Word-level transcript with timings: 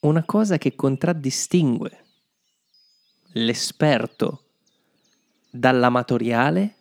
una 0.00 0.24
cosa 0.24 0.58
che 0.58 0.74
contraddistingue 0.74 2.04
l'esperto 3.32 4.44
dall'amatoriale 5.50 6.76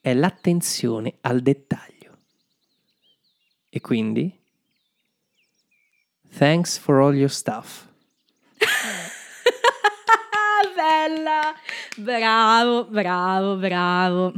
è 0.00 0.14
l'attenzione 0.14 1.18
al 1.20 1.40
dettaglio. 1.40 2.18
E 3.68 3.80
quindi, 3.80 4.36
thanks 6.36 6.78
for 6.78 7.00
all 7.00 7.14
your 7.14 7.30
stuff. 7.30 7.86
Bella! 10.74 11.54
Bravo, 11.96 12.86
bravo, 12.86 13.56
bravo. 13.56 14.32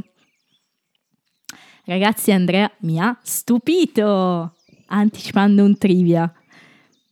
Ragazzi, 1.85 2.31
Andrea 2.31 2.69
mi 2.79 2.99
ha 2.99 3.17
stupito 3.23 4.55
anticipando 4.87 5.63
un 5.63 5.77
trivia. 5.77 6.31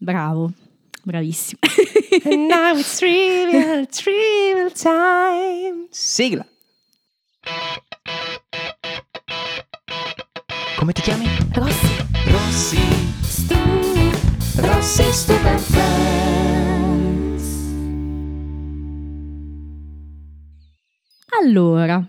Bravo, 0.04 0.52
bravissimo. 1.04 1.60
And 2.26 2.48
now 2.48 2.74
it's 2.76 2.98
trivial, 2.98 3.86
trivial 3.86 4.72
time. 4.72 5.86
Sigla. 5.92 6.44
Come 10.76 10.94
ti 10.94 11.02
chiami? 11.04 11.26
Rossi, 11.54 12.06
Rossi. 12.26 12.80
stu, 13.22 13.54
Rossi 14.56 15.04
Stupid 15.12 15.60
Friends. 15.60 17.44
Allora, 21.44 22.04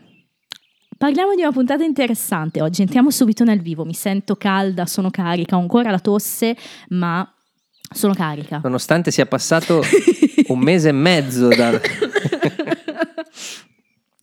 parliamo 0.97 1.35
di 1.35 1.43
una 1.43 1.53
puntata 1.53 1.85
interessante 1.85 2.63
oggi. 2.63 2.81
Entriamo 2.81 3.11
subito 3.11 3.45
nel 3.45 3.61
vivo. 3.61 3.85
Mi 3.85 3.93
sento 3.93 4.37
calda, 4.37 4.87
sono 4.87 5.11
carica, 5.11 5.57
ho 5.57 5.61
ancora 5.61 5.91
la 5.91 6.01
tosse, 6.01 6.57
ma 6.89 7.31
sono 7.95 8.15
carica. 8.15 8.61
Nonostante 8.63 9.11
sia 9.11 9.27
passato 9.27 9.83
un 10.49 10.59
mese 10.59 10.89
e 10.91 10.93
mezzo 10.93 11.49
dal... 11.49 11.81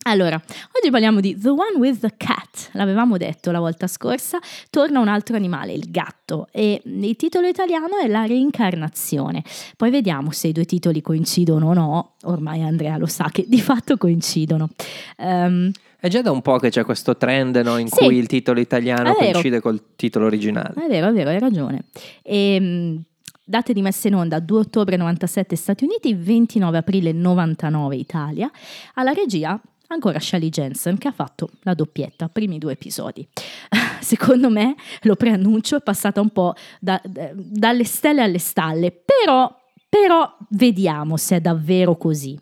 Allora, 0.04 0.34
oggi 0.34 0.90
parliamo 0.90 1.20
di 1.20 1.38
The 1.38 1.50
One 1.50 1.76
with 1.76 2.00
the 2.00 2.14
Cat, 2.16 2.70
l'avevamo 2.72 3.18
detto 3.18 3.50
la 3.50 3.58
volta 3.60 3.86
scorsa, 3.86 4.38
torna 4.70 4.98
un 4.98 5.08
altro 5.08 5.36
animale, 5.36 5.72
il 5.74 5.90
gatto, 5.90 6.48
e 6.52 6.80
il 6.82 7.16
titolo 7.16 7.46
italiano 7.46 7.98
è 8.02 8.08
La 8.08 8.24
reincarnazione. 8.24 9.44
Poi 9.76 9.90
vediamo 9.90 10.30
se 10.32 10.48
i 10.48 10.52
due 10.52 10.64
titoli 10.64 11.02
coincidono 11.02 11.68
o 11.68 11.74
no, 11.74 12.12
ormai 12.22 12.62
Andrea 12.62 12.96
lo 12.96 13.06
sa 13.06 13.28
che 13.30 13.44
di 13.46 13.60
fatto 13.60 13.98
coincidono. 13.98 14.70
Ehm, 15.18 15.70
È 16.00 16.08
già 16.08 16.22
da 16.22 16.30
un 16.30 16.40
po' 16.40 16.56
che 16.56 16.70
c'è 16.70 16.82
questo 16.82 17.18
trend 17.18 17.56
no, 17.56 17.76
in 17.76 17.88
Sì. 17.88 18.02
cui 18.02 18.16
il 18.16 18.26
titolo 18.26 18.58
italiano 18.58 19.12
coincide 19.12 19.60
col 19.60 19.94
titolo 19.96 20.24
originale. 20.24 20.72
È 20.82 20.88
vero, 20.88 21.08
è 21.08 21.12
vero, 21.12 21.28
hai 21.28 21.38
ragione. 21.38 21.84
Ehm, 22.22 23.02
date 23.50 23.72
di 23.72 23.82
messa 23.82 24.06
in 24.06 24.14
onda 24.14 24.38
2 24.38 24.58
ottobre 24.60 24.96
97 24.96 25.56
Stati 25.56 25.84
Uniti, 25.84 26.14
29 26.14 26.78
aprile 26.78 27.10
99 27.10 27.96
Italia. 27.96 28.48
Alla 28.94 29.12
regia 29.12 29.60
ancora 29.88 30.20
Shelley 30.20 30.50
Jensen 30.50 30.96
che 30.98 31.08
ha 31.08 31.12
fatto 31.12 31.50
la 31.62 31.74
doppietta, 31.74 32.28
primi 32.28 32.58
due 32.58 32.72
episodi. 32.72 33.26
Secondo 34.00 34.50
me, 34.50 34.76
lo 35.02 35.16
preannuncio, 35.16 35.76
è 35.76 35.82
passata 35.82 36.20
un 36.20 36.30
po' 36.30 36.54
da- 36.78 37.00
da- 37.04 37.32
dalle 37.34 37.84
stelle 37.84 38.22
alle 38.22 38.38
stalle, 38.38 38.92
però, 38.92 39.52
però 39.88 40.36
vediamo 40.50 41.16
se 41.16 41.36
è 41.36 41.40
davvero 41.40 41.96
così. 41.96 42.38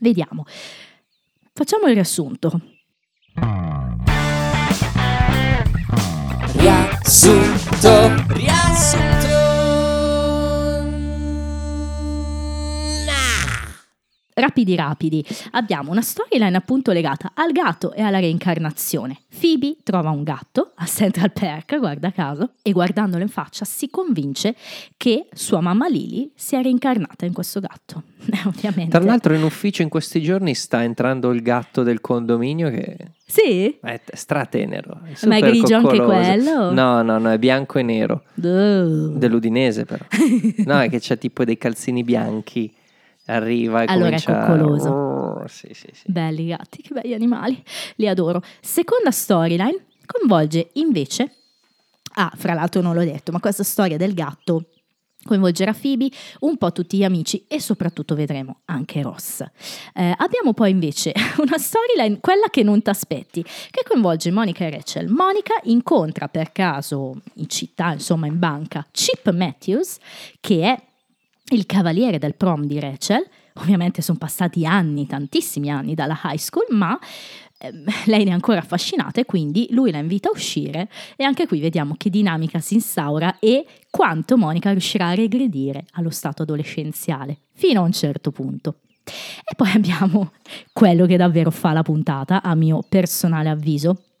Vediamo. 0.00 0.44
Facciamo 1.52 1.88
il 1.88 1.92
riassunto. 1.92 2.58
Riassunto. 6.54 8.24
Riassunto. 8.28 9.31
Rapidi 14.34 14.74
rapidi, 14.74 15.22
abbiamo 15.50 15.90
una 15.90 16.00
storyline 16.00 16.56
appunto 16.56 16.90
legata 16.92 17.32
al 17.34 17.52
gatto 17.52 17.92
e 17.92 18.00
alla 18.00 18.18
reincarnazione. 18.18 19.18
Phoebe 19.38 19.76
trova 19.82 20.08
un 20.08 20.22
gatto 20.22 20.72
a 20.76 20.86
Central 20.86 21.32
Park, 21.32 21.78
guarda 21.78 22.10
caso, 22.12 22.52
e 22.62 22.72
guardandolo 22.72 23.22
in 23.22 23.28
faccia 23.28 23.66
si 23.66 23.90
convince 23.90 24.54
che 24.96 25.28
sua 25.34 25.60
mamma 25.60 25.86
Lily 25.86 26.30
sia 26.34 26.62
reincarnata 26.62 27.26
in 27.26 27.32
questo 27.34 27.60
gatto. 27.60 28.02
Eh, 28.32 28.38
ovviamente. 28.46 28.96
Tra 28.96 29.00
l'altro 29.04 29.34
in 29.34 29.42
ufficio 29.42 29.82
in 29.82 29.88
questi 29.88 30.22
giorni 30.22 30.54
sta 30.54 30.84
entrando 30.84 31.32
il 31.32 31.42
gatto 31.42 31.82
del 31.82 32.00
condominio 32.00 32.70
che 32.70 32.96
Sì? 33.26 33.76
è 33.82 34.00
stratenero. 34.12 35.00
è 35.04 35.26
Ma 35.26 35.36
è 35.38 35.40
grigio 35.40 35.74
anche 35.74 35.98
coccoloso. 35.98 36.20
quello? 36.20 36.70
No, 36.72 37.02
no, 37.02 37.18
no, 37.18 37.30
è 37.32 37.38
bianco 37.38 37.80
e 37.80 37.82
nero. 37.82 38.22
Duh. 38.34 39.18
Dell'Udinese 39.18 39.84
però. 39.84 40.04
No, 40.64 40.80
è 40.80 40.88
che 40.88 41.00
c'è 41.00 41.18
tipo 41.18 41.44
dei 41.44 41.58
calzini 41.58 42.04
bianchi. 42.04 42.72
Arriva 43.26 43.82
e 43.82 43.86
Allora 43.86 44.16
è 44.16 44.22
comincia... 44.22 44.46
coccoloso. 44.46 44.88
Oh, 44.88 45.46
sì, 45.46 45.68
sì, 45.72 45.88
sì. 45.92 46.02
Belli 46.06 46.46
gatti, 46.46 46.82
che 46.82 46.92
belli 46.92 47.14
animali, 47.14 47.62
li 47.96 48.08
adoro. 48.08 48.42
Seconda 48.60 49.10
storyline 49.10 49.86
coinvolge 50.06 50.70
invece, 50.74 51.32
ah, 52.14 52.32
fra 52.36 52.54
l'altro 52.54 52.80
non 52.80 52.94
l'ho 52.94 53.04
detto, 53.04 53.32
ma 53.32 53.40
questa 53.40 53.62
storia 53.62 53.96
del 53.96 54.14
gatto 54.14 54.66
coinvolgerà 55.24 55.72
Phoebe, 55.72 56.10
un 56.40 56.56
po' 56.56 56.72
tutti 56.72 56.96
gli 56.96 57.04
amici 57.04 57.44
e 57.46 57.60
soprattutto 57.60 58.14
vedremo 58.14 58.60
anche 58.66 59.02
Ross. 59.02 59.40
Eh, 59.94 60.14
abbiamo 60.16 60.52
poi 60.52 60.70
invece 60.70 61.12
una 61.38 61.58
storyline, 61.58 62.18
quella 62.20 62.46
che 62.50 62.62
non 62.62 62.82
ti 62.82 62.90
aspetti, 62.90 63.42
che 63.42 63.82
coinvolge 63.86 64.30
Monica 64.30 64.64
e 64.64 64.70
Rachel. 64.70 65.08
Monica 65.08 65.54
incontra 65.64 66.28
per 66.28 66.52
caso 66.52 67.14
in 67.34 67.48
città, 67.48 67.92
insomma 67.92 68.26
in 68.26 68.38
banca, 68.38 68.86
Chip 68.90 69.30
Matthews, 69.30 69.98
che 70.40 70.62
è 70.62 70.82
il 71.54 71.66
cavaliere 71.66 72.18
del 72.18 72.34
prom 72.34 72.64
di 72.64 72.78
Rachel. 72.78 73.26
Ovviamente 73.56 74.02
sono 74.02 74.18
passati 74.18 74.64
anni, 74.64 75.06
tantissimi 75.06 75.70
anni 75.70 75.94
dalla 75.94 76.18
high 76.24 76.38
school, 76.38 76.66
ma 76.70 76.98
ehm, 77.58 77.84
lei 78.06 78.24
ne 78.24 78.30
è 78.30 78.32
ancora 78.32 78.60
affascinata 78.60 79.20
e 79.20 79.24
quindi 79.24 79.68
lui 79.70 79.90
la 79.90 79.98
invita 79.98 80.28
a 80.28 80.32
uscire 80.32 80.88
e 81.16 81.24
anche 81.24 81.46
qui 81.46 81.60
vediamo 81.60 81.94
che 81.96 82.10
dinamica 82.10 82.60
si 82.60 82.74
instaura 82.74 83.38
e 83.38 83.66
quanto 83.90 84.38
Monica 84.38 84.70
riuscirà 84.70 85.08
a 85.08 85.14
regredire 85.14 85.84
allo 85.92 86.10
stato 86.10 86.42
adolescenziale, 86.42 87.38
fino 87.52 87.80
a 87.80 87.84
un 87.84 87.92
certo 87.92 88.30
punto. 88.30 88.76
E 89.44 89.54
poi 89.56 89.70
abbiamo 89.72 90.32
quello 90.72 91.06
che 91.06 91.16
davvero 91.16 91.50
fa 91.50 91.72
la 91.72 91.82
puntata, 91.82 92.42
a 92.42 92.54
mio 92.54 92.82
personale 92.88 93.48
avviso. 93.48 94.11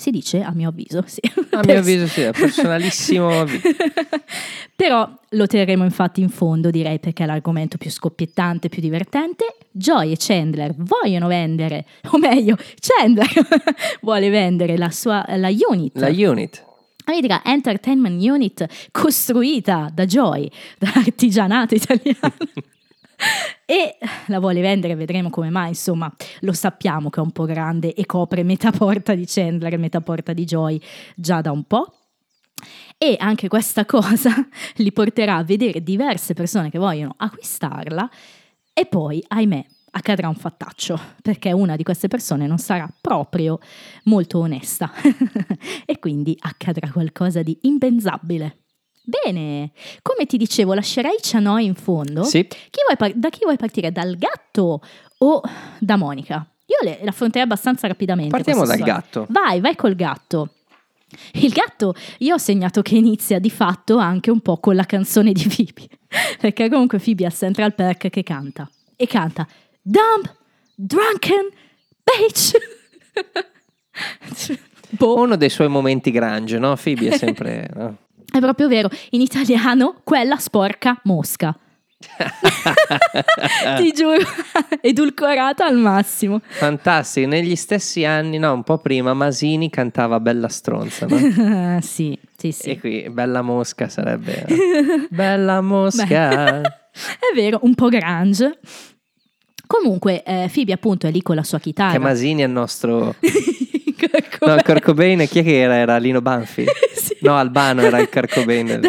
Si 0.00 0.10
dice 0.10 0.40
a 0.40 0.50
mio 0.54 0.70
avviso, 0.70 1.04
sì. 1.06 1.20
A 1.50 1.60
mio 1.62 1.78
avviso 1.78 2.06
sì, 2.06 2.22
è 2.22 2.30
personalissimo 2.32 3.40
avviso. 3.40 3.68
Però 4.74 5.06
lo 5.28 5.46
terremo 5.46 5.84
infatti 5.84 6.22
in 6.22 6.30
fondo, 6.30 6.70
direi, 6.70 6.98
perché 6.98 7.24
è 7.24 7.26
l'argomento 7.26 7.76
più 7.76 7.90
scoppiettante, 7.90 8.70
più 8.70 8.80
divertente. 8.80 9.56
Joy 9.70 10.12
e 10.12 10.16
Chandler 10.18 10.72
vogliono 10.74 11.26
vendere, 11.26 11.84
o 12.12 12.18
meglio, 12.18 12.56
Chandler 12.80 13.28
vuole 14.00 14.30
vendere 14.30 14.78
la 14.78 14.90
sua 14.90 15.22
la 15.36 15.50
unit. 15.50 15.98
La 15.98 16.08
unit. 16.08 16.64
La 17.04 17.12
mitica 17.12 17.42
entertainment 17.44 18.22
unit 18.22 18.66
costruita 18.92 19.90
da 19.92 20.06
Joy, 20.06 20.50
dall'artigianato 20.78 21.74
italiano. 21.74 22.32
e 23.66 23.98
la 24.26 24.38
vuole 24.38 24.60
vendere, 24.60 24.94
vedremo 24.94 25.30
come 25.30 25.50
mai, 25.50 25.68
insomma, 25.68 26.12
lo 26.40 26.52
sappiamo 26.52 27.10
che 27.10 27.20
è 27.20 27.22
un 27.22 27.32
po' 27.32 27.44
grande 27.44 27.94
e 27.94 28.06
copre 28.06 28.42
metà 28.42 28.70
porta 28.70 29.14
di 29.14 29.24
Chandler 29.26 29.74
e 29.74 29.78
metà 29.78 30.00
porta 30.00 30.32
di 30.32 30.44
Joy 30.44 30.80
già 31.14 31.40
da 31.40 31.52
un 31.52 31.64
po'. 31.64 31.94
E 32.98 33.16
anche 33.18 33.48
questa 33.48 33.86
cosa 33.86 34.30
li 34.76 34.92
porterà 34.92 35.36
a 35.36 35.44
vedere 35.44 35.82
diverse 35.82 36.34
persone 36.34 36.70
che 36.70 36.78
vogliono 36.78 37.14
acquistarla 37.16 38.10
e 38.72 38.86
poi, 38.86 39.24
ahimè, 39.26 39.64
accadrà 39.92 40.28
un 40.28 40.34
fattaccio, 40.34 40.98
perché 41.22 41.52
una 41.52 41.76
di 41.76 41.82
queste 41.82 42.08
persone 42.08 42.46
non 42.46 42.58
sarà 42.58 42.88
proprio 43.00 43.58
molto 44.04 44.38
onesta 44.38 44.90
e 45.84 45.98
quindi 45.98 46.36
accadrà 46.38 46.90
qualcosa 46.90 47.42
di 47.42 47.58
impensabile. 47.62 48.59
Bene, 49.10 49.70
come 50.02 50.26
ti 50.26 50.36
dicevo, 50.36 50.72
lascerei 50.72 51.16
Cianoi 51.20 51.64
in 51.64 51.74
fondo. 51.74 52.22
Sì. 52.22 52.46
Chi 52.46 52.80
vuoi 52.86 52.96
par- 52.96 53.14
da 53.14 53.28
chi 53.28 53.40
vuoi 53.42 53.56
partire? 53.56 53.90
Dal 53.90 54.16
gatto 54.16 54.80
o 55.18 55.42
da 55.78 55.96
Monica? 55.96 56.46
Io 56.66 56.88
le, 56.88 57.00
l'affronterei 57.02 57.44
abbastanza 57.44 57.88
rapidamente. 57.88 58.30
Partiamo 58.30 58.64
dal 58.64 58.76
storia. 58.76 58.94
gatto. 58.94 59.26
Vai, 59.28 59.60
vai 59.60 59.74
col 59.74 59.96
gatto. 59.96 60.50
Il 61.32 61.50
gatto, 61.50 61.94
io 62.18 62.34
ho 62.34 62.38
segnato 62.38 62.82
che 62.82 62.94
inizia 62.94 63.40
di 63.40 63.50
fatto 63.50 63.98
anche 63.98 64.30
un 64.30 64.38
po' 64.40 64.58
con 64.58 64.76
la 64.76 64.84
canzone 64.84 65.32
di 65.32 65.44
Phoebe, 65.44 65.88
perché 66.38 66.68
comunque 66.68 67.00
Phoebe 67.00 67.26
a 67.26 67.30
Central 67.30 67.74
Park 67.74 68.10
che 68.10 68.22
canta, 68.22 68.70
e 68.94 69.08
canta 69.08 69.44
Dumb, 69.82 70.32
Drunken, 70.76 71.48
Bitch. 72.04 72.56
boh, 74.90 75.16
Uno 75.16 75.34
dei 75.34 75.50
suoi 75.50 75.68
momenti 75.68 76.12
grange, 76.12 76.60
no? 76.60 76.76
Phoebe 76.76 77.08
è 77.08 77.16
sempre... 77.16 77.68
no? 77.74 77.96
È 78.30 78.38
proprio 78.40 78.68
vero, 78.68 78.88
in 79.10 79.20
italiano 79.20 80.00
quella 80.04 80.36
sporca 80.36 81.00
mosca. 81.04 81.56
Ti 83.76 83.92
giuro, 83.92 84.22
edulcorata 84.80 85.66
al 85.66 85.76
massimo. 85.76 86.40
Fantastico, 86.46 87.28
negli 87.28 87.56
stessi 87.56 88.04
anni, 88.04 88.38
no, 88.38 88.54
un 88.54 88.62
po' 88.62 88.78
prima, 88.78 89.12
Masini 89.12 89.68
cantava 89.68 90.18
Bella 90.18 90.48
stronza, 90.48 91.06
no? 91.06 91.78
sì, 91.82 92.18
sì, 92.36 92.52
sì. 92.52 92.70
E 92.70 92.80
qui 92.80 93.10
Bella 93.10 93.42
mosca 93.42 93.88
sarebbe... 93.88 94.46
Bella 95.10 95.60
mosca! 95.60 96.60
È 96.90 97.34
vero, 97.34 97.60
un 97.62 97.74
po' 97.74 97.88
grunge. 97.88 98.58
Comunque, 99.66 100.22
eh, 100.24 100.50
Phoebe 100.52 100.72
appunto 100.72 101.06
è 101.06 101.12
lì 101.12 101.22
con 101.22 101.36
la 101.36 101.44
sua 101.44 101.60
chitarra. 101.60 101.92
che 101.92 101.98
Masini 101.98 102.42
è 102.42 102.46
il 102.46 102.50
nostro... 102.50 103.14
Ecco. 104.10 104.46
No, 104.46 104.54
il 104.54 104.62
Kurt 104.62 104.82
Cobain, 104.82 105.26
chi 105.28 105.40
è 105.40 105.42
che 105.42 105.60
era? 105.60 105.74
Era 105.76 105.96
Lino 105.98 106.20
Banfi? 106.20 106.64
Sì. 107.00 107.16
No, 107.22 107.36
Albano 107.36 107.80
era 107.82 107.98
il 107.98 108.08
Kurt 108.10 108.32
Cobain. 108.32 108.80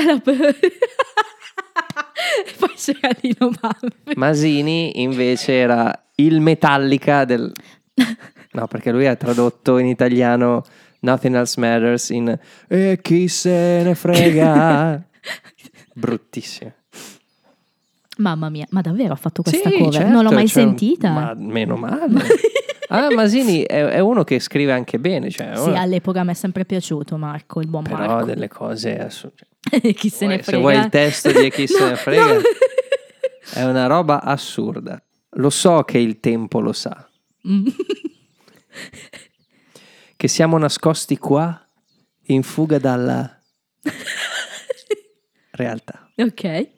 Poi 2.59 2.73
c'era 2.75 3.09
Lino 3.21 3.51
Banfi. 3.59 4.13
Masini 4.15 5.01
invece 5.01 5.53
era 5.53 6.07
il 6.15 6.39
Metallica 6.41 7.25
del... 7.25 7.51
No, 8.53 8.67
perché 8.67 8.91
lui 8.91 9.07
ha 9.07 9.15
tradotto 9.15 9.77
in 9.77 9.85
italiano 9.85 10.61
Nothing 11.01 11.35
Else 11.35 11.57
Matters 11.59 12.09
in 12.09 12.37
E 12.67 12.99
chi 13.01 13.29
se 13.29 13.81
ne 13.81 13.95
frega. 13.95 15.01
Bruttissimo. 15.93 16.73
Mamma 18.17 18.49
mia, 18.49 18.65
ma 18.71 18.81
davvero 18.81 19.13
ha 19.13 19.15
fatto 19.15 19.41
questa 19.41 19.69
Sì, 19.69 19.77
cover? 19.77 19.93
certo, 19.93 20.09
non 20.11 20.23
l'ho 20.25 20.31
mai 20.31 20.47
cioè, 20.49 20.63
sentita. 20.63 21.11
Ma 21.11 21.33
meno 21.33 21.77
male. 21.77 22.23
Ah, 22.93 23.09
Masini 23.13 23.61
è, 23.63 23.83
è 23.85 23.99
uno 23.99 24.23
che 24.23 24.39
scrive 24.39 24.71
anche 24.73 24.99
bene, 24.99 25.29
cioè, 25.29 25.51
Sì, 25.55 25.69
uno- 25.69 25.79
all'epoca 25.79 26.23
mi 26.23 26.31
è 26.31 26.33
sempre 26.33 26.65
piaciuto 26.65 27.17
Marco, 27.17 27.61
il 27.61 27.67
buon 27.67 27.83
però 27.83 27.97
Marco. 27.97 28.25
delle 28.25 28.47
cose 28.49 28.97
assurde. 28.97 29.47
Chi 29.95 30.09
se 30.09 30.25
ne 30.27 30.35
Vuoi- 30.37 30.43
frega. 30.43 30.43
Se 30.43 30.57
vuoi 30.57 30.75
il 30.77 30.89
testo 30.89 31.31
di 31.31 31.49
chi 31.51 31.67
se 31.67 31.79
No, 31.79 31.87
ne 31.89 31.95
frega, 31.95 32.33
no. 32.33 32.41
è 33.53 33.63
una 33.63 33.85
roba 33.87 34.21
assurda. 34.21 35.01
Lo 35.35 35.49
so 35.49 35.83
che 35.83 35.97
il 35.99 36.19
tempo 36.19 36.59
lo 36.59 36.73
sa, 36.73 37.07
Mm. 37.47 37.67
che 40.17 40.27
siamo 40.27 40.57
nascosti 40.57 41.17
qua 41.17 41.65
in 42.25 42.43
fuga 42.43 42.77
dalla 42.77 43.39
realtà. 45.51 46.09
ok. 46.17 46.69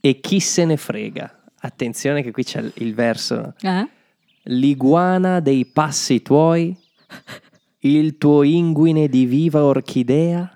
E 0.00 0.20
chi 0.20 0.40
se 0.40 0.64
ne 0.64 0.76
frega? 0.76 1.42
Attenzione 1.60 2.22
che 2.22 2.30
qui 2.30 2.44
c'è 2.44 2.60
il- 2.60 2.72
il 2.76 2.94
verso. 2.94 3.54
Eh? 3.60 3.88
L'iguana 4.50 5.40
dei 5.40 5.66
passi 5.66 6.22
tuoi, 6.22 6.74
il 7.80 8.16
tuo 8.16 8.42
inguine 8.42 9.08
di 9.08 9.26
viva 9.26 9.62
orchidea, 9.62 10.50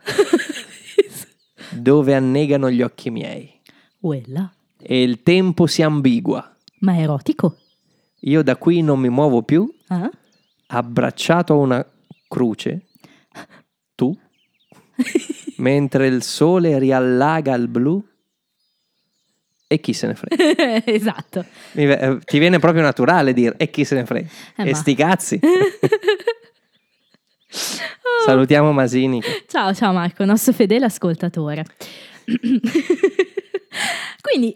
dove 1.70 2.14
annegano 2.14 2.70
gli 2.70 2.80
occhi 2.80 3.10
miei. 3.10 3.60
Quella. 4.00 4.50
E 4.78 5.02
il 5.02 5.22
tempo 5.22 5.66
si 5.66 5.82
ambigua. 5.82 6.56
Ma 6.80 6.94
è 6.94 7.00
erotico? 7.02 7.58
Io 8.20 8.42
da 8.42 8.56
qui 8.56 8.80
non 8.82 8.98
mi 8.98 9.08
muovo 9.10 9.42
più, 9.42 9.70
Eh? 9.88 10.10
abbracciato 10.68 11.52
a 11.52 11.56
una 11.56 11.86
croce, 12.28 12.86
tu, 13.94 14.16
mentre 15.58 16.06
il 16.06 16.22
sole 16.22 16.78
riallaga 16.78 17.54
il 17.54 17.68
blu. 17.68 18.02
E 19.72 19.80
chi 19.80 19.94
se 19.94 20.06
ne 20.06 20.14
frega? 20.14 20.84
esatto. 20.84 21.46
Mi 21.72 21.84
eh, 21.84 22.18
Ti 22.22 22.38
viene 22.38 22.58
proprio 22.58 22.82
naturale 22.82 23.32
dire 23.32 23.54
e 23.56 23.70
chi 23.70 23.86
se 23.86 23.94
ne 23.94 24.04
frega? 24.04 24.28
Eh, 24.56 24.68
e 24.68 24.70
ma- 24.72 24.76
sti 24.76 24.94
cazzi. 24.94 25.40
Salutiamo 28.26 28.70
Masini. 28.72 29.22
Ciao, 29.46 29.72
ciao 29.72 29.94
Marco, 29.94 30.26
nostro 30.26 30.52
fedele 30.52 30.84
ascoltatore. 30.84 31.64
Quindi 34.20 34.54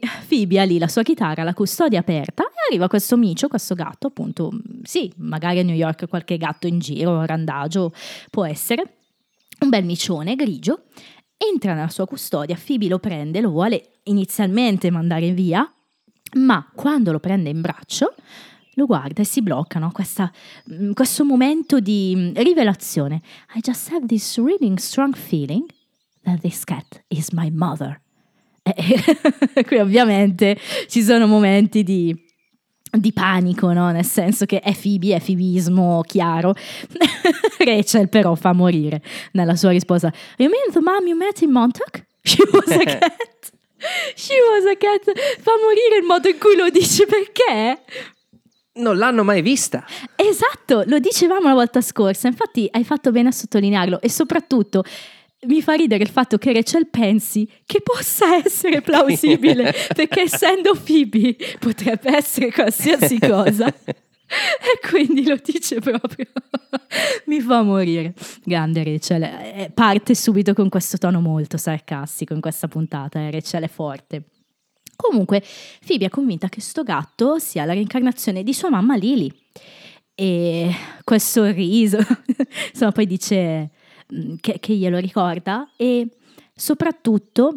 ha 0.59 0.65
lì 0.65 0.79
la 0.79 0.89
sua 0.89 1.03
chitarra, 1.03 1.45
la 1.45 1.55
custodia 1.55 2.01
aperta 2.01 2.43
e 2.45 2.67
arriva 2.69 2.87
questo 2.89 3.17
micio, 3.17 3.49
questo 3.49 3.75
gatto, 3.75 4.09
appunto, 4.09 4.51
sì, 4.83 5.11
magari 5.17 5.61
a 5.61 5.63
New 5.63 5.75
York 5.75 6.09
qualche 6.09 6.37
gatto 6.37 6.67
in 6.67 6.79
giro, 6.79 7.25
randagio, 7.25 7.91
può 8.31 8.45
essere, 8.45 8.83
un 9.61 9.71
bel 9.71 9.85
micione 9.85 10.37
grigio, 10.37 10.83
entra 11.37 11.75
nella 11.75 11.89
sua 11.89 12.07
custodia, 12.07 12.57
Phoebe 12.63 12.89
lo 12.89 12.99
prende, 12.99 13.41
lo 13.41 13.51
vuole 13.51 13.91
inizialmente 14.05 14.91
mandare 14.91 15.33
via, 15.33 15.71
ma 16.35 16.69
quando 16.75 17.13
lo 17.13 17.21
prende 17.21 17.51
in 17.51 17.61
braccio 17.61 18.15
lo 18.75 18.85
guarda 18.85 19.23
e 19.23 19.25
si 19.25 19.41
blocca, 19.41 19.79
no? 19.79 19.91
Questa- 19.91 20.31
mh, 20.67 20.91
questo 20.93 21.25
momento 21.25 21.81
di 21.81 22.13
mh, 22.15 22.43
rivelazione. 22.43 23.23
I 23.55 23.61
just 23.63 23.91
have 23.91 24.07
this 24.07 24.37
really 24.37 24.75
strong 24.77 25.15
feeling 25.15 25.65
that 26.25 26.41
this 26.41 26.63
cat 26.65 27.03
is 27.09 27.31
my 27.33 27.51
mother. 27.51 27.99
E- 28.63 28.75
e 29.55 29.65
qui 29.65 29.79
ovviamente 29.79 30.59
ci 30.89 31.03
sono 31.03 31.27
momenti 31.27 31.83
di, 31.83 32.15
di 32.91 33.13
panico, 33.13 33.73
no? 33.73 33.91
Nel 33.91 34.05
senso 34.05 34.47
che 34.47 34.61
è 34.61 34.75
Phoebe, 34.75 35.15
è 35.15 35.21
fibismo 35.21 36.03
chiaro. 36.07 36.55
Rachel 37.59 38.09
però 38.09 38.35
fa 38.35 38.53
morire 38.53 39.03
nella 39.33 39.57
sua 39.57 39.71
risposta. 39.71 40.13
You 40.37 40.51
mean 40.51 40.73
the 40.73 40.81
mom 40.81 41.07
you 41.07 41.17
met 41.17 41.41
in 41.41 41.51
Montauk? 41.51 42.05
She 42.27 42.43
was 42.51 42.71
a 42.71 42.83
cat. 42.85 43.53
She 44.15 44.35
was 44.51 44.65
a 44.65 44.77
cat. 44.77 45.05
Fa 45.41 45.53
morire 45.63 45.99
il 46.01 46.05
modo 46.05 46.29
in 46.29 46.39
cui 46.39 46.57
lo 46.57 46.69
dice 46.71 47.07
perché? 47.07 47.83
Non 48.75 48.99
l'hanno 48.99 49.25
mai 49.25 49.43
vista. 49.43 49.85
Esatto, 50.17 50.83
lo 50.87 50.99
dicevamo 50.99 51.49
la 51.49 51.55
volta 51.55 51.81
scorsa, 51.81 52.27
infatti 52.27 52.69
hai 52.71 52.85
fatto 52.85 53.11
bene 53.11 53.29
a 53.29 53.33
sottolinearlo 53.33 54.01
e 54.01 54.11
soprattutto 54.11 54.85
mi 55.47 55.63
fa 55.63 55.75
ridere 55.75 56.03
il 56.03 56.11
fatto 56.11 56.39
che 56.39 56.53
Rachel 56.53 56.89
pensi 56.89 57.49
che 57.65 57.81
possa 57.83 58.37
essere 58.37 58.81
plausibile, 58.81 59.75
perché 59.95 60.23
essendo 60.23 60.73
Phoebe 60.75 61.37
potrebbe 61.59 62.17
essere 62.17 62.51
qualsiasi 62.51 63.19
cosa. 63.19 63.73
E 64.29 64.89
quindi 64.89 65.25
lo 65.25 65.39
dice 65.43 65.79
proprio. 65.81 66.27
Mi 67.27 67.41
fa 67.41 67.63
morire. 67.63 68.15
Grande 68.43 68.83
Rachel. 68.83 69.23
Eh, 69.23 69.71
Parte 69.73 70.15
subito 70.17 70.53
con 70.53 70.69
questo 70.69 70.99
tono 70.99 71.21
molto 71.21 71.57
sarcastico 71.57 72.35
in 72.35 72.41
questa 72.41 72.67
puntata. 72.67 73.21
Eh. 73.21 73.31
Rachel 73.31 73.63
è 73.63 73.69
forte. 73.69 74.25
Comunque, 74.97 75.45
Phoebe 75.87 76.07
è 76.07 76.09
convinta 76.09 76.49
che 76.49 76.61
sto 76.61 76.83
gatto 76.83 77.39
sia 77.39 77.65
la 77.65 77.75
reincarnazione 77.75 78.43
di 78.43 78.53
sua 78.53 78.71
mamma 78.71 78.97
Lily. 78.97 79.31
E 80.15 80.75
quel 81.05 81.21
sorriso, 81.21 81.99
insomma, 82.73 82.93
poi 82.93 83.07
dice 83.07 83.71
che, 84.41 84.59
che 84.61 84.75
glielo 84.75 84.99
ricorda 84.99 85.71
e 85.77 86.09
soprattutto, 86.55 87.55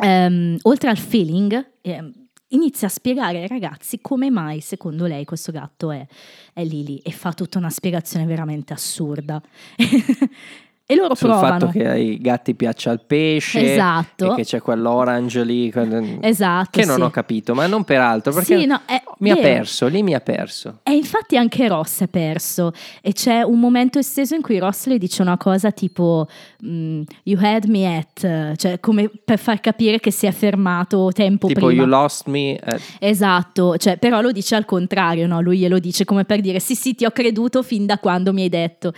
ehm, 0.00 0.56
oltre 0.62 0.90
al 0.90 0.98
feeling, 0.98 1.70
ehm, 1.80 2.12
inizia 2.48 2.88
a 2.88 2.90
spiegare 2.90 3.42
ai 3.42 3.46
ragazzi 3.46 4.00
come 4.00 4.30
mai, 4.30 4.60
secondo 4.60 5.06
lei, 5.06 5.24
questo 5.24 5.52
gatto 5.52 5.90
è, 5.90 6.06
è 6.52 6.64
Lily 6.64 6.96
e 7.02 7.10
fa 7.10 7.32
tutta 7.32 7.58
una 7.58 7.70
spiegazione 7.70 8.24
veramente 8.24 8.72
assurda. 8.72 9.40
e 10.90 10.94
loro 10.94 11.14
Sul 11.14 11.28
provano. 11.28 11.58
fatto 11.58 11.68
che 11.70 11.86
ai 11.86 12.18
gatti 12.18 12.54
piaccia 12.54 12.90
il 12.92 13.02
pesce. 13.06 13.74
Esatto. 13.74 14.32
E 14.32 14.36
che 14.36 14.44
c'è 14.44 14.62
quell'orange 14.62 15.44
lì. 15.44 15.70
quel- 15.70 16.16
Esatto. 16.22 16.70
Che 16.80 16.86
non 16.86 16.96
sì. 16.96 17.02
ho 17.02 17.10
capito, 17.10 17.54
ma 17.54 17.66
non 17.66 17.84
per 17.84 18.00
altro. 18.00 18.32
Perché 18.32 18.58
Sì, 18.58 18.64
no, 18.64 18.80
è 18.86 19.02
mi 19.18 19.30
ha 19.30 19.34
vero. 19.34 19.46
perso, 19.48 19.86
lì 19.86 20.02
mi 20.02 20.14
ha 20.14 20.20
perso. 20.20 20.78
E 20.84 20.92
infatti 20.92 21.36
anche 21.36 21.68
Ross 21.68 22.00
è 22.04 22.06
perso 22.06 22.72
e 23.02 23.12
c'è 23.12 23.42
un 23.42 23.60
momento 23.60 23.98
esteso 23.98 24.34
in 24.34 24.40
cui 24.40 24.58
Ross 24.58 24.86
le 24.86 24.96
dice 24.96 25.20
una 25.20 25.36
cosa 25.36 25.70
tipo 25.72 26.26
mm, 26.64 27.02
You 27.24 27.38
had 27.44 27.64
me 27.66 27.96
at, 27.98 28.56
cioè 28.56 28.80
come 28.80 29.10
per 29.22 29.38
far 29.38 29.60
capire 29.60 30.00
che 30.00 30.10
si 30.10 30.24
è 30.24 30.32
fermato 30.32 31.10
tempo 31.12 31.48
tipo, 31.48 31.66
prima. 31.66 31.82
you 31.82 31.90
lost 31.90 32.28
me. 32.28 32.58
eh, 32.58 32.80
Esatto, 33.00 33.76
cioè, 33.76 33.98
però 33.98 34.22
lo 34.22 34.32
dice 34.32 34.54
al 34.54 34.64
contrario, 34.64 35.26
no? 35.26 35.42
lui 35.42 35.58
glielo 35.58 35.78
dice 35.78 36.06
come 36.06 36.24
per 36.24 36.40
dire 36.40 36.60
sì 36.60 36.74
sì 36.74 36.94
ti 36.94 37.04
ho 37.04 37.10
creduto 37.10 37.62
fin 37.62 37.84
da 37.84 37.98
quando 37.98 38.32
mi 38.32 38.40
hai 38.44 38.48
detto. 38.48 38.94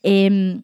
E, 0.00 0.60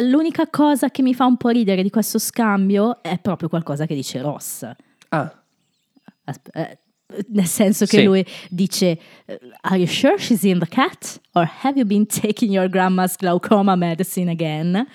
l'unica 0.00 0.46
cosa 0.48 0.88
che 0.90 1.02
mi 1.02 1.14
fa 1.14 1.24
un 1.26 1.36
po' 1.36 1.48
ridere 1.48 1.82
di 1.82 1.90
questo 1.90 2.18
scambio 2.18 3.02
è 3.02 3.18
proprio 3.18 3.48
qualcosa 3.48 3.86
che 3.86 3.94
dice 3.94 4.20
Ross. 4.20 4.66
ah, 5.08 5.34
Asp- 6.24 6.48
eh, 6.54 6.78
nel 7.30 7.46
senso 7.46 7.86
che 7.86 7.98
Sì. 7.98 8.04
lui 8.04 8.24
dice 8.50 8.98
Are 9.62 9.76
you 9.78 9.86
sure 9.86 10.16
she's 10.18 10.44
in 10.44 10.60
the 10.60 10.68
cat? 10.68 11.20
Or 11.32 11.48
have 11.62 11.76
you 11.76 11.84
been 11.86 12.06
taking 12.06 12.52
your 12.52 12.68
grandma's 12.68 13.16
glaucoma 13.16 13.74
medicine 13.74 14.30
again? 14.30 14.86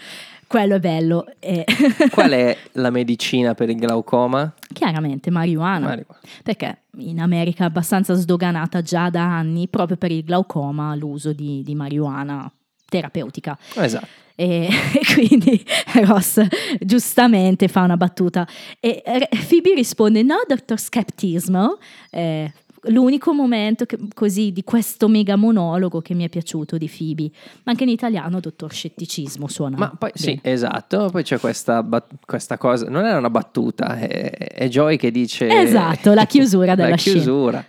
Quello 0.48 0.76
è 0.76 0.80
bello. 0.80 1.26
E 1.40 1.66
qual 2.14 2.32
è 2.32 2.56
la 2.74 2.90
medicina 2.90 3.54
per 3.54 3.70
il 3.70 3.76
glaucoma? 3.76 4.54
Chiaramente 4.72 5.30
marijuana. 5.30 5.88
Marijuana. 5.88 6.20
Perché 6.44 6.84
in 7.00 7.20
America 7.20 7.64
è 7.64 7.68
abbastanza 7.68 8.14
sdoganata 8.14 8.82
già 8.82 9.10
da 9.10 9.24
anni 9.24 9.68
proprio 9.68 9.98
per 9.98 10.12
il 10.12 10.24
glaucoma 10.24 10.96
l'uso 10.96 11.34
di, 11.34 11.64
di 11.64 11.76
marijuana 11.76 12.50
terapeutica. 12.88 13.58
Esatto. 13.74 14.08
E, 14.36 14.68
e 14.68 15.02
quindi 15.14 15.64
Ross 16.04 16.46
giustamente 16.80 17.68
fa 17.70 17.84
una 17.84 17.96
battuta 17.96 18.46
e 18.82 19.02
eh, 19.06 19.30
Phoebe 19.48 19.74
risponde 19.74 20.24
no, 20.24 20.36
dottor 20.46 20.78
Skeptismo, 20.78 21.78
eh, 22.12 22.52
l'unico 22.88 23.34
momento 23.34 23.86
che- 23.86 23.98
così 24.14 24.52
di 24.52 24.64
questo 24.64 25.08
mega 25.08 25.36
monologo 25.38 26.02
che 26.02 26.14
mi 26.14 26.26
è 26.26 26.30
piaciuto 26.30 26.78
di 26.78 26.92
Phoebe. 26.96 27.32
Ma 27.64 27.72
anche 27.72 27.84
in 27.84 27.90
italiano 27.90 28.40
dottor 28.42 28.74
scetticismo 28.74 29.48
suona. 29.48 29.78
Ma 29.78 29.92
poi 29.98 30.12
sì, 30.14 30.38
esatto, 30.44 31.10
poi 31.10 31.24
c'è 31.24 31.40
questa, 31.40 31.82
bat- 31.82 32.12
questa 32.26 32.58
cosa, 32.58 32.90
non 32.90 33.06
è 33.06 33.16
una 33.16 33.30
battuta, 33.30 33.98
è, 33.98 34.30
è 34.32 34.68
Joy 34.68 34.98
che 34.98 35.12
dice... 35.12 35.48
Esatto, 35.48 36.14
la 36.14 36.26
chiusura 36.26 36.76
della 36.76 36.90
la 36.90 36.98
scena. 36.98 37.16
chiusura. 37.16 37.66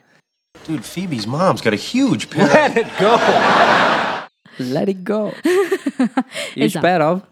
Dude, 0.67 0.83
Phoebe's 0.83 1.27
mom's 1.27 1.63
got 1.63 1.73
a 1.73 1.77
huge 1.77 2.27
pair. 2.27 2.49
Let 2.49 2.77
it 2.77 2.87
go. 2.99 3.17
Let 4.59 4.89
it 4.89 5.03
go. 5.03 5.33
Huge 6.55 6.65
Esatto. 6.65 6.81
pair 6.87 7.01
of 7.03 7.23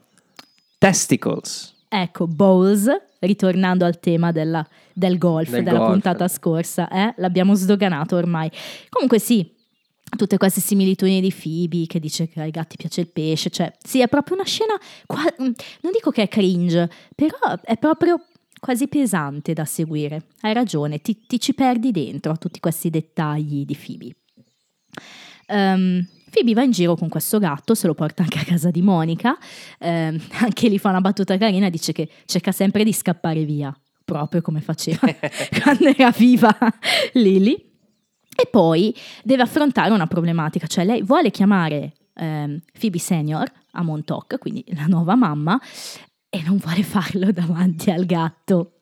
testicles. 0.79 1.73
Ecco, 1.89 2.27
Bowles, 2.27 2.87
ritornando 3.21 3.85
al 3.85 4.01
tema 4.01 4.33
della- 4.33 4.67
del 4.93 5.17
golf 5.19 5.51
Del 5.51 5.63
della 5.63 5.79
golf. 5.79 5.91
puntata 5.93 6.27
scorsa, 6.29 6.89
eh? 6.91 7.15
l'abbiamo 7.19 7.55
sdoganato 7.55 8.17
ormai. 8.17 8.51
Comunque 8.89 9.19
sì, 9.21 9.49
tutte 10.17 10.37
queste 10.37 10.61
similitudini 10.61 11.21
di 11.21 11.33
Phoebe 11.33 11.87
che 11.87 12.01
dice 12.01 12.29
che 12.29 12.41
ai 12.41 12.51
gatti 12.51 12.77
piace 12.77 13.01
il 13.03 13.09
pesce, 13.09 13.51
cioè 13.51 13.73
sì, 13.83 14.01
è 14.01 14.09
proprio 14.09 14.35
una 14.37 14.45
scena, 14.45 14.75
mm, 15.41 15.51
non 15.83 15.93
dico 15.93 16.11
che 16.11 16.23
è 16.23 16.29
cringe, 16.29 16.91
però 17.15 17.39
è 17.63 17.77
proprio 17.79 18.21
quasi 18.59 18.89
pesante 18.89 19.53
da 19.53 19.65
seguire. 19.65 20.23
Hai 20.41 20.53
ragione, 20.53 21.01
ti, 21.01 21.27
ti 21.27 21.39
ci 21.39 21.55
perdi 21.55 21.93
dentro 21.93 22.33
a 22.33 22.37
tutti 22.37 22.59
questi 22.59 22.91
dettagli 22.91 23.65
di 23.65 23.77
Phoebe. 23.77 24.17
Ehm, 25.47 26.07
Phoebe 26.35 26.53
va 26.53 26.65
in 26.65 26.73
giro 26.73 26.97
con 26.97 27.09
questo 27.09 27.39
gatto, 27.39 27.77
se 27.77 27.87
lo 27.87 27.95
porta 27.95 28.23
anche 28.23 28.41
a 28.41 28.45
casa 28.45 28.73
di 28.73 28.83
Monica, 28.83 29.39
ehm, 29.79 30.21
anche 30.43 30.69
lì 30.69 30.81
fa 30.81 30.89
una 30.89 31.01
battuta 31.01 31.39
carina, 31.39 31.69
dice 31.69 31.93
che 31.93 32.09
cerca 32.25 32.51
sempre 32.51 32.83
di 32.83 32.93
scappare 32.93 33.45
via, 33.45 33.73
proprio 34.05 34.43
come 34.43 34.61
faceva 34.61 35.07
quando 35.63 35.87
era 35.87 36.11
viva 36.11 36.57
Lily. 37.13 37.73
E 38.37 38.49
poi 38.51 38.93
deve 39.23 39.43
affrontare 39.43 39.93
una 39.93 40.09
problematica, 40.09 40.67
cioè 40.67 40.85
lei 40.85 41.03
vuole 41.03 41.31
chiamare 41.31 41.93
ehm, 42.15 42.61
Phoebe 42.77 42.99
Senior 42.99 43.49
a 43.71 43.83
Montauk, 43.83 44.39
quindi 44.39 44.65
la 44.75 44.87
nuova 44.87 45.15
mamma, 45.15 45.61
e 46.29 46.43
non 46.43 46.57
vuole 46.57 46.83
farlo 46.83 47.31
davanti 47.33 47.93
al 47.93 48.07
gatto. 48.07 48.81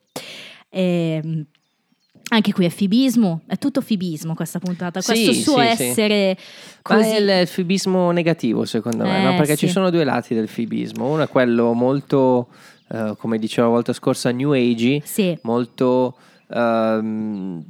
Ehm, 0.71 1.47
anche 2.29 2.53
qui 2.53 2.65
è 2.65 2.69
fibismo, 2.69 3.43
è 3.47 3.57
tutto 3.59 3.81
fibismo 3.81 4.35
questa 4.35 4.59
puntata, 4.59 5.01
Sì, 5.01 5.13
questo 5.25 5.33
suo 5.33 5.61
sì, 5.61 5.77
sì. 5.77 5.83
essere 5.85 6.37
Ma 6.89 6.97
così... 6.97 7.09
è 7.11 7.41
il, 7.41 7.47
fibismo 7.47 8.11
negativo 8.11 8.65
secondo 8.65 9.05
me, 9.05 9.23
no? 9.23 9.33
Eh, 9.33 9.37
perché 9.37 9.57
ci 9.57 9.67
sì. 9.67 9.73
sono 9.73 9.91
due 9.91 10.05
lati 10.05 10.35
del 10.35 10.49
fibismo, 10.49 11.11
uno 11.11 11.23
è 11.25 11.29
quello 11.29 11.73
molto, 11.75 12.49
eh, 12.89 13.15
come 13.19 13.39
dicevo 13.39 13.67
la 13.69 13.73
volta 13.75 13.93
scorsa, 13.93 14.31
new 14.31 14.53
age, 14.53 15.01
Sì. 15.05 15.37
molto, 15.43 16.17
ehm, 16.51 17.63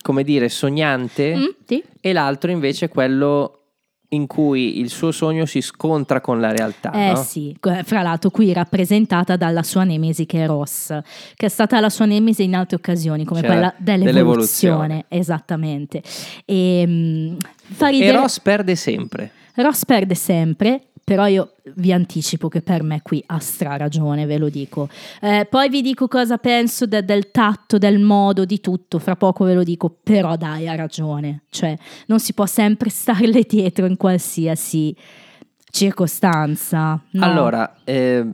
come 0.00 0.22
dire, 0.22 0.48
sognante, 0.48 1.36
Mm, 1.36 1.44
sì. 1.66 1.82
e 2.00 2.12
l'altro 2.12 2.50
invece 2.50 2.86
è 2.86 2.88
quello 2.88 3.65
in 4.10 4.26
cui 4.26 4.78
il 4.78 4.90
suo 4.90 5.10
sogno 5.10 5.46
si 5.46 5.60
scontra 5.60 6.20
con 6.20 6.40
la 6.40 6.52
realtà. 6.52 6.92
Eh 6.92 7.12
no? 7.12 7.22
sì, 7.22 7.56
fra 7.84 8.02
l'altro 8.02 8.30
qui 8.30 8.52
rappresentata 8.52 9.36
dalla 9.36 9.62
sua 9.62 9.84
nemesi 9.84 10.26
che 10.26 10.44
è 10.44 10.46
Ross, 10.46 10.96
che 11.34 11.46
è 11.46 11.48
stata 11.48 11.80
la 11.80 11.90
sua 11.90 12.04
nemesi 12.04 12.44
in 12.44 12.54
altre 12.54 12.76
occasioni, 12.76 13.24
come 13.24 13.40
Cioè, 13.40 13.48
quella 13.50 13.74
dell'evoluzione, 13.76 14.12
dell'evoluzione. 14.12 15.04
esattamente. 15.08 16.02
E, 16.44 16.84
mm, 16.86 17.36
fa 17.72 17.90
E 17.90 18.12
Ross 18.12 18.40
perde 18.40 18.74
sempre. 18.76 19.30
Ross 19.54 19.84
perde 19.84 20.14
sempre, 20.14 20.82
però 21.06 21.28
io 21.28 21.52
vi 21.76 21.92
anticipo 21.92 22.48
che 22.48 22.62
per 22.62 22.82
me 22.82 23.00
qui 23.00 23.22
ha 23.26 23.38
stra 23.38 23.76
ragione, 23.76 24.26
ve 24.26 24.38
lo 24.38 24.48
dico. 24.48 24.88
Eh, 25.20 25.46
poi 25.48 25.68
vi 25.68 25.80
dico 25.80 26.08
cosa 26.08 26.36
penso 26.38 26.84
de- 26.84 27.04
del 27.04 27.30
tatto, 27.30 27.78
del 27.78 28.00
modo, 28.00 28.44
di 28.44 28.58
tutto, 28.60 28.98
fra 28.98 29.14
poco 29.14 29.44
ve 29.44 29.54
lo 29.54 29.62
dico, 29.62 29.88
però 30.02 30.34
dai, 30.36 30.66
ha 30.66 30.74
ragione. 30.74 31.44
Cioè, 31.48 31.78
non 32.06 32.18
si 32.18 32.32
può 32.34 32.44
sempre 32.46 32.90
starle 32.90 33.42
dietro 33.48 33.86
in 33.86 33.96
qualsiasi 33.96 34.96
circostanza. 35.70 37.00
no. 37.10 37.24
Allora, 37.24 37.76
eh, 37.84 38.24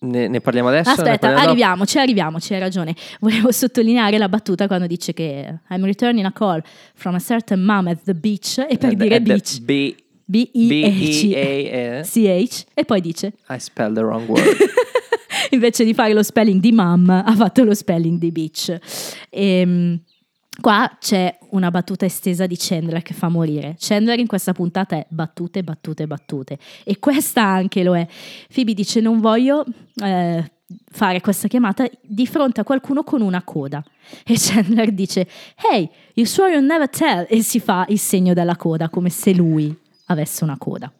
ne, 0.00 0.28
ne 0.28 0.40
parliamo 0.42 0.68
adesso? 0.68 0.90
Aspetta, 0.90 1.10
parliamo 1.18 1.36
dopo? 1.38 1.48
arriviamoci, 1.48 1.98
arriviamoci, 1.98 2.54
hai 2.54 2.60
ragione. 2.60 2.94
Volevo 3.20 3.50
sottolineare 3.52 4.18
la 4.18 4.28
battuta 4.28 4.66
quando 4.66 4.86
dice 4.86 5.12
che 5.14 5.60
I'm 5.70 5.84
returning 5.84 6.26
a 6.26 6.32
call 6.32 6.60
from 6.94 7.14
a 7.14 7.20
certain 7.20 7.62
mom 7.62 7.86
at 7.86 8.02
the 8.04 8.14
beach 8.14 8.58
e 8.68 8.76
per 8.76 8.90
Eh, 8.92 8.96
dire 8.96 9.14
eh, 9.16 9.20
beach. 9.22 9.60
B- 9.60 9.94
B-I-H. 10.26 11.28
B-E-A-E. 11.28 12.02
CH 12.02 12.64
e 12.74 12.84
poi 12.84 13.00
dice 13.00 13.32
I 13.48 13.58
spelled 13.58 13.94
the 13.94 14.02
wrong 14.02 14.28
word. 14.28 14.44
invece 15.50 15.84
di 15.84 15.94
fare 15.94 16.12
lo 16.12 16.22
spelling 16.22 16.60
di 16.60 16.72
mom 16.72 17.08
ha 17.08 17.34
fatto 17.34 17.62
lo 17.64 17.74
spelling 17.74 18.18
di 18.18 18.32
beach 18.32 18.78
Ehm, 19.30 20.00
qua 20.60 20.96
c'è 20.98 21.38
una 21.50 21.70
battuta 21.70 22.06
estesa 22.06 22.46
di 22.46 22.56
Chandler 22.58 23.02
che 23.02 23.12
fa 23.12 23.28
morire 23.28 23.76
Chandler 23.78 24.18
in 24.18 24.26
questa 24.26 24.52
puntata 24.52 24.96
è 24.96 25.06
battute 25.08 25.62
battute 25.62 26.06
battute 26.06 26.58
e 26.84 26.98
questa 26.98 27.42
anche 27.42 27.82
lo 27.82 27.94
è 27.94 28.06
Phoebe 28.52 28.72
dice 28.72 29.00
non 29.00 29.20
voglio 29.20 29.64
eh, 30.02 30.50
fare 30.90 31.20
questa 31.20 31.48
chiamata 31.48 31.86
di 32.00 32.26
fronte 32.26 32.60
a 32.60 32.64
qualcuno 32.64 33.04
con 33.04 33.20
una 33.20 33.42
coda 33.42 33.84
e 34.24 34.34
Chandler 34.36 34.90
dice 34.92 35.28
hey 35.70 35.88
you 36.14 36.26
swore 36.26 36.52
you'll 36.52 36.64
never 36.64 36.88
tell 36.88 37.26
e 37.28 37.42
si 37.42 37.60
fa 37.60 37.84
il 37.88 37.98
segno 37.98 38.32
della 38.32 38.56
coda 38.56 38.88
come 38.88 39.10
se 39.10 39.34
lui 39.34 39.84
avesse 40.06 40.44
una 40.44 40.56
coda 40.58 40.92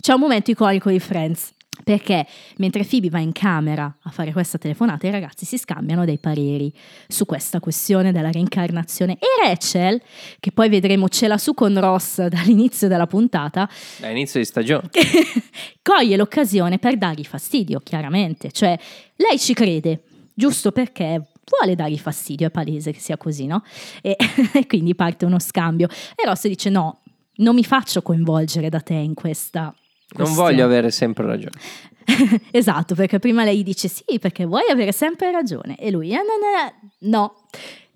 c'è 0.00 0.14
un 0.14 0.20
momento 0.20 0.50
iconico 0.50 0.90
di 0.90 0.98
Friends. 0.98 1.52
Perché 1.82 2.26
mentre 2.56 2.84
Phoebe 2.84 3.08
va 3.08 3.20
in 3.20 3.32
camera 3.32 3.96
a 4.02 4.10
fare 4.10 4.32
questa 4.32 4.58
telefonata, 4.58 5.06
i 5.06 5.10
ragazzi 5.10 5.46
si 5.46 5.56
scambiano 5.56 6.04
dei 6.04 6.18
pareri 6.18 6.70
su 7.08 7.24
questa 7.24 7.58
questione 7.58 8.12
della 8.12 8.30
reincarnazione. 8.30 9.14
E 9.14 9.26
Rachel, 9.42 10.02
che 10.40 10.52
poi 10.52 10.68
vedremo 10.68 11.08
ce 11.08 11.26
l'ha 11.26 11.38
su 11.38 11.54
con 11.54 11.80
Ross 11.80 12.22
dall'inizio 12.28 12.86
della 12.86 13.06
puntata, 13.06 13.66
È 13.98 14.08
inizio 14.08 14.40
di 14.40 14.44
stagione. 14.44 14.90
coglie 15.80 16.16
l'occasione 16.16 16.78
per 16.78 16.98
dargli 16.98 17.24
fastidio, 17.24 17.80
chiaramente. 17.80 18.52
Cioè, 18.52 18.78
lei 19.16 19.38
ci 19.38 19.54
crede, 19.54 20.02
giusto 20.34 20.72
perché 20.72 21.28
vuole 21.58 21.74
dargli 21.74 21.98
fastidio, 21.98 22.48
è 22.48 22.50
palese 22.50 22.92
che 22.92 23.00
sia 23.00 23.16
così, 23.16 23.46
no? 23.46 23.62
E, 24.02 24.16
e 24.52 24.66
quindi 24.66 24.94
parte 24.94 25.24
uno 25.24 25.38
scambio. 25.38 25.88
E 26.14 26.26
Ross 26.26 26.46
dice 26.46 26.68
no, 26.68 26.99
non 27.40 27.54
mi 27.54 27.64
faccio 27.64 28.02
coinvolgere 28.02 28.68
da 28.68 28.80
te 28.80 28.94
in 28.94 29.14
questa... 29.14 29.62
Non 29.62 29.74
questione." 30.12 30.34
voglio 30.48 30.64
avere 30.64 30.90
sempre 30.90 31.26
ragione. 31.26 31.58
esatto, 32.50 32.94
perché 32.94 33.18
prima 33.18 33.44
lei 33.44 33.62
dice 33.62 33.88
sì, 33.88 34.18
perché 34.18 34.44
vuoi 34.44 34.68
avere 34.70 34.92
sempre 34.92 35.30
ragione. 35.30 35.76
E 35.76 35.90
lui, 35.90 36.10
"Eh, 36.10 36.16
no, 36.16 36.22
no, 36.22 37.08
no, 37.10 37.10
no. 37.18 37.34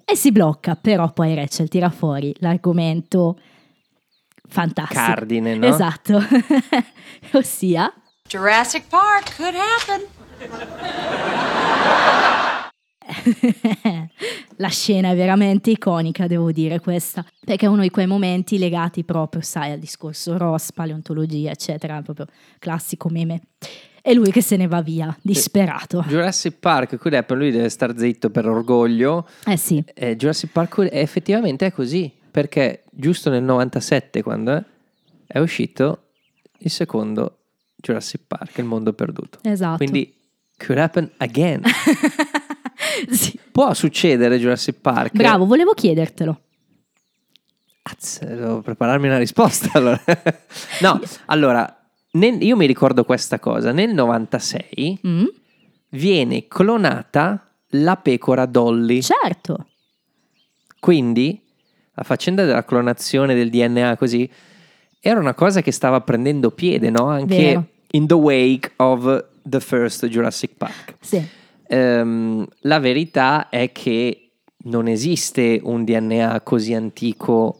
E 0.04 0.16
si 0.16 0.30
blocca, 0.30 0.76
però 0.76 1.12
poi 1.12 1.34
Rachel 1.34 1.68
tira 1.68 1.88
fuori 1.90 2.34
l'argomento 2.38 3.38
fantastico. 4.48 5.00
Cardine, 5.00 5.56
no? 5.56 5.66
Esatto. 5.66 6.22
Ossia, 7.32 7.92
Jurassic 8.28 8.84
Park 8.88 9.34
could 9.36 9.54
happen. 9.54 10.02
la 14.56 14.68
scena 14.68 15.10
è 15.10 15.14
veramente 15.16 15.70
iconica, 15.70 16.26
devo 16.26 16.52
dire 16.52 16.80
questa, 16.80 17.24
perché 17.44 17.66
è 17.66 17.68
uno 17.68 17.82
di 17.82 17.90
quei 17.90 18.06
momenti 18.06 18.58
legati 18.58 19.04
proprio, 19.04 19.42
sai, 19.42 19.72
al 19.72 19.78
discorso 19.78 20.36
Ross, 20.38 20.72
paleontologia, 20.72 21.50
eccetera, 21.50 22.00
proprio 22.02 22.26
classico 22.58 23.08
meme. 23.08 23.42
E 24.06 24.12
lui 24.12 24.30
che 24.30 24.42
se 24.42 24.56
ne 24.56 24.66
va 24.66 24.82
via, 24.82 25.16
disperato. 25.22 26.04
Jurassic 26.06 26.58
Park, 26.58 26.98
qui 26.98 27.08
Depp, 27.10 27.30
lui 27.30 27.50
deve 27.50 27.70
star 27.70 27.96
zitto 27.96 28.28
per 28.30 28.46
orgoglio. 28.46 29.26
Eh 29.46 29.56
sì, 29.56 29.82
Eh, 29.94 30.16
Jurassic 30.16 30.50
Park 30.52 30.80
è- 30.82 30.98
effettivamente 31.00 31.64
è 31.66 31.72
così, 31.72 32.12
perché 32.30 32.84
giusto 32.90 33.30
nel 33.30 33.42
97, 33.42 34.22
quando 34.22 34.52
è, 34.56 34.62
è 35.26 35.38
uscito 35.38 36.08
il 36.58 36.70
secondo 36.70 37.38
Jurassic 37.76 38.22
Park, 38.26 38.58
Il 38.58 38.64
mondo 38.64 38.92
perduto. 38.92 39.38
esatto. 39.42 39.78
Quindi, 39.78 40.14
could 40.58 40.78
happen 40.78 41.10
again. 41.18 41.62
Sì. 43.10 43.38
Può 43.52 43.72
succedere 43.74 44.38
Jurassic 44.38 44.76
Park. 44.80 45.12
Bravo, 45.14 45.46
volevo 45.46 45.72
chiedertelo. 45.74 46.40
Azz, 47.82 48.20
devo 48.22 48.60
prepararmi 48.62 49.06
una 49.08 49.18
risposta 49.18 49.70
allora. 49.74 50.02
no, 50.80 51.00
allora, 51.26 51.86
nel- 52.12 52.42
io 52.42 52.56
mi 52.56 52.66
ricordo 52.66 53.04
questa 53.04 53.38
cosa. 53.38 53.72
Nel 53.72 53.92
96 53.92 55.00
Mm? 55.06 55.24
viene 55.90 56.46
clonata 56.48 57.48
la 57.70 57.96
pecora 57.96 58.46
Dolly. 58.46 59.02
Certo, 59.02 59.66
Quindi 60.80 61.40
la 61.94 62.02
faccenda 62.02 62.44
della 62.44 62.64
clonazione 62.64 63.34
del 63.34 63.50
DNA 63.50 63.96
così 63.96 64.28
era 65.00 65.20
una 65.20 65.34
cosa 65.34 65.60
che 65.60 65.70
stava 65.70 66.00
prendendo 66.00 66.50
piede, 66.50 66.90
no? 66.90 67.06
Anche 67.08 67.36
Vero. 67.36 67.66
in 67.92 68.06
the 68.06 68.14
wake 68.14 68.72
of 68.76 69.24
the 69.42 69.60
first 69.60 70.06
Jurassic 70.06 70.52
Park. 70.56 70.96
sì, 71.00 71.22
Ehm, 71.68 72.46
la 72.60 72.78
verità 72.78 73.48
è 73.48 73.72
che 73.72 74.30
non 74.64 74.86
esiste 74.88 75.60
un 75.62 75.84
DNA 75.84 76.40
così 76.42 76.72
antico, 76.74 77.58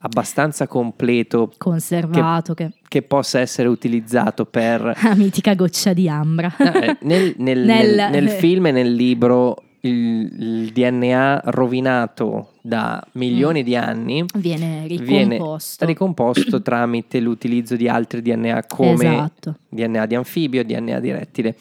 abbastanza 0.00 0.66
completo, 0.66 1.52
conservato, 1.58 2.54
che... 2.54 2.72
che 2.88 3.02
possa 3.02 3.40
essere 3.40 3.68
utilizzato 3.68 4.44
per... 4.46 4.80
La 5.02 5.14
mitica 5.14 5.54
goccia 5.54 5.92
di 5.92 6.08
ambra. 6.08 6.54
Eh, 6.56 6.96
nel, 7.02 7.34
nel- 7.38 7.64
Nel- 7.64 8.08
nel- 8.10 8.28
film 8.38 8.66
e 8.66 8.70
nel 8.72 8.92
libro 8.94 9.56
il, 9.80 10.32
il 10.38 10.72
DNA 10.72 11.42
rovinato 11.46 12.52
da 12.62 13.00
milioni 13.12 13.62
di 13.62 13.76
anni 13.76 14.24
Viene 14.34 14.86
viene 14.88 15.34
ricomposto. 15.36 15.84
ricomposto 15.84 16.60
tramite 16.62 17.20
l'utilizzo 17.20 17.76
di 17.76 17.88
altri 17.88 18.20
DNA 18.22 18.64
come 18.66 18.94
Esatto. 19.14 19.58
DNA 19.68 20.06
di 20.06 20.14
anfibio, 20.16 20.64
DNA 20.64 21.00
di 21.00 21.12
rettile. 21.12 21.56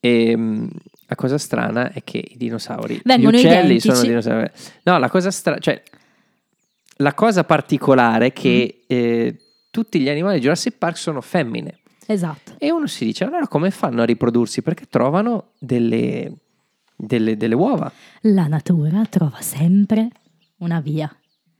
E 0.00 0.36
mh, 0.36 0.68
la 1.10 1.14
cosa 1.16 1.38
strana 1.38 1.90
è 1.92 2.04
che 2.04 2.18
i 2.18 2.36
dinosauri, 2.36 3.00
Vengono 3.02 3.36
gli 3.36 3.40
uccelli 3.40 3.64
identici. 3.76 3.90
sono 3.94 4.06
dinosauri. 4.06 4.50
No, 4.82 4.98
la 4.98 5.08
cosa 5.08 5.30
strana, 5.30 5.58
cioè 5.58 5.82
la 6.98 7.14
cosa 7.14 7.44
particolare 7.44 8.26
è 8.26 8.32
che 8.32 8.74
Mm. 8.80 8.84
eh, 8.88 9.36
tutti 9.70 10.00
gli 10.00 10.08
animali 10.08 10.36
di 10.36 10.42
Jurassic 10.42 10.74
Park 10.76 10.96
sono 10.98 11.20
femmine. 11.20 11.78
Esatto. 12.06 12.54
E 12.58 12.70
uno 12.70 12.86
si 12.86 13.04
dice, 13.04 13.24
allora 13.24 13.46
come 13.48 13.70
fanno 13.70 14.02
a 14.02 14.04
riprodursi? 14.04 14.62
Perché 14.62 14.86
trovano 14.88 15.50
delle, 15.58 16.32
delle, 16.96 17.36
delle 17.36 17.54
uova. 17.54 17.90
La 18.22 18.46
natura 18.46 19.04
trova 19.08 19.40
sempre 19.40 20.08
una 20.58 20.80
via. 20.80 21.14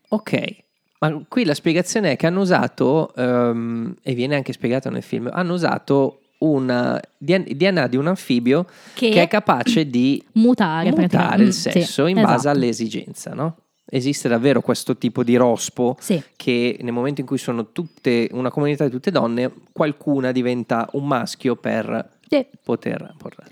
Ok, 0.09 0.57
ma 1.01 1.23
qui 1.29 1.45
la 1.45 1.55
spiegazione 1.55 2.13
è 2.13 2.17
che 2.17 2.27
hanno 2.27 2.41
usato, 2.41 3.15
ehm, 3.15 3.95
e 4.03 4.15
viene 4.15 4.37
anche 4.37 4.53
spiegato 4.55 4.89
nel 4.91 5.03
film, 5.03 5.29
hanno 5.33 5.53
usato 5.53 6.23
una 6.39 7.01
DNA 7.19 7.87
di 7.89 7.97
un 7.97 8.07
anfibio 8.07 8.67
Che, 8.95 9.09
che 9.11 9.23
è 9.23 9.29
capace 9.29 9.87
di 9.89 10.23
mutare, 10.35 10.91
mutare 10.91 11.43
il 11.43 11.49
Mm, 11.49 11.51
sì, 11.51 11.71
sesso 11.71 12.07
in 12.07 12.15
base 12.21 12.35
esatto. 12.35 12.49
all'esigenza, 12.57 13.35
no? 13.35 13.57
Esiste 13.91 14.29
davvero 14.29 14.61
questo 14.61 14.97
tipo 14.99 15.25
di 15.25 15.35
rospo 15.37 15.97
Sì. 15.99 16.23
che 16.37 16.79
nel 16.83 16.93
momento 16.93 17.23
in 17.23 17.27
cui 17.27 17.39
sono 17.39 17.73
tutte 17.73 18.29
una 18.33 18.51
comunità 18.51 18.85
di 18.85 18.91
tutte 18.91 19.11
donne, 19.11 19.51
qualcuna 19.73 20.31
diventa 20.31 20.87
un 20.93 21.07
maschio 21.07 21.57
per 21.57 22.17
Sì. 22.29 22.47
poter 22.63 23.15
portare. 23.17 23.51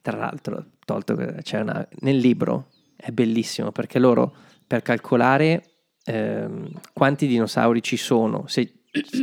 Tra 0.00 0.16
l'altro, 0.16 0.64
tolto 0.84 1.14
c'è 1.42 1.60
una 1.60 1.86
nel 2.00 2.16
libro 2.16 2.68
è 2.96 3.10
bellissimo 3.10 3.70
perché 3.70 3.98
loro 3.98 4.32
per 4.66 4.80
calcolare 4.82 5.62
ehm, 6.04 6.70
quanti 6.92 7.26
dinosauri 7.26 7.82
ci 7.82 7.96
sono, 7.98 8.44
se, 8.46 8.72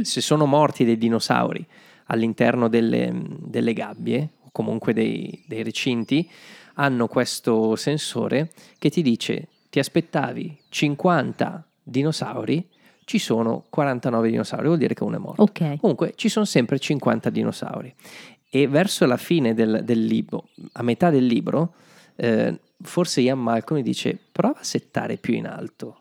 se 0.04 0.22
sono 0.22 0.46
morti 0.46 0.86
dei 0.86 0.98
dinosauri 1.00 1.66
all'interno 2.12 2.68
delle, 2.68 3.12
delle 3.39 3.74
gabbie 3.74 4.30
o 4.44 4.50
comunque 4.51 4.94
dei, 4.94 5.44
dei 5.48 5.63
recinti, 5.63 6.30
hanno 6.75 7.08
questo 7.08 7.75
sensore 7.75 8.51
che 8.77 8.89
ti 8.89 9.01
dice 9.01 9.48
ti 9.70 9.80
aspettavi 9.80 10.58
50 10.70 11.65
dinosauri, 11.84 12.68
ci 13.06 13.18
sono 13.20 13.65
49 13.70 14.30
dinosauri, 14.30 14.65
vuol 14.65 14.77
dire 14.77 14.94
che 14.94 15.03
uno 15.03 15.15
è 15.15 15.20
morto. 15.20 15.44
Ok. 15.44 15.77
Comunque 15.80 16.13
ci 16.15 16.27
sono 16.30 16.46
sempre 16.46 16.77
50 16.77 17.30
dinosauri 17.30 17.94
e 18.50 18.68
verso 18.68 19.06
la 19.06 19.18
fine 19.18 19.53
del, 19.53 19.82
del 19.84 20.03
libro, 20.03 20.50
a 20.74 20.84
metà 20.84 21.10
del 21.10 21.25
libro, 21.25 21.74
eh, 22.18 22.60
forse 22.82 23.22
Ian 23.22 23.39
Malcolm 23.39 23.82
dice 23.82 24.18
prova 24.32 24.60
a 24.60 24.63
settare 24.63 25.15
più 25.18 25.34
in 25.34 25.48
alto 25.48 26.00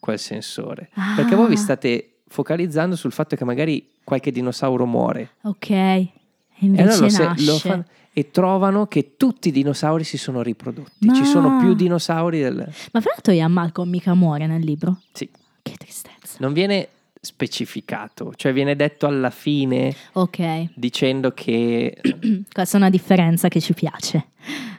quel 0.00 0.18
sensore, 0.18 0.90
perché 1.16 1.34
voi 1.36 1.46
vi 1.48 1.54
Ah. 1.54 1.58
state 1.58 2.13
focalizzando 2.34 2.96
sul 2.96 3.12
fatto 3.12 3.36
che 3.36 3.44
magari 3.44 3.88
qualche 4.02 4.32
dinosauro 4.32 4.84
muore 4.86 5.30
Ok. 5.42 5.70
E 5.70 6.12
e, 6.56 6.66
invece 6.66 7.04
allora 7.04 7.34
lo 7.38 7.56
se- 7.56 7.68
fanno- 7.68 7.84
e 8.12 8.30
trovano 8.30 8.86
che 8.86 9.16
tutti 9.16 9.48
i 9.48 9.52
dinosauri 9.52 10.04
si 10.04 10.18
sono 10.18 10.40
riprodotti, 10.42 11.12
ci 11.14 11.24
sono 11.24 11.48
Ma- 11.48 11.60
più 11.60 11.74
dinosauri 11.74 12.40
del... 12.40 12.54
Ma 12.92 13.00
fra 13.00 13.10
l'altro 13.12 13.32
Ian 13.32 13.50
Malcolm 13.52 13.88
mica 13.90 14.14
muore 14.14 14.46
nel 14.46 14.62
libro. 14.64 15.00
Sì, 15.12 15.28
Che 15.62 15.74
tristezza. 15.76 16.36
non 16.38 16.52
viene 16.52 16.88
specificato, 17.20 18.32
cioè 18.36 18.52
viene 18.52 18.76
detto 18.76 19.06
alla 19.06 19.30
fine 19.30 19.94
Ok. 20.12 20.66
dicendo 20.74 21.32
che 21.32 21.96
Questa 22.52 22.76
è 22.76 22.80
una 22.80 22.90
differenza 22.90 23.48
che 23.48 23.60
ci 23.60 23.74
piace. 23.74 24.26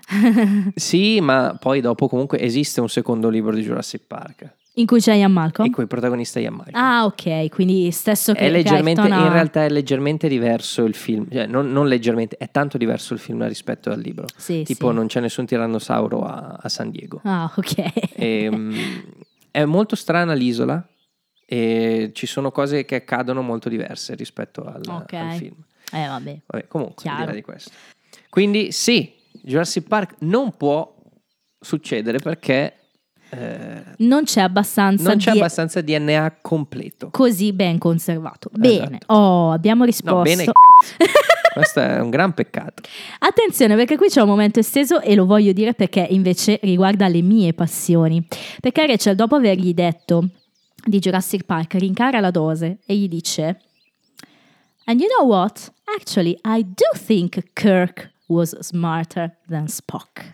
Sì, 0.75 1.19
ma 1.19 1.57
poi 1.59 1.81
dopo 1.81 2.07
comunque 2.07 2.39
esiste 2.39 2.79
un 2.79 2.89
secondo 2.89 3.27
libro 3.29 3.53
di 3.55 3.61
Jurassic 3.63 4.01
Park 4.07 4.53
In 4.77 4.85
cui 4.85 4.99
c'è 4.99 5.13
Ian 5.13 5.31
Malcolm? 5.31 5.67
e 5.67 5.71
cui 5.71 5.83
il 5.83 5.89
protagonista 5.89 6.39
è 6.39 6.43
Ian 6.43 6.53
Malcolm. 6.55 6.75
Ah, 6.83 7.05
ok, 7.05 7.49
quindi 7.49 7.89
stesso 7.91 8.33
che 8.33 8.39
è 8.39 8.49
leggermente, 8.49 9.01
Crichton 9.01 9.19
ha- 9.21 9.25
in 9.27 9.31
realtà 9.31 9.63
è 9.63 9.69
leggermente 9.69 10.27
diverso 10.27 10.83
il 10.83 10.95
film, 10.95 11.27
cioè 11.31 11.45
non, 11.45 11.71
non 11.71 11.87
leggermente, 11.87 12.35
è 12.37 12.51
tanto 12.51 12.77
diverso 12.77 13.13
il 13.13 13.19
film 13.19 13.47
rispetto 13.47 13.89
al 13.89 13.99
libro. 13.99 14.25
Sì, 14.35 14.63
tipo 14.63 14.89
sì. 14.89 14.95
non 14.95 15.07
c'è 15.07 15.21
nessun 15.21 15.45
tirannosauro 15.45 16.23
a, 16.23 16.57
a 16.61 16.69
San 16.69 16.91
Diego. 16.91 17.21
Ah, 17.23 17.51
ok. 17.55 17.91
Ehm, 18.15 18.75
è 19.51 19.63
molto 19.63 19.95
strana 19.95 20.33
l'isola 20.33 20.85
e 21.47 22.11
ci 22.13 22.25
sono 22.25 22.51
cose 22.51 22.83
che 22.83 22.95
accadono 22.95 23.41
molto 23.41 23.69
diverse 23.69 24.13
rispetto 24.15 24.65
al, 24.65 24.81
Ok. 24.87 25.13
al 25.13 25.31
film. 25.33 25.55
Eh, 25.93 26.07
vabbè. 26.07 26.39
Vabbè, 26.47 26.67
comunque, 26.67 27.03
Chiaro. 27.03 27.31
di 27.31 27.41
questo. 27.41 27.71
Quindi 28.29 28.73
sì, 28.73 29.13
Jurassic 29.43 29.87
Park 29.87 30.15
non 30.19 30.57
può 30.57 30.93
succedere 31.59 32.17
perché 32.19 32.84
eh, 33.31 33.83
Non 33.97 34.23
c'è 34.23 34.41
abbastanza 34.41 35.07
non 35.09 35.17
c'è 35.17 35.31
di- 35.31 35.37
abbastanza 35.39 35.81
DNA 35.81 36.37
completo. 36.41 37.09
così 37.11 37.51
ben 37.53 37.77
conservato. 37.77 38.49
Bene. 38.53 38.97
Esatto. 38.97 39.13
Oh, 39.13 39.51
abbiamo 39.51 39.83
risposto. 39.83 40.15
No, 40.15 40.21
bene. 40.23 40.45
Questo 41.53 41.79
è 41.79 41.99
un 42.01 42.09
gran 42.09 42.33
peccato. 42.33 42.83
Attenzione 43.19 43.75
perché 43.75 43.95
qui 43.97 44.09
c'è 44.09 44.21
un 44.21 44.27
momento 44.27 44.59
esteso 44.59 44.99
e 44.99 45.15
lo 45.15 45.25
voglio 45.25 45.53
dire 45.53 45.73
perché 45.73 46.05
invece 46.09 46.59
riguarda 46.63 47.07
le 47.07 47.21
mie 47.21 47.53
passioni. 47.53 48.25
Perché 48.59 48.85
Rachel 48.85 49.15
dopo 49.15 49.35
avergli 49.35 49.73
detto 49.73 50.29
di 50.85 50.99
Jurassic 50.99 51.43
Park 51.45 51.75
rincara 51.75 52.19
la 52.19 52.29
dose 52.31 52.79
e 52.85 52.95
gli 52.97 53.07
dice 53.07 53.61
And 54.87 54.99
you 54.99 55.07
know 55.17 55.27
what? 55.27 55.71
Actually 55.97 56.37
I 56.43 56.61
do 56.63 56.99
think 56.99 57.41
Kirk 57.53 58.11
was 58.27 58.57
smarter 58.59 59.37
than 59.47 59.67
Spock. 59.67 60.33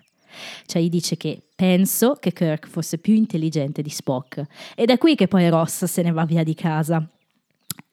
Cioè 0.65 0.82
gli 0.82 0.89
dice 0.89 1.17
che 1.17 1.41
penso 1.56 2.15
che 2.20 2.34
Kirk 2.34 2.67
fosse 2.67 2.98
più 2.98 3.13
intelligente 3.13 3.82
di 3.82 3.89
Spock 3.89 4.44
ed 4.76 4.89
è 4.89 4.98
qui 4.98 5.15
che 5.15 5.28
poi 5.28 5.48
Ross 5.50 5.86
se 5.86 6.02
ne 6.02 6.12
va 6.12 6.26
via 6.26 6.44
di 6.44 6.56
casa. 6.56 7.08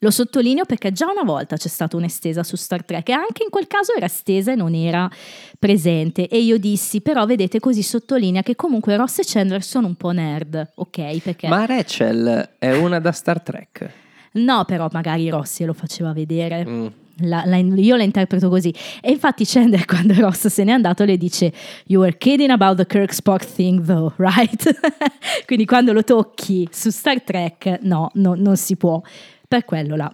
Lo 0.00 0.10
sottolineo 0.10 0.64
perché 0.64 0.92
già 0.92 1.10
una 1.10 1.24
volta 1.24 1.56
c'è 1.56 1.66
stata 1.66 1.96
un'estesa 1.96 2.44
su 2.44 2.54
Star 2.54 2.84
Trek 2.84 3.08
e 3.08 3.12
anche 3.12 3.42
in 3.42 3.50
quel 3.50 3.66
caso 3.66 3.94
era 3.96 4.06
estesa 4.06 4.52
e 4.52 4.54
non 4.54 4.74
era 4.74 5.10
presente 5.58 6.28
e 6.28 6.38
io 6.38 6.56
dissi 6.56 7.00
però 7.00 7.26
vedete 7.26 7.58
così 7.58 7.82
sottolinea 7.82 8.42
che 8.42 8.54
comunque 8.54 8.94
Ross 8.94 9.18
e 9.18 9.22
Chandler 9.24 9.62
sono 9.62 9.88
un 9.88 9.96
po' 9.96 10.12
nerd, 10.12 10.72
ok? 10.76 11.18
Perché 11.18 11.48
Ma 11.48 11.66
Rachel 11.66 12.50
è 12.58 12.76
una 12.76 13.00
da 13.00 13.10
Star 13.10 13.42
Trek. 13.42 13.90
no 14.32 14.64
però 14.64 14.88
magari 14.92 15.28
Ross 15.30 15.60
lo 15.62 15.72
faceva 15.72 16.12
vedere. 16.12 16.64
Mm. 16.64 16.86
La- 17.20 17.42
la- 17.44 17.56
io 17.56 17.96
la 17.96 18.02
interpreto 18.02 18.48
così. 18.48 18.72
E 19.00 19.10
infatti 19.10 19.44
Chandler, 19.44 19.84
quando 19.86 20.14
Ross 20.14 20.46
se 20.48 20.64
n'è 20.64 20.72
andato, 20.72 21.04
le 21.04 21.16
dice: 21.16 21.52
You 21.86 22.00
were 22.00 22.16
kidding 22.16 22.50
about 22.50 22.76
the 22.76 22.86
Kirk 22.86 23.12
Spock 23.12 23.44
thing, 23.44 23.84
though, 23.84 24.12
right? 24.18 24.78
Quindi 25.46 25.64
quando 25.64 25.92
lo 25.92 26.04
tocchi 26.04 26.68
su 26.70 26.90
Star 26.90 27.22
Trek, 27.22 27.78
no, 27.82 28.10
no, 28.14 28.34
non 28.36 28.56
si 28.56 28.76
può. 28.76 29.00
Per 29.46 29.64
quello 29.64 29.96
la, 29.96 30.12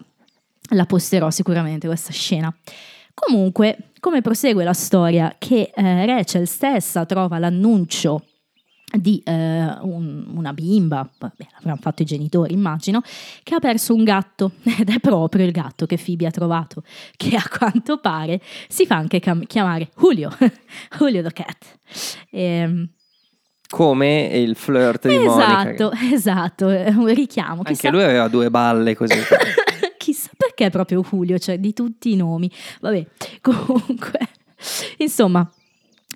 la 0.70 0.86
posterò 0.86 1.30
sicuramente 1.30 1.86
questa 1.86 2.12
scena. 2.12 2.54
Comunque, 3.14 3.90
come 4.00 4.20
prosegue 4.22 4.64
la 4.64 4.72
storia? 4.72 5.34
Che 5.38 5.70
eh, 5.74 6.06
Rachel 6.06 6.46
stessa 6.46 7.04
trova 7.06 7.38
l'annuncio 7.38 8.24
di 8.96 9.20
eh, 9.24 9.32
un- 9.82 10.24
una 10.34 10.52
bimba, 10.52 11.08
vabbè, 11.18 11.46
l'avranno 11.54 11.78
fatto 11.80 12.02
i 12.02 12.04
genitori 12.04 12.52
immagino, 12.52 13.02
che 13.42 13.54
ha 13.54 13.58
perso 13.58 13.94
un 13.94 14.04
gatto 14.04 14.52
ed 14.78 14.88
è 14.90 14.98
proprio 15.00 15.44
il 15.44 15.52
gatto 15.52 15.86
che 15.86 15.98
Phoebe 16.02 16.26
ha 16.26 16.30
trovato, 16.30 16.82
che 17.16 17.36
a 17.36 17.42
quanto 17.58 17.98
pare 17.98 18.40
si 18.68 18.86
fa 18.86 18.96
anche 18.96 19.20
cam- 19.20 19.46
chiamare 19.46 19.90
Julio, 19.96 20.30
Julio 20.98 21.22
the 21.22 21.32
cat. 21.32 21.78
Ehm, 22.30 22.88
Come 23.68 24.26
il 24.34 24.54
flirt 24.54 25.08
di 25.08 25.16
Monica. 25.18 25.72
esatto, 25.72 25.90
esatto, 26.12 26.66
un 26.66 27.06
richiamo. 27.12 27.58
Anche 27.58 27.72
Chissà, 27.72 27.90
lui 27.90 28.02
aveva 28.04 28.28
due 28.28 28.48
balle 28.50 28.94
così. 28.94 29.16
chissà 29.98 30.30
perché 30.36 30.70
proprio 30.70 31.00
Julio, 31.02 31.38
cioè 31.38 31.58
di 31.58 31.72
tutti 31.72 32.12
i 32.12 32.16
nomi. 32.16 32.48
Vabbè, 32.80 33.04
comunque, 33.40 34.18
insomma, 34.98 35.50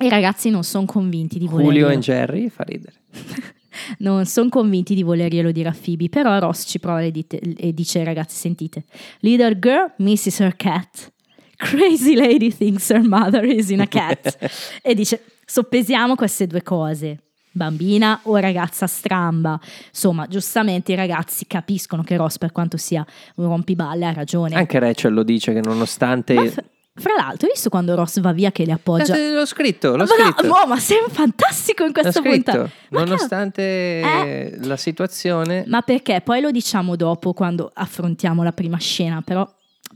i 0.00 0.08
ragazzi 0.08 0.50
non 0.50 0.62
sono 0.62 0.84
convinti 0.84 1.38
di 1.38 1.46
voler 1.46 1.66
Julio 1.66 1.88
e 1.88 1.98
Jerry 1.98 2.48
fa 2.48 2.62
ridere. 2.62 2.94
non 3.98 4.26
sono 4.26 4.48
convinti 4.48 4.94
di 4.94 5.02
volerglielo 5.02 5.50
dire 5.50 5.68
a 5.68 5.76
Phoebe, 5.78 6.08
però 6.08 6.38
Ross 6.38 6.64
ci 6.66 6.78
prova 6.78 7.02
e, 7.02 7.10
dite- 7.10 7.38
e 7.38 7.72
dice 7.72 8.04
ragazzi 8.04 8.36
sentite, 8.36 8.84
little 9.20 9.58
girl 9.58 9.92
misses 9.98 10.38
her 10.40 10.54
cat, 10.56 11.12
crazy 11.56 12.14
lady 12.14 12.52
thinks 12.54 12.90
her 12.90 13.02
mother 13.02 13.44
is 13.44 13.70
in 13.70 13.80
a 13.80 13.86
cat 13.86 14.36
e 14.82 14.94
dice 14.94 15.22
soppesiamo 15.44 16.14
queste 16.14 16.46
due 16.46 16.62
cose. 16.62 17.22
Bambina 17.50 18.20
o 18.24 18.36
ragazza 18.36 18.86
stramba, 18.86 19.58
insomma, 19.88 20.28
giustamente 20.28 20.92
i 20.92 20.94
ragazzi 20.94 21.44
capiscono 21.46 22.04
che 22.04 22.16
Ross, 22.16 22.38
per 22.38 22.52
quanto 22.52 22.76
sia 22.76 23.04
un 23.36 23.46
rompiballe, 23.46 24.04
ha 24.04 24.12
ragione. 24.12 24.54
Anche 24.54 24.78
Rachel 24.78 25.12
lo 25.12 25.24
dice 25.24 25.52
che 25.52 25.60
nonostante... 25.60 26.34
Ma 26.34 26.44
f- 26.44 26.64
fra 26.98 27.14
l'altro, 27.16 27.46
hai 27.46 27.52
visto 27.54 27.68
quando 27.68 27.94
Ross 27.94 28.20
va 28.20 28.32
via 28.32 28.50
che 28.52 28.64
le 28.64 28.72
appoggia? 28.72 29.16
Eh, 29.16 29.32
L'ho 29.32 29.46
scritto, 29.46 29.90
l'ho 29.96 30.04
ma, 30.04 30.04
no, 30.04 30.32
scritto. 30.32 30.46
mo, 30.46 30.66
ma 30.66 30.78
sei 30.78 30.98
fantastico 31.08 31.84
in 31.84 31.92
questa 31.92 32.20
puntata. 32.20 32.70
Nonostante 32.90 33.62
Eh? 33.62 34.58
la 34.62 34.76
situazione... 34.76 35.64
Ma 35.66 35.82
perché? 35.82 36.20
Poi 36.22 36.40
lo 36.40 36.50
diciamo 36.50 36.96
dopo 36.96 37.32
quando 37.32 37.70
affrontiamo 37.72 38.42
la 38.42 38.52
prima 38.52 38.78
scena, 38.78 39.22
però 39.22 39.46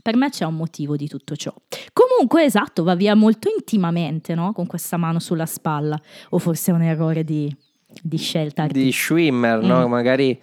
Per 0.01 0.15
me 0.17 0.29
c'è 0.29 0.43
un 0.45 0.55
motivo 0.55 0.95
di 0.95 1.07
tutto 1.07 1.35
ciò. 1.35 1.53
Comunque, 1.93 2.43
esatto, 2.43 2.83
va 2.83 2.95
via 2.95 3.15
molto 3.15 3.47
intimamente, 3.55 4.33
no? 4.35 4.51
Con 4.51 4.65
questa 4.65 4.97
mano 4.97 5.19
sulla 5.19 5.45
spalla. 5.45 5.97
O 6.31 6.39
forse 6.39 6.71
è 6.71 6.73
un 6.73 6.81
errore 6.81 7.23
di, 7.23 7.55
di 8.01 8.17
scelta 8.17 8.65
Di. 8.67 8.91
Schwimmer, 8.91 9.61
no? 9.61 9.87
Mm. 9.87 9.89
Magari 9.91 10.37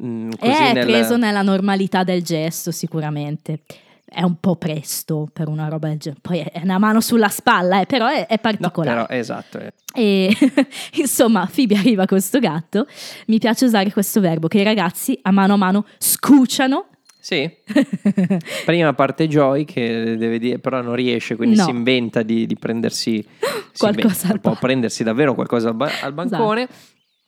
mm, 0.00 0.30
È 0.38 0.72
nel- 0.72 0.84
preso 0.86 1.16
nella 1.16 1.42
normalità 1.42 2.02
del 2.04 2.22
gesto, 2.22 2.70
sicuramente. 2.72 3.60
È 4.14 4.22
un 4.22 4.38
po' 4.38 4.56
presto 4.56 5.28
per 5.32 5.48
una 5.48 5.68
roba 5.68 5.88
del 5.88 5.98
genere. 5.98 6.20
Poi 6.22 6.38
è 6.38 6.60
una 6.62 6.78
mano 6.78 7.00
sulla 7.00 7.28
spalla, 7.28 7.80
eh, 7.80 7.86
però 7.86 8.06
è, 8.06 8.26
è 8.26 8.34
No, 8.34 8.38
particolare. 8.40 9.06
però 9.06 9.18
esatto. 9.18 9.58
eh. 9.58 9.72
E 9.94 10.36
insomma, 10.94 11.48
Phoebe 11.52 11.76
arriva 11.76 12.06
con 12.06 12.20
sto 12.20 12.38
gatto. 12.38 12.86
Mi 13.26 13.38
piace 13.38 13.64
usare 13.64 13.90
questo 13.92 14.20
verbo 14.20 14.46
che 14.48 14.58
i 14.60 14.64
ragazzi 14.64 15.18
a 15.22 15.30
mano 15.32 15.54
a 15.54 15.56
mano 15.56 15.84
scuciano. 15.98 16.86
Sì, 17.24 17.50
prima 18.66 18.92
parte 18.92 19.26
Joy 19.28 19.64
che 19.64 20.16
deve 20.16 20.38
dire, 20.38 20.58
però 20.58 20.82
non 20.82 20.94
riesce, 20.94 21.36
quindi 21.36 21.56
No. 21.56 21.64
si 21.64 21.70
inventa 21.70 22.22
di, 22.22 22.46
di 22.46 22.56
prendersi 22.56 23.22
si 23.22 23.78
Qualcosa 23.78 24.26
inventa, 24.26 24.38
può 24.50 24.58
prendersi 24.58 25.02
davvero 25.04 25.34
qualcosa 25.34 25.68
al, 25.68 25.74
ba- 25.74 25.90
al 26.02 26.12
bancone. 26.12 26.68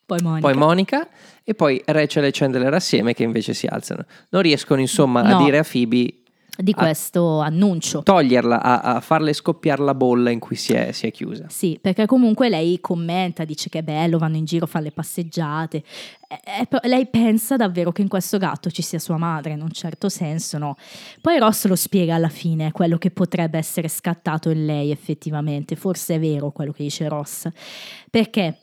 Poi 0.05 0.20
Monica. 0.22 0.46
Poi 0.49 0.57
Monica 0.57 1.09
e 1.42 1.55
poi 1.55 1.83
Rachel 1.85 2.25
e 2.25 2.31
Chandler 2.31 2.72
assieme 2.75 3.12
che 3.14 3.22
invece 3.25 3.55
si 3.55 3.66
alzano. 3.66 4.05
Non 4.29 4.42
riescono 4.42 4.81
insomma 4.81 5.22
a 5.22 5.31
No. 5.31 5.42
dire 5.44 5.59
a 5.59 5.64
Phoebe 5.68 6.22
di 6.57 6.73
Ah. 6.77 6.81
questo 6.81 7.40
annuncio. 7.40 8.03
toglierla, 8.03 8.62
a, 8.62 8.81
a 8.97 9.01
farle 9.01 9.33
scoppiare 9.33 9.83
la 9.83 9.95
bolla 9.95 10.31
in 10.31 10.38
cui 10.38 10.57
si 10.57 10.73
è, 10.73 10.92
si 10.92 11.07
è 11.07 11.11
chiusa. 11.11 11.47
Sì, 11.49 11.79
perché 11.81 12.07
comunque 12.07 12.49
lei 12.49 12.81
commenta, 12.81 13.45
dice 13.45 13.69
che 13.69 13.81
è 13.81 13.83
bello, 13.83 14.19
vanno 14.19 14.37
in 14.37 14.45
giro 14.45 14.64
a 14.64 14.69
fare 14.69 14.85
le 14.85 14.92
passeggiate. 14.92 15.83
E- 16.29 16.69
e 16.83 16.88
lei 16.88 17.07
pensa 17.07 17.57
davvero 17.57 17.92
che 17.92 18.03
in 18.03 18.09
questo 18.09 18.37
gatto 18.38 18.71
ci 18.71 18.83
sia 18.83 18.99
sua 18.99 19.16
madre, 19.16 19.53
in 19.53 19.62
un 19.62 19.71
certo 19.71 20.09
senso 20.09 20.59
no. 20.59 20.77
Poi 21.21 21.38
Ross 21.38 21.66
lo 21.66 21.77
spiega 21.77 22.14
alla 22.16 22.29
fine, 22.29 22.73
quello 22.73 22.99
che 22.99 23.11
potrebbe 23.11 23.59
essere 23.59 23.88
scattato 23.88 24.51
in 24.51 24.64
lei 24.66 24.90
effettivamente. 24.90 25.77
Forse 25.77 26.16
è 26.16 26.21
vero 26.21 26.51
quello 26.51 26.73
che 26.73 26.83
dice 26.83 27.07
Ross. 27.09 27.49
Perché 28.11 28.59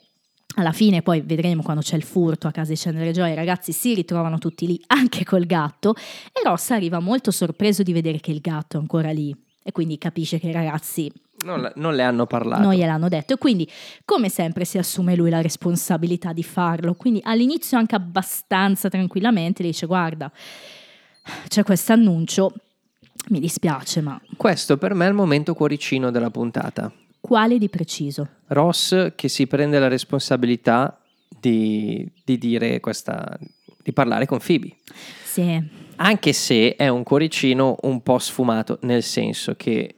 alla 0.56 0.72
fine 0.72 1.02
poi 1.02 1.22
vedremo 1.22 1.64
quando 1.64 1.82
c'è 1.82 1.96
il 1.96 2.04
furto 2.04 2.48
a 2.48 2.52
casa 2.52 2.72
di 2.72 2.78
Chandler 2.80 3.12
Joy, 3.12 3.32
i 3.32 3.36
ragazzi 3.36 3.72
si 3.72 3.94
ritrovano 3.94 4.38
tutti 4.38 4.68
lì 4.68 4.80
anche 4.88 5.24
col 5.24 5.46
gatto 5.46 5.96
e 5.96 6.42
Ross 6.44 6.70
arriva 6.72 7.00
molto 7.00 7.32
sorpreso 7.32 7.82
di 7.84 7.92
vedere 7.94 8.20
che 8.20 8.32
il 8.32 8.40
gatto 8.40 8.78
è 8.78 8.80
ancora 8.80 9.12
lì 9.12 9.36
e 9.64 9.72
quindi 9.72 9.98
capisce 9.98 10.40
che 10.40 10.50
i 10.50 10.52
ragazzi 10.52 11.12
Non, 11.46 11.72
non 11.76 11.96
le 11.96 12.04
hanno 12.04 12.26
parlato. 12.28 12.62
non 12.62 12.74
gliel'hanno 12.74 13.08
detto 13.10 13.34
e 13.34 13.38
quindi 13.38 13.68
come 14.06 14.30
sempre 14.30 14.66
si 14.66 14.78
assume 14.78 15.16
lui 15.16 15.30
la 15.30 15.42
responsabilità 15.42 16.34
di 16.34 16.44
farlo 16.44 16.94
quindi 16.94 17.20
all'inizio 17.24 17.78
anche 17.78 17.96
abbastanza 17.96 18.90
tranquillamente 18.90 19.64
dice 19.64 19.86
guarda 19.88 20.32
c'è 21.48 21.64
questo 21.64 21.94
annuncio 21.94 22.54
mi 23.30 23.40
dispiace 23.40 24.02
ma 24.02 24.20
Questo 24.36 24.78
per 24.78 24.94
me 24.94 25.06
è 25.06 25.08
il 25.08 25.14
momento 25.14 25.54
cuoricino 25.54 26.12
della 26.12 26.30
puntata. 26.30 26.92
Quale 27.24 27.58
di 27.58 27.70
preciso? 27.70 28.28
Ross 28.48 29.14
che 29.16 29.30
si 29.30 29.48
prende 29.48 29.80
la 29.80 29.88
responsabilità 29.88 31.00
di, 31.40 32.06
di 32.26 32.38
dire 32.38 32.82
questa, 32.82 33.40
di 33.82 33.94
parlare 33.94 34.26
con 34.26 34.40
Phoebe. 34.46 34.76
Sì, 35.24 35.82
Anche 35.96 36.34
se 36.34 36.76
è 36.76 36.90
un 36.90 37.04
cuoricino 37.04 37.78
un 37.84 38.02
po' 38.04 38.20
sfumato, 38.20 38.78
nel 38.82 39.04
senso 39.04 39.56
che 39.56 39.96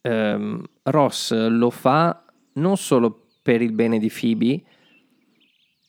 ehm, 0.00 0.64
Ross 0.82 1.32
lo 1.48 1.70
fa 1.70 2.24
non 2.54 2.76
solo 2.76 3.28
per 3.40 3.62
il 3.62 3.70
bene 3.70 4.00
di 4.00 4.10
Phoebe, 4.10 4.62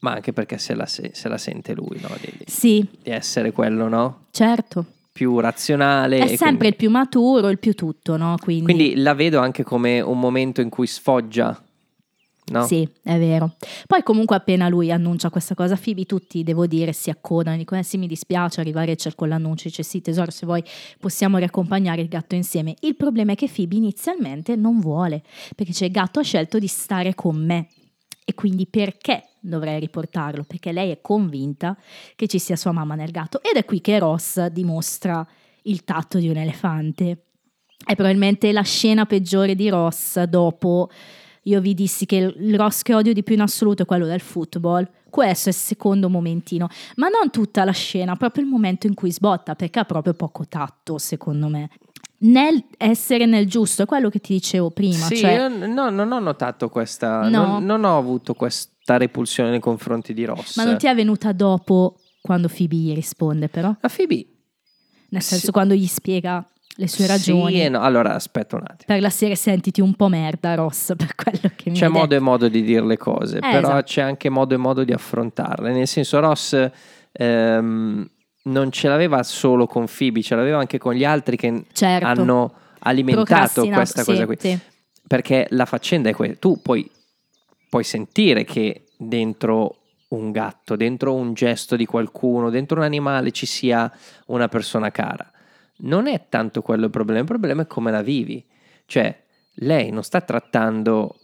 ma 0.01 0.12
anche 0.13 0.34
perché 0.34 0.60
se 0.60 0.75
la, 0.75 0.86
se- 0.86 1.12
se 1.13 1.27
la 1.27 1.39
sente 1.39 1.73
lui, 1.73 1.99
no? 1.99 2.10
di, 2.21 2.32
di- 2.38 2.45
sì, 2.45 2.88
di 3.01 3.10
essere 3.10 3.51
quello 3.51 3.88
no? 3.88 4.27
certo. 4.29 4.86
Più 5.12 5.39
razionale. 5.39 6.17
È 6.19 6.28
sempre 6.28 6.39
quindi, 6.48 6.67
il 6.67 6.76
più 6.76 6.89
maturo, 6.89 7.50
il 7.50 7.60
più 7.60 7.74
tutto, 7.74 8.17
no? 8.17 8.36
Quindi, 8.41 8.63
quindi 8.63 8.95
la 8.95 9.13
vedo 9.13 9.39
anche 9.39 9.63
come 9.63 10.00
un 10.00 10.19
momento 10.19 10.62
in 10.62 10.69
cui 10.69 10.88
sfoggia. 10.88 11.62
No? 12.50 12.65
Sì, 12.65 12.88
è 13.04 13.17
vero. 13.17 13.56
Poi 13.86 14.02
comunque 14.04 14.36
appena 14.36 14.69
lui 14.69 14.91
annuncia 14.91 15.30
questa 15.30 15.56
cosa, 15.56 15.78
Phoebe 15.82 16.06
tutti, 16.06 16.43
devo 16.43 16.65
dire, 16.65 16.93
si 16.93 17.10
accodano, 17.10 17.58
dicono 17.58 17.82
eh 17.82 17.84
sì 17.84 17.98
mi 17.98 18.08
dispiace, 18.08 18.60
arriva 18.60 18.84
Rachel 18.84 19.15
con 19.15 19.30
l'annuncio, 19.30 19.67
dice 19.67 19.84
sì 19.84 20.02
tesoro 20.02 20.32
se 20.32 20.45
vuoi 20.45 20.63
possiamo 21.00 21.38
riaccompagnare 21.38 22.02
il 22.02 22.08
gatto 22.08 22.36
insieme. 22.36 22.76
Il 22.82 22.95
problema 22.95 23.34
è 23.34 23.36
che 23.36 23.50
Phoebe 23.54 23.76
inizialmente 23.76 24.56
non 24.56 24.80
vuole, 24.80 25.22
perché 25.56 25.74
c'è 25.74 25.86
il 25.86 25.91
gatto 25.91 26.19
ha 26.19 26.24
scelto 26.24 26.58
di 26.58 26.67
stare 26.67 27.13
con 27.13 27.36
me. 27.36 27.67
E 28.25 28.34
quindi 28.34 28.67
perché 28.67 29.23
dovrei 29.39 29.79
riportarlo? 29.79 30.43
Perché 30.43 30.71
lei 30.71 30.91
è 30.91 31.01
convinta 31.01 31.77
che 32.15 32.27
ci 32.27 32.39
sia 32.39 32.55
sua 32.55 32.71
mamma 32.71 32.95
nel 32.95 33.12
gatto. 33.12 33.41
Ed 33.41 33.55
è 33.55 33.65
qui 33.65 33.82
che 33.82 33.99
Ross 33.99 34.45
dimostra 34.47 35.25
il 35.63 35.84
tatto 35.84 36.17
di 36.19 36.29
un 36.29 36.38
elefante. 36.38 37.25
È 37.84 37.95
probabilmente 37.95 38.51
la 38.51 38.62
scena 38.62 39.05
peggiore 39.05 39.55
di 39.55 39.69
Ross 39.69 40.21
dopo 40.23 40.89
io 41.43 41.62
vi 41.62 41.73
dissi 41.73 42.05
che 42.05 42.17
il 42.17 42.58
Ross 42.58 42.82
che 42.82 42.93
odio 42.93 43.13
di 43.13 43.23
più 43.23 43.34
in 43.36 43.41
assoluto 43.41 43.84
è 43.84 43.86
quello 43.86 44.05
del 44.05 44.19
football. 44.19 44.88
Questo 45.10 45.49
è 45.49 45.51
il 45.51 45.58
secondo 45.58 46.10
momentino, 46.10 46.67
ma 46.97 47.08
non 47.08 47.32
tutta 47.32 47.63
la 47.63 47.71
scena, 47.71 48.15
proprio 48.15 48.43
il 48.43 48.49
momento 48.49 48.86
in 48.86 48.93
cui 48.93 49.12
sbotta, 49.12 49.55
perché 49.55 49.79
ha 49.79 49.86
proprio 49.86 50.13
poco 50.13 50.45
tatto, 50.47 50.99
secondo 50.99 51.47
me. 51.47 51.69
Nel 52.21 52.63
essere 52.77 53.25
nel 53.25 53.47
giusto, 53.47 53.84
è 53.84 53.86
quello 53.86 54.10
che 54.10 54.19
ti 54.19 54.34
dicevo 54.34 54.71
prima. 54.71 55.05
Sì, 55.05 55.15
cioè, 55.17 55.32
io 55.34 55.67
no, 55.67 55.89
non 55.89 56.12
ho 56.12 56.19
notato 56.19 56.67
questa. 56.69 57.29
No. 57.29 57.45
Non, 57.45 57.63
non 57.65 57.84
ho 57.86 57.97
avuto 57.97 58.34
questa 58.34 58.97
repulsione 58.97 59.49
nei 59.51 59.60
confronti 59.62 60.13
di 60.13 60.25
Ross. 60.25 60.58
ma 60.58 60.63
non 60.65 60.77
ti 60.77 60.88
è 60.88 60.93
venuta 60.95 61.32
dopo 61.32 61.95
quando 62.21 62.49
Phoebe 62.49 62.75
gli 62.75 62.93
risponde, 62.93 63.47
però? 63.47 63.69
A 63.79 63.89
Phoebe. 63.89 64.25
Nel 65.12 65.21
senso, 65.21 65.45
Sì. 65.45 65.51
quando 65.51 65.73
gli 65.73 65.88
spiega 65.88 66.45
le 66.75 66.88
sue 66.89 67.08
ragioni. 67.08 67.53
Sì 67.53 67.62
e 67.62 67.69
no. 67.69 67.79
Allora, 67.79 68.13
aspetta 68.15 68.58
un 68.58 68.63
attimo. 68.63 68.84
Per 68.86 68.99
la 69.01 69.10
serie 69.10 69.36
sentiti 69.38 69.79
un 69.79 69.93
po' 69.95 70.10
merda, 70.10 70.55
Ross, 70.55 70.93
per 70.97 71.15
quello 71.15 71.53
che 71.55 71.69
mi 71.69 71.77
C'è 71.77 71.88
modo 71.88 72.08
detto. 72.08 72.21
e 72.21 72.25
modo 72.25 72.47
di 72.49 72.62
dire 72.63 72.86
le 72.86 72.97
cose, 72.97 73.38
Eh, 73.38 73.39
però 73.39 73.60
esatto. 73.60 73.84
c'è 73.84 74.01
anche 74.01 74.27
modo 74.29 74.53
e 74.53 74.58
modo 74.58 74.84
di 74.84 74.91
affrontarle. 74.91 75.71
Nel 75.71 75.88
senso, 75.88 76.19
Ross 76.19 76.69
ehm, 77.13 78.10
non 78.49 78.71
ce 78.71 78.88
l'aveva 78.88 79.23
solo 79.23 79.65
con 79.65 79.85
Phoebe, 79.85 80.21
ce 80.21 80.35
l'aveva 80.35 80.59
anche 80.59 80.77
con 80.77 80.93
gli 80.93 81.03
altri 81.05 81.38
che 81.38 81.63
Certo. 81.71 82.05
hanno 82.05 82.53
alimentato 82.79 83.65
questa 83.67 84.03
sì, 84.03 84.12
cosa 84.12 84.25
qui. 84.25 84.35
sì. 84.39 84.59
Perché 85.07 85.47
la 85.51 85.65
faccenda 85.65 86.09
è 86.09 86.13
quella. 86.13 86.35
Tu 86.35 86.62
puoi, 86.62 86.89
puoi 87.69 87.83
sentire 87.83 88.43
che 88.43 88.85
dentro 88.97 89.77
un 90.09 90.31
gatto, 90.31 90.75
dentro 90.75 91.13
un 91.13 91.33
gesto 91.33 91.75
di 91.75 91.85
qualcuno, 91.85 92.49
dentro 92.49 92.77
un 92.77 92.83
animale 92.83 93.31
ci 93.31 93.45
sia 93.45 93.91
una 94.27 94.47
persona 94.47 94.91
cara. 94.91 95.29
Non 95.81 96.07
è 96.07 96.25
tanto 96.29 96.62
quello 96.62 96.85
il 96.85 96.91
problema, 96.91 97.19
il 97.21 97.25
problema 97.25 97.62
è 97.63 97.67
come 97.67 97.91
la 97.91 98.01
vivi. 98.01 98.45
Cioè, 98.85 99.23
lei 99.55 99.91
non 99.91 100.03
sta 100.03 100.21
trattando 100.21 101.15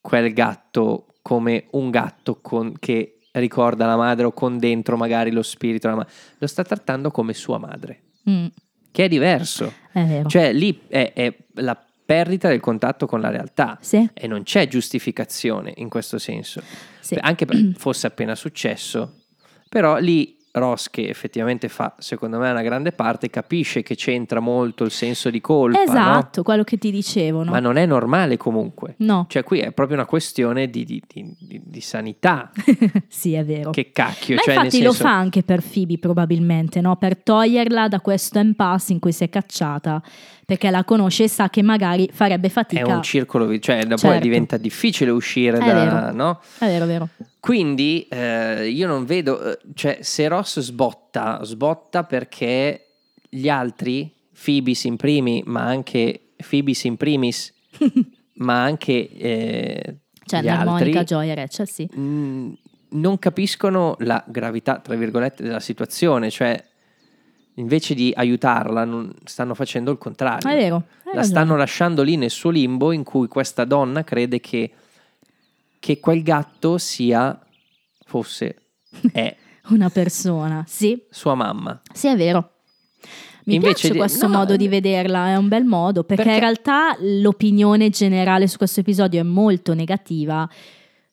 quel 0.00 0.32
gatto 0.32 1.06
come 1.22 1.66
un 1.72 1.90
gatto 1.90 2.40
con- 2.40 2.74
che 2.78 3.19
ricorda 3.32 3.86
la 3.86 3.96
madre 3.96 4.26
o 4.26 4.32
con 4.32 4.58
dentro 4.58 4.96
magari 4.96 5.30
lo 5.30 5.42
spirito 5.42 5.86
della 5.88 6.00
madre, 6.00 6.12
lo 6.38 6.46
sta 6.46 6.62
trattando 6.64 7.10
come 7.10 7.32
sua 7.34 7.58
madre, 7.58 8.02
Mm, 8.28 8.46
che 8.92 9.04
è 9.04 9.08
diverso. 9.08 9.72
è 9.92 10.04
vero. 10.04 10.28
Cioè, 10.28 10.52
lì 10.52 10.82
è, 10.88 11.12
è 11.14 11.34
la 11.54 11.80
perdita 12.04 12.48
del 12.48 12.60
contatto 12.60 13.06
con 13.06 13.20
la 13.20 13.30
realtà 13.30 13.78
sì, 13.80 14.08
e 14.12 14.26
non 14.26 14.42
c'è 14.42 14.66
giustificazione 14.68 15.72
in 15.76 15.88
questo 15.88 16.18
senso. 16.18 16.60
sì. 17.00 17.16
Anche 17.20 17.46
fosse 17.78 18.06
appena 18.08 18.34
successo, 18.34 19.22
però 19.68 19.96
lì 19.98 20.36
Ross, 20.52 20.90
che 20.90 21.08
effettivamente 21.08 21.68
fa, 21.68 21.94
secondo 21.98 22.38
me, 22.38 22.50
una 22.50 22.62
grande 22.62 22.90
parte, 22.92 23.30
capisce 23.30 23.82
che 23.82 23.94
c'entra 23.94 24.40
molto 24.40 24.82
il 24.84 24.90
senso 24.90 25.30
di 25.30 25.40
colpa, 25.40 25.78
no? 25.78 25.84
Esatto, 25.84 26.42
quello 26.42 26.64
che 26.64 26.76
ti 26.76 26.90
dicevo, 26.90 27.44
no? 27.44 27.52
Ma 27.52 27.60
non 27.60 27.76
è 27.76 27.86
normale 27.86 28.36
comunque. 28.36 28.94
No, 28.98 29.26
Cioè, 29.28 29.44
qui 29.44 29.60
è 29.60 29.70
proprio 29.70 29.96
una 29.96 30.06
questione 30.06 30.68
di, 30.68 30.84
di- 30.84 31.02
di- 31.08 31.36
di- 31.64 31.80
sanità. 31.80 32.50
sì, 33.08 33.34
è 33.34 33.44
vero. 33.44 33.70
che 33.70 33.90
cacchio. 33.92 34.34
Ma 34.36 34.40
cioè, 34.42 34.54
infatti 34.54 34.76
nel 34.78 34.86
lo 34.86 34.92
senso, 34.92 35.08
fa 35.08 35.16
anche 35.16 35.42
per 35.44 35.62
Phoebe 35.62 35.98
probabilmente, 35.98 36.80
no? 36.80 36.96
Per 36.96 37.16
toglierla 37.18 37.88
da 37.88 38.00
questo 38.00 38.38
impasse 38.40 38.92
in 38.92 38.98
cui 38.98 39.12
si 39.12 39.22
è 39.24 39.28
cacciata, 39.28 40.02
perché 40.44 40.68
la 40.70 40.82
conosce 40.82 41.24
e 41.24 41.28
sa 41.28 41.48
che 41.48 41.62
magari 41.62 42.08
farebbe 42.12 42.48
È 42.48 42.50
fatica. 42.50 42.92
un 42.96 43.02
circolo, 43.02 43.56
cioè, 43.60 43.84
dopo 43.84 43.98
Certo. 43.98 44.20
diventa 44.20 44.56
difficile 44.56 45.10
uscire 45.10 45.58
È 45.58 45.64
da. 45.64 45.72
vero. 45.74 46.12
No? 46.12 46.40
È 46.58 46.66
vero, 46.66 46.84
è 46.84 46.88
vero. 46.88 47.08
Quindi 47.40 48.06
eh, 48.10 48.68
io 48.68 48.86
non 48.86 49.06
vedo, 49.06 49.42
eh, 49.52 49.58
cioè 49.74 49.98
se 50.02 50.28
Ross 50.28 50.60
sbotta, 50.60 51.42
sbotta 51.42 52.04
perché 52.04 52.86
gli 53.28 53.48
altri, 53.48 54.12
Phoebis 54.44 54.84
in 54.84 54.96
primi, 54.96 55.42
ma 55.46 55.64
anche 55.64 56.32
Phoebis 56.36 56.84
in 56.84 56.96
primis, 56.96 57.52
ma 58.36 58.62
anche 58.62 59.10
eh, 59.10 59.96
Cioè, 60.26 60.42
gli 60.42 60.48
altri, 60.48 60.64
l'armonica, 60.64 61.04
Joy 61.04 61.30
e 61.30 61.34
Rachel, 61.34 61.68
sì. 61.68 61.84
mh, 61.84 62.58
non 62.90 63.18
capiscono 63.18 63.96
la 64.00 64.22
gravità, 64.26 64.78
tra 64.78 64.94
virgolette, 64.94 65.42
della 65.42 65.60
situazione, 65.60 66.30
cioè 66.30 66.62
invece 67.54 67.94
di 67.94 68.12
aiutarla 68.14 68.84
non- 68.84 69.12
stanno 69.24 69.54
facendo 69.54 69.90
il 69.90 69.98
contrario. 69.98 70.50
È 70.50 70.54
vero. 70.54 70.76
La 70.76 71.12
ragione. 71.12 71.24
stanno 71.24 71.56
lasciando 71.56 72.02
lì 72.02 72.16
nel 72.16 72.30
suo 72.30 72.50
limbo 72.50 72.92
in 72.92 73.02
cui 73.02 73.28
questa 73.28 73.64
donna 73.64 74.04
crede 74.04 74.40
che, 74.40 74.70
che 75.80 75.98
quel 75.98 76.22
gatto 76.22 76.78
sia, 76.78 77.36
fosse, 78.06 78.56
è 79.12 79.34
Una 79.70 79.88
persona, 79.90 80.64
sì. 80.68 81.02
sua 81.10 81.34
mamma. 81.34 81.80
Sì, 81.92 82.06
è 82.08 82.16
vero. 82.16 82.50
Mi 83.46 83.54
Invece 83.54 83.72
piace 83.72 83.90
di- 83.92 83.98
questo 83.98 84.26
no, 84.28 84.36
modo 84.38 84.54
di 84.56 84.68
vederla, 84.68 85.28
è 85.28 85.36
un 85.36 85.48
bel 85.48 85.64
modo, 85.64 86.04
perché, 86.04 86.22
Perché- 86.22 86.38
in 86.38 86.44
realtà 86.44 86.96
l'opinione 87.00 87.88
generale 87.88 88.46
su 88.46 88.58
questo 88.58 88.80
episodio 88.80 89.18
è 89.18 89.24
molto 89.24 89.72
negativa 89.74 90.48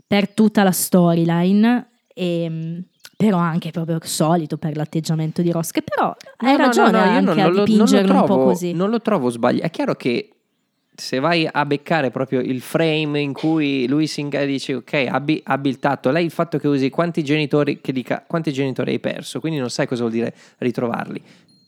per 0.05 0.29
tutta 0.29 0.61
la 0.63 0.71
storyline, 0.71 1.89
e, 2.13 2.83
però 3.15 3.37
anche 3.37 3.71
proprio 3.71 3.97
solito 4.03 4.57
per 4.57 4.75
l'atteggiamento 4.75 5.41
di 5.41 5.51
Ross, 5.51 5.71
che 5.71 5.81
però 5.81 6.13
hai 6.37 6.51
No, 6.51 6.57
ragione 6.57 6.91
no, 6.91 6.97
no, 6.97 7.03
io 7.05 7.09
anche 7.11 7.21
non, 7.21 7.35
lo- 7.35 7.41
non 7.43 7.53
lo 7.53 7.63
dipingerlo 7.63 8.13
un 8.13 8.19
po' 8.19 8.25
trovo- 8.25 8.43
così. 8.43 8.73
Non 8.73 8.89
lo 8.89 9.01
trovo 9.01 9.29
sbagliato. 9.29 9.65
È 9.65 9.69
chiaro 9.71 9.95
che 9.95 10.29
se 10.99 11.19
vai 11.19 11.47
a 11.49 11.63
beccare 11.63 12.09
proprio 12.09 12.39
il 12.39 12.59
frame 12.59 13.21
in 13.21 13.31
cui 13.31 13.87
lui 13.87 14.07
si 14.07 14.21
inga- 14.21 14.43
dice 14.45 14.73
ok, 14.73 15.05
abbi, 15.07 15.39
abbi 15.45 15.69
il 15.69 15.77
tatto, 15.77 16.09
lei 16.09 16.25
il 16.25 16.31
fatto 16.31 16.57
che 16.57 16.67
usi 16.67 16.89
quanti 16.89 17.23
genitori, 17.23 17.79
che 17.81 17.91
dica 17.91 18.23
quanti 18.25 18.51
genitori 18.51 18.93
hai 18.93 18.99
perso, 18.99 19.39
quindi 19.39 19.59
non 19.59 19.69
sai 19.69 19.85
cosa 19.85 20.01
vuol 20.01 20.13
dire 20.13 20.33
ritrovarli. 20.57 21.21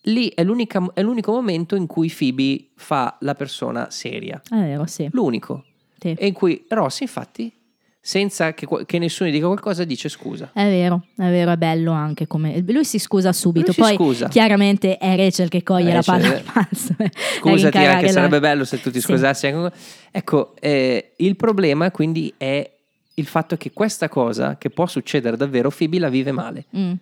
Lì 0.04 0.30
è, 0.30 0.42
è 0.42 1.02
l'unico 1.02 1.32
momento 1.32 1.76
in 1.76 1.86
cui 1.86 2.12
Phoebe 2.12 2.70
fa 2.76 3.18
la 3.20 3.36
persona 3.36 3.92
seria. 3.92 4.42
È 4.50 4.56
vero, 4.56 4.88
sì. 4.88 5.08
L'unico. 5.12 5.64
sì. 6.00 6.16
E 6.18 6.26
in 6.26 6.34
cui 6.34 6.66
Ross, 6.68 7.02
infatti, 7.02 7.54
senza 8.02 8.54
che, 8.54 8.66
che 8.86 8.98
nessuno 8.98 9.30
dica 9.30 9.46
qualcosa, 9.46 9.84
dice 9.84 10.10
scusa. 10.10 10.52
È 10.54 10.64
vero, 10.64 11.04
è 11.18 11.30
vero, 11.30 11.52
è 11.52 11.58
bello 11.58 11.92
anche 11.92 12.28
come... 12.28 12.64
Lui 12.68 12.86
si 12.86 12.98
scusa 12.98 13.34
subito, 13.34 13.72
si 13.74 13.82
poi 13.82 13.96
scusa. 13.96 14.28
chiaramente 14.30 14.98
è 14.98 15.16
Rachel 15.16 15.50
che 15.50 15.64
coglie 15.64 15.90
la 15.94 16.02
Rachel, 16.02 16.22
palla 16.22 16.36
eh. 16.36 16.38
al 16.38 16.44
balzo. 16.54 16.94
per 16.96 17.12
Scusati, 17.40 17.78
anche 17.78 18.06
la- 18.06 18.12
sarebbe 18.12 18.40
bello 18.40 18.64
se 18.64 18.82
tu 18.82 18.90
ti 18.90 19.00
Sì. 19.02 19.06
scusassi. 19.08 19.48
anche- 19.48 19.76
Ecco, 20.12 20.56
eh, 20.60 21.12
il 21.18 21.36
problema 21.36 21.92
quindi 21.92 22.34
è 22.38 22.70
il 23.16 23.26
fatto 23.26 23.58
che 23.58 23.72
questa 23.74 24.08
cosa, 24.08 24.58
che 24.58 24.70
può 24.70 24.86
succedere 24.88 25.36
davvero, 25.36 25.70
Phoebe 25.70 26.00
la 26.00 26.10
vive 26.10 26.32
male. 26.32 26.66
Mm. 26.76 26.94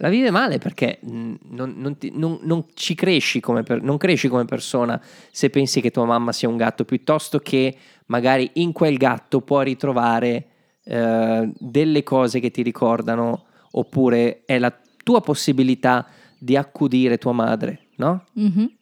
La 0.00 0.08
vive 0.08 0.30
male 0.30 0.58
perché 0.58 0.98
non, 1.02 1.74
non 1.76 1.98
ti- 1.98 2.12
non- 2.14 2.38
non 2.42 2.64
ci 2.74 2.94
cresci 2.94 3.40
come, 3.40 3.64
per- 3.64 3.82
non 3.82 3.96
cresci 3.96 4.28
come 4.28 4.44
persona 4.44 5.02
se 5.32 5.50
pensi 5.50 5.80
che 5.80 5.90
tua 5.90 6.04
mamma 6.04 6.30
sia 6.30 6.48
un 6.48 6.56
gatto, 6.56 6.84
piuttosto 6.84 7.40
che 7.40 7.76
magari 8.08 8.50
in 8.54 8.72
quel 8.72 8.96
gatto 8.96 9.40
puoi 9.40 9.64
ritrovare 9.64 10.46
eh, 10.84 11.50
delle 11.56 12.02
cose 12.02 12.40
che 12.40 12.50
ti 12.50 12.62
ricordano, 12.62 13.46
oppure 13.72 14.42
è 14.44 14.58
la 14.58 14.74
tua 15.02 15.20
possibilità 15.20 16.06
di 16.38 16.56
accudire 16.56 17.18
tua 17.18 17.32
madre, 17.32 17.86
no? 17.96 18.24
Mhm. 18.34 18.76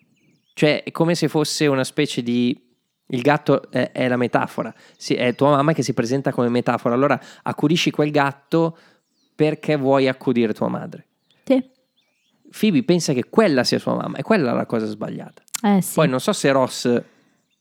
Cioè, 0.53 0.83
è 0.85 0.91
come 0.91 1.15
se 1.15 1.29
fosse 1.29 1.67
una 1.67 1.85
specie 1.85 2.23
di. 2.23 2.65
Il 3.09 3.21
gatto 3.21 3.71
è, 3.71 3.93
è 3.93 4.09
la 4.09 4.17
metafora, 4.17 4.75
Sì, 4.97 5.15
è 5.15 5.33
tua 5.37 5.51
mamma 5.51 5.73
che 5.73 5.85
si 5.85 5.95
presenta 5.95 6.33
come 6.33 6.49
metafora. 6.49 6.95
Allora 6.95 7.21
accudisci 7.43 7.93
quel 7.93 8.11
gatto 8.11 8.77
perché 9.33 9.77
vuoi 9.77 10.09
accudire 10.09 10.53
tua 10.53 10.67
madre. 10.67 11.07
Sì. 11.45 11.63
Phoebe 12.59 12.83
pensa 12.83 13.13
che 13.13 13.29
quella 13.29 13.63
sia 13.63 13.79
sua 13.79 13.95
mamma, 13.95 14.17
e 14.17 14.23
quella 14.23 14.51
è 14.51 14.55
la 14.55 14.67
cosa 14.67 14.87
sbagliata. 14.87 15.43
Eh 15.63 15.83
sì. 15.83 15.95
Poi 15.95 16.09
non 16.09 16.19
so 16.19 16.33
se 16.33 16.51
Ross 16.51 17.03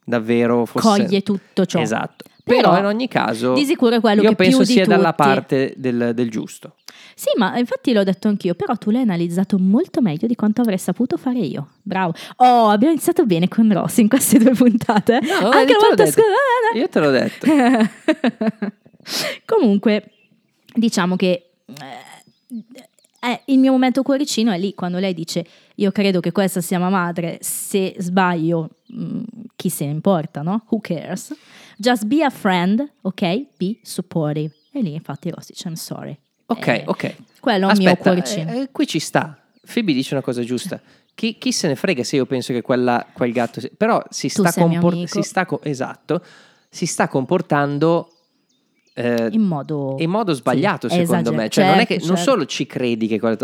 davvero 0.05 0.65
fosse. 0.65 0.87
Coglie 0.87 1.21
tutto 1.21 1.65
ciò. 1.65 1.79
Esatto. 1.81 2.23
Però, 2.43 2.59
Però, 2.69 2.77
in 2.77 2.85
ogni 2.85 3.07
caso. 3.07 3.53
di 3.53 3.65
sicuro 3.65 3.95
è 3.95 3.99
quello 3.99 4.21
io 4.21 4.29
che 4.29 4.35
penso 4.35 4.63
sia 4.63 4.85
dalla 4.85 5.11
tutti- 5.13 5.23
parte 5.23 5.73
del, 5.77 6.11
del 6.13 6.29
giusto. 6.29 6.75
Sì, 7.15 7.29
ma 7.37 7.57
infatti 7.57 7.91
l'ho 7.91 8.03
detto 8.03 8.27
anch'io, 8.27 8.53
però 8.55 8.75
tu 8.75 8.91
l'hai 8.91 9.01
analizzato 9.01 9.57
molto 9.57 10.01
meglio 10.01 10.27
di 10.27 10.35
quanto 10.35 10.61
avrei 10.61 10.77
saputo 10.77 11.17
fare 11.17 11.39
io. 11.39 11.69
Bravo. 11.81 12.13
Oh, 12.37 12.67
abbiamo 12.69 12.93
iniziato 12.93 13.25
bene 13.25 13.47
con 13.47 13.71
Ross 13.73 13.97
in 13.97 14.09
queste 14.09 14.37
due 14.37 14.51
puntate. 14.53 15.21
No, 15.21 15.49
Anche 15.49 15.49
io 15.49 15.49
la 15.49 15.63
te 15.65 15.73
l'ho 15.73 15.79
volta 15.79 16.05
scorsa. 16.05 16.75
Io 16.75 16.89
te 16.89 16.99
l'ho 16.99 17.09
detto. 17.09 18.71
Comunque, 19.45 20.11
diciamo 20.73 21.15
che 21.15 21.51
eh, 21.67 22.84
eh, 23.31 23.41
il 23.45 23.59
mio 23.59 23.71
momento 23.71 24.01
cuoricino 24.03 24.51
è 24.51 24.57
lì 24.57 24.73
quando 24.73 24.97
lei 24.99 25.13
dice: 25.13 25.45
Io 25.75 25.91
credo 25.91 26.19
che 26.19 26.31
questa 26.31 26.61
sia 26.61 26.77
mia 26.79 26.89
madre. 26.89 27.37
Se 27.41 27.95
sbaglio, 27.97 28.69
mm, 28.93 29.21
chi 29.55 29.69
se 29.69 29.85
ne 29.85 29.91
importa, 29.91 30.41
no? 30.41 30.65
Who 30.69 30.79
cares? 30.81 31.33
Just 31.77 32.05
be 32.05 32.23
a 32.23 32.29
friend, 32.29 32.87
ok? 33.01 33.45
Be 33.57 33.77
supportive. 33.83 34.53
E 34.71 34.81
lì, 34.81 34.93
infatti, 34.93 35.29
Ross 35.29 35.47
dice: 35.47 35.67
I'm 35.67 35.75
sorry. 35.75 36.17
Ok, 36.47 36.67
Eh, 36.67 36.83
ok. 36.85 37.15
Quello 37.39 37.69
è 37.69 37.73
il 37.73 37.77
mio 37.79 37.95
cuoricino. 37.95 38.51
eh, 38.51 38.59
eh, 38.61 38.69
qui 38.71 38.85
ci 38.87 38.99
sta. 38.99 39.37
Phoebe 39.71 39.93
dice 39.93 40.13
una 40.13 40.23
cosa 40.23 40.43
giusta. 40.43 40.79
Chi, 41.15 41.37
chi 41.37 41.51
se 41.51 41.67
ne 41.67 41.75
frega 41.75 42.03
se 42.03 42.17
io 42.17 42.25
penso 42.25 42.51
che 42.53 42.61
quella- 42.61 43.05
quel 43.13 43.31
gatto. 43.31 43.61
Però 43.77 44.03
si 44.09 44.27
Tu 44.27 44.41
sta, 44.41 44.51
sei 44.51 44.63
mio 44.67 44.73
compor- 44.79 44.93
amico. 44.97 45.21
si 45.21 45.27
sta 45.27 45.45
co- 45.45 45.61
esatto, 45.63 46.21
si 46.69 46.85
sta 46.85 47.07
comportando 47.07 48.11
eh, 48.95 49.27
in 49.31 49.41
modo, 49.41 49.95
in 49.99 50.09
modo 50.09 50.33
sbagliato 50.33 50.87
Sì, 50.89 50.95
secondo 50.95 51.29
esager- 51.29 51.35
me. 51.43 51.49
Cioè 51.49 51.65
non 51.67 51.79
è 51.79 51.85
che 51.85 51.93
certo, 51.95 52.07
non 52.07 52.15
certo. 52.15 52.31
solo 52.31 52.45
ci 52.45 52.65
credi 52.65 53.07
che 53.07 53.19
quello... 53.19 53.37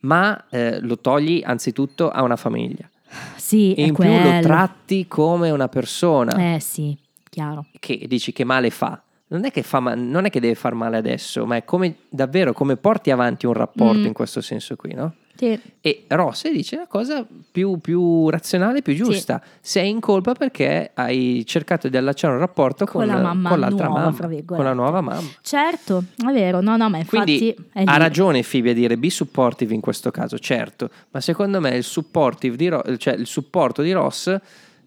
Ma 0.00 0.44
eh, 0.50 0.78
lo 0.80 0.98
togli 0.98 1.42
anzitutto 1.44 2.08
a 2.08 2.22
una 2.22 2.36
famiglia. 2.36 2.88
Sì, 3.36 3.74
E 3.74 3.82
in 3.86 3.94
più 3.94 4.04
lo 4.04 4.20
quello. 4.20 4.40
tratti 4.42 5.06
come 5.08 5.50
una 5.50 5.66
persona 5.68 6.54
Eh 6.54 6.60
sì, 6.60 6.96
chiaro. 7.28 7.66
che 7.80 8.04
dici 8.06 8.32
che 8.32 8.44
male 8.44 8.70
fa. 8.70 9.02
Non 9.30 9.44
è 9.44 9.50
che, 9.50 9.62
fa 9.62 9.80
ma- 9.80 9.94
non 9.94 10.24
è 10.26 10.30
che 10.30 10.40
deve 10.40 10.54
far 10.54 10.74
male 10.74 10.96
adesso, 10.98 11.44
ma 11.46 11.56
è 11.56 11.64
come 11.64 11.96
davvero 12.08 12.52
come 12.52 12.76
porti 12.76 13.10
avanti 13.10 13.46
un 13.46 13.54
rapporto 13.54 13.98
Mm. 14.00 14.06
in 14.06 14.12
questo 14.12 14.40
senso 14.40 14.76
qui, 14.76 14.94
no? 14.94 15.14
Sì. 15.38 15.58
E 15.80 16.04
Ross 16.08 16.50
dice 16.50 16.74
la 16.74 16.88
cosa 16.88 17.24
più, 17.52 17.78
più 17.78 18.28
razionale, 18.28 18.82
più 18.82 18.94
giusta. 18.94 19.40
Sei 19.60 19.88
in 19.88 20.00
colpa 20.00 20.34
perché 20.34 20.90
hai 20.94 21.44
cercato 21.46 21.88
di 21.88 21.96
allacciare 21.96 22.34
un 22.34 22.40
rapporto 22.40 22.84
con, 22.86 23.02
Con 23.02 23.06
la 23.06 23.22
mamma 23.22 23.50
con 23.50 23.60
l'altra 23.60 23.86
nuova, 23.86 24.10
mamma, 24.10 24.44
con 24.44 24.64
la 24.64 24.72
nuova 24.72 25.00
mamma. 25.00 25.28
Certo, 25.40 26.02
è 26.16 26.32
vero, 26.32 26.60
no, 26.60 26.76
no, 26.76 26.90
ma 26.90 26.98
infatti 26.98 27.54
ha 27.72 27.96
ragione 27.96 28.42
Phoebe 28.42 28.70
a 28.70 28.74
dire 28.74 28.98
be 28.98 29.10
supportive 29.10 29.72
in 29.72 29.80
questo 29.80 30.10
caso, 30.10 30.40
certo, 30.40 30.90
ma 31.12 31.20
secondo 31.20 31.60
me 31.60 31.76
il, 31.76 31.84
supportive 31.84 32.56
di 32.56 32.66
Ro- 32.66 32.96
cioè 32.96 33.14
il 33.14 33.26
supporto 33.26 33.82
di 33.82 33.92
Ross 33.92 34.36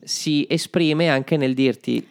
si 0.04 0.46
esprime 0.50 1.08
anche 1.08 1.38
nel 1.38 1.54
dirti 1.54 2.06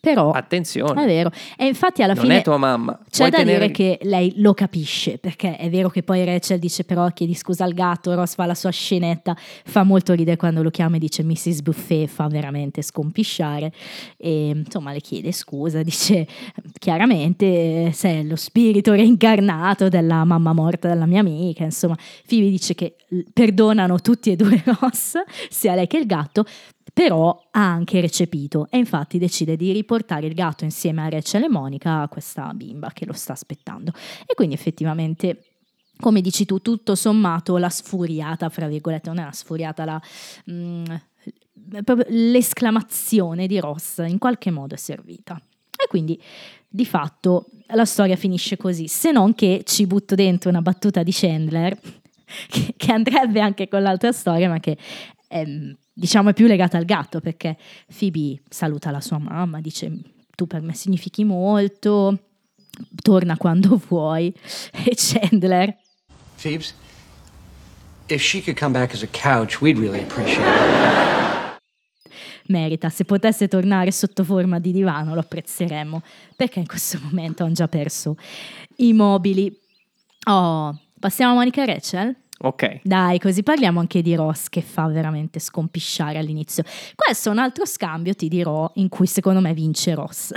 Però 0.00 0.32
attenzione, 0.32 1.02
è 1.02 1.06
vero. 1.06 1.30
E 1.56 1.66
infatti 1.66 2.02
alla 2.02 2.14
non 2.14 2.22
fine 2.24 2.38
è 2.38 2.42
tua 2.42 2.56
mamma. 2.58 2.98
c'è 3.08 3.18
vuoi 3.18 3.30
da 3.30 3.36
tenere- 3.38 3.58
dire 3.58 3.70
che 3.70 3.98
lei 4.02 4.34
lo 4.36 4.52
capisce, 4.54 5.18
perché 5.18 5.56
è 5.56 5.70
vero 5.70 5.88
che 5.88 6.02
poi 6.02 6.24
Rachel 6.24 6.58
dice 6.58 6.84
però 6.84 7.08
chiedi 7.08 7.34
scusa 7.34 7.64
al 7.64 7.72
gatto, 7.72 8.14
Ross 8.14 8.34
fa 8.34 8.44
la 8.46 8.54
sua 8.54 8.70
scenetta, 8.70 9.36
fa 9.36 9.82
molto 9.82 10.12
ridere 10.12 10.36
quando 10.36 10.62
lo 10.62 10.70
chiama 10.70 10.96
e 10.96 10.98
dice 10.98 11.22
Mrs. 11.22 11.62
Buffet, 11.62 12.08
fa 12.08 12.26
veramente 12.28 12.82
scompisciare 12.82 13.72
e 14.16 14.48
insomma 14.48 14.92
le 14.92 15.00
chiede 15.00 15.32
scusa, 15.32 15.82
dice 15.82 16.26
chiaramente 16.78 17.92
sei 17.92 18.26
lo 18.26 18.36
spirito 18.36 18.92
reincarnato 18.92 19.88
della 19.88 20.24
mamma 20.24 20.52
morta 20.52 20.88
della 20.88 21.06
mia 21.06 21.20
amica, 21.20 21.64
insomma 21.64 21.96
Phoebe 22.26 22.50
dice 22.50 22.74
che 22.74 22.96
perdonano 23.32 24.00
tutti 24.00 24.30
e 24.30 24.36
due 24.36 24.62
Ross, 24.80 25.14
sia 25.48 25.74
lei 25.74 25.86
che 25.86 25.98
il 25.98 26.06
gatto, 26.06 26.44
però 26.94 27.48
ha 27.50 27.72
anche 27.72 28.00
recepito 28.00 28.68
e 28.70 28.78
infatti 28.78 29.18
decide 29.18 29.56
di 29.56 29.72
riportare 29.72 30.28
il 30.28 30.34
gatto 30.34 30.62
insieme 30.62 31.02
a 31.02 31.08
Rachel 31.08 31.42
e 31.42 31.48
Monica 31.48 32.02
a 32.02 32.08
questa 32.08 32.52
bimba 32.54 32.92
che 32.92 33.04
lo 33.04 33.12
sta 33.12 33.32
aspettando. 33.32 33.92
E 34.24 34.34
quindi 34.34 34.54
effettivamente, 34.54 35.42
come 35.98 36.20
dici 36.20 36.44
tu, 36.44 36.60
tutto 36.60 36.94
sommato 36.94 37.56
la 37.56 37.68
sfuriata, 37.68 38.48
fra 38.48 38.68
virgolette, 38.68 39.08
non 39.08 39.18
è 39.18 39.22
una 39.22 39.32
sfuriata, 39.32 39.84
la, 39.84 40.00
mm, 40.52 40.84
proprio 41.82 42.06
l'esclamazione 42.10 43.48
di 43.48 43.58
Ross 43.58 43.98
in 44.06 44.18
qualche 44.18 44.52
modo 44.52 44.74
è 44.74 44.78
servita. 44.78 45.36
E 45.76 45.88
quindi 45.88 46.20
di 46.68 46.86
fatto 46.86 47.46
la 47.66 47.84
storia 47.84 48.14
finisce 48.14 48.56
così, 48.56 48.86
se 48.86 49.10
non 49.10 49.34
che 49.34 49.62
ci 49.66 49.88
butto 49.88 50.14
dentro 50.14 50.48
una 50.48 50.62
battuta 50.62 51.02
di 51.02 51.10
Chandler 51.12 51.76
che, 52.46 52.74
che 52.76 52.92
andrebbe 52.92 53.40
anche 53.40 53.66
con 53.66 53.82
l'altra 53.82 54.12
storia, 54.12 54.48
ma 54.48 54.60
che 54.60 54.78
ehm, 55.26 55.76
diciamo 55.94 56.30
è 56.30 56.34
più 56.34 56.46
legata 56.46 56.76
al 56.76 56.84
gatto 56.84 57.20
perché 57.20 57.56
Phoebe 57.96 58.42
saluta 58.48 58.90
la 58.90 59.00
sua 59.00 59.18
mamma, 59.18 59.60
dice 59.60 59.92
tu 60.34 60.46
per 60.46 60.60
me 60.60 60.74
significhi 60.74 61.24
molto, 61.24 62.18
torna 63.00 63.36
quando 63.36 63.80
vuoi 63.88 64.34
e 64.72 64.94
Chandler 64.96 65.76
Phoebes, 66.36 66.74
if 68.08 68.20
she 68.20 68.42
could 68.42 68.58
come 68.58 68.72
back 68.72 68.92
as 68.92 69.02
a 69.02 69.06
couch, 69.06 69.62
we'd 69.62 69.78
really 69.78 70.02
appreciate 70.02 70.44
it. 70.44 70.94
merita, 72.46 72.90
se 72.90 73.04
potesse 73.04 73.48
tornare 73.48 73.90
sotto 73.90 74.24
forma 74.24 74.58
di 74.58 74.72
divano 74.72 75.14
lo 75.14 75.20
apprezzeremmo 75.20 76.02
perché 76.36 76.58
in 76.58 76.66
questo 76.66 76.98
momento 77.02 77.44
hanno 77.44 77.54
già 77.54 77.68
perso 77.68 78.16
i 78.76 78.92
mobili. 78.92 79.50
Oh, 80.26 80.78
passiamo 80.98 81.32
a 81.32 81.34
Monica 81.36 81.62
e 81.62 81.66
Rachel? 81.66 82.16
Ok. 82.36 82.80
Dai, 82.82 83.18
così 83.20 83.42
parliamo 83.42 83.80
anche 83.80 84.02
di 84.02 84.14
Ross 84.14 84.48
che 84.48 84.60
fa 84.60 84.86
veramente 84.88 85.38
scompisciare 85.38 86.18
all'inizio. 86.18 86.64
Questo 86.94 87.28
è 87.28 87.32
un 87.32 87.38
altro 87.38 87.64
scambio, 87.64 88.12
ti 88.14 88.28
dirò, 88.28 88.70
in 88.74 88.88
cui 88.88 89.06
secondo 89.06 89.40
me 89.40 89.54
vince 89.54 89.94
Ross. 89.94 90.32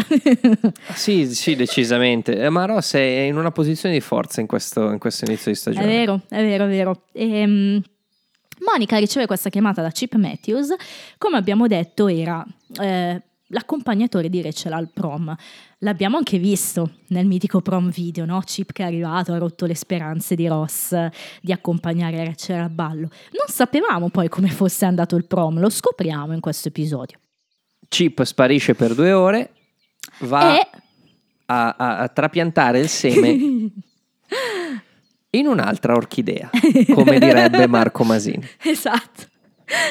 Sì, 0.94 1.34
sì, 1.34 1.56
decisamente. 1.56 2.38
Eh, 2.38 2.50
Ma 2.50 2.66
Ross 2.66 2.94
è 2.94 3.00
in 3.00 3.36
una 3.36 3.52
posizione 3.52 3.96
di 3.96 4.02
forza 4.02 4.42
in 4.42 4.48
questo, 4.48 4.92
in 4.92 5.00
questo 5.00 5.26
inizio 5.26 5.52
di 5.52 5.58
è 5.58 5.60
stagione. 5.60 5.86
vero, 5.86 6.22
è 6.30 6.42
vero, 6.42 6.66
è 6.66 6.68
vero. 6.68 7.02
Ehm, 7.14 7.82
Monica 8.60 8.98
riceve 8.98 9.26
questa 9.26 9.50
chiamata 9.50 9.82
da 9.82 9.90
Chip 9.90 10.16
Matthews, 10.16 10.74
come 11.18 11.38
abbiamo 11.38 11.68
detto 11.68 12.08
era 12.08 12.46
eh, 12.80 13.22
l'accompagnatore 13.48 14.30
di 14.30 14.42
Rachel 14.42 14.74
al 14.74 14.90
prom. 14.92 15.36
L'abbiamo 15.80 16.18
anche 16.18 16.38
visto 16.38 16.92
nel 17.08 17.26
mitico 17.28 17.62
prom 17.62 17.90
video, 17.90 18.26
no? 18.26 18.40
Chip 18.46 18.72
che 18.72 18.84
è 18.84 18.86
arrivato, 18.86 19.34
ha 19.34 19.38
rotto 19.38 19.66
le 19.66 19.76
speranze 19.76 20.36
di 20.36 20.48
Ross 20.48 20.96
di 21.42 21.52
accompagnare 21.52 22.24
Rachel 22.26 22.60
al 22.62 22.70
ballo. 22.72 23.10
Non 23.32 23.48
sapevamo 23.48 24.10
poi 24.10 24.28
come 24.30 24.50
fosse 24.50 24.86
andato 24.86 25.16
il 25.16 25.26
prom, 25.26 25.60
lo 25.60 25.70
scopriamo 25.70 26.34
in 26.34 26.40
questo 26.40 26.68
episodio. 26.70 27.20
Chip 27.88 28.24
sparisce 28.24 28.76
per 28.76 28.94
due 28.96 29.12
ore, 29.14 29.52
va 30.22 30.58
E 30.60 30.68
a, 31.46 31.70
a- 31.78 31.98
a 32.00 32.08
trapiantare 32.10 32.80
il 32.80 32.90
seme 32.90 33.30
in 35.32 35.46
un'altra 35.48 35.94
orchidea, 35.96 36.50
come 36.94 37.20
direbbe 37.20 37.68
Marco 37.68 38.04
Masini. 38.04 38.46
Esatto. 38.64 39.28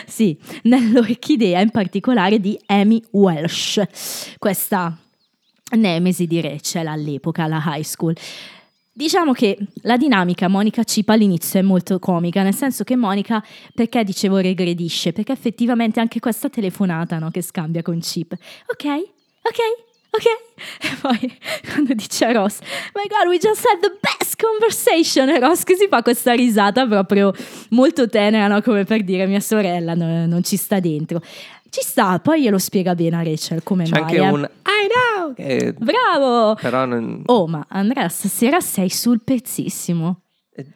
Sì, 0.07 0.39
nell'orchidea 0.63 1.61
in 1.61 1.71
particolare 1.71 2.41
di 2.41 2.59
Amy 2.67 3.03
Welsh, 3.11 3.83
questa 4.39 4.97
nemesi 5.77 6.27
di 6.27 6.41
Rachel 6.41 6.87
all'epoca, 6.87 7.45
alla 7.45 7.63
high 7.65 7.83
school. 7.83 8.15
Diciamo 8.93 9.33
che 9.33 9.59
la 9.83 9.99
dinamica 9.99 10.49
Monica 10.49 10.83
Chip 10.83 11.11
all'inizio 11.11 11.61
è 11.61 11.63
molto 11.63 11.99
comica, 11.99 12.43
nel 12.43 12.55
senso 12.55 12.83
che 12.83 12.97
Monica, 12.97 13.45
perché 13.75 14.03
dicevo 14.05 14.39
regredisce? 14.39 15.13
Perché 15.13 15.33
effettivamente 15.33 16.01
anche 16.01 16.19
questa 16.19 16.49
telefonata 16.49 17.19
no, 17.19 17.31
che 17.31 17.43
scambia 17.43 17.83
con 17.83 17.99
Chip. 17.99 18.33
Ok, 18.33 18.87
ok, 19.43 19.59
ok. 20.17 20.45
E 20.81 20.97
poi 21.01 21.39
quando 21.73 21.95
dice 21.95 22.25
a 22.25 22.33
Ross, 22.33 22.59
my 22.95 23.05
god, 23.09 23.29
we 23.29 23.39
just 23.39 23.65
had 23.67 23.81
the 23.81 23.97
best 24.01 24.37
conversation. 24.43 25.29
E 25.29 25.39
Ross 25.39 25.63
che 25.63 25.77
si 25.77 25.87
fa 25.89 26.03
questa 26.03 26.33
risata 26.33 26.87
proprio 26.87 27.33
molto 27.71 28.09
tenera, 28.09 28.47
no? 28.49 28.61
come 28.63 28.85
per 28.85 29.03
dire 29.05 29.27
mia 29.27 29.41
sorella 29.41 29.95
no- 29.95 30.27
non 30.27 30.43
ci 30.43 30.57
sta 30.57 30.81
dentro. 30.81 31.21
Ci 31.69 31.83
sta, 31.83 32.19
poi 32.21 32.43
glielo 32.43 32.59
spiega 32.59 32.95
bene 32.95 33.17
a 33.17 33.23
Rachel 33.23 33.63
come 33.63 33.85
C'è 33.85 33.91
mai. 33.91 34.01
anche 34.03 34.17
eh. 34.17 34.29
un 34.29 34.49
I 34.65 34.89
know! 34.89 35.35
che- 35.35 35.75
Bravo! 35.77 36.55
però 36.55 36.87
non- 36.87 37.23
Oh, 37.27 37.47
ma 37.47 37.67
Andrea, 37.69 38.09
stasera 38.09 38.61
sei 38.61 38.89
sul 38.89 39.21
pezzissimo. 39.23 40.21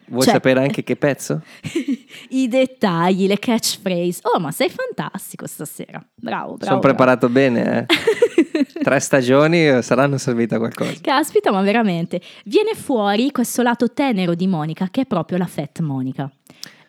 Vuoi 0.07 0.23
cioè- 0.23 0.33
sapere 0.33 0.59
anche 0.61 0.83
che 0.83 0.95
pezzo? 0.95 1.41
I 2.29 2.47
dettagli, 2.47 3.27
le 3.27 3.39
catchphrase. 3.39 4.19
Oh, 4.23 4.39
ma 4.39 4.51
sei 4.51 4.69
fantastico 4.69 5.47
stasera. 5.47 6.03
Bravo, 6.15 6.53
bravo. 6.55 6.65
Sono 6.65 6.79
preparato 6.79 7.29
bene, 7.29 7.87
eh. 7.87 8.65
Tre 8.83 8.99
stagioni 8.99 9.67
eh, 9.67 9.81
saranno 9.81 10.17
servite 10.17 10.55
a 10.55 10.57
qualcosa. 10.57 10.93
Caspita, 11.01 11.51
ma 11.51 11.61
veramente. 11.61 12.21
Viene 12.45 12.73
fuori 12.73 13.31
questo 13.31 13.61
lato 13.61 13.91
tenero 13.93 14.33
di 14.35 14.47
Monica, 14.47 14.87
che 14.89 15.01
è 15.01 15.05
proprio 15.05 15.37
la 15.37 15.45
Fat 15.47 15.79
Monica. 15.81 16.31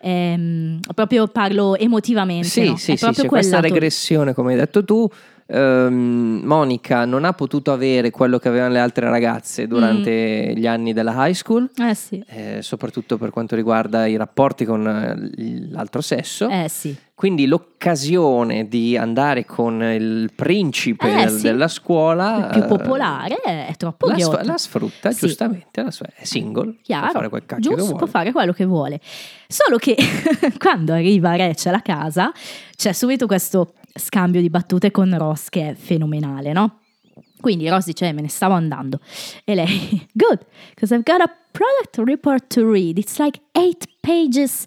Ehm, 0.01 0.81
proprio 0.95 1.29
parlo 1.29 1.77
emotivamente. 1.77 2.49
Sì, 2.49 2.65
no? 2.67 2.77
sì, 2.77 2.93
È 2.93 2.97
sì, 2.97 3.05
proprio 3.05 3.27
questa 3.27 3.57
lato- 3.57 3.69
regressione, 3.69 4.35
come 4.35 4.53
hai 4.53 4.59
detto 4.59 4.85
tu. 4.85 5.09
Ehm, 5.55 6.41
Monica 6.45 7.05
non 7.05 7.25
ha 7.25 7.33
potuto 7.35 7.73
avere 7.73 8.11
quello 8.11 8.39
che 8.39 8.49
avevano 8.49 8.73
le 8.73 8.79
altre 8.81 9.09
ragazze 9.11 9.67
durante 9.67 10.55
gli 10.57 10.67
anni 10.67 10.93
della 10.95 11.27
high 11.27 11.35
school, 11.35 11.69
Eh 11.77 11.95
sì, 11.95 12.23
eh, 12.29 12.59
soprattutto 12.63 13.19
per 13.19 13.31
quanto 13.31 13.55
riguarda 13.55 14.07
i 14.07 14.17
rapporti 14.17 14.65
con 14.65 14.87
eh, 14.87 15.69
l'altro 15.71 16.01
sesso. 16.01 16.49
eh 16.49 16.69
sì. 16.69 16.97
Quindi 17.15 17.47
l'occasione 17.47 18.67
di 18.67 18.97
andare 18.97 19.45
con 19.45 19.81
il 19.81 20.33
principe 20.35 21.23
Eh, 21.23 21.29
sì. 21.29 21.43
della 21.43 21.69
scuola 21.69 22.47
Il 22.47 22.47
più 22.53 22.63
eh, 22.63 22.67
popolare 22.67 23.35
è 23.43 23.73
troppo 23.77 24.07
la, 24.09 24.19
sf- 24.19 24.43
la 24.43 24.57
sfrutta 24.59 25.13
Sì. 25.13 25.27
giustamente, 25.27 25.83
la 25.83 25.91
sua- 25.93 26.07
è 26.17 26.25
single, 26.25 26.79
Chiaro, 26.83 27.05
può 27.05 27.13
fare 27.13 27.29
quel 27.29 27.45
cacchio 27.47 27.63
giusto, 27.63 27.77
che 27.77 27.83
vuole. 27.83 27.99
può 27.99 28.07
fare 28.09 28.33
quello 28.33 28.53
che 28.53 28.65
vuole. 28.65 29.01
Solo 29.47 29.77
che 29.77 29.95
quando 30.59 30.95
arriva 30.95 31.37
Rachel 31.37 31.75
a 31.75 31.81
casa 31.83 32.33
c'è 32.75 32.93
subito 32.93 33.27
questo 33.27 33.75
scambio 33.95 34.41
di 34.41 34.51
battute 34.51 34.91
con 34.91 35.17
Ross 35.17 35.49
che 35.49 35.71
è 35.71 35.75
fenomenale, 35.75 36.53
no? 36.53 36.79
Quindi 37.41 37.69
Ross 37.69 37.87
dice, 37.87 38.07
"Eh, 38.09 38.13
me 38.13 38.23
ne 38.23 38.29
stavo 38.29 38.55
andando. 38.55 39.01
E 39.45 39.55
lei, 39.55 40.07
good, 40.15 40.39
because 40.71 40.95
I've 40.95 41.03
got 41.05 41.21
a 41.21 41.31
product 41.53 41.99
report 41.99 42.47
to 42.55 42.71
read. 42.71 42.99
It's 42.99 43.19
like 43.19 43.41
eight 43.53 43.87
pages. 44.01 44.65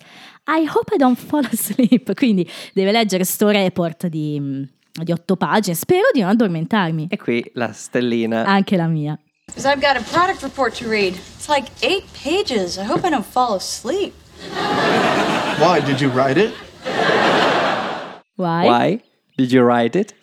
I 0.48 0.66
hope 0.66 0.94
I 0.94 0.98
don't 0.98 1.18
fall 1.18 1.46
asleep. 1.52 2.14
Quindi 2.16 2.48
deve 2.74 2.92
leggere 2.92 3.24
sto 3.24 3.50
report 3.50 4.08
di, 4.08 4.38
mm, 4.40 4.64
di 5.04 5.12
otto 5.12 5.38
pagine. 5.38 5.76
Spero 5.76 6.10
di 6.14 6.20
non 6.20 6.30
addormentarmi. 6.30 7.08
E 7.10 7.18
qui 7.18 7.50
la 7.54 7.72
stellina. 7.72 8.46
Anche 8.46 8.76
la 8.76 8.88
mia. 8.88 9.18
Because 9.48 9.66
I've 9.68 9.80
got 9.80 9.96
a 9.96 10.04
product 10.12 10.42
report 10.44 10.78
to 10.80 10.90
read. 10.90 11.16
It's 11.16 11.48
like 11.48 11.70
eight 11.82 12.04
pages. 12.24 12.78
I 12.78 12.84
hope 12.84 13.06
I 13.06 13.10
don't 13.10 13.26
fall 13.26 13.56
asleep. 13.56 14.14
Why? 15.60 15.82
Did 15.82 16.02
you 16.02 16.10
write 16.10 16.38
it? 16.38 16.52
Why? 18.36 18.66
Why? 18.66 19.02
Did 19.36 19.52
you 19.52 19.66
write 19.66 20.00
it? 20.00 20.16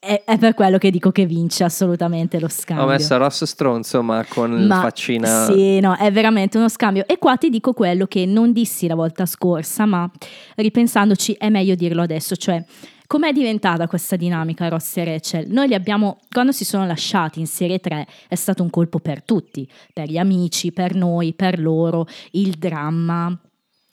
È, 0.00 0.22
è 0.24 0.38
per 0.38 0.54
quello 0.54 0.78
che 0.78 0.92
dico 0.92 1.10
che 1.10 1.26
vince 1.26 1.64
assolutamente 1.64 2.38
lo 2.38 2.48
scambio. 2.48 2.84
Ho 2.84 2.88
messo 2.88 3.16
Ross 3.16 3.42
stronzo, 3.44 4.00
ma 4.00 4.24
con 4.28 4.52
il 4.52 4.66
Ma 4.66 4.80
faccina. 4.80 5.46
Sì, 5.46 5.80
no, 5.80 5.96
è 5.96 6.12
veramente 6.12 6.56
uno 6.56 6.68
scambio. 6.68 7.04
E 7.06 7.18
qua 7.18 7.36
ti 7.36 7.50
dico 7.50 7.72
quello 7.72 8.06
che 8.06 8.24
non 8.24 8.52
dissi 8.52 8.86
la 8.86 8.94
volta 8.94 9.26
scorsa, 9.26 9.86
ma 9.86 10.08
ripensandoci 10.54 11.32
è 11.32 11.48
meglio 11.48 11.74
dirlo 11.74 12.02
adesso, 12.02 12.36
cioè 12.36 12.64
com'è 13.08 13.32
diventata 13.32 13.88
questa 13.88 14.14
dinamica 14.14 14.68
Ross 14.68 14.98
e 14.98 15.04
Rachel? 15.04 15.50
Noi 15.50 15.66
li 15.66 15.74
abbiamo, 15.74 16.18
quando 16.30 16.52
si 16.52 16.64
sono 16.64 16.86
lasciati 16.86 17.40
in 17.40 17.46
serie 17.46 17.80
3 17.80 18.06
è 18.28 18.34
stato 18.36 18.62
un 18.62 18.70
colpo 18.70 19.00
per 19.00 19.24
tutti, 19.24 19.68
per 19.92 20.08
gli 20.08 20.18
amici, 20.18 20.72
per 20.72 20.94
noi, 20.94 21.32
per 21.32 21.58
loro, 21.58 22.06
il 22.32 22.50
dramma, 22.52 23.36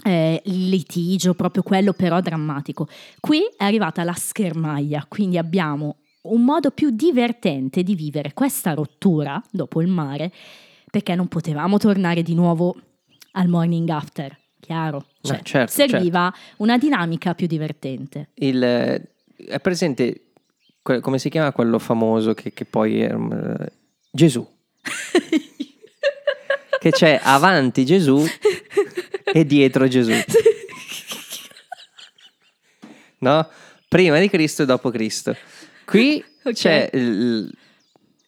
eh, 0.06 0.40
il 0.46 0.70
litigio, 0.70 1.34
proprio 1.34 1.64
quello 1.64 1.92
però 1.92 2.22
drammatico. 2.22 2.88
Qui 3.20 3.42
è 3.58 3.64
arrivata 3.64 4.04
la 4.04 4.14
schermaglia, 4.14 5.04
quindi 5.08 5.40
abbiamo 5.40 5.98
un 6.24 6.44
modo 6.44 6.70
più 6.70 6.92
divertente 6.92 7.82
di 7.82 7.96
vivere 7.96 8.34
questa 8.34 8.74
rottura 8.74 9.42
dopo 9.50 9.82
il 9.82 9.88
mare, 9.88 10.32
perché 10.92 11.16
non 11.16 11.28
potevamo 11.28 11.80
tornare 11.80 12.22
di 12.22 12.36
nuovo 12.36 12.76
al 13.32 13.48
morning 13.48 13.90
after, 13.90 14.38
chiaro? 14.60 15.06
Cioè, 15.22 15.38
No, 15.38 15.44
certo, 15.44 15.72
serviva 15.72 16.32
una 16.58 16.78
dinamica 16.78 17.34
più 17.34 17.48
divertente. 17.48 18.30
Il, 18.36 18.62
è 18.62 19.60
presente, 19.60 20.26
come 20.84 21.18
si 21.18 21.30
chiama 21.30 21.52
quello 21.52 21.80
famoso 21.80 22.36
che, 22.36 22.54
che 22.54 22.66
poi 22.66 23.02
è 23.02 23.12
um, 23.12 23.56
Gesù? 24.12 24.48
che 26.80 26.92
c'è 26.92 27.20
avanti 27.24 27.84
Gesù 27.84 28.24
e 29.34 29.46
dietro 29.46 29.88
Gesù. 29.88 30.12
No? 33.20 33.48
Prima 33.88 34.20
di 34.20 34.30
Cristo 34.30 34.64
e 34.64 34.66
dopo 34.66 34.90
Cristo. 34.92 35.36
Qui 35.86 36.24
Ok. 36.44 36.54
c'è 36.54 36.90
il, 36.94 37.52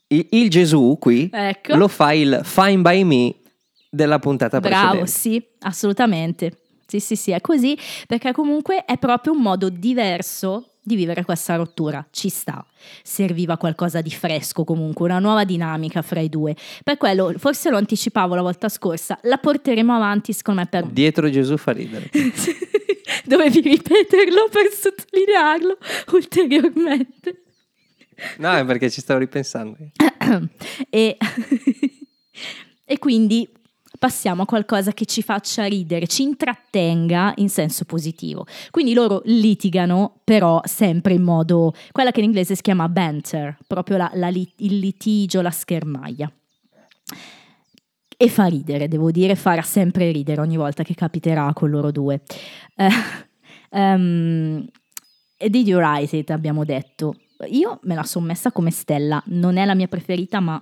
il- 0.08 0.28
il 0.32 0.50
Gesù, 0.50 0.98
qui 1.00 1.30
Ecco. 1.32 1.76
lo 1.76 1.88
fa 1.88 2.14
il 2.14 2.40
Fine 2.44 2.78
by 2.82 3.04
Me 3.04 3.36
della 3.90 4.18
puntata 4.20 4.60
Bravo, 4.60 5.00
precedente. 5.02 5.12
sì, 5.12 5.44
assolutamente. 5.60 6.58
Sì, 6.88 7.00
sì, 7.00 7.16
sì, 7.16 7.32
è 7.32 7.42
così, 7.42 7.78
perché 8.08 8.32
comunque 8.32 8.86
è 8.86 8.98
proprio 8.98 9.34
un 9.34 9.42
modo 9.42 9.70
diverso 9.70 10.77
di 10.88 10.96
vivere 10.96 11.26
questa 11.26 11.56
rottura. 11.56 12.08
Ci 12.10 12.30
sta. 12.30 12.66
Serviva 13.04 13.58
qualcosa 13.58 14.00
di 14.00 14.10
fresco 14.10 14.64
comunque, 14.64 15.06
una 15.06 15.20
nuova 15.20 15.44
dinamica 15.44 16.02
fra 16.02 16.22
i 16.22 16.30
due. 16.30 16.56
Per 16.82 16.96
quello, 16.96 17.34
forse 17.38 17.70
lo 17.70 17.76
anticipavo 17.76 18.36
la 18.36 18.42
volta 18.42 18.70
scorsa, 18.70 19.20
la 19.24 19.38
porteremo 19.38 19.94
avanti 19.94 20.32
secondo 20.32 20.62
me 20.62 20.68
per... 20.68 20.86
Dietro 20.86 21.30
Gesù 21.30 21.58
fa 21.58 21.74
ridere. 21.74 22.10
Dovevi 23.26 23.60
ripeterlo 23.60 24.48
per 24.50 24.72
sottolinearlo 24.72 25.78
ulteriormente. 26.14 27.44
No, 28.38 28.54
è 28.54 28.66
perché 28.66 28.90
ci 28.90 29.02
stavo 29.02 29.20
ripensando. 29.20 29.76
e, 30.90 31.18
e 32.86 33.00
quindi 33.00 33.48
passiamo 33.98 34.44
a 34.44 34.46
qualcosa 34.46 34.92
che 34.92 35.06
ci 35.06 35.22
faccia 35.22 35.66
ridere, 35.66 36.08
ci 36.08 36.24
intrattenga 36.24 37.34
in 37.38 37.50
senso 37.50 37.86
positivo. 37.86 38.46
Quindi 38.72 38.94
loro 38.94 39.22
litigano, 39.26 40.20
però 40.24 40.62
sempre 40.64 41.14
in 41.14 41.24
modo, 41.24 41.74
quella 41.92 42.12
che 42.12 42.20
in 42.20 42.26
inglese 42.26 42.56
si 42.56 42.62
chiama 42.62 42.88
banter, 42.90 43.58
proprio 43.68 43.98
la- 43.98 44.12
la 44.14 44.28
il 44.30 44.80
litigio, 44.80 45.42
la 45.42 45.52
schermaglia. 45.52 46.32
E 48.20 48.30
fa 48.30 48.46
ridere, 48.46 48.88
devo 48.88 49.12
dire, 49.12 49.36
farà 49.36 49.62
sempre 49.62 50.12
ridere 50.12 50.42
ogni 50.42 50.58
volta 50.58 50.84
che 50.84 50.96
capiterà 50.96 51.52
con 51.54 51.70
loro 51.70 51.92
due. 51.92 52.22
Ehm, 53.70 54.66
e 55.36 55.50
Did 55.50 55.68
You 55.68 55.82
Write 55.82 56.16
It 56.16 56.30
abbiamo 56.32 56.64
detto. 56.64 57.16
Io 57.50 57.80
me 57.84 57.96
la 57.96 58.04
sono 58.04 58.26
messa 58.26 58.52
come 58.52 58.72
stella, 58.72 59.22
non 59.28 59.58
è 59.58 59.66
la 59.66 59.76
mia 59.76 59.88
preferita, 59.88 60.40
ma 60.40 60.62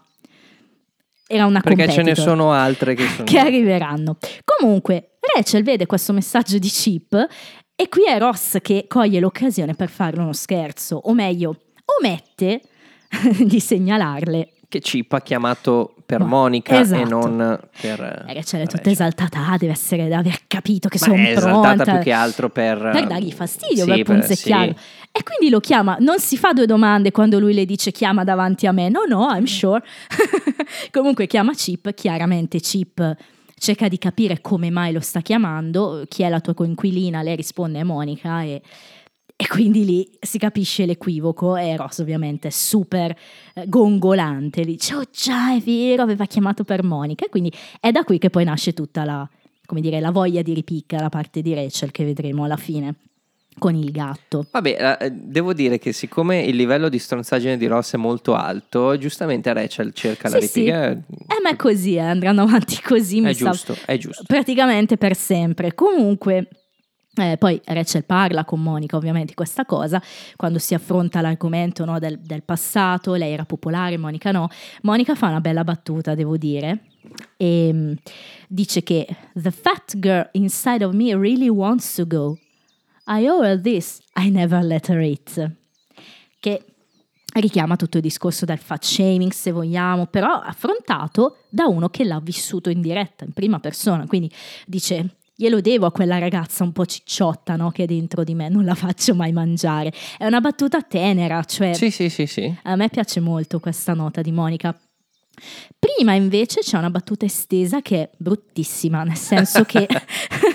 era 1.28 1.46
una 1.46 1.60
Perché 1.62 1.90
ce 1.90 2.02
ne 2.02 2.16
sono 2.16 2.52
altre 2.52 2.94
che 2.94 3.08
sono... 3.08 3.24
che 3.24 3.40
arriveranno. 3.40 4.18
Comunque, 4.44 5.18
Rachel 5.36 5.64
vede 5.64 5.86
questo 5.86 6.14
messaggio 6.14 6.58
di 6.58 6.68
Chip 6.70 7.28
e 7.76 7.90
qui 7.90 8.06
è 8.06 8.18
Ross 8.20 8.58
che 8.62 8.86
coglie 8.88 9.20
l'occasione 9.20 9.74
per 9.74 9.90
farle 9.90 10.22
uno 10.22 10.34
scherzo, 10.34 10.96
o 10.96 11.14
meglio, 11.14 11.56
omette 12.00 12.62
di 13.40 13.60
segnalarle. 13.60 14.52
che 14.70 14.80
Chip 14.80 15.12
ha 15.14 15.22
chiamato 15.22 15.94
per 16.06 16.20
Ma- 16.20 16.26
Monica 16.26 16.76
e 16.78 16.82
esatto. 16.82 17.08
non 17.10 17.60
per 17.82 18.26
E 18.28 18.34
Rachel 18.34 18.62
è 18.62 18.66
tutta 18.66 18.78
Rachel. 18.78 18.92
esaltata, 18.92 19.48
ah, 19.50 19.58
deve 19.58 19.72
essere, 19.74 20.04
deve 20.04 20.16
aver 20.16 20.40
capito 20.48 20.88
che 20.90 20.98
Ma 21.02 21.06
sono 21.08 21.18
è 21.24 21.32
esaltata 21.32 21.74
pronta. 21.76 21.92
più 21.96 22.00
che 22.04 22.12
altro 22.12 22.50
per 22.50 22.78
per 22.92 23.08
dargli 23.08 23.32
fastidio, 23.32 23.84
Sì, 23.86 23.90
per 23.90 24.04
punzecchiarlo. 24.04 24.76
sì. 24.78 25.05
E 25.18 25.24
quindi 25.24 25.50
lo 25.50 25.62
chiama, 25.62 25.96
non 26.02 26.20
si 26.20 26.36
fa 26.36 26.52
due 26.52 26.66
domande 26.66 27.12
quando 27.12 27.40
lui 27.40 27.54
le 27.54 27.64
dice 27.64 27.94
chiama 27.94 28.26
davanti 28.26 28.68
a 28.68 28.74
me, 28.74 28.90
no 28.90 29.06
no, 29.08 29.30
I'm 29.34 29.46
sure. 29.46 29.82
Comunque 30.92 31.26
chiama 31.26 31.54
Chip, 31.54 31.94
chiaramente 31.94 32.60
Chip 32.60 33.16
cerca 33.58 33.88
di 33.88 33.98
capire 33.98 34.42
come 34.42 34.70
mai 34.70 34.92
lo 34.92 35.00
sta 35.00 35.22
chiamando, 35.22 36.04
chi 36.10 36.24
è 36.24 36.28
la 36.28 36.42
tua 36.42 36.54
coinquilina, 36.54 37.22
lei 37.22 37.38
risponde 37.38 37.80
è 37.80 37.84
Monica 37.84 38.44
e, 38.44 38.62
e 39.38 39.48
quindi 39.48 39.86
lì 39.86 40.12
si 40.20 40.38
capisce 40.38 40.86
l'equivoco 40.86 41.56
e 41.56 41.78
Ross 41.78 42.00
ovviamente 42.00 42.50
è 42.50 42.52
super 42.52 43.16
eh, 43.54 43.70
gongolante, 43.70 44.66
dice 44.66 44.96
oh 44.96 45.04
già 45.10 45.56
è 45.56 45.60
vero, 45.62 46.04
aveva 46.04 46.26
chiamato 46.26 46.66
per 46.66 46.84
Monica 46.84 47.24
e 47.24 47.30
quindi 47.30 47.54
è 47.80 47.90
da 47.92 48.04
qui 48.04 48.18
che 48.18 48.30
poi 48.30 48.44
nasce 48.44 48.74
tutta 48.74 49.06
la, 49.06 49.26
dire, 49.76 50.02
la 50.02 50.12
voglia 50.12 50.42
di 50.42 50.54
ripicca 50.54 50.98
da 50.98 51.08
parte 51.08 51.42
di 51.42 51.54
Rachel 51.54 51.92
che 51.92 52.04
vedremo 52.04 52.44
alla 52.44 52.58
fine 52.58 52.96
con 53.58 53.74
il 53.76 53.92
gatto. 53.92 54.46
Vabbè, 54.52 54.98
eh, 55.00 55.12
devo 55.12 55.54
dire 55.54 55.78
che 55.80 55.94
siccome 55.94 56.42
il 56.44 56.56
livello 56.56 56.90
di 56.90 57.00
stronzaggine 57.00 57.58
di 57.58 57.68
Ross 57.68 57.94
è 57.94 57.98
molto 57.98 58.34
alto, 58.36 58.98
giustamente 58.98 59.52
Rachel 59.54 59.94
cerca 59.94 60.30
la 60.30 60.40
Sì, 60.42 60.48
sì. 60.48 60.60
ripiega. 60.60 60.92
Eh, 60.92 61.42
ma 61.44 61.50
è 61.52 61.56
così, 61.56 61.96
eh, 61.96 62.00
andranno 62.00 62.42
avanti 62.44 62.82
così, 62.82 63.22
È 63.24 63.34
giusto, 63.34 63.76
è 63.86 63.98
giusto. 63.98 64.24
praticamente 64.28 64.98
per 64.98 65.16
sempre. 65.16 65.74
Comunque, 65.74 66.50
eh, 67.16 67.38
poi 67.38 67.62
Rachel 67.64 68.04
parla 68.04 68.44
con 68.44 68.62
Monica 68.62 68.98
ovviamente 68.98 69.28
di 69.28 69.36
questa 69.36 69.64
cosa, 69.66 70.02
quando 70.36 70.60
si 70.60 70.74
affronta 70.74 71.22
l'argomento 71.22 71.86
no, 71.86 71.98
del, 71.98 72.20
del 72.20 72.44
passato, 72.44 73.14
lei 73.14 73.32
era 73.32 73.46
popolare, 73.46 73.98
Monica 73.98 74.32
no. 74.32 74.50
Monica 74.82 75.16
fa 75.16 75.28
una 75.30 75.40
bella 75.40 75.64
battuta, 75.64 76.14
devo 76.14 76.36
dire, 76.36 76.82
e 77.38 77.70
mm, 77.72 77.92
dice 78.50 78.84
che 78.84 79.08
The 79.34 79.52
fat 79.52 79.98
girl 79.98 80.28
inside 80.34 80.84
of 80.84 80.94
me 80.94 81.16
really 81.16 81.48
wants 81.48 81.94
to 81.96 82.06
go. 82.06 82.38
I 83.08 83.28
owe 83.28 83.44
her 83.44 83.60
this, 83.62 84.02
I 84.16 84.30
never 84.30 84.64
let 84.64 84.90
her 84.90 85.00
eat. 85.00 85.52
Che 86.40 86.66
richiama 87.36 87.76
tutto 87.76 87.98
il 87.98 88.04
discorso 88.04 88.46
del 88.46 88.58
fat 88.58 88.84
shaming, 88.84 89.32
se 89.32 89.52
vogliamo, 89.52 90.08
però 90.08 90.32
affrontato 90.34 91.38
da 91.50 91.66
uno 91.66 91.90
che 91.90 92.04
l'ha 92.04 92.20
vissuto 92.20 92.70
in 92.70 92.82
diretta, 92.82 93.24
in 93.26 93.34
prima 93.34 93.60
persona. 93.60 94.08
Quindi 94.08 94.32
dice: 94.66 95.18
Glielo 95.36 95.62
devo 95.62 95.86
a 95.86 95.92
quella 95.92 96.18
ragazza 96.18 96.64
un 96.64 96.72
po' 96.72 96.86
cicciotta 96.86 97.56
no, 97.56 97.70
che 97.70 97.84
è 97.84 97.86
dentro 97.86 98.24
di 98.24 98.34
me, 98.34 98.50
non 98.50 98.66
la 98.66 98.76
faccio 98.76 99.14
mai 99.14 99.34
mangiare. 99.34 99.92
È 100.18 100.26
una 100.26 100.40
battuta 100.42 100.82
tenera, 100.82 101.44
cioè 101.44 101.74
Sì, 101.74 101.92
sì, 101.92 102.10
sì, 102.10 102.26
sì. 102.26 102.56
a 102.64 102.76
me 102.76 102.90
piace 102.90 103.20
molto 103.20 103.60
questa 103.60 103.94
nota 103.94 104.22
di 104.22 104.32
Monica. 104.32 104.76
Prima 105.78 106.14
invece 106.14 106.62
c'è 106.62 106.78
una 106.78 106.90
battuta 106.90 107.26
estesa 107.26 107.82
che 107.82 108.02
è 108.04 108.10
bruttissima, 108.18 109.04
nel 109.04 109.18
senso 109.18 109.66
che 109.66 109.86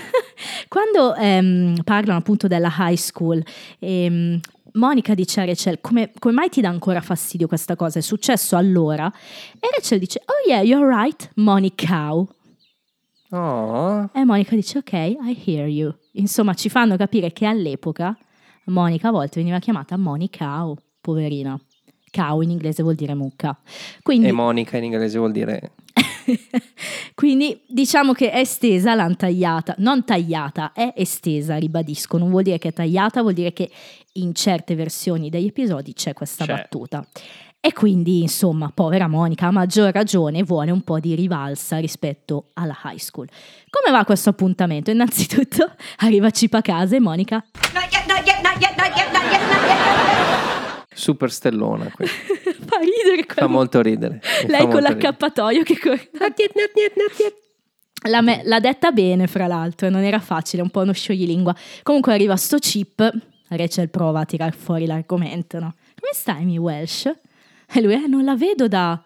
quando 0.67 1.15
ehm, 1.15 1.83
parlano 1.83 2.19
appunto 2.19 2.47
della 2.47 2.73
high 2.77 2.95
school, 2.95 3.43
ehm, 3.79 4.39
Monica 4.73 5.13
dice 5.13 5.41
a 5.41 5.45
Rachel 5.45 5.81
come, 5.81 6.11
come 6.17 6.33
mai 6.33 6.49
ti 6.49 6.61
dà 6.61 6.69
ancora 6.69 7.01
fastidio 7.01 7.47
questa 7.47 7.75
cosa? 7.75 7.99
È 7.99 8.01
successo 8.01 8.55
allora? 8.55 9.11
E 9.59 9.67
Rachel 9.75 9.99
dice 9.99 10.21
oh 10.25 10.49
yeah, 10.49 10.61
you're 10.61 10.87
right, 10.87 11.31
Monica. 11.35 12.13
Oh, 13.33 14.09
E 14.13 14.25
Monica 14.25 14.55
dice 14.55 14.77
ok, 14.79 14.93
I 14.93 15.41
hear 15.45 15.67
you. 15.67 15.93
Insomma 16.13 16.53
ci 16.53 16.69
fanno 16.69 16.97
capire 16.97 17.31
che 17.31 17.45
all'epoca 17.45 18.17
Monica 18.65 19.09
a 19.09 19.11
volte 19.11 19.39
veniva 19.39 19.59
chiamata 19.59 19.97
Monica, 19.97 20.65
poverina. 20.99 21.59
Cow 22.11 22.41
in 22.41 22.49
inglese 22.49 22.83
vuol 22.83 22.95
dire 22.95 23.13
mucca. 23.13 23.57
Quindi, 24.01 24.27
e 24.27 24.31
Monica 24.33 24.75
in 24.75 24.83
inglese 24.83 25.17
vuol 25.17 25.31
dire 25.31 25.71
quindi 27.15 27.61
diciamo 27.67 28.13
che 28.13 28.31
è 28.31 28.39
estesa, 28.39 28.95
l'hanno 28.95 29.15
tagliata, 29.15 29.75
non 29.79 30.03
tagliata, 30.03 30.71
è 30.73 30.93
estesa, 30.95 31.57
ribadisco, 31.57 32.17
non 32.17 32.29
vuol 32.29 32.43
dire 32.43 32.57
che 32.57 32.69
è 32.69 32.73
tagliata, 32.73 33.21
vuol 33.21 33.33
dire 33.33 33.53
che 33.53 33.69
in 34.13 34.33
certe 34.33 34.75
versioni 34.75 35.29
degli 35.29 35.47
episodi 35.47 35.93
c'è 35.93 36.13
questa 36.13 36.45
C'è. 36.45 36.53
battuta. 36.53 37.05
E 37.63 37.73
quindi, 37.73 38.21
insomma, 38.21 38.71
povera 38.73 39.07
Monica, 39.07 39.45
a 39.45 39.51
maggior 39.51 39.93
ragione, 39.93 40.41
vuole 40.41 40.71
un 40.71 40.81
po' 40.81 40.99
di 40.99 41.13
rivalsa 41.13 41.77
rispetto 41.77 42.47
alla 42.53 42.75
high 42.85 42.97
school. 42.97 43.29
Come 43.69 43.95
va 43.95 44.03
questo 44.03 44.29
appuntamento? 44.31 44.89
Innanzitutto 44.89 45.71
arriva 45.97 46.31
Chip 46.31 46.55
a 46.55 46.61
casa 46.61 46.95
e 46.95 46.99
Monica 46.99 47.43
Not 47.73 47.91
yet, 47.91 48.07
not 48.07 48.25
yet, 48.25 48.41
not 48.41 48.59
yet, 48.59 50.10
super 50.93 51.31
stellona. 51.31 51.89
qui. 51.93 52.05
fa 52.07 52.77
ridere 52.79 53.23
Fa 53.27 53.33
quella- 53.33 53.47
molto 53.47 53.81
ridere. 53.81 54.15
mi 54.43 54.49
fa 54.49 54.57
Lei 54.57 54.67
con 54.67 54.81
l'accappatoio 54.81 55.63
che 55.63 55.77
corre. 55.79 56.09
La 58.09 58.21
me- 58.21 58.41
l'ha 58.45 58.59
detta 58.59 58.91
bene, 58.91 59.27
fra 59.27 59.45
l'altro, 59.45 59.85
e 59.87 59.89
non 59.91 60.01
era 60.01 60.19
facile, 60.19 60.63
un 60.63 60.69
po' 60.71 60.79
uno 60.81 60.91
scioglilingua. 60.91 61.55
Comunque 61.83 62.13
arriva 62.13 62.35
sto 62.35 62.57
chip, 62.57 63.07
Rachel 63.49 63.89
prova 63.89 64.21
a 64.21 64.25
tirar 64.25 64.55
fuori 64.55 64.87
l'argomento, 64.87 65.59
no? 65.59 65.75
Come 65.99 66.11
stai, 66.13 66.45
mi 66.45 66.57
Welsh? 66.57 67.05
E 67.71 67.81
lui, 67.81 67.93
eh, 67.93 68.07
non 68.07 68.23
la 68.23 68.35
vedo 68.35 68.67
da... 68.67 68.99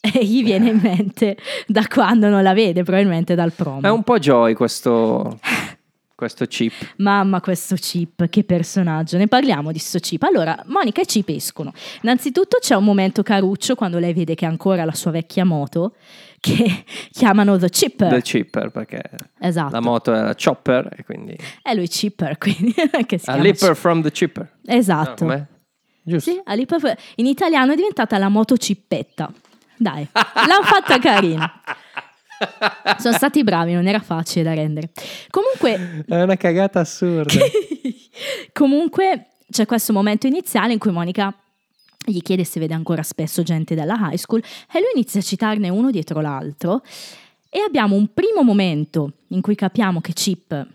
E 0.00 0.24
gli 0.24 0.42
viene 0.42 0.70
in 0.70 0.80
mente 0.82 1.36
da 1.68 1.86
quando 1.86 2.28
non 2.28 2.42
la 2.42 2.52
vede, 2.54 2.82
probabilmente 2.82 3.36
dal 3.36 3.52
promo. 3.52 3.82
È 3.82 3.88
un 3.90 4.02
po' 4.02 4.18
Joy 4.18 4.54
questo, 4.54 5.38
questo 6.22 6.46
chip. 6.46 6.72
Mamma, 6.98 7.40
questo 7.40 7.74
Chip, 7.74 8.28
che 8.28 8.44
personaggio. 8.44 9.16
Ne 9.16 9.26
parliamo 9.26 9.72
di 9.72 9.80
sto 9.80 9.98
Chip. 9.98 10.22
Allora, 10.22 10.62
Monica 10.66 11.00
e 11.00 11.04
Chip 11.04 11.28
escono. 11.30 11.72
Innanzitutto 12.02 12.58
c'è 12.60 12.76
un 12.76 12.84
momento 12.84 13.24
caruccio 13.24 13.74
quando 13.74 13.98
lei 13.98 14.12
vede 14.12 14.36
che 14.36 14.46
ha 14.46 14.48
ancora 14.48 14.84
la 14.84 14.92
sua 14.94 15.10
vecchia 15.10 15.44
moto, 15.44 15.96
che 16.38 16.84
chiamano 17.10 17.58
The 17.58 17.68
Chipper. 17.68 18.08
Del 18.08 18.22
chipper 18.22 18.70
perché 18.70 19.02
esatto. 19.40 19.72
la 19.72 19.80
moto 19.80 20.14
era 20.14 20.32
chopper 20.36 20.94
e 20.96 21.02
quindi 21.04 21.36
È 21.60 21.74
lui 21.74 21.88
Chipper, 21.88 22.38
quindi 22.38 22.72
che 23.06 23.18
si 23.18 23.28
a 23.28 23.40
Chip- 23.40 23.74
from 23.74 24.00
the 24.02 24.12
chipper. 24.12 24.48
No, 24.62 24.74
Esatto. 24.74 25.24
com'è? 25.24 25.44
Giusto. 26.04 26.30
Sì, 26.30 26.40
a 26.44 26.54
Leaper- 26.54 26.96
in 27.16 27.26
italiano 27.26 27.72
è 27.72 27.74
diventata 27.74 28.16
la 28.18 28.28
moto 28.28 28.56
cippetta. 28.56 29.28
Dai, 29.76 30.06
l'hanno 30.14 30.62
fatta 30.62 31.00
carina. 31.00 31.52
Sono 32.98 33.14
stati 33.14 33.42
bravi, 33.44 33.72
non 33.72 33.86
era 33.86 34.00
facile 34.00 34.44
da 34.44 34.54
rendere. 34.54 34.90
Comunque, 35.30 36.04
È 36.06 36.22
una 36.22 36.36
cagata 36.36 36.80
assurda. 36.80 37.34
Comunque 38.52 39.26
c'è 39.50 39.66
questo 39.66 39.92
momento 39.92 40.26
iniziale 40.26 40.72
in 40.72 40.78
cui 40.78 40.90
Monica 40.90 41.34
gli 42.04 42.20
chiede 42.20 42.44
se 42.44 42.58
vede 42.58 42.74
ancora 42.74 43.02
spesso 43.02 43.42
gente 43.42 43.74
dalla 43.74 43.96
high 44.10 44.16
school 44.16 44.40
e 44.40 44.80
lui 44.80 44.90
inizia 44.94 45.20
a 45.20 45.22
citarne 45.22 45.68
uno 45.68 45.90
dietro 45.90 46.20
l'altro 46.20 46.82
e 47.48 47.60
abbiamo 47.60 47.94
un 47.94 48.08
primo 48.12 48.42
momento 48.42 49.12
in 49.28 49.40
cui 49.40 49.54
capiamo 49.54 50.00
che 50.00 50.12
Chip 50.12 50.66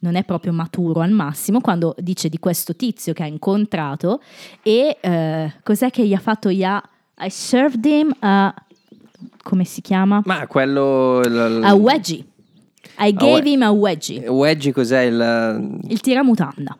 non 0.00 0.14
è 0.14 0.24
proprio 0.24 0.52
maturo 0.52 1.00
al 1.00 1.10
massimo 1.10 1.60
quando 1.60 1.94
dice 1.98 2.28
di 2.28 2.38
questo 2.38 2.76
tizio 2.76 3.12
che 3.12 3.24
ha 3.24 3.26
incontrato 3.26 4.22
e 4.62 4.98
eh, 5.00 5.52
cos'è 5.64 5.90
che 5.90 6.06
gli 6.06 6.14
ha 6.14 6.20
fatto 6.20 6.50
gli 6.50 6.62
ha 6.62 6.80
I 7.20 7.30
served 7.30 7.84
him 7.84 8.14
a 8.20 8.54
come 9.42 9.64
si 9.64 9.80
chiama? 9.80 10.22
Ma 10.24 10.46
quello... 10.46 11.20
il- 11.24 11.60
A 11.64 11.74
wedgie. 11.74 12.24
I 13.00 13.12
gave 13.12 13.42
we- 13.44 13.52
him 13.52 13.62
a 13.62 13.70
wedgie. 13.70 14.26
Wedgie 14.28 14.72
cos'è 14.72 15.02
il... 15.02 15.78
Il 15.88 16.00
tiramutanda. 16.00 16.76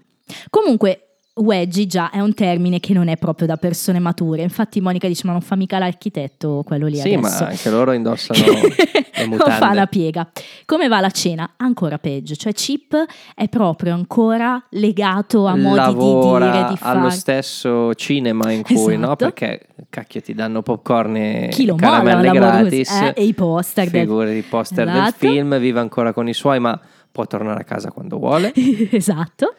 Comunque, 0.50 1.07
wedgie 1.38 1.86
già 1.86 2.10
è 2.10 2.20
un 2.20 2.34
termine 2.34 2.80
che 2.80 2.92
non 2.92 3.08
è 3.08 3.16
proprio 3.16 3.46
da 3.46 3.56
persone 3.56 3.98
mature. 3.98 4.42
Infatti 4.42 4.80
Monica 4.80 5.06
dice 5.08 5.22
ma 5.26 5.32
non 5.32 5.40
fa 5.40 5.56
mica 5.56 5.78
l'architetto 5.78 6.62
quello 6.64 6.86
lì 6.86 6.96
Sì, 6.96 7.12
adesso. 7.14 7.42
ma 7.44 7.50
anche 7.50 7.70
loro 7.70 7.92
indossano 7.92 8.38
le 8.44 9.24
non 9.26 9.28
mutande. 9.30 9.52
fa 9.64 9.70
una 9.70 9.86
piega. 9.86 10.28
Come 10.64 10.88
va 10.88 11.00
la 11.00 11.10
cena? 11.10 11.54
Ancora 11.56 11.98
peggio. 11.98 12.34
Cioè 12.34 12.52
Chip 12.52 12.94
è 13.34 13.48
proprio 13.48 13.94
ancora 13.94 14.62
legato 14.70 15.46
a 15.46 15.56
modi 15.56 15.76
Lavora 15.76 16.44
di 16.46 16.50
dire, 16.58 16.68
di 16.68 16.76
allo 16.80 17.00
fare. 17.02 17.10
stesso 17.10 17.94
cinema 17.94 18.52
in 18.52 18.62
cui, 18.62 18.96
no? 18.96 19.04
Esatto. 19.06 19.16
Perché 19.24 19.66
cacchio 19.90 20.20
ti 20.20 20.34
danno 20.34 20.62
popcorn 20.62 21.16
e 21.16 21.48
Chi 21.50 21.64
lo 21.66 21.74
molla 21.76 22.00
caramelle 22.02 22.30
gratis 22.30 22.90
Eh, 22.90 23.12
e 23.16 23.24
i 23.24 23.34
poster 23.34 23.88
del- 23.90 24.00
figure 24.02 24.34
di 24.34 24.42
poster 24.42 24.86
del 24.86 24.96
Esatto. 24.96 25.16
film 25.18 25.58
vive 25.58 25.80
ancora 25.80 26.12
con 26.12 26.28
i 26.28 26.34
suoi 26.34 26.58
ma 26.60 26.78
può 27.10 27.26
tornare 27.26 27.60
a 27.60 27.64
casa 27.64 27.90
quando 27.90 28.18
vuole 28.18 28.52
esatto. 28.92 29.54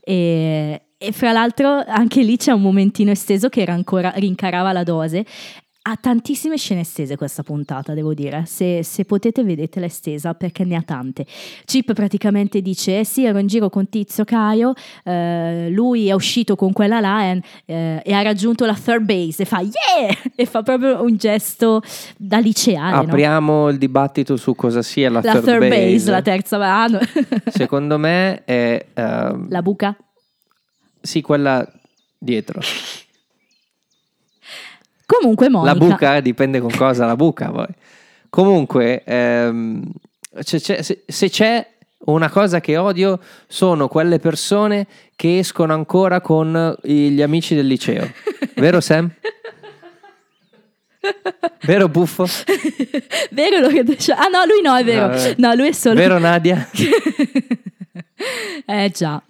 E, 0.00 0.80
e 1.04 1.12
fra 1.12 1.32
l'altro 1.32 1.82
anche 1.86 2.22
lì 2.22 2.36
c'è 2.36 2.52
un 2.52 2.62
momentino 2.62 3.10
esteso 3.10 3.48
che 3.48 3.60
era 3.60 3.72
ancora, 3.74 4.12
rincarava 4.16 4.72
la 4.72 4.82
dose. 4.82 5.24
Ha 5.86 5.98
tantissime 6.00 6.56
scene 6.56 6.80
estese 6.80 7.14
questa 7.14 7.42
puntata, 7.42 7.92
devo 7.92 8.14
dire. 8.14 8.44
Se, 8.46 8.82
se 8.82 9.04
potete 9.04 9.44
vedetela 9.44 9.84
estesa 9.84 10.32
perché 10.32 10.64
ne 10.64 10.76
ha 10.76 10.80
tante. 10.82 11.26
Chip 11.66 11.92
praticamente 11.92 12.62
dice: 12.62 13.00
eh 13.00 13.04
Sì, 13.04 13.26
ero 13.26 13.36
in 13.36 13.46
giro 13.46 13.68
con 13.68 13.90
Tizio 13.90 14.24
Caio. 14.24 14.72
eh, 15.04 15.68
lui 15.68 16.08
è 16.08 16.14
uscito 16.14 16.56
con 16.56 16.72
quella 16.72 17.00
là 17.00 17.24
e, 17.24 17.42
eh, 17.66 18.00
e 18.02 18.12
ha 18.14 18.22
raggiunto 18.22 18.64
la 18.64 18.72
third 18.72 19.04
base 19.04 19.42
e 19.42 19.44
fa 19.44 19.60
yeah! 19.60 20.16
E 20.34 20.46
fa 20.46 20.62
proprio 20.62 21.02
un 21.02 21.16
gesto 21.16 21.82
da 22.16 22.38
liceale. 22.38 22.92
no? 22.92 23.00
apriamo 23.02 23.68
il 23.68 23.76
dibattito 23.76 24.36
su 24.36 24.54
cosa 24.54 24.80
sia 24.80 25.10
la, 25.10 25.20
La 25.22 25.32
third, 25.32 25.44
third 25.44 25.68
base, 25.68 25.92
base, 25.92 26.10
la 26.10 26.22
terza 26.22 26.56
mano. 26.56 26.98
secondo 27.48 27.98
me 27.98 28.42
è 28.44 28.86
ehm, 28.94 29.50
la 29.50 29.60
buca. 29.60 29.94
Sì 31.04 31.20
quella 31.20 31.66
dietro 32.18 32.60
Comunque 35.06 35.48
Monica. 35.50 35.72
La 35.72 35.78
buca 35.78 36.20
dipende 36.20 36.60
con 36.60 36.70
cosa 36.74 37.04
la 37.06 37.14
buca 37.16 37.50
poi. 37.50 37.66
Comunque, 38.30 39.02
ehm, 39.04 39.82
c'è- 40.42 40.58
c'è- 40.60 40.82
se, 40.82 41.04
se 41.06 41.28
c'è 41.28 41.66
una 42.06 42.30
cosa 42.30 42.60
che 42.60 42.76
odio 42.78 43.20
sono 43.46 43.86
quelle 43.88 44.18
persone 44.18 44.86
che 45.14 45.38
escono 45.38 45.72
ancora 45.74 46.20
con 46.22 46.74
gli 46.82 47.20
amici 47.22 47.54
del 47.54 47.66
liceo. 47.66 48.10
Vero 48.56 48.80
Sam? 48.80 49.10
Vero 51.64 51.88
Buffo? 51.88 52.26
vero 53.30 53.58
lo 53.60 53.68
che 53.68 53.84
dice- 53.84 54.12
Ah 54.12 54.28
no, 54.28 54.44
lui 54.46 54.62
no, 54.62 54.74
è 54.74 54.84
vero. 54.84 55.08
No, 55.08 55.14
eh. 55.14 55.34
No, 55.38 55.54
lui 55.54 55.68
è 55.68 55.72
solo... 55.72 55.94
Vero 55.96 56.18
Nadia? 56.18 56.66
eh 58.66 58.90
già. 58.90 59.22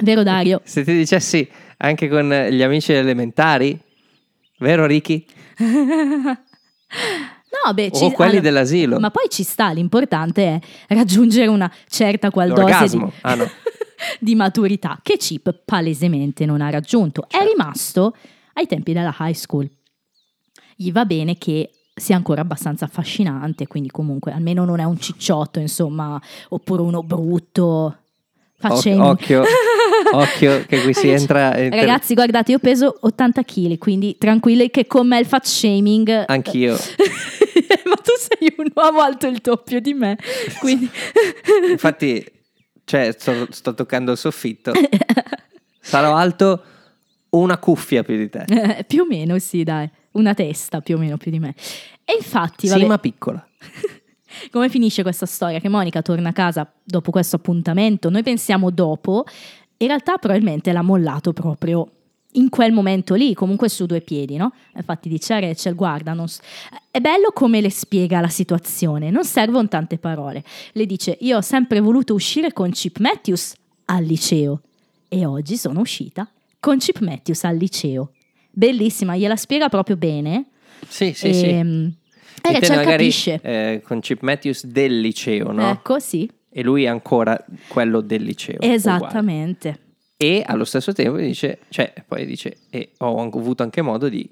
Vero 0.00 0.22
Dario? 0.22 0.60
Se 0.64 0.84
ti 0.84 0.92
dicessi 0.94 1.48
anche 1.78 2.08
con 2.08 2.28
gli 2.50 2.62
amici 2.62 2.92
elementari? 2.92 3.78
Vero 4.58 4.86
Ricky? 4.86 5.24
No, 7.64 7.72
beh, 7.72 7.90
O 7.92 8.10
quelli 8.12 8.40
dell'asilo. 8.40 9.00
Ma 9.00 9.10
poi 9.10 9.28
ci 9.28 9.42
sta, 9.42 9.70
l'importante 9.70 10.60
è 10.86 10.94
raggiungere 10.94 11.46
una 11.48 11.72
certa 11.88 12.30
qual 12.30 12.52
dose 12.52 12.96
di. 12.96 13.04
Ah, 13.22 13.34
no. 13.34 13.48
di 14.20 14.34
maturità 14.34 15.00
che 15.02 15.16
Chip 15.16 15.62
palesemente 15.64 16.44
non 16.44 16.60
ha 16.60 16.70
raggiunto. 16.70 17.22
È 17.28 17.36
Certo. 17.38 17.48
rimasto 17.50 18.16
ai 18.54 18.66
tempi 18.66 18.92
della 18.92 19.14
high 19.18 19.32
school. 19.34 19.68
Gli 20.76 20.92
va 20.92 21.04
bene 21.06 21.38
che 21.38 21.70
sia 21.94 22.14
ancora 22.14 22.42
abbastanza 22.42 22.84
affascinante, 22.84 23.66
quindi 23.66 23.90
comunque 23.90 24.32
almeno 24.32 24.64
non 24.64 24.78
è 24.78 24.84
un 24.84 24.98
cicciotto, 25.00 25.58
insomma, 25.58 26.20
oppure 26.50 26.82
uno 26.82 27.02
brutto. 27.02 28.02
Facendo... 28.58 29.04
Occhio, 29.04 29.42
occhio 30.12 30.64
che 30.66 30.82
qui 30.82 30.94
si 30.94 31.08
entra... 31.08 31.50
Ragazzi, 31.50 32.14
guardate, 32.14 32.52
io 32.52 32.58
peso 32.58 32.96
80 33.00 33.42
kg, 33.42 33.78
quindi 33.78 34.16
tranquilli 34.18 34.70
che 34.70 34.86
con 34.86 35.06
me 35.06 35.18
il 35.18 35.26
fat 35.26 35.44
shaming... 35.44 36.24
Anch'io. 36.26 36.72
Ma 37.84 37.94
tu 37.96 38.12
sei 38.18 38.54
un 38.56 38.66
uomo 38.74 39.00
alto 39.00 39.26
il 39.26 39.38
doppio 39.42 39.80
di 39.80 39.94
me, 39.94 40.16
quindi... 40.60 40.88
Infatti, 41.70 42.24
cioè, 42.84 43.14
sto, 43.18 43.48
sto 43.50 43.74
toccando 43.74 44.12
il 44.12 44.18
soffitto. 44.18 44.72
Sarò 45.80 46.14
alto 46.14 46.62
una 47.30 47.58
cuffia 47.58 48.02
più 48.02 48.16
di 48.16 48.28
te. 48.28 48.44
Eh, 48.48 48.84
più 48.88 49.02
o 49.02 49.06
meno, 49.06 49.38
sì, 49.38 49.62
dai. 49.62 49.88
Una 50.12 50.34
testa 50.34 50.80
più 50.80 50.96
o 50.96 50.98
meno 50.98 51.16
più 51.16 51.30
di 51.30 51.38
me. 51.38 51.54
E 52.04 52.14
infatti, 52.16 52.68
vabbè, 52.68 52.80
Sì, 52.80 52.86
ma 52.86 52.98
piccola. 52.98 53.46
Come 54.50 54.68
finisce 54.68 55.02
questa 55.02 55.26
storia? 55.26 55.58
Che 55.60 55.68
Monica 55.68 56.02
torna 56.02 56.30
a 56.30 56.32
casa 56.32 56.70
dopo 56.82 57.10
questo 57.10 57.36
appuntamento, 57.36 58.10
noi 58.10 58.22
pensiamo 58.22 58.70
dopo, 58.70 59.24
in 59.78 59.86
realtà 59.88 60.16
probabilmente 60.16 60.72
l'ha 60.72 60.82
mollato 60.82 61.32
proprio 61.32 61.90
in 62.32 62.50
quel 62.50 62.70
momento 62.72 63.14
lì, 63.14 63.32
comunque 63.32 63.68
su 63.70 63.86
due 63.86 64.02
piedi, 64.02 64.36
no? 64.36 64.52
Infatti 64.74 65.08
dice 65.08 65.32
a 65.34 65.38
Rachel, 65.40 65.74
guarda, 65.74 66.14
s- 66.26 66.40
è 66.90 67.00
bello 67.00 67.30
come 67.32 67.62
le 67.62 67.70
spiega 67.70 68.20
la 68.20 68.28
situazione, 68.28 69.10
non 69.10 69.24
servono 69.24 69.66
tante 69.68 69.96
parole. 69.96 70.44
Le 70.72 70.84
dice, 70.84 71.16
io 71.20 71.38
ho 71.38 71.40
sempre 71.40 71.80
voluto 71.80 72.12
uscire 72.12 72.52
con 72.52 72.70
Chip 72.72 72.98
Matthews 72.98 73.54
al 73.86 74.04
liceo 74.04 74.60
e 75.08 75.24
oggi 75.24 75.56
sono 75.56 75.80
uscita 75.80 76.28
con 76.60 76.76
Chip 76.76 76.98
Matthews 76.98 77.44
al 77.44 77.56
liceo. 77.56 78.10
Bellissima, 78.50 79.16
gliela 79.16 79.36
spiega 79.36 79.68
proprio 79.70 79.96
bene. 79.96 80.46
Sì, 80.88 81.12
sì, 81.14 81.32
sì. 81.32 81.94
Ehm, 82.48 82.54
E 82.54 82.54
Intende 82.54 82.66
Rachel 82.68 82.76
magari 82.76 83.02
capisce. 83.04 83.40
eh, 83.42 83.82
con 83.84 84.00
Chip 84.00 84.20
Matthews 84.22 84.66
del 84.66 85.00
liceo, 85.00 85.52
no? 85.52 85.70
Ecco, 85.70 85.98
sì, 85.98 86.30
E 86.50 86.62
lui 86.62 86.84
è 86.84 86.88
ancora 86.88 87.42
quello 87.68 88.00
del 88.00 88.22
liceo. 88.22 88.56
uguale. 88.56 88.74
esattamente. 88.74 89.78
E 90.16 90.42
allo 90.46 90.64
stesso 90.64 90.92
tempo 90.92 91.18
dice, 91.18 91.58
cioè, 91.68 91.92
poi 92.06 92.24
dice, 92.24 92.56
e 92.70 92.92
ho 92.98 93.20
avuto 93.22 93.62
anche 93.62 93.82
modo 93.82 94.08
di 94.08 94.26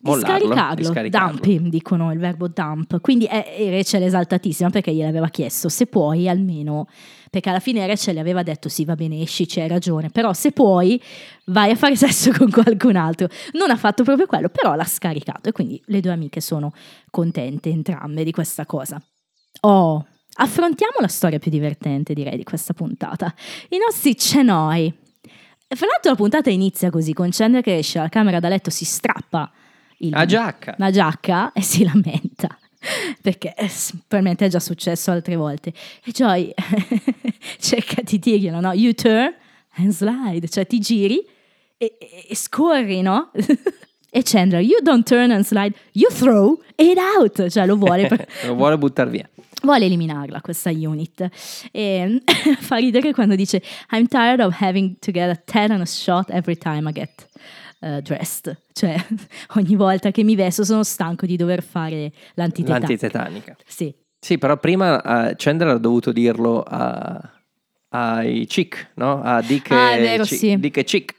mollarlo, 0.00 0.46
scaricarlo, 0.48 0.84
scaricarlo. 0.84 1.38
dumping, 1.40 1.68
dicono 1.68 2.12
il 2.12 2.18
verbo 2.18 2.48
dump. 2.48 3.00
Quindi 3.00 3.24
è, 3.26 3.68
Rachel 3.70 4.02
è 4.02 4.06
esaltatissima 4.06 4.68
perché 4.70 4.92
gliel'aveva 4.92 5.28
chiesto, 5.28 5.68
se 5.68 5.86
puoi 5.86 6.28
almeno, 6.28 6.88
perché 7.32 7.48
alla 7.48 7.60
fine 7.60 7.86
Rachel 7.86 8.18
aveva 8.18 8.42
detto 8.42 8.68
sì 8.68 8.84
va 8.84 8.94
bene 8.94 9.22
esci, 9.22 9.46
c'hai 9.46 9.66
ragione, 9.66 10.10
però 10.10 10.34
se 10.34 10.52
puoi 10.52 11.00
vai 11.46 11.70
a 11.70 11.76
fare 11.76 11.96
sesso 12.04 12.30
con 12.30 12.50
qualcun 12.50 12.94
altro. 12.94 13.28
Non 13.52 13.70
ha 13.70 13.76
fatto 13.76 14.02
proprio 14.04 14.26
quello, 14.26 14.50
però 14.50 14.74
l'ha 14.74 14.84
scaricato 14.84 15.48
e 15.48 15.52
quindi 15.52 15.80
le 15.86 16.00
due 16.00 16.12
amiche 16.12 16.42
sono 16.42 16.74
contente 17.10 17.70
entrambe 17.70 18.22
di 18.22 18.32
questa 18.32 18.66
cosa. 18.66 19.02
Oh, 19.60 20.06
affrontiamo 20.34 20.96
la 21.00 21.08
storia 21.08 21.38
più 21.38 21.50
divertente 21.50 22.12
direi 22.12 22.36
di 22.36 22.44
questa 22.44 22.74
puntata. 22.74 23.32
I 23.70 23.78
nostri 23.78 24.14
cenoi. 24.14 24.92
Fra 25.74 25.86
l'altro 25.86 26.10
la 26.10 26.16
puntata 26.16 26.50
inizia 26.50 26.90
così, 26.90 27.14
con 27.14 27.30
Chandler 27.32 27.62
che 27.62 27.78
esce 27.78 27.96
dalla 27.96 28.10
camera 28.10 28.40
da 28.40 28.50
letto, 28.50 28.68
si 28.68 28.84
strappa 28.84 29.50
il- 30.00 30.10
La 30.10 30.26
giacca. 30.26 30.74
la 30.76 30.90
giacca 30.90 31.52
e 31.52 31.62
si 31.62 31.82
lamenta. 31.82 32.58
Perché 33.22 33.54
eh, 33.54 33.68
s- 33.68 33.92
probabilmente 34.06 34.46
è 34.46 34.48
già 34.48 34.60
successo 34.60 35.10
altre 35.10 35.36
volte. 35.36 35.72
E 36.04 36.10
Joy 36.12 36.52
cerca 37.58 38.02
di 38.02 38.18
dirglielo, 38.18 38.60
no? 38.60 38.72
You 38.72 38.92
turn 38.94 39.34
and 39.76 39.90
slide, 39.90 40.48
cioè 40.48 40.66
ti 40.66 40.78
giri 40.80 41.24
e, 41.76 41.96
e- 41.98 42.26
e 42.28 42.36
scorri, 42.36 43.00
no? 43.02 43.30
e 44.14 44.22
Chandler, 44.22 44.60
you 44.60 44.80
don't 44.82 45.06
turn 45.06 45.30
and 45.30 45.44
slide, 45.44 45.74
you 45.92 46.10
throw 46.10 46.60
it 46.76 46.98
out, 46.98 47.48
cioè 47.48 47.66
lo 47.66 47.76
vuole, 47.76 48.06
per- 48.06 48.26
Lo 48.46 48.54
vuole 48.54 48.76
buttare 48.78 49.10
via. 49.10 49.28
vuole 49.62 49.84
eliminarla 49.86 50.40
questa 50.40 50.70
unit. 50.70 51.28
E 51.70 52.20
fa 52.58 52.76
ridere 52.76 53.12
quando 53.12 53.34
dice 53.36 53.62
I'm 53.92 54.06
tired 54.08 54.40
of 54.40 54.60
having 54.60 54.98
to 54.98 55.10
get 55.12 55.30
a 55.30 55.36
tetanus 55.36 55.96
shot 55.98 56.28
every 56.30 56.56
time 56.58 56.88
I 56.88 56.92
get 56.92 57.28
uh, 57.82 58.00
dressed. 58.00 58.56
Cioè, 58.72 58.94
ogni 59.56 59.76
volta 59.76 60.10
che 60.10 60.24
mi 60.24 60.34
vesto 60.34 60.64
sono 60.64 60.82
stanco 60.82 61.26
di 61.26 61.36
dover 61.36 61.62
fare 61.62 62.10
l'antitetanica. 62.34 62.86
L'antitetanica. 62.88 63.56
Sì. 63.66 63.94
Sì, 64.18 64.38
però 64.38 64.56
prima 64.56 65.28
eh, 65.30 65.34
Chandler 65.36 65.68
ha 65.74 65.78
dovuto 65.78 66.12
dirlo 66.12 66.62
a- 66.62 67.20
ai 67.90 68.46
Chick, 68.46 68.90
no? 68.94 69.20
A 69.22 69.42
Dick, 69.42 69.70
Ah, 69.72 69.96
e 69.96 70.00
vero, 70.00 70.22
Chick- 70.22 70.38
sì. 70.40 70.58
Dick 70.58 70.76
e 70.78 70.84
Chick. 70.84 71.14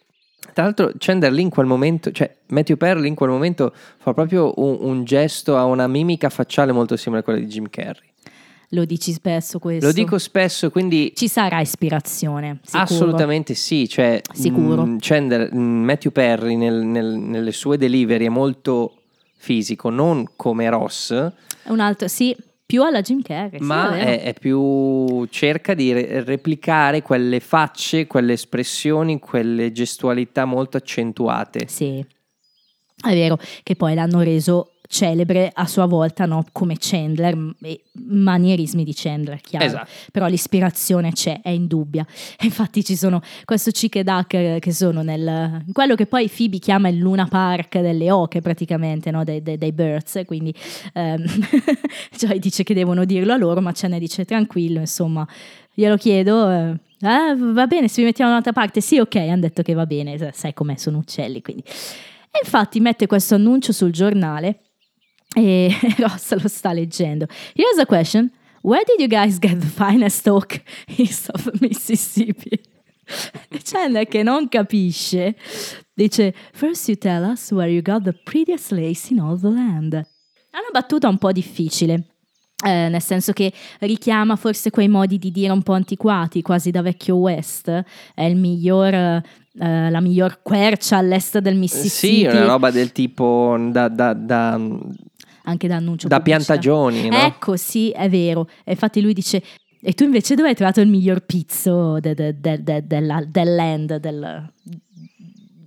Tra 0.54 0.64
l'altro 0.64 0.92
Chandler 0.98 1.32
lì 1.32 1.42
in 1.42 1.50
quel 1.50 1.66
momento, 1.66 2.12
cioè 2.12 2.34
Matthew 2.48 2.78
Perry 2.78 3.08
in 3.08 3.16
quel 3.16 3.30
momento 3.30 3.74
fa 3.98 4.14
proprio 4.14 4.54
un, 4.58 4.78
un 4.82 5.04
gesto, 5.04 5.58
ha 5.58 5.66
una 5.66 5.88
mimica 5.88 6.30
facciale 6.30 6.72
molto 6.72 6.96
simile 6.96 7.22
a 7.22 7.24
quella 7.24 7.40
di 7.40 7.46
Jim 7.48 7.70
Carrey. 7.70 8.12
Lo 8.74 8.86
dici 8.86 9.12
spesso 9.12 9.60
questo. 9.60 9.86
Lo 9.86 9.92
dico 9.92 10.18
spesso, 10.18 10.72
quindi 10.72 11.14
Ci 11.16 11.28
sarà 11.28 11.60
ispirazione, 11.62 12.60
sicuro. 12.64 12.84
assolutamente 12.84 13.54
sì. 13.54 13.88
Cioè, 13.88 14.20
Sicuro. 14.34 14.86
mm, 14.86 14.98
Chandler, 15.00 15.54
mm, 15.54 15.84
Matthew 15.84 16.12
Perry 16.12 16.56
nel- 16.56 16.82
nel- 16.84 17.18
nelle 17.20 17.52
sue 17.52 17.78
delivery 17.78 18.26
è 18.26 18.30
molto 18.30 18.98
fisico, 19.38 19.90
non 19.90 20.30
come 20.36 20.70
Ross, 20.70 21.12
È 21.14 21.70
un 21.70 21.80
altro, 21.82 22.08
sì, 22.08 22.36
più 22.66 22.82
alla 22.84 23.02
Jim 23.02 23.22
Carrey. 23.22 23.60
sì, 23.60 23.66
ma 23.66 23.90
vero. 23.92 24.06
è, 24.10 24.22
è 24.24 24.34
più 24.34 25.26
cerca 25.30 25.74
di 25.76 25.94
re- 25.94 26.24
replicare 26.24 27.02
quelle 27.04 27.40
facce, 27.42 28.08
quelle 28.08 28.34
espressioni, 28.34 29.20
quelle 29.20 29.72
gestualità 29.72 30.46
molto 30.46 30.78
accentuate. 30.78 31.68
Sì, 31.68 32.04
è 33.06 33.14
vero 33.14 33.38
che 33.64 33.76
poi 33.76 33.94
l'hanno 33.94 34.22
reso 34.22 34.72
celebre 34.94 35.50
a 35.52 35.66
sua 35.66 35.88
volta, 35.88 36.28
no? 36.28 36.46
come 36.52 36.76
Chandler, 36.80 37.36
manierismi 37.94 38.84
di 38.84 38.94
Chandler, 38.96 39.42
chiaro. 39.42 39.66
Esatto. 39.66 39.90
Però 40.12 40.28
l'ispirazione 40.28 41.12
c'è, 41.12 41.42
è 41.42 41.50
indubbia. 41.50 42.06
E 42.44 42.46
infatti 42.46 42.84
ci 42.84 42.96
sono 42.96 43.22
questo 43.46 43.72
Chick 43.72 43.96
e 43.96 44.04
Duck 44.04 44.34
eh, 44.34 44.58
che 44.60 44.72
sono 44.72 45.02
nel 45.02 45.64
quello 45.72 45.96
che 45.96 46.06
poi 46.06 46.30
Phoebe 46.30 46.60
chiama 46.60 46.90
il 46.90 46.98
Luna 46.98 47.26
Park 47.26 47.80
delle 47.80 48.12
oche 48.12 48.42
praticamente, 48.42 49.10
no? 49.12 49.24
dei, 49.24 49.42
dei- 49.42 49.58
dei 49.58 49.72
birds, 49.72 50.22
quindi 50.26 50.54
ehm, 50.94 51.24
Joy 52.18 52.38
dice 52.40 52.64
che 52.64 52.74
devono 52.74 53.06
dirlo 53.06 53.34
a 53.34 53.38
loro, 53.38 53.62
ma 53.62 53.72
ce 53.72 53.88
ne 53.88 53.98
dice 53.98 54.26
tranquillo, 54.26 54.80
insomma, 54.80 55.26
glielo 55.74 55.96
chiedo. 55.98 56.50
eh, 56.52 56.78
"Ah, 57.02 57.36
va 57.36 57.66
bene, 57.66 57.88
se 57.88 58.02
vi 58.02 58.08
mettiamo 58.08 58.30
da 58.30 58.38
un'altra 58.38 58.54
parte, 58.54 58.80
sì, 58.82 59.00
ok, 59.00 59.16
hanno 59.16 59.40
detto 59.42 59.62
che 59.64 59.74
va 59.74 59.86
bene, 59.86 60.32
sai 60.34 60.54
com'è, 60.54 60.76
sono 60.76 61.00
uccelli, 61.00 61.42
quindi. 61.42 61.64
E 61.66 62.40
infatti 62.44 62.80
mette 62.80 63.08
questo 63.08 63.36
annuncio 63.36 63.72
sul 63.72 63.92
giornale 63.92 64.60
e 65.36 65.76
Ross 66.00 66.32
lo 66.34 66.48
sta 66.48 66.72
leggendo. 66.72 67.28
Here's 67.56 67.80
a 67.80 67.86
question. 67.86 68.32
Where 68.62 68.84
did 68.86 69.00
you 69.00 69.08
guys 69.08 69.40
get 69.40 69.60
the 69.60 69.68
finest 69.68 70.28
oak 70.28 70.62
east 70.98 71.30
of 71.30 71.60
Mississippi? 71.60 72.62
Chandler 73.64 74.06
che 74.06 74.24
non 74.24 74.48
capisce 74.48 75.36
dice 75.94 76.34
First 76.54 76.88
you 76.88 76.98
tell 76.98 77.30
us 77.30 77.52
where 77.52 77.70
you 77.70 77.82
got 77.82 78.04
the 78.04 78.14
prettiest 78.14 78.72
lace 78.72 79.12
in 79.12 79.20
all 79.20 79.38
the 79.38 79.50
land. 79.50 79.94
È 79.94 80.58
una 80.58 80.70
battuta 80.72 81.10
un 81.10 81.18
po' 81.18 81.32
difficile. 81.32 82.13
Eh, 82.66 82.88
nel 82.90 83.02
senso 83.02 83.32
che 83.34 83.52
richiama 83.80 84.36
forse 84.36 84.70
quei 84.70 84.88
modi 84.88 85.18
di 85.18 85.32
dire 85.32 85.52
un 85.52 85.64
po' 85.64 85.74
antiquati, 85.74 86.42
quasi 86.42 86.72
da 86.72 86.82
vecchio 86.82 87.16
West. 87.16 87.70
È 88.14 88.24
il 88.24 88.36
miglior, 88.38 88.94
eh, 88.94 89.22
la 89.90 90.00
miglior 90.02 90.40
quercia 90.42 90.98
all'est 90.98 91.40
del 91.40 91.56
Mississippi. 91.56 92.20
Sì, 92.22 92.26
una 92.26 92.46
roba 92.46 92.72
del 92.72 92.92
tipo 92.92 93.58
da, 93.70 93.88
da- 93.90 94.14
da- 94.14 94.60
anche 95.46 95.68
da 95.68 95.76
annuncio 95.76 96.08
da 96.08 96.22
pubblicitario. 96.22 96.62
piantagioni, 96.72 97.10
no? 97.10 97.18
Ecco, 97.26 97.58
sì, 97.58 97.90
è 97.92 98.10
vero. 98.10 98.48
Infatti 98.66 99.02
lui 99.02 99.14
dice, 99.14 99.44
e 99.82 99.92
tu 99.94 100.06
invece 100.06 100.36
dove 100.36 100.48
hai 100.50 100.56
trovato 100.56 100.80
il 100.80 100.88
miglior 100.88 101.20
pizzo 101.26 102.00
de- 102.00 102.14
de- 102.14 102.40
de- 102.40 102.88
della- 102.88 103.26
del 103.28 103.56
land, 103.56 103.96
del, 103.98 104.52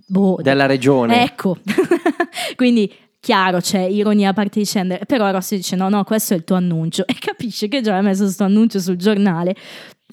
boh, 0.07 0.39
Della 0.41 0.65
regione. 0.65 1.21
Ecco, 1.23 1.57
quindi 2.55 2.91
chiaro 3.27 3.59
c'è 3.59 3.81
ironia 3.81 4.29
a 4.29 4.33
parte 4.33 4.59
di 4.59 4.65
Chandler, 4.65 5.03
però 5.03 5.29
Ross 5.31 5.53
dice 5.53 5.75
no 5.75 5.89
no 5.89 6.05
questo 6.05 6.33
è 6.33 6.37
il 6.37 6.45
tuo 6.45 6.55
annuncio 6.55 7.03
e 7.05 7.13
capisce 7.19 7.67
che 7.67 7.81
già 7.81 7.97
ha 7.97 8.01
messo 8.01 8.23
questo 8.23 8.45
annuncio 8.45 8.79
sul 8.79 8.95
giornale 8.95 9.53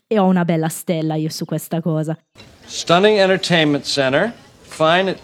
e 0.09 0.19
ho 0.19 0.25
una 0.25 0.45
bella 0.45 0.69
stella 0.69 1.15
io 1.15 1.31
su 1.31 1.45
questa 1.45 1.81
cosa. 1.81 2.19
Stunning 2.65 3.19
entertainment 3.19 3.85
center. 3.85 4.33
Fine. 4.62 5.17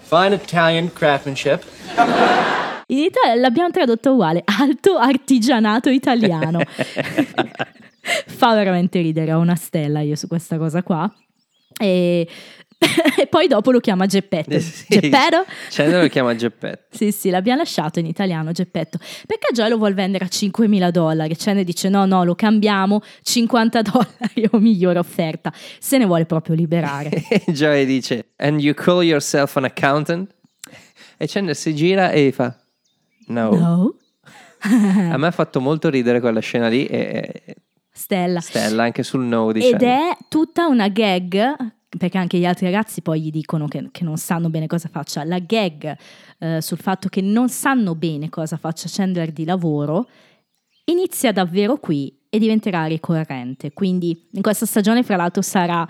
Fine 0.00 0.34
Italian 0.34 0.92
craftsmanship. 0.92 1.64
In 2.88 2.98
Italia 2.98 3.34
l'abbiamo 3.36 3.70
tradotto 3.70 4.12
uguale, 4.12 4.42
alto 4.44 4.98
artigianato 4.98 5.88
italiano. 5.88 6.60
Fa 8.26 8.54
veramente 8.54 9.00
ridere, 9.00 9.32
ho 9.32 9.38
una 9.38 9.56
stella 9.56 10.00
io 10.00 10.16
su 10.16 10.28
questa 10.28 10.58
cosa 10.58 10.82
qua. 10.82 11.10
E, 11.78 12.28
e 13.18 13.26
poi 13.26 13.48
dopo 13.48 13.72
lo 13.72 13.80
chiama 13.80 14.06
Geppetto. 14.06 14.50
Eh, 14.50 14.60
sì. 14.60 14.86
Geppetto? 14.88 15.44
Chandler 15.70 16.02
lo 16.02 16.08
chiama 16.08 16.34
Geppetto. 16.34 16.96
Sì, 16.96 17.10
sì, 17.10 17.30
l'abbiamo 17.30 17.58
lasciato 17.58 17.98
in 17.98 18.06
italiano 18.06 18.52
Geppetto. 18.52 18.98
Perché 19.26 19.52
Joy 19.52 19.68
lo 19.68 19.78
vuole 19.78 19.94
vendere 19.94 20.24
a 20.24 20.28
5.000 20.28 20.90
dollari. 20.90 21.36
Chandler 21.36 21.64
dice 21.64 21.88
no, 21.88 22.06
no, 22.06 22.24
lo 22.24 22.34
cambiamo, 22.34 23.02
50 23.22 23.82
dollari 23.82 24.48
o 24.50 24.58
migliore 24.58 24.98
offerta. 24.98 25.52
Se 25.78 25.98
ne 25.98 26.06
vuole 26.06 26.24
proprio 26.24 26.54
liberare. 26.54 27.10
E 27.28 27.52
Joey 27.52 27.84
dice, 27.84 28.32
and 28.36 28.60
you 28.60 28.74
call 28.74 29.02
yourself 29.02 29.56
an 29.56 29.64
accountant? 29.64 30.34
E 31.16 31.26
Chandler 31.26 31.56
si 31.56 31.74
gira 31.74 32.10
e 32.10 32.30
fa, 32.30 32.56
no. 33.26 33.50
No? 33.50 33.94
A 34.60 35.16
me 35.16 35.26
ha 35.26 35.30
fatto 35.30 35.60
molto 35.60 35.88
ridere 35.88 36.20
quella 36.20 36.40
scena 36.40 36.68
lì 36.68 36.86
e 36.86 37.42
e 37.44 37.56
Stella. 37.98 38.40
Stella 38.40 38.84
anche 38.84 39.02
sul 39.02 39.24
no 39.24 39.50
di 39.50 39.58
Ed 39.58 39.70
Chandler. 39.72 40.12
è 40.12 40.16
tutta 40.28 40.66
una 40.66 40.86
gag, 40.86 41.56
perché 41.96 42.18
anche 42.18 42.38
gli 42.38 42.44
altri 42.44 42.66
ragazzi 42.66 43.00
poi 43.00 43.22
gli 43.22 43.30
dicono 43.30 43.66
che, 43.66 43.88
che 43.90 44.04
non 44.04 44.16
sanno 44.16 44.50
bene 44.50 44.66
cosa 44.66 44.88
faccia. 44.88 45.24
La 45.24 45.38
gag 45.38 45.96
eh, 46.38 46.60
sul 46.60 46.78
fatto 46.78 47.08
che 47.08 47.20
non 47.20 47.48
sanno 47.48 47.94
bene 47.94 48.28
cosa 48.28 48.56
faccia 48.56 48.88
Chandler 48.90 49.32
di 49.32 49.44
lavoro 49.44 50.06
inizia 50.84 51.32
davvero 51.32 51.78
qui 51.78 52.14
e 52.28 52.38
diventerà 52.38 52.84
ricorrente. 52.86 53.72
Quindi 53.72 54.28
in 54.32 54.42
questa 54.42 54.66
stagione, 54.66 55.02
fra 55.02 55.16
l'altro, 55.16 55.42
sarà 55.42 55.88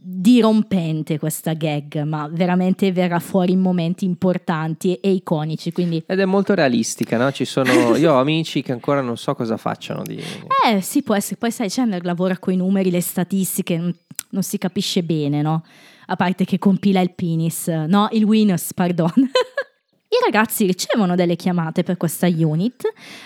dirompente 0.00 1.18
questa 1.18 1.54
gag, 1.54 2.02
ma 2.02 2.28
veramente 2.30 2.92
verrà 2.92 3.18
fuori 3.18 3.52
in 3.52 3.60
momenti 3.60 4.04
importanti 4.04 4.94
e, 4.94 5.00
e 5.02 5.10
iconici. 5.10 5.72
Quindi 5.72 6.02
Ed 6.06 6.20
è 6.20 6.24
molto 6.24 6.54
realistica, 6.54 7.16
no? 7.16 7.30
Ci 7.32 7.44
sono... 7.44 7.70
Io 7.96 8.12
ho 8.12 8.20
amici 8.20 8.62
che 8.62 8.72
ancora 8.72 9.00
non 9.00 9.16
so 9.16 9.34
cosa 9.34 9.56
facciano 9.56 10.02
di... 10.02 10.20
Eh 10.64 10.80
sì, 10.80 11.02
può 11.02 11.14
essere. 11.14 11.36
Poi 11.36 11.50
sai, 11.50 11.68
Chandler 11.68 12.04
lavora 12.04 12.38
con 12.38 12.52
i 12.52 12.56
numeri, 12.56 12.90
le 12.90 13.00
statistiche, 13.00 13.94
non, 14.30 14.42
si 14.42 14.58
capisce 14.58 15.02
bene, 15.02 15.42
no? 15.42 15.64
A 16.06 16.16
parte 16.16 16.44
che 16.44 16.58
compila 16.58 17.00
il 17.00 17.12
penis, 17.12 17.66
no, 17.68 18.08
il 18.12 18.24
Winus, 18.24 18.72
pardon. 18.72 19.12
I 19.16 20.16
ragazzi 20.24 20.64
ricevono 20.64 21.14
delle 21.14 21.36
chiamate 21.36 21.82
per 21.82 21.96
questa 21.96 22.26
unit, 22.26 22.82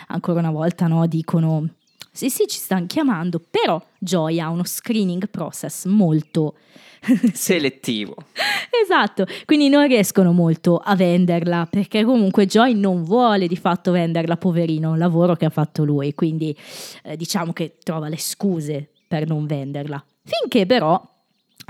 ancora 0.09 0.41
una 0.41 0.51
volta 0.51 0.87
no, 0.87 1.07
dicono 1.07 1.69
sì 2.15 2.29
sì 2.29 2.45
ci 2.47 2.59
stanno 2.59 2.87
chiamando, 2.87 3.41
però 3.49 3.83
Joy 3.99 4.41
ha 4.41 4.51
uno 4.51 4.65
screening 4.65 5.29
process 5.29 5.87
molto 5.87 6.57
Selettivo. 7.33 8.15
Esatto, 8.83 9.27
quindi 9.45 9.69
non 9.69 9.87
riescono 9.87 10.33
molto 10.33 10.77
a 10.77 10.95
venderla 10.95 11.67
perché 11.69 12.05
comunque 12.05 12.47
Joy 12.47 12.75
non 12.75 13.03
vuole 13.03 13.47
di 13.47 13.57
fatto 13.57 13.91
venderla, 13.91 14.37
poverino, 14.37 14.93
un 14.93 14.99
lavoro 14.99 15.35
che 15.35 15.45
ha 15.45 15.51
fatto 15.51 15.85
lui, 15.85 16.15
quindi 16.15 16.57
eh, 17.05 17.17
diciamo 17.17 17.53
che 17.53 17.77
trova 17.83 18.09
le 18.09 18.19
scuse 18.19 18.89
per 19.07 19.27
non 19.27 19.47
venderla. 19.47 20.03
Finché 20.25 20.67
però 20.67 21.01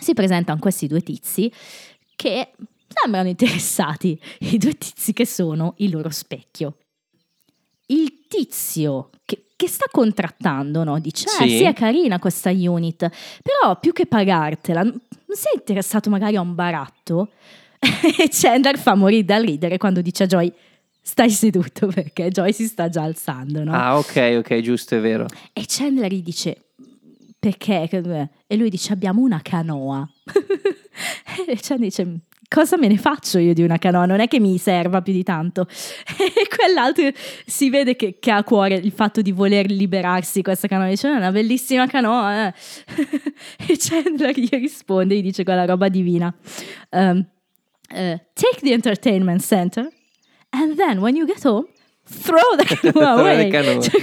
si 0.00 0.14
presentano 0.14 0.58
questi 0.58 0.86
due 0.86 1.02
tizi 1.02 1.52
che 2.16 2.52
sembrano 2.86 3.28
interessati, 3.28 4.20
i 4.40 4.58
due 4.58 4.74
tizi 4.76 5.12
che 5.12 5.26
sono 5.26 5.74
il 5.78 5.90
loro 5.90 6.10
specchio. 6.10 6.76
Il 7.86 8.26
tizio 8.28 9.10
che, 9.24 9.46
che 9.56 9.68
sta 9.68 9.86
contrattando, 9.90 10.84
no? 10.84 10.98
Dice, 10.98 11.26
eh, 11.26 11.48
Sì. 11.48 11.48
sì, 11.58 11.64
è 11.64 11.72
carina 11.72 12.18
questa 12.18 12.50
unit, 12.50 13.08
però 13.42 13.78
più 13.78 13.92
che 13.92 14.06
pagartela, 14.06 14.82
non 14.82 15.00
sei 15.28 15.52
interessato 15.56 16.08
magari 16.10 16.36
a 16.36 16.40
un 16.40 16.54
baratto? 16.54 17.30
e 17.82 18.28
Chandler 18.30 18.78
fa 18.78 18.94
morire 18.94 19.24
dal 19.24 19.42
ridere 19.44 19.76
quando 19.76 20.00
dice 20.00 20.22
a 20.22 20.26
Joy, 20.26 20.52
stai 21.00 21.30
seduto 21.30 21.88
perché 21.88 22.30
Joy 22.30 22.52
si 22.52 22.66
sta 22.66 22.88
già 22.88 23.02
alzando, 23.02 23.64
no? 23.64 23.72
Ah, 23.72 23.98
ok, 23.98 24.36
ok, 24.38 24.60
giusto, 24.60 24.96
è 24.96 25.00
vero. 25.00 25.26
E 25.52 25.64
Chandler 25.66 26.12
gli 26.12 26.22
dice, 26.22 26.66
perché? 27.42 27.88
E 28.46 28.56
lui 28.56 28.70
dice, 28.70 28.92
abbiamo 28.92 29.20
una 29.20 29.40
canoa. 29.42 30.08
e 31.44 31.58
Chandler 31.60 31.88
dice, 31.88 32.20
cosa 32.48 32.76
me 32.76 32.86
ne 32.86 32.96
faccio 32.98 33.38
io 33.38 33.52
di 33.52 33.64
una 33.64 33.78
canoa? 33.78 34.06
Non 34.06 34.20
è 34.20 34.28
che 34.28 34.38
mi 34.38 34.56
serva 34.58 35.02
più 35.02 35.12
di 35.12 35.24
tanto. 35.24 35.66
E 36.22 36.46
quell'altro 36.54 37.10
si 37.44 37.68
vede 37.68 37.96
che, 37.96 38.18
che 38.20 38.30
ha 38.30 38.36
a 38.36 38.44
cuore 38.44 38.76
il 38.76 38.92
fatto 38.92 39.22
di 39.22 39.32
voler 39.32 39.68
liberarsi 39.68 40.34
di 40.34 40.42
questa 40.42 40.68
canoa. 40.68 40.86
Dice, 40.86 41.08
"È 41.08 41.16
una 41.16 41.32
bellissima 41.32 41.88
canoa. 41.88 42.46
eh." 42.46 42.54
e 43.66 43.76
Chandler 43.76 44.38
gli 44.38 44.48
risponde, 44.50 45.16
gli 45.16 45.22
dice 45.22 45.42
quella 45.42 45.64
roba 45.64 45.88
divina. 45.88 46.32
Um, 46.90 47.26
eh, 47.88 48.20
take 48.34 48.60
the 48.60 48.72
entertainment 48.72 49.40
center 49.40 49.88
and 50.50 50.76
then 50.76 50.98
when 50.98 51.16
you 51.16 51.26
get 51.26 51.44
home, 51.44 51.66
throw 52.04 52.56
the 52.56 52.64
canoa 52.64 53.18
away. 53.18 53.50
canoa. 53.50 53.80
Cioè, 53.80 54.00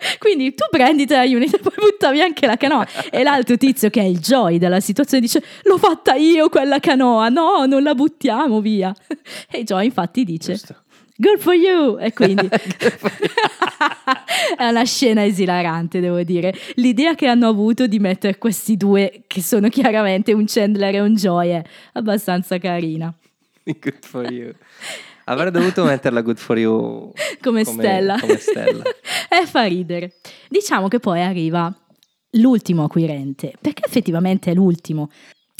quindi 0.18 0.54
tu 0.54 0.64
prenditi 0.70 1.12
la 1.12 1.22
unit 1.22 1.54
e 1.54 1.58
poi 1.62 1.74
butta 1.76 2.10
via 2.10 2.24
anche 2.24 2.46
la 2.46 2.56
canoa. 2.56 2.86
E 3.10 3.22
l'altro 3.22 3.56
tizio, 3.56 3.90
che 3.90 4.00
è 4.00 4.04
il 4.04 4.18
Joy 4.18 4.58
della 4.58 4.80
situazione, 4.80 5.22
dice: 5.22 5.42
L'ho 5.64 5.78
fatta 5.78 6.14
io 6.14 6.48
quella 6.48 6.78
canoa, 6.78 7.28
no, 7.28 7.66
non 7.66 7.82
la 7.82 7.94
buttiamo 7.94 8.60
via. 8.60 8.94
E 9.50 9.64
Joy, 9.64 9.86
infatti, 9.86 10.24
dice: 10.24 10.52
Giusto. 10.52 10.76
Good 11.14 11.38
for 11.38 11.54
you! 11.54 11.98
E 12.00 12.12
quindi 12.12 12.48
è 14.56 14.66
una 14.66 14.84
scena 14.84 15.24
esilarante, 15.24 16.00
devo 16.00 16.22
dire. 16.22 16.52
L'idea 16.76 17.14
che 17.14 17.26
hanno 17.26 17.46
avuto 17.48 17.86
di 17.86 17.98
mettere 17.98 18.38
questi 18.38 18.76
due, 18.76 19.22
che 19.26 19.42
sono 19.42 19.68
chiaramente 19.68 20.32
un 20.32 20.44
Chandler 20.46 20.96
e 20.96 21.00
un 21.00 21.14
Joy, 21.14 21.50
è 21.50 21.62
abbastanza 21.92 22.58
carina. 22.58 23.12
Good 23.64 24.04
for 24.04 24.32
you. 24.32 24.52
Avrei 25.24 25.50
dovuto 25.50 25.84
metterla 25.84 26.20
good 26.20 26.38
for 26.38 26.58
you 26.58 27.12
come, 27.40 27.64
stella. 27.64 28.18
Come 28.18 28.36
stella. 28.38 28.82
e 29.28 29.46
fa 29.46 29.64
ridere. 29.64 30.14
Diciamo 30.48 30.88
che 30.88 30.98
poi 30.98 31.22
arriva 31.22 31.72
l'ultimo 32.32 32.84
acquirente, 32.84 33.52
perché 33.60 33.84
effettivamente 33.86 34.50
è 34.50 34.54
l'ultimo. 34.54 35.10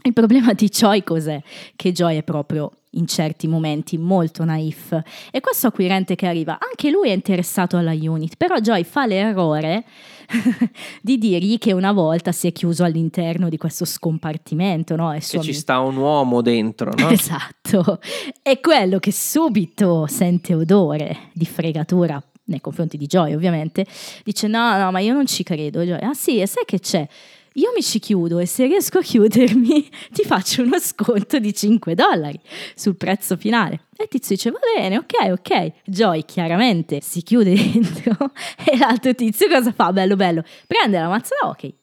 Il 0.05 0.13
problema 0.13 0.53
di 0.53 0.69
Joy 0.69 1.05
cos'è? 1.05 1.41
Che 1.77 1.93
Joy 1.93 2.17
è 2.19 2.23
proprio 2.23 2.73
in 2.95 3.07
certi 3.07 3.47
momenti 3.47 3.97
molto 3.97 4.45
naif 4.45 5.01
e 5.31 5.41
questo 5.41 5.69
acquirente 5.69 6.15
che 6.15 6.27
arriva, 6.27 6.59
anche 6.61 6.91
lui 6.91 7.09
è 7.09 7.13
interessato 7.13 7.77
alla 7.77 7.93
unit, 7.93 8.37
però 8.37 8.57
Joy 8.57 8.85
fa 8.85 9.07
l'errore 9.07 9.85
di 11.03 11.18
dirgli 11.18 11.59
che 11.59 11.73
una 11.73 11.93
volta 11.93 12.33
si 12.33 12.47
è 12.47 12.53
chiuso 12.53 12.85
all'interno 12.85 13.49
di 13.49 13.57
questo 13.57 13.85
scompartimento, 13.85 14.97
no? 14.97 15.12
E 15.12 15.18
Che 15.18 15.25
ci 15.27 15.37
amico- 15.37 15.53
sta 15.53 15.81
un 15.81 15.97
uomo 15.97 16.41
dentro, 16.43 16.93
no? 16.97 17.09
Esatto, 17.12 18.01
è 18.43 18.61
quello 18.61 18.99
che 18.99 19.12
subito 19.12 20.07
sente 20.07 20.55
odore 20.55 21.31
di 21.33 21.47
fregatura 21.47 22.23
nei 22.45 22.61
confronti 22.61 22.97
di 22.97 23.07
Joy, 23.07 23.35
ovviamente. 23.35 23.87
Dice: 24.25 24.47
No, 24.49 24.77
no, 24.79 24.91
ma 24.91 24.99
io 25.01 25.12
non 25.14 25.27
ci 25.27 25.43
credo. 25.43 25.83
Joy, 25.83 25.99
ah 26.01 26.14
sì, 26.14 26.41
e 26.41 26.47
sai 26.47 26.64
che 26.64 26.81
c'è? 26.81 27.07
Io 27.55 27.71
mi 27.75 27.83
ci 27.83 27.99
chiudo 27.99 28.39
e 28.39 28.47
se 28.47 28.67
riesco 28.67 28.99
a 28.99 29.03
chiudermi 29.03 29.89
ti 30.13 30.25
faccio 30.25 30.63
uno 30.63 30.79
sconto 30.79 31.39
di 31.39 31.55
5 31.55 31.95
dollari 31.95 32.41
sul 32.75 32.97
prezzo 32.97 33.37
finale. 33.37 33.87
E 33.97 34.05
il 34.05 34.09
tizio 34.09 34.35
dice: 34.35 34.51
Va 34.51 34.59
bene, 34.77 34.99
ok, 34.99 35.31
ok. 35.33 35.73
Joy 35.85 36.25
chiaramente 36.25 37.01
si 37.01 37.23
chiude 37.23 37.55
dentro 37.55 38.33
e 38.65 38.77
l'altro 38.79 39.15
tizio 39.15 39.49
cosa 39.49 39.73
fa? 39.73 39.93
Bello, 39.93 40.17
bello. 40.17 40.43
Prende 40.67 40.99
la 40.99 41.09
mazza 41.09 41.35
da 41.41 41.49
hockey 41.49 41.75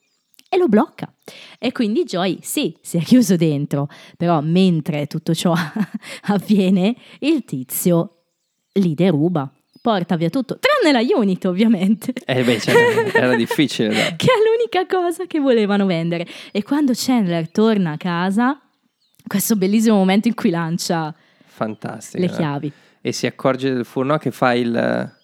e 0.50 0.58
lo 0.58 0.68
blocca. 0.68 1.14
E 1.60 1.72
quindi 1.72 2.04
Joy, 2.04 2.40
sì, 2.42 2.76
si 2.82 2.98
è 2.98 3.02
chiuso 3.02 3.36
dentro, 3.36 3.88
però 4.18 4.42
mentre 4.42 5.06
tutto 5.06 5.34
ciò 5.36 5.54
avviene, 6.26 6.96
il 7.20 7.46
tizio 7.46 8.16
li 8.74 8.96
deruba, 8.96 9.52
porta 9.82 10.16
via 10.16 10.30
tutto, 10.30 10.60
tranne 10.60 10.92
la 10.92 11.16
unit 11.16 11.46
ovviamente. 11.46 12.14
Eh 12.26 12.44
beh, 12.44 12.60
cioè, 12.60 13.12
era 13.14 13.36
difficile. 13.38 13.90
da- 13.90 14.16
che 14.16 14.28
è 14.28 14.38
l'unica 14.46 14.86
cosa 14.86 15.26
che 15.26 15.40
volevano 15.40 15.86
vendere. 15.86 16.28
E 16.52 16.64
quando 16.64 16.92
Chandler 16.96 17.50
torna 17.50 17.92
a 17.94 17.98
casa, 17.98 18.60
questo 19.26 19.56
bellissimo 19.56 19.96
momento 19.96 20.28
in 20.28 20.34
cui 20.34 20.50
lancia 20.50 21.14
Fantastico. 21.46 22.24
le 22.24 22.30
no? 22.30 22.36
chiavi. 22.36 22.72
E 23.02 23.12
si 23.12 23.26
accorge 23.26 23.74
del 23.74 23.86
furno 23.86 24.18
che 24.18 24.32
fa 24.32 24.54
il... 24.54 25.18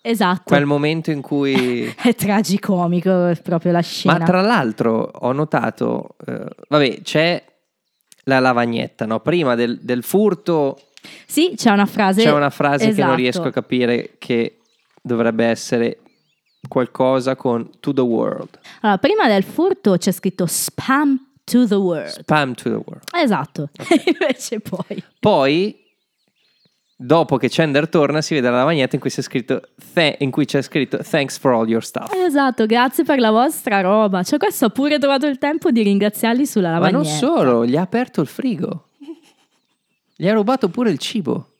Esatto. 0.00 0.42
Quel 0.44 0.64
momento 0.64 1.10
in 1.10 1.20
cui... 1.20 1.84
È 1.94 2.14
tragicomico 2.14 3.32
proprio 3.42 3.72
la 3.72 3.80
scena. 3.80 4.18
Ma 4.18 4.24
tra 4.24 4.40
l'altro 4.40 5.10
ho 5.12 5.32
notato, 5.32 6.16
eh, 6.26 6.46
vabbè, 6.68 7.02
c'è 7.02 7.44
la 8.24 8.40
lavagnetta, 8.40 9.06
no? 9.06 9.20
Prima 9.20 9.54
del, 9.54 9.78
del 9.80 10.02
furto 10.02 10.78
Sì, 11.26 11.52
c'è 11.56 11.70
una 11.70 11.86
frase. 11.86 12.22
c'è 12.22 12.32
una 12.32 12.50
frase 12.50 12.78
che 12.86 12.90
non 12.90 12.98
Esatto. 13.00 13.14
riesco 13.14 13.42
a 13.42 13.50
capire 13.52 14.14
che 14.18 14.58
dovrebbe 15.02 15.44
essere 15.44 15.98
qualcosa 16.68 17.36
con 17.36 17.70
to 17.80 17.92
the 17.92 18.00
world. 18.00 18.58
Allora, 18.80 18.98
prima 18.98 19.26
del 19.28 19.44
furto 19.44 19.96
c'è 19.96 20.10
scritto 20.10 20.46
spam 20.46 21.18
to 21.44 21.66
the 21.66 21.74
world. 21.76 22.08
Spam 22.08 22.54
to 22.54 22.62
the 22.64 22.82
world. 22.84 23.02
Esatto. 23.14 23.70
E 23.88 24.02
invece 24.10 24.60
poi... 24.60 25.02
Poi, 25.20 25.76
dopo 26.96 27.36
che 27.36 27.48
Chandler 27.48 27.88
torna, 27.88 28.20
si 28.20 28.34
vede 28.34 28.50
la 28.50 28.56
lavagnetta 28.58 28.96
in 28.96 29.00
cui, 29.00 29.10
c'è 29.10 29.22
scritto, 29.22 29.62
"Th- 29.94 30.16
in 30.20 30.30
cui 30.30 30.44
c'è 30.46 30.60
scritto 30.62 30.98
Thanks 30.98 31.38
for 31.38 31.52
all 31.52 31.68
your 31.68 31.84
stuff. 31.84 32.12
Esatto, 32.12 32.66
grazie 32.66 33.04
per 33.04 33.18
la 33.20 33.30
vostra 33.30 33.80
roba. 33.80 34.22
Cioè, 34.22 34.38
questo 34.38 34.66
ho 34.66 34.70
pure 34.70 34.98
trovato 34.98 35.26
il 35.26 35.38
tempo 35.38 35.70
di 35.70 35.82
ringraziarli 35.82 36.44
sulla 36.44 36.68
Ma 36.72 36.74
lavagnetta. 36.80 36.98
non 36.98 37.06
solo, 37.36 37.64
gli 37.64 37.76
ha 37.76 37.82
aperto 37.82 38.20
il 38.20 38.26
frigo. 38.26 38.87
Gli 40.20 40.26
ha 40.26 40.32
rubato 40.32 40.68
pure 40.68 40.90
il 40.90 40.98
cibo. 40.98 41.58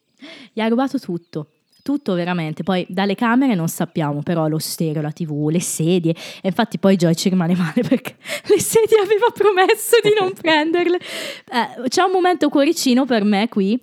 Gli 0.53 0.61
ha 0.61 0.67
rubato 0.67 0.99
tutto. 0.99 1.51
Tutto 1.81 2.15
veramente. 2.15 2.65
Poi 2.65 2.85
dalle 2.89 3.15
camere 3.15 3.55
non 3.55 3.69
sappiamo, 3.69 4.21
però 4.23 4.49
lo 4.49 4.59
stereo, 4.59 5.01
la 5.01 5.13
tv, 5.13 5.49
le 5.49 5.61
sedie. 5.61 6.11
E 6.43 6.49
infatti 6.49 6.77
poi 6.79 6.97
Joy 6.97 7.15
ci 7.15 7.29
rimane 7.29 7.55
male 7.55 7.83
perché 7.83 8.17
le 8.49 8.61
sedie 8.61 8.99
aveva 8.99 9.31
promesso 9.33 9.97
di 10.03 10.13
non 10.19 10.33
prenderle. 10.39 10.97
Eh, 10.97 11.89
c'è 11.89 12.03
un 12.03 12.11
momento 12.11 12.49
cuoricino 12.49 13.05
per 13.07 13.23
me 13.23 13.49
qui, 13.49 13.79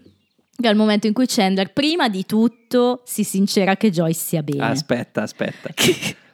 che 0.58 0.68
è 0.68 0.70
il 0.70 0.76
momento 0.76 1.08
in 1.08 1.14
cui 1.14 1.26
Chandler, 1.26 1.72
prima 1.72 2.10
di 2.10 2.26
tutto, 2.26 3.02
si 3.06 3.24
sincera 3.24 3.78
che 3.78 3.90
Joy 3.90 4.14
sia 4.14 4.44
bene. 4.44 4.66
Aspetta, 4.66 5.22
aspetta. 5.22 5.70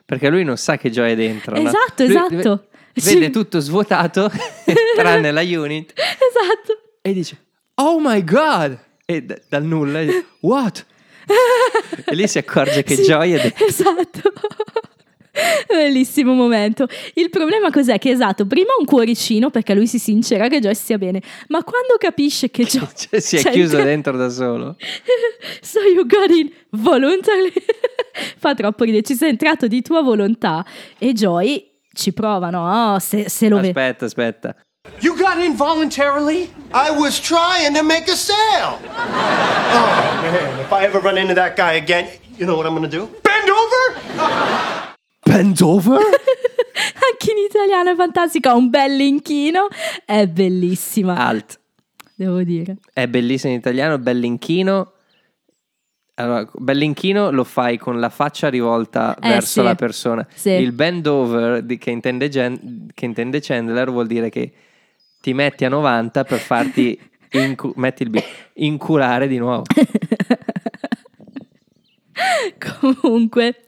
Perché 0.03 0.29
lui 0.29 0.43
non 0.43 0.57
sa 0.57 0.77
che 0.77 0.89
Joy 0.89 1.11
è 1.11 1.15
dentro. 1.15 1.55
no? 1.55 1.67
Esatto, 1.69 2.03
Lui 2.05 2.15
esatto. 2.15 2.65
Vede 2.95 3.29
tutto 3.29 3.59
svuotato, 3.59 4.29
tranne 4.97 5.31
la 5.31 5.41
unit, 5.41 5.93
Esatto. 5.93 6.97
e 7.01 7.13
dice, 7.13 7.37
Oh 7.81 7.99
my 7.99 8.23
god! 8.23 8.77
E 9.05 9.21
d- 9.23 9.41
dal 9.49 9.63
nulla, 9.63 10.01
What? 10.41 10.85
e 12.05 12.15
lì 12.15 12.27
si 12.27 12.37
accorge 12.37 12.83
che 12.83 12.95
Sì, 12.97 13.03
Joy 13.03 13.31
è 13.31 13.41
dentro. 13.41 13.65
Esatto. 13.65 14.31
Bellissimo 15.67 16.33
momento. 16.33 16.87
Il 17.13 17.29
problema 17.29 17.71
cos'è? 17.71 17.97
Che 17.97 18.09
esatto, 18.09 18.45
prima 18.45 18.73
un 18.77 18.85
cuoricino 18.85 19.49
perché 19.49 19.73
lui 19.73 19.87
si 19.87 19.97
sincera 19.97 20.47
che 20.49 20.59
Joy 20.59 20.75
stia 20.75 20.97
bene, 20.97 21.21
ma 21.47 21.63
quando 21.63 21.95
capisce 21.97 22.51
che 22.51 22.63
Joy 22.65 22.87
Cioè, 22.93 23.19
si 23.19 23.37
è 23.37 23.41
c'è 23.41 23.51
chiuso 23.51 23.77
il- 23.77 23.85
dentro 23.85 24.17
da 24.17 24.29
solo. 24.29 24.75
So 25.61 25.79
you 25.81 26.05
got 26.05 26.29
in 26.29 26.51
voluntarily. 26.71 27.53
Fa 28.37 28.53
troppo 28.53 28.83
ridere, 28.83 29.03
ci 29.03 29.15
sei 29.15 29.29
entrato 29.29 29.67
di 29.67 29.81
tua 29.81 30.01
volontà 30.01 30.65
e 30.97 31.13
Joy 31.13 31.65
ci 31.93 32.11
prova, 32.13 32.49
no? 32.49 32.93
Oh, 32.93 32.99
se, 32.99 33.29
se 33.29 33.47
lo 33.47 33.55
vede. 33.55 33.67
Aspetta, 33.69 34.05
aspetta. 34.05 34.55
You 34.99 35.15
got 35.17 35.37
in 35.39 35.55
voluntarily? 35.55 36.49
I 36.73 36.89
was 36.91 37.19
trying 37.19 37.73
to 37.75 37.83
make 37.83 38.07
a 38.07 38.15
sale. 38.15 38.79
Oh, 38.81 40.19
man. 40.23 40.59
If 40.59 40.71
I 40.73 40.85
ever 40.85 40.99
run 40.99 41.17
into 41.17 41.35
that 41.35 41.55
guy 41.55 41.73
again, 41.73 42.07
you 42.37 42.45
know 42.47 42.55
what 42.57 42.65
I'm 42.65 42.75
going 42.75 42.89
to 42.89 42.97
do? 42.97 43.07
Bend 43.21 43.49
over? 43.49 44.95
Bend 45.23 45.61
over? 45.61 45.97
Anche 46.01 47.31
in 47.31 47.37
italiano 47.47 47.91
è 47.91 47.95
fantastica, 47.95 48.51
ha 48.51 48.55
un 48.55 48.69
bel 48.71 48.99
inchino, 48.99 49.67
è 50.05 50.25
bellissima, 50.27 51.15
Alt. 51.15 51.59
devo 52.15 52.41
dire. 52.41 52.77
È 52.91 53.07
bellissimo 53.07 53.53
in 53.53 53.59
italiano, 53.59 53.99
bellinchino. 53.99 54.91
Allora, 56.15 56.47
bellinchino 56.51 57.29
lo 57.29 57.43
fai 57.43 57.77
con 57.77 57.99
la 57.99 58.09
faccia 58.09 58.49
rivolta 58.49 59.15
Eh, 59.21 59.27
verso 59.29 59.59
sì. 59.59 59.63
la 59.63 59.75
persona. 59.75 60.27
Sì. 60.33 60.49
Il 60.51 60.71
bend 60.71 61.05
over 61.05 61.61
di- 61.61 61.77
che, 61.77 61.91
intende 61.91 62.29
Gen- 62.29 62.87
che 62.93 63.05
intende 63.05 63.41
Chandler 63.41 63.91
vuol 63.91 64.07
dire 64.07 64.29
che 64.29 64.51
ti 65.21 65.33
metti 65.33 65.63
a 65.63 65.69
90 65.69 66.23
per 66.25 66.39
farti 66.39 66.99
incu- 67.31 67.75
metti 67.77 68.03
il 68.03 68.09
B, 68.09 68.21
inculare 68.55 69.27
di 69.27 69.37
nuovo. 69.37 69.63
Comunque, 72.57 73.63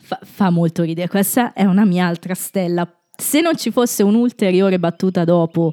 fa, 0.00 0.18
fa 0.22 0.50
molto 0.50 0.82
ridere. 0.82 1.08
Questa 1.08 1.52
è 1.52 1.64
una 1.64 1.84
mia 1.84 2.06
altra 2.06 2.34
stella. 2.34 2.88
Se 3.16 3.40
non 3.40 3.56
ci 3.56 3.70
fosse 3.70 4.02
un'ulteriore 4.02 4.78
battuta 4.78 5.24
dopo 5.24 5.72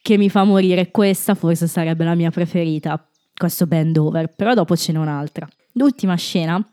che 0.00 0.16
mi 0.16 0.30
fa 0.30 0.44
morire, 0.44 0.90
questa 0.90 1.34
forse 1.34 1.66
sarebbe 1.66 2.04
la 2.04 2.14
mia 2.14 2.30
preferita. 2.30 3.02
Questo 3.34 3.66
bend 3.66 3.96
over, 3.96 4.32
però 4.34 4.54
dopo 4.54 4.76
ce 4.76 4.92
n'è 4.92 4.98
un'altra. 4.98 5.46
L'ultima 5.72 6.16
scena 6.16 6.66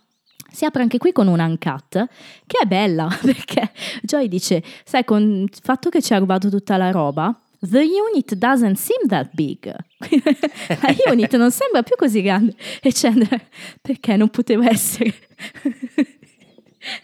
si 0.52 0.64
apre 0.64 0.82
anche 0.82 0.98
qui 0.98 1.12
con 1.12 1.28
un 1.28 1.40
uncut 1.40 2.08
che 2.48 2.58
è 2.64 2.66
bella 2.66 3.08
perché 3.22 3.72
Joy 4.02 4.28
dice: 4.28 4.64
Sai, 4.84 5.04
con 5.04 5.22
il 5.22 5.60
fatto 5.62 5.90
che 5.90 6.02
ci 6.02 6.14
ha 6.14 6.18
rubato 6.18 6.50
tutta 6.50 6.78
la 6.78 6.92
roba. 6.92 7.38
The 7.70 7.82
unit 7.84 8.36
doesn't 8.36 8.76
seem 8.78 9.08
that 9.08 9.30
big. 9.34 9.66
la 10.82 10.96
unit 11.12 11.36
non 11.36 11.52
sembra 11.52 11.84
più 11.84 11.96
così 11.96 12.22
grande. 12.22 12.54
E 12.82 12.92
Chandler, 12.94 13.42
perché 13.82 14.16
non 14.18 14.30
poteva 14.30 14.68
essere 14.70 15.14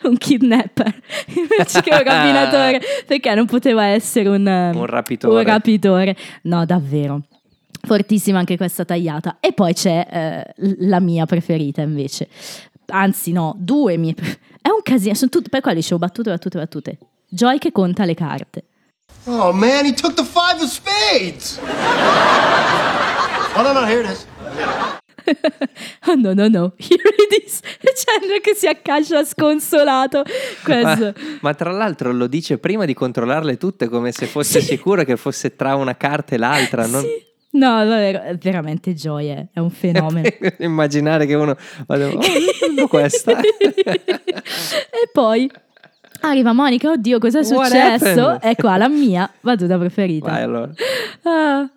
un 0.03 0.15
kidnapper 0.17 1.01
invece 1.35 1.81
che 1.81 1.93
un 1.93 2.03
rapinatore? 2.03 2.81
Perché 3.07 3.33
non 3.33 3.45
poteva 3.45 3.85
essere 3.85 4.29
un, 4.29 4.45
um, 4.45 4.77
Un 4.79 4.85
rapitore. 4.85 5.35
un 5.39 5.43
rapitore? 5.43 6.15
No, 6.43 6.65
davvero. 6.65 7.21
Fortissima 7.83 8.37
anche 8.37 8.57
questa 8.57 8.85
tagliata. 8.85 9.37
E 9.39 9.53
poi 9.53 9.73
c'è 9.73 10.05
eh, 10.11 10.53
la 10.87 10.99
mia 10.99 11.25
preferita 11.25 11.81
invece. 11.81 12.27
Anzi, 12.87 13.31
no, 13.31 13.55
due 13.57 13.97
mie. 13.97 14.13
pre- 14.13 14.37
È 14.61 14.69
un 14.69 14.81
casino. 14.83 15.15
Sono 15.15 15.31
tutte, 15.31 15.49
per 15.49 15.61
quello 15.61 15.77
dicevo 15.77 15.97
battute, 15.97 16.29
battute, 16.29 16.57
battute. 16.59 16.97
Joy 17.27 17.57
che 17.57 17.71
conta 17.71 18.05
le 18.05 18.13
carte. 18.13 18.65
Oh, 19.27 19.53
man, 19.53 19.85
he 19.85 19.93
took 19.93 20.15
the 20.15 20.23
five 20.25 20.61
of 20.61 20.69
spades. 20.69 21.59
oh, 23.55 23.61
no, 23.63 23.73
no, 23.73 23.85
here 23.85 24.01
it 24.01 24.09
is. 24.09 24.25
Oh 26.07 26.15
no, 26.15 26.33
no, 26.33 26.47
no. 26.47 26.73
Here 26.79 26.99
it 27.29 27.43
is. 27.45 27.59
Chandler 28.03 28.41
che 28.41 28.55
si 28.55 28.67
accascia 28.67 29.23
sconsolato. 29.23 30.23
Questo. 30.63 31.13
Ma, 31.15 31.37
ma 31.41 31.53
tra 31.53 31.71
l'altro 31.71 32.11
lo 32.11 32.25
dice 32.25 32.57
prima 32.57 32.85
di 32.85 32.93
controllarle 32.95 33.55
tutte 33.57 33.87
come 33.87 34.11
se 34.11 34.25
fosse 34.25 34.61
sicuro 34.61 35.03
che 35.03 35.15
fosse 35.17 35.55
tra 35.55 35.75
una 35.75 35.95
carta 35.95 36.33
e 36.35 36.37
l'altra. 36.39 36.87
non- 36.87 37.01
Sì. 37.01 37.29
No, 37.51 37.85
davvero, 37.85 38.21
è 38.23 38.35
veramente 38.37 38.93
gioia, 38.95 39.45
è 39.53 39.59
un 39.59 39.69
fenomeno. 39.69 40.27
Immaginare 40.59 41.25
che 41.27 41.35
uno 41.35 41.55
vada, 41.85 42.07
oh, 42.07 42.87
questa. 42.87 43.39
e 43.39 44.01
poi 45.13 45.49
arriva 46.29 46.53
Monica, 46.53 46.91
oddio, 46.91 47.19
cosa 47.19 47.39
è 47.39 47.43
What 47.43 47.67
successo? 47.67 48.41
E 48.41 48.55
qua 48.55 48.77
la 48.77 48.87
mia 48.89 49.29
battuta 49.41 49.77
preferita. 49.77 50.29
Vai 50.29 50.41
allora. 50.43 50.71
Ah, 51.23 51.69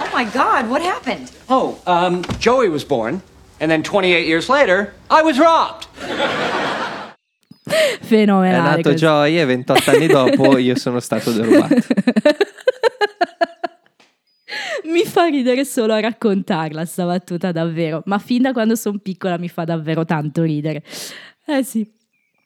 Oh 0.00 0.16
my 0.16 0.24
god, 0.30 0.68
what 0.68 0.80
happened? 0.82 1.28
Oh, 1.48 1.76
um, 1.86 2.22
Joey 2.38 2.68
was 2.68 2.84
born, 2.84 3.20
and 3.58 3.70
then 3.70 3.82
28 3.82 4.24
years 4.26 4.48
later, 4.48 4.92
I 5.10 5.20
was 5.22 5.36
robbed. 5.38 5.86
È 7.64 7.98
fenomenale. 8.02 8.62
nato 8.76 8.82
questo. 8.82 9.06
Joy 9.06 9.38
e 9.38 9.44
28 9.46 9.90
anni 9.90 10.06
dopo 10.06 10.58
io 10.58 10.76
sono 10.76 11.00
stato 11.00 11.32
derubato. 11.32 11.74
Mi 14.84 15.04
fa 15.04 15.26
ridere 15.26 15.64
solo 15.64 15.94
a 15.94 16.00
raccontarla 16.00 16.84
sta 16.84 17.06
battuta 17.06 17.50
davvero, 17.52 18.02
ma 18.04 18.18
fin 18.18 18.42
da 18.42 18.52
quando 18.52 18.76
sono 18.76 18.98
piccola 18.98 19.38
mi 19.38 19.48
fa 19.48 19.64
davvero 19.64 20.04
tanto 20.04 20.42
ridere. 20.42 20.82
Eh 21.46 21.64
sì, 21.64 21.90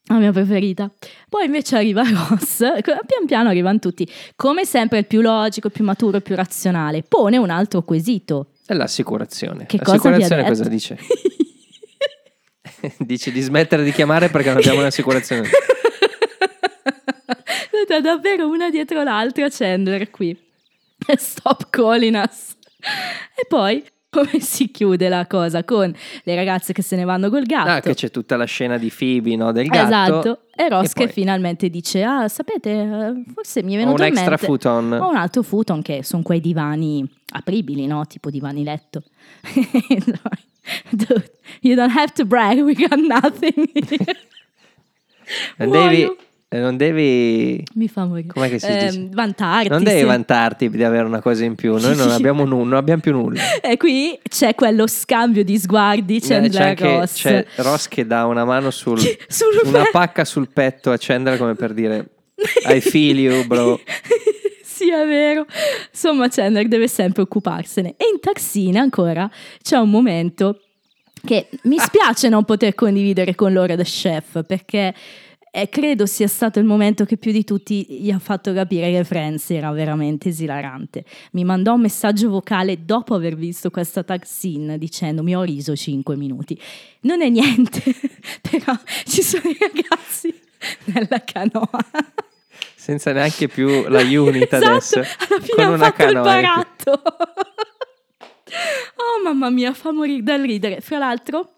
la 0.09 0.18
mia 0.18 0.32
preferita. 0.32 0.90
Poi 1.28 1.44
invece 1.44 1.76
arriva 1.76 2.02
Ross, 2.09 2.59
pian 2.82 3.26
piano 3.26 3.48
arrivano 3.48 3.78
tutti, 3.78 4.09
come 4.36 4.64
sempre 4.64 4.98
il 4.98 5.06
più 5.06 5.20
logico, 5.20 5.68
il 5.68 5.72
più 5.72 5.84
maturo, 5.84 6.16
il 6.16 6.22
più 6.22 6.34
razionale. 6.34 7.02
Pone 7.02 7.36
un 7.36 7.50
altro 7.50 7.82
quesito. 7.82 8.48
È 8.66 8.74
l'assicurazione. 8.74 9.66
Che 9.66 9.78
cosa 9.78 9.92
l'assicurazione 9.92 10.42
detto? 10.42 10.54
cosa 10.54 10.68
dice? 10.68 10.98
dice 12.98 13.32
di 13.32 13.40
smettere 13.40 13.82
di 13.82 13.92
chiamare 13.92 14.28
perché 14.28 14.48
non 14.48 14.59
abbiamo 14.59 14.80
un'assicurazione. 14.80 15.48
Da- 17.86 18.00
davvero 18.00 18.48
una 18.48 18.68
dietro 18.68 19.02
l'altra 19.02 19.48
Chandler 19.48 20.11
qui. 20.11 20.36
Stop 21.16 21.70
calling 21.70 22.22
us. 22.22 22.54
E 23.34 23.46
poi 23.48 23.82
come 24.18 24.40
si 24.40 24.70
chiude 24.70 25.08
la 25.08 25.26
cosa 25.26 25.62
con 25.64 25.94
le 26.22 26.34
ragazze 26.34 26.72
che 26.72 26.82
se 26.82 26.96
ne 26.96 27.04
vanno 27.04 27.30
col 27.30 27.44
gatto. 27.44 27.70
Ah, 27.70 27.80
che 27.80 27.94
c'è 27.94 28.10
tutta 28.10 28.36
la 28.36 28.44
scena 28.44 28.76
di 28.78 28.92
Phoebe, 28.96 29.36
no? 29.36 29.52
Del 29.52 29.68
gatto. 29.68 29.86
Esatto, 29.86 30.40
e 30.54 30.68
Ross 30.68 30.92
che 30.92 31.04
poi- 31.04 31.12
finalmente 31.12 31.70
dice: 31.70 32.02
Ah, 32.02 32.28
sapete, 32.28 32.70
eh, 32.70 33.22
forse 33.32 33.62
mi 33.62 33.74
è 33.74 33.76
venuto 33.76 34.02
un 34.02 34.08
in 34.08 34.12
extra 34.12 34.30
mente. 34.30 34.46
futon. 34.46 34.92
Ho 34.92 35.08
un 35.08 35.16
altro 35.16 35.42
futon 35.42 35.82
che 35.82 36.02
sono 36.02 36.22
quei 36.22 36.40
divani 36.40 37.08
apribili, 37.32 37.86
no? 37.86 38.06
Tipo 38.06 38.30
divani 38.30 38.64
letto. 38.64 39.02
Dude, 40.90 41.30
you 41.62 41.74
don't 41.74 41.96
have 41.96 42.12
to 42.14 42.24
brag, 42.26 42.58
we 42.58 42.74
got 42.74 42.98
nothing. 42.98 43.70
Muoio. 45.58 45.70
devi, 45.88 46.16
non 46.51 46.78
devi 46.78 47.62
Mi 47.74 47.88
fa 47.88 48.07
morire. 48.07 48.28
Com'è 48.28 48.49
che 48.49 48.59
si 48.59 48.66
dice? 48.72 49.09
Vantarti. 49.12 49.68
Non 49.68 49.82
devi 49.82 49.99
sì. 50.01 50.05
vantarti 50.07 50.70
di 50.70 50.82
avere 50.82 51.05
una 51.05 51.20
cosa 51.20 51.44
in 51.44 51.55
più, 51.55 51.76
noi 51.78 51.94
non 51.94 52.09
abbiamo, 52.12 52.44
nu- 52.46 52.64
non 52.64 52.74
abbiamo 52.78 53.03
più 53.03 53.12
nulla. 53.12 53.40
E 53.61 53.76
qui 53.76 54.18
c'è 54.26 54.55
quello 54.55 54.86
scambio 54.86 55.44
di 55.44 55.59
sguardi, 55.59 56.16
Eh, 56.16 56.20
Chandler 56.20 56.51
c'è 56.51 56.68
anche 56.68 56.99
Ross. 56.99 57.12
c'è 57.20 57.46
Ross 57.57 57.88
che 57.88 58.07
dà 58.07 58.24
una 58.24 58.44
mano 58.46 58.70
sul, 58.70 58.99
Sul 59.28 59.61
una 59.64 59.78
petto. 59.80 59.90
pacca 59.92 60.24
sul 60.24 60.49
petto 60.51 60.90
a 60.90 60.96
Chandler 60.99 61.36
come 61.36 61.55
per 61.55 61.74
dire 61.74 62.09
I 62.70 62.80
feel 62.80 63.18
you 63.18 63.46
bro. 63.46 63.78
sì, 64.64 64.90
è 64.90 65.05
vero. 65.07 65.44
Insomma, 65.90 66.28
Chandler 66.28 66.66
deve 66.68 66.88
sempre 66.88 67.22
occuparsene. 67.22 67.90
E 67.90 68.05
in 68.12 68.20
taxina 68.20 68.80
ancora 68.80 69.28
c'è 69.62 69.76
un 69.76 69.90
momento 69.90 70.61
che 71.26 71.49
mi 71.64 71.76
spiace 71.78 72.28
non 72.28 72.44
poter 72.44 72.74
condividere 72.74 73.34
con 73.34 73.53
loro 73.53 73.74
The 73.76 73.82
Chef 73.82 74.44
perché 74.46 74.94
E 75.51 75.68
credo 75.68 76.07
sia 76.07 76.28
stato 76.28 76.59
il 76.59 76.64
momento 76.64 77.05
che 77.05 77.16
più 77.16 77.32
di 77.32 77.42
tutti 77.42 77.86
gli 77.88 78.11
ha 78.11 78.18
fatto 78.18 78.53
capire 78.53 78.90
che 78.92 79.03
Friends 79.05 79.51
era 79.51 79.70
veramente 79.72 80.28
esilarante. 80.28 81.05
Mi 81.32 81.44
mandò 81.44 81.74
un 81.74 81.80
messaggio 81.80 82.28
vocale 82.28 82.84
dopo 82.84 83.14
aver 83.14 83.34
visto 83.34 83.70
questa 83.70 84.03
tag 84.03 84.24
scene 84.24 84.78
dicendomi 84.78 85.34
ho 85.34 85.42
riso 85.42 85.74
5 85.74 86.16
minuti. 86.16 86.61
Non 87.01 87.22
è 87.22 87.28
niente, 87.28 87.82
però 88.42 88.78
ci 89.05 89.22
sono 89.22 89.49
i 89.49 89.57
ragazzi 89.59 90.34
nella 90.84 91.22
canoa. 91.24 91.68
Senza 92.74 93.12
neanche 93.12 93.49
più 93.49 93.88
la 93.88 94.01
unit 94.03 94.53
Esatto, 94.53 94.66
adesso. 94.66 94.99
alla 94.99 95.40
fine 95.40 95.64
con 95.64 95.66
una 95.66 95.78
fatto 95.78 96.03
il 96.03 96.09
canoa. 96.09 96.22
baratto. 96.22 97.03
oh 98.96 99.22
mamma 99.24 99.51
mia, 99.51 99.72
fa 99.74 99.92
morire 99.92 100.22
dal 100.22 100.40
ridere. 100.40 100.80
Fra 100.80 100.99
l'altro, 100.99 101.55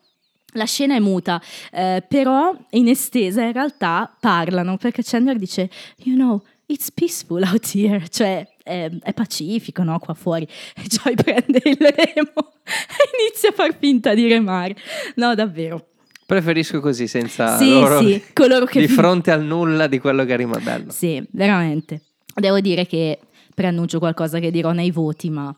la 0.53 0.65
scena 0.65 0.95
è 0.95 0.99
muta, 0.99 1.41
eh, 1.73 2.05
però 2.07 2.55
in 2.71 2.89
estesa 2.89 3.43
in 3.43 3.53
realtà 3.53 4.15
parlano 4.19 4.77
perché 4.77 5.03
Chandler 5.03 5.37
dice, 5.37 5.71
you 5.99 6.17
know, 6.17 6.43
it's 6.67 6.91
peaceful 6.91 7.43
out 7.43 7.71
here, 7.75 8.03
cioè 8.11 8.47
è, 8.63 8.91
è 9.03 9.13
pacifico, 9.13 9.83
no, 9.83 9.99
qua 9.99 10.15
fuori. 10.15 10.47
E 10.75 10.83
Joy 10.87 11.15
prende 11.15 11.61
il 11.65 11.77
remo 11.77 12.53
e 12.65 13.27
inizia 13.27 13.51
a 13.51 13.53
far 13.53 13.77
finta 13.79 14.15
di 14.15 14.29
remare. 14.29 14.77
No, 15.17 15.35
davvero. 15.35 15.87
Preferisco 16.27 16.79
così, 16.79 17.09
senza 17.09 17.57
Sì, 17.57 17.73
loro 17.73 18.01
sì, 18.01 18.23
coloro 18.33 18.65
che 18.65 18.79
di 18.79 18.87
fronte 18.87 19.33
al 19.33 19.43
nulla 19.43 19.89
di 19.89 19.99
quello 19.99 20.25
che 20.25 20.37
rima 20.37 20.59
bello. 20.59 20.93
Sì, 20.93 21.21
veramente. 21.33 22.03
Devo 22.33 22.61
dire 22.61 22.87
che 22.87 23.19
preannuncio 23.53 23.99
qualcosa 23.99 24.39
che 24.39 24.53
dirò 24.53 24.71
nei 24.71 24.93
voti, 24.93 25.29
ma 25.29 25.53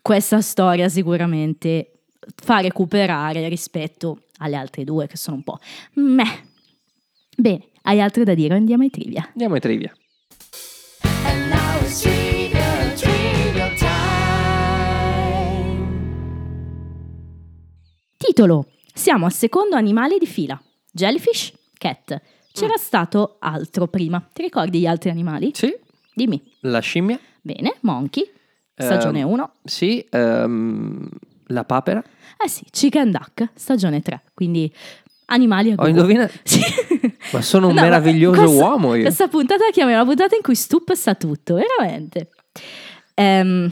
questa 0.00 0.40
storia 0.40 0.88
sicuramente 0.88 1.91
fa 2.34 2.60
recuperare 2.60 3.48
rispetto 3.48 4.24
alle 4.38 4.56
altre 4.56 4.84
due 4.84 5.06
che 5.06 5.16
sono 5.16 5.36
un 5.36 5.42
po' 5.42 5.58
meh. 5.94 6.50
Bene, 7.36 7.68
hai 7.82 8.00
altro 8.00 8.24
da 8.24 8.34
dire? 8.34 8.54
Andiamo 8.54 8.82
ai 8.82 8.90
trivia. 8.90 9.26
Andiamo 9.32 9.54
ai 9.54 9.60
trivia. 9.60 9.92
Titolo. 18.16 18.66
Siamo 18.94 19.26
al 19.26 19.32
secondo 19.32 19.76
animale 19.76 20.18
di 20.18 20.26
fila. 20.26 20.60
Jellyfish, 20.90 21.52
cat. 21.78 22.20
C'era 22.52 22.76
stato 22.76 23.36
altro 23.40 23.88
prima. 23.88 24.26
Ti 24.32 24.42
ricordi 24.42 24.80
gli 24.80 24.86
altri 24.86 25.10
animali? 25.10 25.50
Sì, 25.54 25.74
Dimmi. 26.14 26.40
la 26.60 26.80
scimmia. 26.80 27.18
Bene, 27.40 27.76
monkey. 27.80 28.30
Stagione 28.74 29.20
Ehm, 29.20 29.28
1. 29.28 29.52
Sì, 29.64 30.06
ehm, 30.10 31.08
la 31.48 31.64
papera. 31.64 32.02
Eh 32.44 32.48
sì, 32.48 32.64
Chicken 32.70 33.10
Duck, 33.10 33.50
stagione 33.54 34.00
3, 34.02 34.22
quindi 34.34 34.72
animali 35.26 35.70
a 35.72 35.74
Ho 35.78 35.86
indovinato. 35.86 36.32
Sì. 36.44 36.60
Ma 37.32 37.40
sono 37.42 37.68
un 37.68 37.74
No, 37.74 37.80
meraviglioso 37.80 38.40
questa- 38.42 38.64
uomo 38.64 38.94
io. 38.94 39.02
Questa 39.02 39.28
puntata 39.28 39.64
la 39.64 39.70
chiamiamo 39.72 40.00
la 40.00 40.06
puntata 40.06 40.36
in 40.36 40.42
cui 40.42 40.54
Stup 40.54 40.92
sa 40.94 41.14
tutto, 41.14 41.54
veramente. 41.54 42.30
Ehm, 43.14 43.70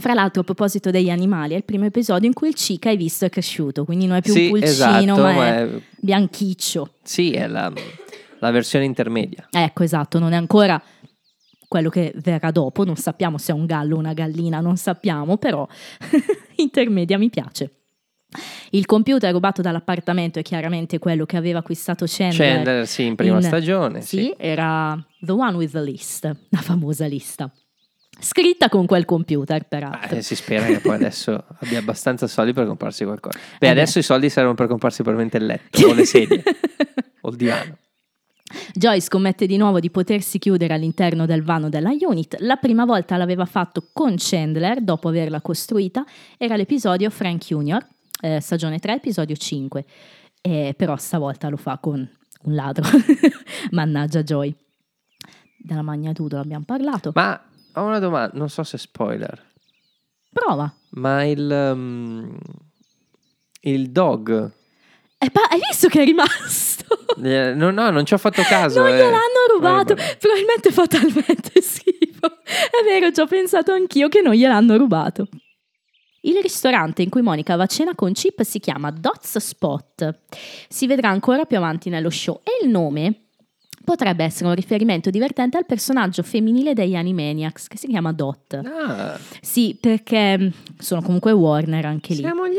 fra 0.00 0.14
l'altro, 0.14 0.40
a 0.40 0.44
proposito 0.44 0.90
degli 0.90 1.10
animali, 1.10 1.52
è 1.54 1.56
il 1.56 1.64
primo 1.64 1.84
episodio 1.84 2.26
in 2.26 2.32
cui 2.32 2.48
il 2.48 2.54
Chica 2.54 2.88
hai 2.88 2.96
visto 2.96 3.26
è 3.26 3.28
cresciuto, 3.30 3.84
quindi 3.84 4.06
non 4.06 4.16
è 4.16 4.22
più 4.22 4.32
Sì, 4.32 4.44
un 4.44 4.48
pulcino, 4.50 4.64
esatto, 4.70 5.20
ma, 5.20 5.32
ma 5.32 5.46
è 5.46 5.62
è- 5.66 5.80
bianchiccio. 5.98 6.94
Sì, 7.02 7.32
è 7.32 7.46
la, 7.46 7.70
la 8.38 8.50
versione 8.50 8.84
intermedia. 8.86 9.46
Ecco, 9.50 9.82
esatto, 9.82 10.18
non 10.18 10.32
è 10.32 10.36
ancora 10.36 10.80
quello 11.70 11.88
che 11.88 12.12
verrà 12.16 12.50
dopo, 12.50 12.84
non 12.84 12.96
sappiamo 12.96 13.38
se 13.38 13.52
è 13.52 13.54
un 13.54 13.64
gallo 13.64 13.94
o 13.94 13.98
una 14.00 14.12
gallina, 14.12 14.58
non 14.58 14.76
sappiamo, 14.76 15.36
però 15.36 15.64
intermedia 16.56 17.16
mi 17.16 17.30
piace. 17.30 17.76
Il 18.70 18.86
computer 18.86 19.30
rubato 19.32 19.62
dall'appartamento 19.62 20.40
è 20.40 20.42
chiaramente 20.42 20.98
quello 20.98 21.26
che 21.26 21.36
aveva 21.36 21.60
acquistato 21.60 22.06
Chandler. 22.08 22.54
Chandler, 22.54 22.86
sì, 22.88 23.04
in 23.04 23.14
prima 23.14 23.40
stagione, 23.40 24.00
sì. 24.00 24.34
era 24.36 25.00
The 25.20 25.30
One 25.30 25.56
with 25.56 25.70
the 25.70 25.82
List, 25.82 26.24
la 26.48 26.60
famosa 26.60 27.06
lista. 27.06 27.48
Scritta 28.18 28.68
con 28.68 28.86
quel 28.86 29.04
computer, 29.04 29.68
peraltro. 29.68 30.16
Eh, 30.16 30.22
si 30.22 30.34
spera 30.34 30.66
che 30.66 30.80
poi 30.80 30.96
adesso 30.96 31.32
abbia 31.60 31.78
abbastanza 31.78 32.26
soldi 32.26 32.52
per 32.52 32.66
comprarsi 32.66 33.04
qualcosa. 33.04 33.38
Beh, 33.60 33.68
Eh 33.68 33.70
adesso 33.70 34.00
i 34.00 34.02
soldi 34.02 34.28
servono 34.28 34.56
per 34.56 34.66
comprarsi 34.66 35.04
probabilmente 35.04 35.36
il 35.36 35.46
letto 35.46 35.86
o 35.86 35.94
le 35.94 36.04
sedie 36.04 36.42
o 37.22 37.30
il 37.30 37.36
divano. 37.36 37.78
Joy 38.72 39.00
scommette 39.00 39.46
di 39.46 39.56
nuovo 39.56 39.80
di 39.80 39.90
potersi 39.90 40.38
chiudere 40.38 40.74
all'interno 40.74 41.26
del 41.26 41.42
vano 41.42 41.68
della 41.68 41.90
unit. 41.90 42.36
La 42.40 42.56
prima 42.56 42.84
volta 42.84 43.16
l'aveva 43.16 43.44
fatto 43.44 43.88
con 43.92 44.14
Chandler, 44.16 44.80
dopo 44.80 45.08
averla 45.08 45.40
costruita, 45.40 46.04
era 46.36 46.56
l'episodio 46.56 47.10
Frank 47.10 47.44
Jr., 47.46 47.86
eh, 48.22 48.40
stagione 48.40 48.78
3, 48.78 48.94
episodio 48.94 49.36
5. 49.36 49.84
Eh, 50.42 50.74
però 50.76 50.96
stavolta 50.96 51.48
lo 51.48 51.56
fa 51.56 51.78
con 51.78 52.08
un 52.42 52.54
ladro. 52.54 52.84
Mannaggia 53.70 54.22
Joy. 54.22 54.54
Della 55.58 55.82
magnatura 55.82 56.40
abbiamo 56.40 56.64
parlato. 56.64 57.12
Ma 57.14 57.40
ho 57.74 57.84
una 57.84 57.98
domanda, 57.98 58.36
non 58.36 58.48
so 58.48 58.62
se 58.62 58.78
spoiler, 58.78 59.46
Prova. 60.32 60.72
ma 60.90 61.24
il, 61.24 61.72
um, 61.72 62.38
il 63.60 63.90
dog... 63.90 64.58
Eh, 65.22 65.30
pa- 65.30 65.48
hai 65.50 65.60
visto 65.68 65.88
che 65.88 66.00
è 66.00 66.04
rimasto? 66.04 66.84
eh, 67.22 67.52
No, 67.54 67.70
no, 67.70 67.90
non 67.90 68.06
ci 68.06 68.14
ho 68.14 68.18
fatto 68.18 68.42
caso. 68.42 68.80
non 68.80 68.88
eh. 68.88 68.96
gliel'hanno 68.96 69.52
rubato. 69.52 69.94
Vabbè. 69.94 70.16
Probabilmente 70.16 70.70
fa 70.72 70.86
talmente 70.86 71.60
schifo. 71.60 72.26
È 72.42 72.82
vero, 72.84 73.12
ci 73.12 73.20
ho 73.20 73.26
pensato 73.26 73.72
anch'io 73.72 74.08
che 74.08 74.22
non 74.22 74.32
gliel'hanno 74.32 74.76
rubato. 74.78 75.28
Il 76.22 76.38
ristorante 76.42 77.02
in 77.02 77.08
cui 77.10 77.22
Monica 77.22 77.56
va 77.56 77.64
a 77.64 77.66
cena 77.66 77.94
con 77.94 78.12
Chip 78.12 78.42
si 78.42 78.60
chiama 78.60 78.90
Dots 78.90 79.38
Spot. 79.38 80.18
Si 80.68 80.86
vedrà 80.86 81.08
ancora 81.10 81.44
più 81.44 81.56
avanti 81.56 81.88
nello 81.90 82.10
show 82.10 82.40
e 82.42 82.64
il 82.64 82.70
nome 82.70 83.29
potrebbe 83.84 84.24
essere 84.24 84.48
un 84.48 84.54
riferimento 84.54 85.10
divertente 85.10 85.56
al 85.56 85.66
personaggio 85.66 86.22
femminile 86.22 86.74
degli 86.74 86.94
Animaniacs 86.94 87.66
che 87.66 87.76
si 87.76 87.86
chiama 87.88 88.12
Dot. 88.12 88.54
Ah, 88.64 89.18
Sì, 89.40 89.76
perché 89.80 90.38
mh, 90.38 90.52
sono 90.78 91.02
comunque 91.02 91.32
Warner 91.32 91.84
anche 91.86 92.14
lì. 92.14 92.20
siamo 92.20 92.46
gli 92.48 92.58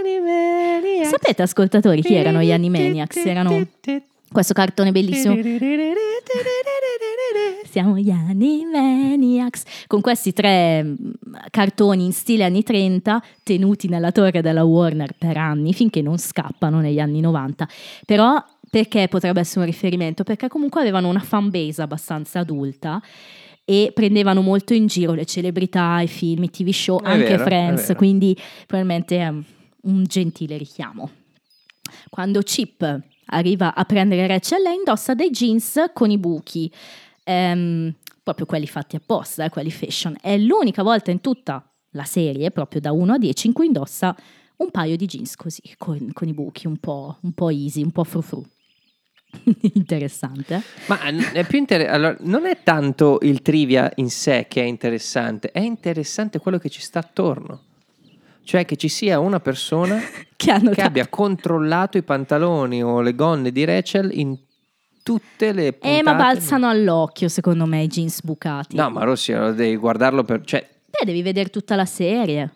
Animaniacs. 0.00 1.08
Sapete 1.08 1.42
ascoltatori 1.42 2.02
chi 2.02 2.14
erano 2.14 2.42
gli 2.42 2.52
Animaniacs? 2.52 3.16
Erano 3.24 3.66
questo 4.30 4.54
cartone 4.54 4.92
bellissimo 4.92 5.34
Siamo 7.68 7.98
gli 7.98 8.10
Animaniacs 8.10 9.62
con 9.86 10.00
questi 10.00 10.32
tre 10.32 10.82
mm, 10.82 10.94
cartoni 11.50 12.04
in 12.04 12.12
stile 12.12 12.44
anni 12.44 12.62
30 12.62 13.22
tenuti 13.42 13.88
nella 13.88 14.12
torre 14.12 14.40
della 14.42 14.64
Warner 14.64 15.12
per 15.16 15.36
anni 15.36 15.72
finché 15.72 16.02
non 16.02 16.18
scappano 16.18 16.80
negli 16.80 16.98
anni 16.98 17.20
90. 17.20 17.68
Però 18.06 18.42
perché 18.72 19.06
potrebbe 19.06 19.40
essere 19.40 19.60
un 19.60 19.66
riferimento? 19.66 20.24
Perché 20.24 20.48
comunque 20.48 20.80
avevano 20.80 21.10
una 21.10 21.20
fan 21.20 21.50
base 21.50 21.82
abbastanza 21.82 22.38
adulta 22.38 23.02
e 23.66 23.90
prendevano 23.92 24.40
molto 24.40 24.72
in 24.72 24.86
giro 24.86 25.12
le 25.12 25.26
celebrità, 25.26 26.00
i 26.00 26.08
film, 26.08 26.44
i 26.44 26.50
TV 26.50 26.70
show, 26.70 26.98
È 27.02 27.10
anche 27.10 27.36
vero, 27.36 27.44
Friends, 27.44 27.92
quindi 27.94 28.34
probabilmente 28.66 29.18
è 29.18 29.28
un 29.28 30.04
gentile 30.04 30.56
richiamo. 30.56 31.10
Quando 32.08 32.40
Chip 32.40 33.00
arriva 33.26 33.74
a 33.74 33.84
prendere 33.84 34.26
Rachel, 34.26 34.62
lei 34.62 34.76
indossa 34.76 35.12
dei 35.12 35.28
jeans 35.28 35.90
con 35.92 36.10
i 36.10 36.16
buchi, 36.16 36.72
Ehm, 37.24 37.94
proprio 38.22 38.46
quelli 38.46 38.66
fatti 38.66 38.96
apposta, 38.96 39.44
eh, 39.44 39.50
quelli 39.50 39.70
fashion. 39.70 40.16
È 40.20 40.36
l'unica 40.36 40.82
volta 40.82 41.10
in 41.10 41.20
tutta 41.20 41.64
la 41.90 42.04
serie, 42.04 42.50
proprio 42.50 42.80
da 42.80 42.92
1 42.92 43.14
a 43.14 43.18
10, 43.18 43.48
in 43.48 43.52
cui 43.52 43.66
indossa 43.66 44.16
un 44.56 44.70
paio 44.70 44.96
di 44.96 45.06
jeans 45.06 45.36
così, 45.36 45.62
con, 45.76 46.10
con 46.12 46.28
i 46.28 46.32
buchi, 46.32 46.66
un 46.66 46.78
po', 46.78 47.18
un 47.22 47.32
po' 47.32 47.50
easy, 47.50 47.82
un 47.82 47.90
po' 47.90 48.04
frufru. 48.04 48.44
Interessante. 49.74 50.62
Ma 50.86 51.00
è 51.32 51.44
più 51.44 51.58
inter- 51.58 51.88
allora, 51.88 52.16
non 52.20 52.46
è 52.46 52.58
tanto 52.62 53.18
il 53.22 53.42
trivia 53.42 53.90
in 53.96 54.10
sé 54.10 54.46
che 54.48 54.62
è 54.62 54.64
interessante, 54.64 55.50
è 55.50 55.60
interessante 55.60 56.38
quello 56.38 56.58
che 56.58 56.68
ci 56.68 56.80
sta 56.80 56.98
attorno. 57.00 57.62
Cioè 58.44 58.64
che 58.64 58.74
ci 58.76 58.88
sia 58.88 59.20
una 59.20 59.38
persona 59.38 60.00
Che 60.36 60.70
che 60.72 60.82
abbia 60.82 61.06
controllato 61.06 61.96
i 61.96 62.02
pantaloni 62.02 62.82
o 62.82 63.00
le 63.00 63.14
gonne 63.14 63.52
di 63.52 63.64
Rachel 63.64 64.10
in 64.12 64.36
tutte 65.02 65.52
le 65.52 65.72
puntate. 65.72 65.98
Eh, 65.98 66.02
ma 66.02 66.14
balzano 66.14 66.68
all'occhio, 66.68 67.28
secondo 67.28 67.66
me, 67.66 67.82
i 67.82 67.86
jeans 67.86 68.22
bucati. 68.22 68.76
No, 68.76 68.90
ma 68.90 69.04
Rossi, 69.04 69.32
allora 69.32 69.52
devi 69.52 69.76
guardarlo 69.76 70.24
per... 70.24 70.42
Cioè, 70.44 70.68
Beh, 70.90 71.04
devi 71.04 71.22
vedere 71.22 71.50
tutta 71.50 71.76
la 71.76 71.84
serie. 71.84 72.50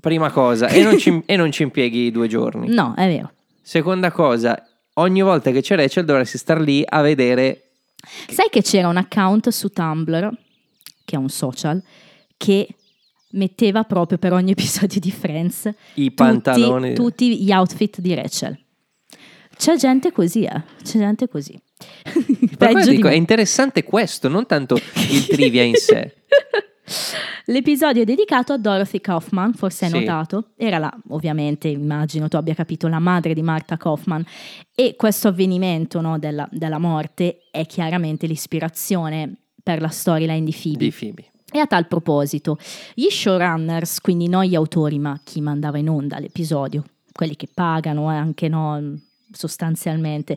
prima 0.00 0.30
cosa, 0.30 0.68
e 0.68 0.82
non 0.82 0.98
ci, 0.98 1.22
e 1.24 1.36
non 1.36 1.50
ci 1.52 1.62
impieghi 1.62 2.10
due 2.10 2.28
giorni. 2.28 2.68
No, 2.74 2.94
è 2.96 3.06
vero. 3.06 3.32
Seconda 3.62 4.10
cosa, 4.10 4.60
ogni 5.00 5.22
volta 5.22 5.50
che 5.50 5.60
c'è 5.60 5.76
Rachel 5.76 6.04
dovresti 6.04 6.38
star 6.38 6.60
lì 6.60 6.82
a 6.86 7.00
vedere... 7.02 7.70
Sai 8.28 8.48
che 8.50 8.62
c'era 8.62 8.88
un 8.88 8.96
account 8.96 9.48
su 9.48 9.68
Tumblr, 9.68 10.30
che 11.04 11.16
è 11.16 11.18
un 11.18 11.28
social, 11.28 11.82
che 12.36 12.68
metteva 13.32 13.84
proprio 13.84 14.18
per 14.18 14.32
ogni 14.32 14.52
episodio 14.58 15.00
di 15.00 15.10
Friends 15.10 15.66
I 15.66 15.72
tutti- 16.08 16.14
pantaloni. 16.14 16.94
tutti 16.94 17.42
gli 17.42 17.52
outfit 17.52 18.00
di 18.00 18.14
Rachel. 18.14 18.58
C'è 19.56 19.76
gente 19.76 20.12
così, 20.12 20.44
eh. 20.44 20.62
C'è 20.84 20.98
gente 20.98 21.28
così. 21.28 21.60
Per 22.12 22.56
Peggio 22.56 22.72
quello 22.72 22.84
di 22.90 22.96
dico, 22.96 23.08
è 23.08 23.14
interessante 23.14 23.82
questo, 23.82 24.28
non 24.28 24.46
tanto 24.46 24.76
il 25.10 25.26
trivia 25.26 25.62
in 25.62 25.74
sé. 25.74 26.14
L'episodio 27.46 28.02
è 28.02 28.04
dedicato 28.04 28.52
a 28.52 28.58
Dorothy 28.58 29.00
Kaufman, 29.00 29.52
forse 29.54 29.86
hai 29.86 29.90
Sì. 29.90 29.98
notato. 29.98 30.50
Era 30.56 30.78
la, 30.78 30.92
ovviamente, 31.08 31.68
immagino 31.68 32.28
tu 32.28 32.36
abbia 32.36 32.54
capito, 32.54 32.88
la 32.88 32.98
madre 32.98 33.34
di 33.34 33.42
Martha 33.42 33.76
Kaufman. 33.76 34.24
E 34.74 34.94
questo 34.96 35.28
avvenimento 35.28 36.00
no, 36.00 36.18
della, 36.18 36.48
della 36.50 36.78
morte 36.78 37.40
è 37.50 37.66
chiaramente 37.66 38.26
l'ispirazione 38.26 39.34
per 39.62 39.80
la 39.80 39.88
storyline 39.88 40.44
di 40.44 40.52
Phoebe. 40.52 40.84
Di 40.84 40.92
Phoebe. 40.96 41.24
E 41.50 41.58
a 41.60 41.66
tal 41.66 41.86
proposito, 41.88 42.58
gli 42.94 43.08
showrunners, 43.08 44.00
quindi 44.00 44.28
non 44.28 44.44
gli 44.44 44.54
autori, 44.54 44.98
ma 44.98 45.18
chi 45.24 45.40
mandava 45.40 45.78
in 45.78 45.88
onda 45.88 46.18
l'episodio, 46.18 46.84
quelli 47.12 47.36
che 47.36 47.48
pagano, 47.52 48.12
eh, 48.12 48.16
anche 48.16 48.48
no, 48.48 48.98
sostanzialmente, 49.30 50.36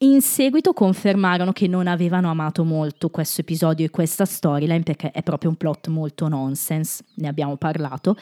in 0.00 0.20
seguito 0.20 0.72
confermarono 0.72 1.52
che 1.52 1.66
non 1.66 1.86
avevano 1.88 2.30
amato 2.30 2.64
molto 2.64 3.08
questo 3.10 3.40
episodio 3.40 3.84
e 3.86 3.90
questa 3.90 4.24
storyline 4.24 4.82
perché 4.82 5.10
è 5.10 5.22
proprio 5.22 5.50
un 5.50 5.56
plot 5.56 5.88
molto 5.88 6.28
nonsense, 6.28 7.04
ne 7.14 7.28
abbiamo 7.28 7.56
parlato, 7.56 8.16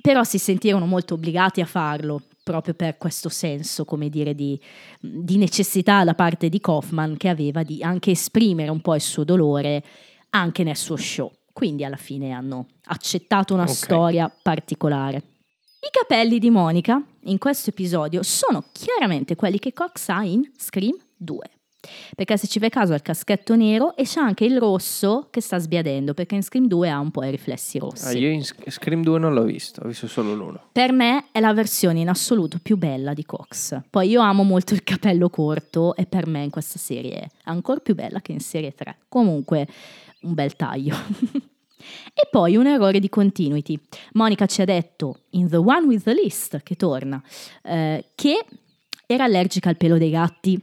però 0.00 0.24
si 0.24 0.38
sentirono 0.38 0.86
molto 0.86 1.14
obbligati 1.14 1.60
a 1.60 1.66
farlo 1.66 2.22
proprio 2.42 2.74
per 2.74 2.98
questo 2.98 3.28
senso, 3.28 3.84
come 3.84 4.10
dire, 4.10 4.34
di, 4.34 4.60
di 5.00 5.38
necessità 5.38 6.04
da 6.04 6.14
parte 6.14 6.48
di 6.48 6.60
Kaufman 6.60 7.16
che 7.16 7.28
aveva 7.28 7.62
di 7.62 7.82
anche 7.82 8.10
esprimere 8.10 8.70
un 8.70 8.80
po' 8.80 8.94
il 8.94 9.00
suo 9.00 9.24
dolore 9.24 9.82
anche 10.30 10.62
nel 10.62 10.76
suo 10.76 10.96
show. 10.96 11.30
Quindi 11.52 11.84
alla 11.84 11.96
fine 11.96 12.32
hanno 12.32 12.66
accettato 12.86 13.54
una 13.54 13.62
Ok. 13.62 13.70
storia 13.70 14.30
particolare. 14.42 15.22
I 15.84 15.90
capelli 15.90 16.38
di 16.38 16.48
Monica 16.48 16.98
in 17.24 17.36
questo 17.36 17.68
episodio 17.68 18.22
sono 18.22 18.64
chiaramente 18.72 19.36
quelli 19.36 19.58
che 19.58 19.74
Cox 19.74 20.08
ha 20.08 20.24
in 20.24 20.42
Scream 20.56 20.96
2. 21.14 21.38
Perché 22.16 22.38
se 22.38 22.46
ci 22.46 22.58
fai 22.58 22.70
caso 22.70 22.92
ha 22.92 22.96
il 22.96 23.02
caschetto 23.02 23.54
nero 23.54 23.94
e 23.94 24.04
c'è 24.04 24.18
anche 24.18 24.46
il 24.46 24.58
rosso 24.58 25.28
che 25.30 25.42
sta 25.42 25.58
sbiadendo, 25.58 26.14
perché 26.14 26.36
in 26.36 26.42
Scream 26.42 26.68
2 26.68 26.88
ha 26.88 26.98
un 26.98 27.10
po' 27.10 27.22
i 27.22 27.30
riflessi 27.30 27.78
rossi. 27.78 28.06
Ah, 28.06 28.12
io 28.12 28.30
in 28.30 28.42
Sc- 28.42 28.70
Scream 28.70 29.02
2 29.02 29.18
non 29.18 29.34
l'ho 29.34 29.42
visto, 29.42 29.82
ho 29.82 29.86
visto 29.86 30.08
solo 30.08 30.34
l'uno. 30.34 30.68
Per 30.72 30.90
me 30.92 31.26
è 31.30 31.40
la 31.40 31.52
versione 31.52 32.00
in 32.00 32.08
assoluto 32.08 32.58
più 32.62 32.78
bella 32.78 33.12
di 33.12 33.26
Cox. 33.26 33.78
Poi 33.90 34.08
io 34.08 34.22
amo 34.22 34.42
molto 34.42 34.72
il 34.72 34.84
capello 34.84 35.28
corto 35.28 35.94
e 35.96 36.06
per 36.06 36.26
me 36.26 36.44
in 36.44 36.50
questa 36.50 36.78
serie 36.78 37.18
è 37.18 37.28
ancora 37.50 37.80
più 37.80 37.94
bella 37.94 38.22
che 38.22 38.32
in 38.32 38.40
serie 38.40 38.72
3. 38.72 39.00
Comunque 39.06 39.68
un 40.22 40.32
bel 40.32 40.56
taglio. 40.56 40.96
e 42.12 42.28
poi 42.30 42.56
un 42.56 42.66
errore 42.66 43.00
di 43.00 43.08
continuity. 43.08 43.78
Monica 44.12 44.46
ci 44.46 44.62
ha 44.62 44.64
detto 44.64 45.22
in 45.30 45.48
The 45.48 45.56
One 45.56 45.86
with 45.86 46.04
the 46.04 46.14
List, 46.14 46.62
che 46.62 46.74
torna, 46.76 47.22
eh, 47.62 48.06
che 48.14 48.44
era 49.06 49.24
allergica 49.24 49.68
al 49.68 49.76
pelo 49.76 49.98
dei 49.98 50.10
gatti. 50.10 50.60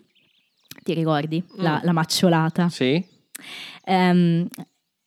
Ti 0.84 0.94
ricordi? 0.94 1.44
La, 1.56 1.80
la 1.84 1.92
macciolata. 1.92 2.70
Sì? 2.70 3.04
Ehm, 3.86 4.48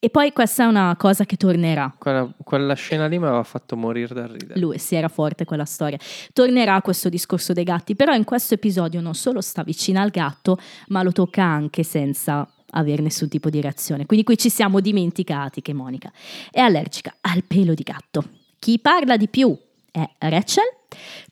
e 0.05 0.11
poi 0.11 0.33
questa 0.33 0.65
è 0.65 0.67
una 0.67 0.95
cosa 0.99 1.25
che 1.25 1.37
tornerà. 1.37 1.95
Quella, 1.97 2.31
quella 2.45 2.75
scena 2.75 3.07
lì 3.07 3.19
mi 3.19 3.25
aveva 3.25 3.43
fatto 3.43 3.75
morire 3.75 4.12
da 4.12 4.27
ridere. 4.27 4.61
Lui 4.61 4.79
si 4.79 4.95
era 4.95 5.09
forte 5.09 5.47
quella 5.47 5.65
storia. 5.65 5.99
Tornerà 6.35 6.83
questo 6.83 7.09
discorso 7.09 7.55
dei 7.55 7.65
gatti, 7.65 7.97
però 7.97 8.12
in 8.12 8.25
questo 8.25 8.53
episodio 8.53 9.01
non 9.01 9.15
solo 9.15 9.41
sta 9.41 9.62
vicina 9.62 10.03
al 10.03 10.11
gatto, 10.11 10.59
ma 10.89 11.03
lo 11.03 11.11
tocca 11.11 11.43
anche 11.43 11.85
senza 11.85 12.47
avere 12.75 13.03
nessun 13.03 13.29
tipo 13.29 13.51
di 13.51 13.61
reazione. 13.61 14.07
Quindi 14.07 14.25
qui 14.25 14.37
ci 14.37 14.51
siamo 14.51 14.81
dimenticati 14.81 15.62
che 15.62 15.72
Monica 15.72 16.12
è 16.51 16.61
allergica 16.61 17.16
al 17.20 17.45
pelo 17.45 17.75
di 17.75 17.83
gatto. 17.83 18.25
Chi 18.59 18.79
parla 18.79 19.16
di 19.16 19.29
più 19.29 19.57
è 19.91 20.09
Rachel, 20.18 20.64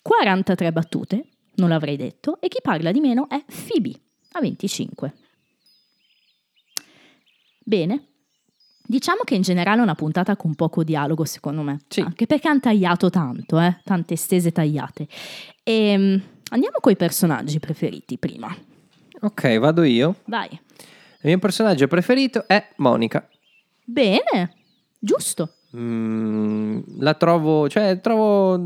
43 0.01 0.72
battute, 0.72 1.24
non 1.57 1.68
l'avrei 1.68 1.97
detto, 1.97 2.40
e 2.40 2.49
chi 2.49 2.59
parla 2.62 2.93
di 2.93 3.01
meno 3.01 3.28
è 3.28 3.43
Phoebe, 3.45 3.93
a 4.32 4.40
25. 4.40 5.14
Bene. 7.64 8.07
Diciamo 8.84 9.22
che 9.24 9.34
in 9.34 9.43
generale 9.43 9.80
è 9.80 9.82
una 9.82 9.95
puntata 9.95 10.36
con 10.36 10.55
poco 10.55 10.84
dialogo, 10.84 11.24
secondo 11.24 11.62
me. 11.62 11.80
Sì. 11.88 12.01
Anche 12.01 12.26
perché 12.26 12.49
hanno 12.49 12.61
tagliato 12.61 13.09
tanto, 13.11 13.59
eh? 13.59 13.80
tante 13.84 14.16
stese 14.16 14.53
tagliate. 14.53 15.07
E 15.62 16.20
andiamo 16.51 16.76
coi 16.80 16.97
personaggi 16.97 17.59
preferiti 17.59 18.18
prima. 18.18 18.55
Ok, 19.20 19.59
vado 19.59 19.84
io. 19.84 20.16
Vai. 20.24 20.49
Il 21.23 21.29
mio 21.31 21.39
personaggio 21.39 21.87
preferito 21.87 22.47
è 22.47 22.70
Monica. 22.77 23.29
Bene, 23.85 24.55
giusto. 24.99 25.55
Mm, 25.77 26.81
la 26.99 27.14
trovo, 27.14 27.68
cioè, 27.68 28.01
trovo, 28.01 28.61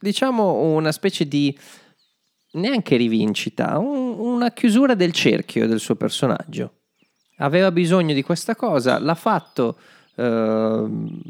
diciamo, 0.00 0.60
una 0.74 0.92
specie 0.92 1.28
di 1.28 1.56
neanche 2.52 2.96
rivincita, 2.96 3.78
un- 3.78 4.18
una 4.18 4.50
chiusura 4.52 4.94
del 4.94 5.12
cerchio 5.12 5.66
del 5.66 5.78
suo 5.80 5.94
personaggio. 5.94 6.72
Aveva 7.38 7.70
bisogno 7.70 8.14
di 8.14 8.22
questa 8.22 8.54
cosa, 8.56 8.98
l'ha 8.98 9.14
fatto, 9.14 9.78
ehm, 10.16 11.20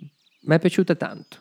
mi 0.42 0.54
è 0.54 0.58
piaciuta 0.58 0.94
tanto. 0.94 1.38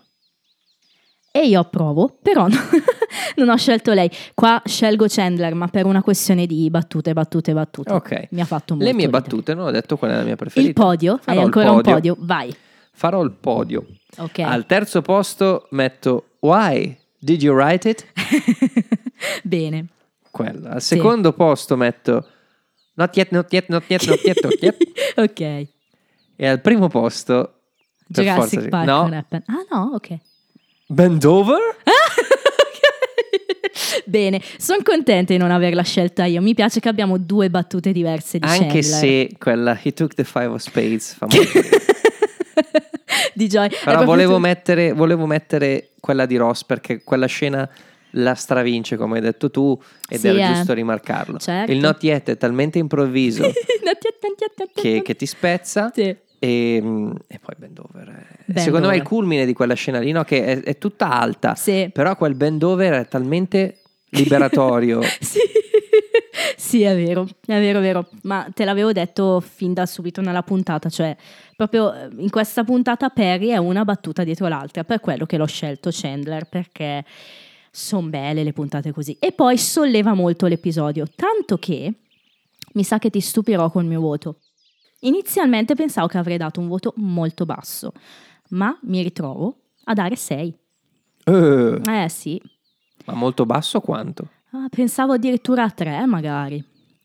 E 1.32 1.48
io 1.48 1.60
approvo, 1.60 2.18
però 2.22 2.48
non 3.36 3.50
ho 3.50 3.58
scelto 3.58 3.94
lei. 3.94 4.10
Qua 4.34 4.62
scelgo 4.66 5.06
Chandler, 5.08 5.54
ma 5.54 5.68
per 5.68 5.86
una 5.86 6.02
questione 6.02 6.46
di 6.46 6.70
battute, 6.70 7.14
battute, 7.14 7.54
battute. 7.54 7.92
Ok. 7.94 8.28
Mi 8.32 8.42
ha 8.42 8.46
fatto 8.46 8.74
molto 8.76 8.88
Le 8.90 8.94
mie 8.96 9.06
ridere. 9.06 9.22
battute, 9.24 9.54
non 9.54 9.68
ho 9.68 9.72
detto 9.72 9.98
qual 9.98 10.12
è 10.12 10.16
la 10.16 10.24
mia 10.24 10.36
preferita. 10.36 10.68
Il 10.70 10.74
podio? 10.74 11.20
Farò 11.22 11.40
Hai 11.40 11.46
ancora 11.46 11.72
un 11.72 11.82
podio? 11.82 12.16
Vai. 12.20 12.56
Farò 12.94 13.22
il 13.24 13.32
podio. 13.32 13.86
Ok. 14.18 14.40
Al 14.40 14.66
terzo 14.66 15.02
posto 15.02 15.68
metto 15.72 16.26
Why? 16.40 16.98
Did 17.18 17.42
you 17.44 17.56
write 17.56 17.88
it? 17.90 18.06
Bene. 19.44 19.88
Quella. 20.32 20.72
Al 20.72 20.82
secondo 20.82 21.34
posto 21.34 21.76
metto 21.76 22.26
Not 22.94 23.16
yet, 23.16 23.32
not 23.32 23.52
yet, 23.54 23.68
not 23.70 23.84
yet, 23.88 24.06
not 24.06 24.22
yet, 24.24 24.44
not 24.44 24.62
yet. 24.62 24.78
ok. 25.18 25.68
E 26.36 26.48
al 26.48 26.60
primo 26.62 26.88
posto 26.88 27.62
Jurassic 28.08 28.62
forza- 28.62 28.70
Park. 28.70 28.86
no, 28.86 29.26
Ah 29.48 29.66
no, 29.72 29.92
ok. 29.94 30.18
Bend 30.88 31.24
Over? 31.24 31.60
Bene, 34.06 34.42
sono 34.58 34.82
contenta 34.84 35.34
di 35.34 35.40
non 35.40 35.52
averla 35.52 35.84
scelta 35.84 36.26
io. 36.26 36.42
Mi 36.42 36.54
piace 36.54 36.80
che 36.80 36.90
abbiamo 36.90 37.18
due 37.18 37.50
battute 37.50 37.92
diverse 37.92 38.40
di 38.40 38.48
Anche 38.48 38.80
Chandler. 38.82 38.84
se 38.84 39.30
quella 39.38 39.80
He 39.82 39.94
took 39.94 40.14
the 40.14 40.24
five 40.24 40.48
of 40.48 40.62
spades 40.62 41.14
fa 41.16 41.28
molto 41.30 41.52
ridere. 41.60 41.86
di 43.34 43.48
Joy. 43.48 43.70
Però 43.84 44.04
volevo 44.04 44.36
tu- 44.36 44.40
mettere, 44.40 44.94
volevo 44.94 45.26
mettere 45.26 45.90
quella 46.00 46.26
di 46.26 46.36
Ross 46.38 46.64
perché 46.64 47.02
quella 47.04 47.26
scena 47.28 47.70
la 48.16 48.34
stravince 48.36 48.98
come 48.98 49.16
hai 49.18 49.22
detto 49.22 49.50
tu 49.50 49.80
ed 50.10 50.20
Sì, 50.20 50.28
era 50.28 50.50
eh. 50.52 50.54
giusto 50.54 50.74
rimarcarlo. 50.74 51.38
Certo. 51.38 51.72
Il 51.72 51.78
not 51.80 52.04
yet 52.04 52.30
è 52.30 52.38
talmente 52.38 52.78
improvviso 52.78 53.50
che, 54.76 55.02
che 55.02 55.16
ti 55.16 55.26
spezza 55.26 55.92
Sì. 55.94 56.14
e, 56.40 56.80
mm, 56.82 57.12
e 57.28 57.40
poi 57.40 57.56
bend 57.58 57.80
over. 57.80 58.08
è- 58.08 58.40
Bend 58.52 58.60
secondo 58.66 58.88
me 58.88 58.94
è 58.94 58.98
il 58.98 59.04
culmine 59.04 59.46
di 59.46 59.54
quella 59.54 59.76
scena 59.76 60.00
lì, 60.00 60.12
no? 60.12 60.24
che 60.26 60.44
è, 60.44 60.62
è 60.62 60.78
tutta 60.78 61.10
alta, 61.10 61.56
Sì. 61.56 61.90
però 61.94 62.18
quel 62.18 62.36
bend 62.36 62.62
over 62.64 62.94
è 62.94 63.08
talmente 63.08 63.78
liberatorio. 64.12 65.02
sì. 65.20 65.40
Sì, 66.56 66.84
è 66.84 66.96
vero, 66.96 67.28
è 67.46 67.60
vero, 67.60 67.80
è 67.80 67.82
vero, 67.82 68.08
ma 68.24 68.48
te 68.54 68.64
l'avevo 68.64 68.92
detto 68.94 69.42
fin 69.42 69.74
da 69.74 69.86
subito 69.86 70.22
nella 70.22 70.44
puntata, 70.44 70.90
cioè 70.90 71.16
proprio 71.56 71.94
eh, 71.94 72.10
in 72.18 72.30
questa 72.30 72.64
puntata 72.64 73.10
Perry 73.10 73.50
è 73.50 73.58
una 73.58 73.84
battuta 73.84 74.24
dietro 74.24 74.48
l'altra, 74.48 74.84
per 74.84 75.00
quello 75.02 75.26
che 75.26 75.38
l'ho 75.38 75.46
scelto 75.48 75.90
Chandler, 75.92 76.48
perché 76.48 77.04
sono 77.72 78.08
belle 78.08 78.44
le 78.44 78.54
puntate 78.54 78.92
così. 78.94 79.18
E 79.20 79.32
poi 79.34 79.58
solleva 79.58 80.14
molto 80.14 80.48
l'episodio, 80.48 81.06
tanto 81.14 81.58
che 81.58 81.94
mi 82.74 82.84
sa 82.84 83.00
che 83.00 83.10
ti 83.10 83.20
stupirò 83.20 83.70
col 83.70 83.86
mio 83.86 84.00
voto. 84.00 84.40
Inizialmente 85.02 85.76
pensavo 85.76 86.08
che 86.08 86.18
avrei 86.18 86.38
dato 86.38 86.60
un 86.60 86.68
voto 86.68 86.94
molto 86.98 87.46
basso, 87.46 87.92
ma 88.50 88.78
mi 88.84 89.02
ritrovo 89.02 89.58
a 89.86 89.94
dare 89.94 90.16
6. 90.16 90.58
Eh, 91.26 91.82
Eh 91.84 92.10
sì, 92.10 92.42
ma 93.12 93.18
molto 93.18 93.46
basso 93.46 93.80
quanto? 93.82 94.30
Ah, 94.52 94.68
pensavo 94.70 95.14
addirittura 95.14 95.64
a 95.64 95.70
3 95.70 96.06
magari. 96.06 96.64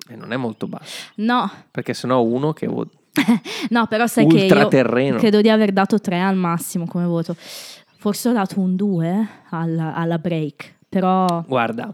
E 0.09 0.15
non 0.15 0.33
è 0.33 0.37
molto 0.37 0.67
basso, 0.69 1.11
No, 1.17 1.51
perché 1.71 1.93
sennò 1.93 2.23
uno 2.23 2.53
che 2.53 2.67
vo- 2.67 2.89
No, 3.71 3.87
però 3.87 4.07
sai 4.07 4.27
che 4.27 4.45
io 4.45 4.69
credo 5.19 5.41
di 5.41 5.49
aver 5.51 5.73
dato 5.73 5.99
3 6.01 6.21
al 6.21 6.37
massimo 6.37 6.87
come 6.87 7.07
voto. 7.07 7.35
Forse 7.37 8.29
ho 8.29 8.33
dato 8.33 8.61
un 8.61 8.77
2 8.77 9.29
alla, 9.51 9.95
alla 9.95 10.19
break, 10.19 10.75
però... 10.89 11.43
Guarda, 11.47 11.93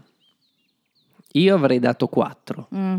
io 1.31 1.55
avrei 1.55 1.79
dato 1.79 2.07
4, 2.07 2.67
mm, 2.75 2.97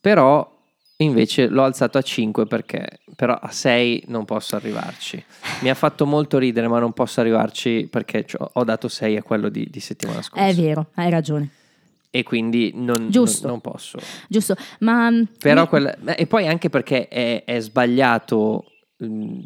però 0.00 0.55
invece 0.98 1.48
l'ho 1.48 1.64
alzato 1.64 1.98
a 1.98 2.02
5 2.02 2.46
perché 2.46 3.00
però 3.16 3.34
a 3.34 3.50
6 3.50 4.04
non 4.08 4.24
posso 4.24 4.56
arrivarci. 4.56 5.22
Mi 5.62 5.70
ha 5.70 5.74
fatto 5.74 6.06
molto 6.06 6.38
ridere, 6.38 6.68
ma 6.68 6.78
non 6.78 6.92
posso 6.92 7.20
arrivarci 7.20 7.86
perché 7.90 8.26
ho 8.38 8.64
dato 8.64 8.88
6 8.88 9.16
a 9.16 9.22
quello 9.22 9.48
di, 9.48 9.68
di 9.70 9.80
settimana 9.80 10.22
scorsa. 10.22 10.46
è 10.46 10.54
vero, 10.54 10.90
hai 10.94 11.10
ragione. 11.10 11.50
E 12.10 12.22
quindi 12.22 12.72
non, 12.74 13.10
Giusto. 13.10 13.46
non- 13.46 13.60
non 13.62 13.72
posso. 13.72 13.98
Giusto, 14.28 14.54
ma... 14.80 15.10
mm, 15.10 15.22
Però 15.38 15.68
quella- 15.68 15.94
e 16.14 16.26
poi 16.26 16.46
anche 16.46 16.70
perché 16.70 17.08
è, 17.08 17.44
è 17.44 17.60
sbagliato, 17.60 18.64
mm, 19.04 19.40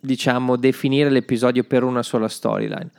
diciamo, 0.00 0.56
definire 0.56 1.10
l'episodio 1.10 1.64
per 1.64 1.82
una 1.82 2.02
sola 2.02 2.28
storyline. 2.28 2.90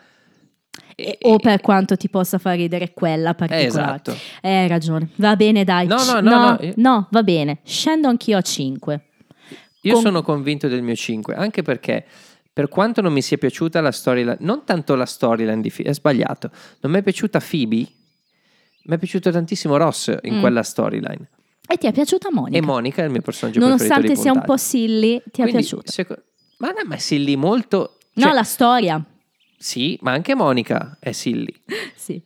Eh, 0.96 1.18
o 1.24 1.38
per 1.38 1.62
quanto 1.62 1.98
ti 1.98 2.10
possa 2.10 2.38
far 2.38 2.56
ridere 2.58 2.94
quella 2.94 3.34
particolare. 3.34 3.68
Esatto. 3.68 4.18
Eh, 4.42 4.50
hai 4.50 4.68
ragione. 4.68 5.10
Va 5.16 5.36
bene, 5.36 5.64
dai. 5.64 5.88
No, 5.88 6.04
no, 6.04 6.20
no, 6.22 6.40
no, 6.52 6.58
io- 6.62 6.74
no, 6.78 7.08
va 7.12 7.24
bene. 7.24 7.60
Scendo 7.64 8.08
anch'io 8.08 8.38
a 8.38 8.42
5. 8.42 9.02
Io 9.82 9.94
Con- 9.94 10.02
sono 10.02 10.22
convinto 10.24 10.68
del 10.68 10.82
mio 10.82 10.96
5, 10.96 11.36
anche 11.36 11.62
perché 11.62 12.06
per 12.52 12.70
quanto 12.70 13.02
non 13.02 13.12
mi 13.14 13.22
sia 13.22 13.38
piaciuta 13.38 13.82
la 13.82 13.92
storyline, 13.92 14.38
non 14.40 14.64
tanto 14.64 14.96
la 14.96 15.06
storyline 15.06 15.62
di 15.62 15.70
Phoebe, 15.70 15.90
è 15.90 15.94
sbagliato, 15.94 16.50
non 16.80 16.92
mi 16.92 17.00
è 17.00 17.04
piaciuta 17.04 17.40
Phoebe, 17.40 17.86
mi 18.86 18.96
è 18.96 18.98
piaciuto 18.98 19.30
tantissimo 19.32 19.78
Ross 19.78 20.16
in 20.24 20.36
Mm. 20.38 20.40
quella 20.40 20.64
storyline. 20.64 21.30
E 21.68 21.78
ti 21.78 21.88
è 21.88 21.92
piaciuta 21.92 22.30
Monica? 22.32 22.58
E 22.58 22.62
Monica 22.62 23.02
è 23.02 23.06
il 23.06 23.12
mio 23.12 23.22
personaggio 23.22 23.60
Nonostante 23.60 23.94
preferito 23.94 24.22
di 24.22 24.28
sia 24.30 24.32
un 24.40 24.46
po' 24.46 24.58
silly, 24.58 25.22
ti 25.26 25.42
è 25.42 25.44
Quindi, 25.44 25.52
piaciuta? 25.54 25.92
seco- 25.92 26.18
ma 26.58 26.70
no, 26.70 26.82
ma 26.86 26.96
è 26.96 27.00
silly 27.00 27.36
molto... 27.36 27.98
No, 28.14 28.24
cioè, 28.26 28.34
la 28.34 28.44
storia. 28.44 29.04
Sì, 29.66 29.98
ma 30.02 30.12
anche 30.12 30.36
Monica 30.36 30.98
è 31.00 31.12
silly. 31.12 31.52
Sì. 31.96 32.22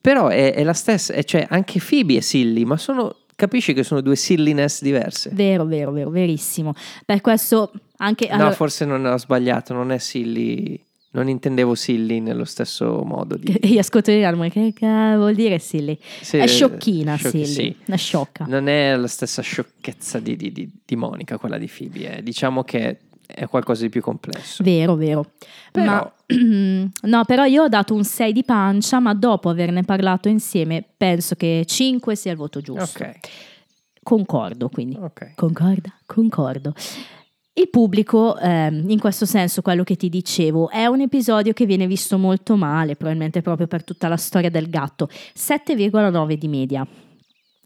Però 0.00 0.28
è, 0.28 0.54
è 0.54 0.64
la 0.64 0.72
stessa, 0.72 1.12
è- 1.12 1.22
cioè 1.24 1.46
anche 1.50 1.78
Phoebe 1.78 2.16
è 2.16 2.20
silly, 2.20 2.64
ma 2.64 2.78
sono... 2.78 3.16
Capisci 3.36 3.72
che 3.74 3.82
sono 3.82 4.00
due 4.00 4.16
silliness 4.16 4.80
diverse? 4.82 5.30
Vero, 5.32 5.64
vero, 5.66 5.92
vero, 5.92 6.08
verissimo. 6.10 6.72
Per 7.04 7.20
questo 7.20 7.70
anche... 7.98 8.26
No, 8.28 8.34
allora, 8.34 8.52
forse 8.52 8.84
non 8.86 9.04
ho 9.04 9.16
sbagliato, 9.18 9.72
non 9.74 9.92
è 9.92 9.98
silly. 9.98 10.82
Non 11.12 11.28
intendevo 11.28 11.74
silly 11.74 12.20
nello 12.20 12.44
stesso 12.46 13.02
modo 13.04 13.36
di... 13.36 13.58
Gli 13.62 13.78
ascoltatori 13.78 14.18
diranno, 14.18 14.36
"Ma 14.38 14.48
che 14.48 14.72
vuol 15.16 15.34
dire 15.34 15.58
silly? 15.58 15.98
Sì, 16.20 16.36
è 16.38 16.46
sciocchina, 16.46 17.16
sciocchi- 17.16 17.44
silly. 17.46 17.68
sì. 17.72 17.76
Una 17.86 17.96
sciocca. 17.96 18.44
Non 18.46 18.68
è 18.68 18.94
la 18.96 19.06
stessa 19.08 19.42
sciocchezza 19.42 20.18
di, 20.18 20.36
di- 20.36 20.52
di- 20.52 20.70
di 20.84 20.96
Monica, 20.96 21.36
quella 21.38 21.58
di 21.58 21.68
Phoebe. 21.74 22.18
eh. 22.18 22.22
Diciamo 22.22 22.62
che 22.62 22.98
è 23.26 23.46
qualcosa 23.48 23.82
di 23.82 23.88
più 23.90 24.00
complesso. 24.02 24.62
Vero, 24.62 24.94
vero. 24.96 25.32
Però- 25.72 25.86
Ma 25.92 26.14
no, 27.02 27.24
però 27.24 27.44
io 27.44 27.64
ho 27.64 27.68
dato 27.68 27.94
un 27.94 28.04
6 28.04 28.32
di 28.32 28.44
pancia, 28.44 29.00
ma 29.00 29.14
dopo 29.14 29.48
averne 29.48 29.82
parlato 29.82 30.28
insieme 30.28 30.84
penso 30.96 31.34
che 31.34 31.64
5 31.66 32.14
sia 32.14 32.32
il 32.32 32.36
voto 32.36 32.60
giusto. 32.60 33.02
Ok, 33.02 33.18
Concordo, 34.02 34.68
quindi. 34.68 34.96
ok. 34.98 35.34
Concorda? 35.34 35.92
Concordo. 36.06 36.74
Il 37.52 37.68
pubblico, 37.68 38.38
ehm, 38.38 38.88
in 38.88 38.98
questo 38.98 39.26
senso, 39.26 39.60
quello 39.60 39.82
che 39.82 39.96
ti 39.96 40.08
dicevo, 40.08 40.70
è 40.70 40.86
un 40.86 41.00
episodio 41.00 41.52
che 41.52 41.66
viene 41.66 41.86
visto 41.86 42.16
molto 42.16 42.56
male, 42.56 42.96
probabilmente 42.96 43.42
proprio 43.42 43.66
per 43.66 43.84
tutta 43.84 44.08
la 44.08 44.16
storia 44.16 44.50
del 44.50 44.70
gatto. 44.70 45.08
7,9 45.34 46.34
di 46.34 46.48
media. 46.48 46.86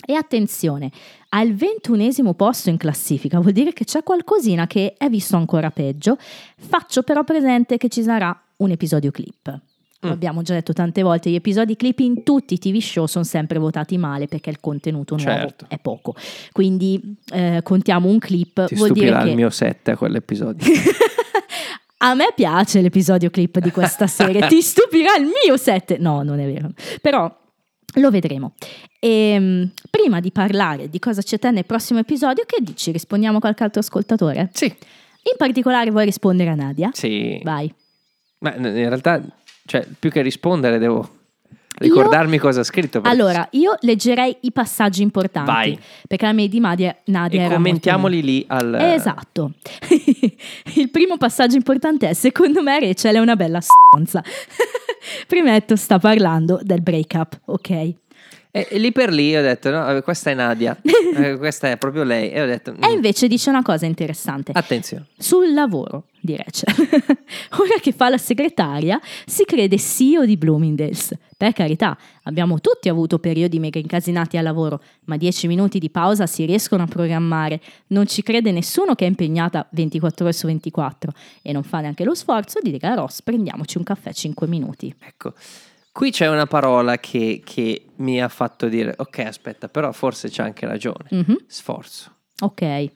E 0.07 0.15
attenzione, 0.15 0.91
al 1.31 1.55
ventunesimo 1.55 2.35
posto 2.35 2.69
in 2.69 2.77
classifica 2.77 3.39
vuol 3.41 3.53
dire 3.53 3.73
che 3.73 3.85
c'è 3.85 4.03
qualcosina 4.03 4.67
che 4.67 4.95
è 4.99 5.09
visto 5.09 5.37
ancora 5.37 5.71
peggio. 5.71 6.19
Faccio 6.57 7.03
però 7.03 7.25
presente 7.25 7.79
che 7.79 7.89
ci 7.89 8.03
sarà 8.03 8.39
un 8.59 8.71
episodio 8.71 9.11
clip. 9.11 9.61
Lo 10.01 10.11
abbiamo 10.11 10.43
già 10.43 10.53
detto 10.53 10.75
tante 10.75 11.01
volte, 11.01 11.31
gli 11.31 11.35
episodi 11.35 11.77
clip 11.77 12.01
in 12.01 12.25
tutti 12.25 12.53
i 12.53 12.59
TV 12.59 12.79
show 12.79 13.07
sono 13.07 13.25
sempre 13.25 13.59
votati 13.59 13.97
male 13.97 14.27
perché 14.27 14.51
il 14.51 14.61
contenuto 14.61 15.17
nuovo 15.17 15.31
Certo. 15.31 15.65
è 15.67 15.79
poco. 15.79 16.15
Quindi 16.53 17.17
eh, 17.33 17.61
contiamo 17.63 18.11
un 18.11 18.19
clip, 18.19 18.67
Ti 18.67 18.75
vuol 18.75 18.91
dire 18.93 19.07
stupirà 19.07 19.23
che 19.23 19.31
il 19.31 19.37
mio 19.37 19.49
7 19.49 19.93
a 19.93 19.97
quell'episodio. 19.97 20.67
a 21.99 22.13
me 22.15 22.27
piace 22.35 22.83
l'episodio 22.83 23.31
clip 23.31 23.59
di 23.61 23.71
questa 23.71 24.07
serie, 24.07 24.47
ti 24.47 24.61
stupirà 24.63 25.17
il 25.17 25.25
mio 25.43 25.57
set. 25.57 25.97
No, 25.97 26.23
non 26.23 26.39
è 26.39 26.53
vero. 26.53 26.69
Però 27.01 27.35
lo 27.95 28.11
vedremo. 28.11 28.53
E, 29.01 29.71
prima 29.89 30.21
di 30.21 30.33
parlare 30.33 30.91
di 30.91 30.99
cosa 30.99 31.23
c'è 31.23 31.39
te 31.39 31.51
nel 31.51 31.65
prossimo 31.65 32.01
episodio, 32.01 32.45
che 32.47 32.59
dici? 32.61 32.91
Rispondiamo 32.93 33.39
a 33.39 33.41
qualche 33.41 33.63
altro 33.65 33.81
ascoltatore? 33.81 34.51
sì, 34.53 34.67
In 34.67 35.37
particolare 35.39 35.91
vuoi 35.91 36.05
rispondere 36.05 36.51
a 36.51 36.55
Nadia? 36.55 36.91
sì. 36.93 37.41
Vai. 37.43 37.73
Ma 38.45 38.55
in 38.57 38.89
realtà, 38.89 39.21
cioè, 39.65 39.87
più 39.99 40.11
che 40.11 40.21
rispondere 40.21 40.79
devo 40.79 41.09
ricordarmi 41.77 42.39
cosa 42.39 42.61
ha 42.61 42.65
scritto. 42.65 43.01
perché- 43.01 43.17
Allora, 43.17 43.49
io 43.53 43.75
leggerei 43.81 44.37
i 44.43 44.53
passaggi 44.53 45.03
importanti. 45.03 45.51
Vai. 45.51 45.79
Perché 46.07 46.27
la 46.27 46.33
mail 46.33 46.49
di 46.49 46.61
Nadia, 46.61 46.97
Nadia 47.07 47.41
E 47.41 47.45
era 47.45 47.55
commentiamoli 47.55 48.23
lì 48.23 48.45
al... 48.47 48.75
Esatto. 48.75 49.53
Il 50.77 50.91
primo 50.91 51.17
passaggio 51.17 51.57
importante 51.57 52.09
è, 52.09 52.13
secondo 52.13 52.63
me, 52.63 52.79
Rachel 52.81 53.17
è 53.17 53.19
una 53.19 53.35
bella 53.37 53.61
stronza. 53.61 54.23
Premetto, 55.27 55.77
sta 55.77 55.99
parlando 55.99 56.61
del 56.63 56.83
break-up, 56.83 57.41
ok? 57.47 57.95
E, 58.57 58.69
e 58.71 58.79
lì 58.79 58.93
per 58.93 59.11
lì 59.13 59.37
ho 59.37 59.43
detto, 59.43 59.69
no, 59.69 60.01
questa 60.03 60.31
è 60.31 60.35
Nadia, 60.35 60.79
Eh, 61.17 61.37
questa 61.39 61.71
è 61.71 61.77
proprio 61.77 62.05
lei. 62.05 62.31
E 62.31 62.41
ho 62.41 62.47
detto, 62.47 62.71
E 62.71 62.89
mm, 62.89 62.93
invece 62.93 63.27
dice 63.27 63.51
una 63.51 63.63
cosa 63.63 63.85
interessante. 63.87 64.53
attenzione. 64.55 65.07
Sul 65.19 65.53
lavoro 65.53 66.05
di 66.21 66.37
Rachel. 66.37 66.73
Ora 67.59 67.81
che 67.81 67.91
fa 67.91 68.09
la 68.09 68.17
segretaria, 68.17 69.01
si 69.27 69.45
crede 69.45 69.77
CEO 69.77 70.25
di 70.25 70.37
Bloomingdale's. 70.37 71.13
Per 71.37 71.53
carità, 71.53 71.99
abbiamo 72.23 72.61
tutti 72.61 72.89
avuto 72.89 73.19
periodi 73.19 73.59
mega 73.59 73.81
incasinati 73.81 74.37
al 74.37 74.45
lavoro, 74.45 74.81
ma 75.07 75.17
10 75.17 75.49
minuti 75.49 75.81
di 75.81 75.91
pausa 75.91 76.27
si 76.27 76.45
riescono 76.45 76.85
a 76.85 76.87
programmare. 76.87 77.61
Non 77.89 78.07
ci 78.07 78.23
crede 78.23 78.53
nessuno 78.53 78.95
che 78.95 79.05
è 79.05 79.09
impegnata 79.09 79.67
24 79.73 80.27
ore 80.27 80.33
su 80.33 80.47
24 80.47 81.13
e 81.43 81.51
non 81.51 81.65
fa 81.65 81.81
neanche 81.81 82.05
lo 82.05 82.15
sforzo 82.15 82.61
di 82.63 82.71
dire 82.71 82.87
a 82.87 82.95
Ross 82.95 83.21
prendiamoci 83.21 83.79
un 83.79 83.85
caffè 83.85 84.13
5 84.13 84.47
minuti. 84.47 84.95
Ecco, 85.01 85.33
qui 85.95 86.11
c'è 86.11 86.29
una 86.29 86.47
parola 86.47 86.99
che, 86.99 87.41
che 87.45 87.85
mi 87.99 88.21
ha 88.21 88.29
fatto 88.29 88.67
dire, 88.67 88.95
ok, 88.97 89.19
aspetta, 89.21 89.69
però 89.69 89.93
forse 89.93 90.29
c'è 90.29 90.43
anche 90.43 90.67
ragione. 90.67 91.05
Mhm, 91.11 91.45
Sforzo. 91.47 92.13
Ok. 92.41 92.91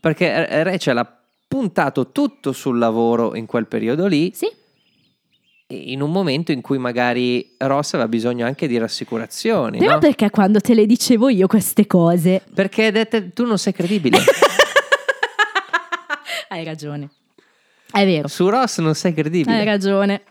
Perché 0.00 0.62
Rachel 0.64 0.96
ha 0.96 1.18
puntato 1.46 2.10
tutto 2.10 2.52
sul 2.52 2.78
lavoro 2.78 3.36
in 3.36 3.44
quel 3.44 3.66
periodo 3.66 4.06
lì, 4.06 4.32
Sì, 4.34 4.50
in 5.66 6.00
un 6.00 6.10
momento 6.10 6.52
in 6.52 6.62
cui 6.62 6.78
magari 6.78 7.54
Ross 7.58 7.92
aveva 7.92 8.08
bisogno 8.08 8.46
anche 8.46 8.66
di 8.66 8.78
rassicurazioni, 8.78 9.76
però 9.76 9.92
no? 9.92 9.98
perché 9.98 10.30
quando 10.30 10.58
te 10.60 10.72
le 10.72 10.86
dicevo 10.86 11.28
io 11.28 11.46
queste 11.46 11.86
cose? 11.86 12.42
Perché 12.54 12.90
dette, 12.90 13.34
tu 13.34 13.44
non 13.44 13.58
sei 13.58 13.74
credibile. 13.74 14.16
Hai 16.48 16.64
ragione. 16.64 17.10
È 17.90 18.06
vero. 18.06 18.26
Su 18.26 18.48
Ross 18.48 18.78
non 18.78 18.94
sei 18.94 19.12
credibile. 19.12 19.58
Hai 19.58 19.66
ragione. 19.66 20.22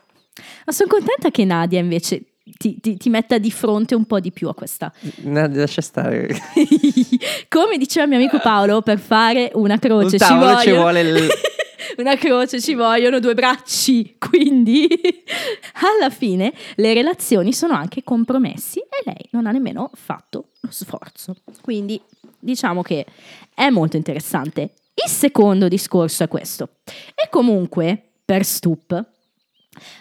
Ma 0.65 0.71
sono 0.71 0.89
contenta 0.89 1.29
che 1.29 1.43
Nadia 1.45 1.79
invece 1.79 2.23
ti, 2.57 2.79
ti- 2.79 2.97
ti 2.97 3.09
metta 3.09 3.38
di 3.38 3.51
fronte 3.51 3.95
un 3.95 4.05
po' 4.05 4.19
di 4.19 4.32
più 4.32 4.47
a 4.47 4.53
questa. 4.53 4.91
No, 5.23 5.47
lascia 5.51 5.82
stare. 5.82 6.27
Come 7.49 7.77
diceva 7.77 8.05
mio 8.07 8.17
amico 8.17 8.39
Paolo, 8.39 8.82
per 8.82 8.99
fare 8.99 9.51
una 9.55 9.77
croce 9.77 10.17
ci 10.17 10.34
vogliono... 10.34 10.59
ci 10.61 10.71
vuole 10.71 11.01
il- 11.01 11.27
una 11.97 12.15
croce 12.15 12.61
ci 12.61 12.73
vogliono 12.73 13.19
due 13.19 13.34
bracci, 13.34 14.15
quindi 14.17 14.88
alla 15.99 16.09
fine 16.09 16.53
le 16.75 16.93
relazioni 16.93 17.53
sono 17.53 17.73
anche 17.73 18.03
compromessi 18.03 18.79
e 18.79 19.03
lei 19.05 19.27
non 19.32 19.45
ha 19.45 19.51
nemmeno 19.51 19.89
fatto 19.93 20.49
lo 20.61 20.71
sforzo. 20.71 21.36
Quindi 21.61 22.01
diciamo 22.39 22.82
che 22.82 23.05
è 23.53 23.69
molto 23.69 23.97
interessante. 23.97 24.73
Il 24.93 25.09
secondo 25.09 25.67
discorso 25.67 26.23
è 26.23 26.27
questo. 26.27 26.69
E 27.15 27.27
comunque, 27.29 28.01
per 28.23 28.43
Stup, 28.45 29.05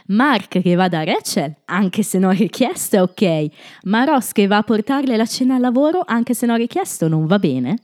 Mark 0.08 0.60
che 0.60 0.74
va 0.74 0.88
da 0.88 1.04
Rachel, 1.04 1.54
anche 1.66 2.02
se 2.02 2.18
non 2.18 2.32
richiesto, 2.32 2.96
è 2.96 3.02
ok, 3.02 3.48
ma 3.84 4.04
Ross 4.04 4.32
che 4.32 4.46
va 4.46 4.58
a 4.58 4.62
portarle 4.62 5.16
la 5.16 5.26
cena 5.26 5.54
al 5.54 5.60
lavoro, 5.60 6.02
anche 6.04 6.34
se 6.34 6.46
non 6.46 6.56
richiesto, 6.56 7.08
non 7.08 7.26
va 7.26 7.38
bene? 7.38 7.78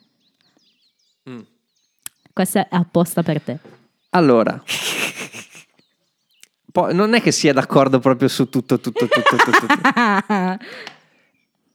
Mm. 1.30 1.40
Questa 2.32 2.68
è 2.68 2.70
apposta 2.70 3.22
per 3.22 3.40
te. 3.40 3.58
Allora, 4.10 4.60
poi 6.72 6.94
non 6.94 7.14
è 7.14 7.22
che 7.22 7.30
sia 7.30 7.52
d'accordo 7.52 8.00
proprio 8.00 8.28
su 8.28 8.48
tutto, 8.48 8.80
tutto, 8.80 9.06
tutto, 9.06 9.36
tutto. 9.36 9.66
tutto. 9.66 10.58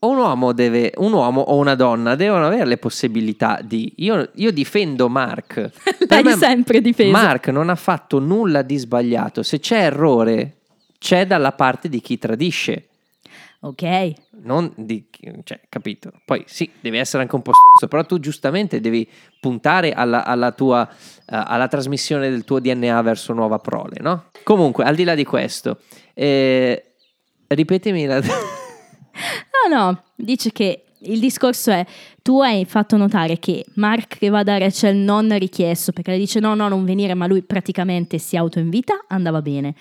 Un 0.02 0.16
uomo, 0.16 0.52
deve, 0.52 0.92
un 0.96 1.12
uomo 1.12 1.42
o 1.42 1.56
una 1.56 1.76
donna 1.76 2.16
devono 2.16 2.46
avere 2.46 2.66
le 2.66 2.76
possibilità 2.76 3.60
di... 3.62 3.92
Io, 3.98 4.30
io 4.34 4.50
difendo 4.50 5.08
Mark. 5.08 5.70
L'hai 6.08 6.24
me 6.24 6.34
sempre 6.34 6.80
difeso. 6.80 7.12
Mark 7.12 7.48
non 7.48 7.68
ha 7.68 7.76
fatto 7.76 8.18
nulla 8.18 8.62
di 8.62 8.76
sbagliato. 8.78 9.44
Se 9.44 9.60
c'è 9.60 9.84
errore, 9.84 10.56
c'è 10.98 11.24
dalla 11.24 11.52
parte 11.52 11.88
di 11.88 12.00
chi 12.00 12.18
tradisce. 12.18 12.88
ok, 13.60 14.12
Non 14.42 14.72
di 14.74 15.06
cioè, 15.44 15.60
capito? 15.68 16.10
Poi 16.24 16.42
sì, 16.46 16.68
devi 16.80 16.98
essere 16.98 17.22
anche 17.22 17.36
un 17.36 17.42
po' 17.42 17.52
stuzzo, 17.52 17.86
però 17.86 18.04
tu 18.04 18.18
giustamente 18.18 18.80
devi 18.80 19.08
puntare 19.38 19.92
alla, 19.92 20.24
alla 20.24 20.50
tua 20.50 20.88
eh, 20.88 20.94
alla 21.26 21.68
trasmissione 21.68 22.28
del 22.28 22.42
tuo 22.42 22.58
DNA 22.58 23.00
verso 23.02 23.32
nuova 23.32 23.60
prole, 23.60 23.98
no? 24.00 24.30
Comunque, 24.42 24.82
al 24.82 24.96
di 24.96 25.04
là 25.04 25.14
di 25.14 25.24
questo, 25.24 25.78
eh, 26.14 26.94
ripetimi 27.46 28.04
la 28.06 28.20
No, 29.68 29.76
no, 29.76 30.02
dice 30.16 30.50
che 30.50 30.84
il 31.04 31.20
discorso 31.20 31.70
è, 31.70 31.84
tu 32.20 32.40
hai 32.40 32.64
fatto 32.64 32.96
notare 32.96 33.38
che 33.38 33.64
Mark 33.74 34.18
che 34.18 34.28
va 34.28 34.42
da 34.42 34.58
Rachel 34.58 34.96
non 34.96 35.36
richiesto, 35.38 35.92
perché 35.92 36.12
le 36.12 36.18
dice 36.18 36.40
no, 36.40 36.54
no, 36.54 36.68
non 36.68 36.84
venire, 36.84 37.14
ma 37.14 37.26
lui 37.26 37.42
praticamente 37.42 38.18
si 38.18 38.36
autoinvita, 38.36 39.04
andava 39.08 39.42
bene, 39.42 39.74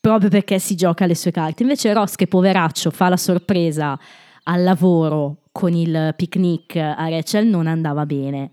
proprio 0.00 0.28
perché 0.28 0.58
si 0.58 0.74
gioca 0.74 1.06
le 1.06 1.14
sue 1.14 1.30
carte. 1.30 1.62
Invece 1.62 1.92
Ross 1.92 2.14
che 2.16 2.26
poveraccio 2.26 2.90
fa 2.90 3.08
la 3.08 3.16
sorpresa 3.16 3.98
al 4.44 4.62
lavoro 4.62 5.36
con 5.52 5.74
il 5.74 6.14
picnic 6.16 6.76
a 6.76 7.08
Rachel 7.08 7.46
non 7.46 7.66
andava 7.66 8.06
bene. 8.06 8.52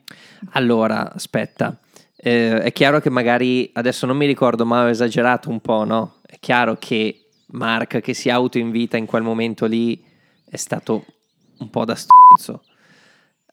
Allora, 0.51 1.11
aspetta. 1.13 1.79
Eh, 2.21 2.61
è 2.61 2.71
chiaro 2.73 2.99
che 2.99 3.09
magari 3.09 3.69
adesso 3.73 4.05
non 4.05 4.17
mi 4.17 4.25
ricordo, 4.25 4.65
ma 4.65 4.83
ho 4.83 4.89
esagerato 4.89 5.49
un 5.49 5.61
po', 5.61 5.85
no? 5.85 6.15
È 6.25 6.37
chiaro 6.39 6.75
che 6.77 7.29
Mark 7.51 8.01
che 8.01 8.13
si 8.13 8.29
autoinvita 8.29 8.97
in 8.97 9.05
quel 9.05 9.23
momento 9.23 9.65
lì 9.65 10.03
è 10.49 10.57
stato 10.57 11.05
un 11.59 11.69
po' 11.69 11.85
da 11.85 11.95
stronzo. 11.95 12.63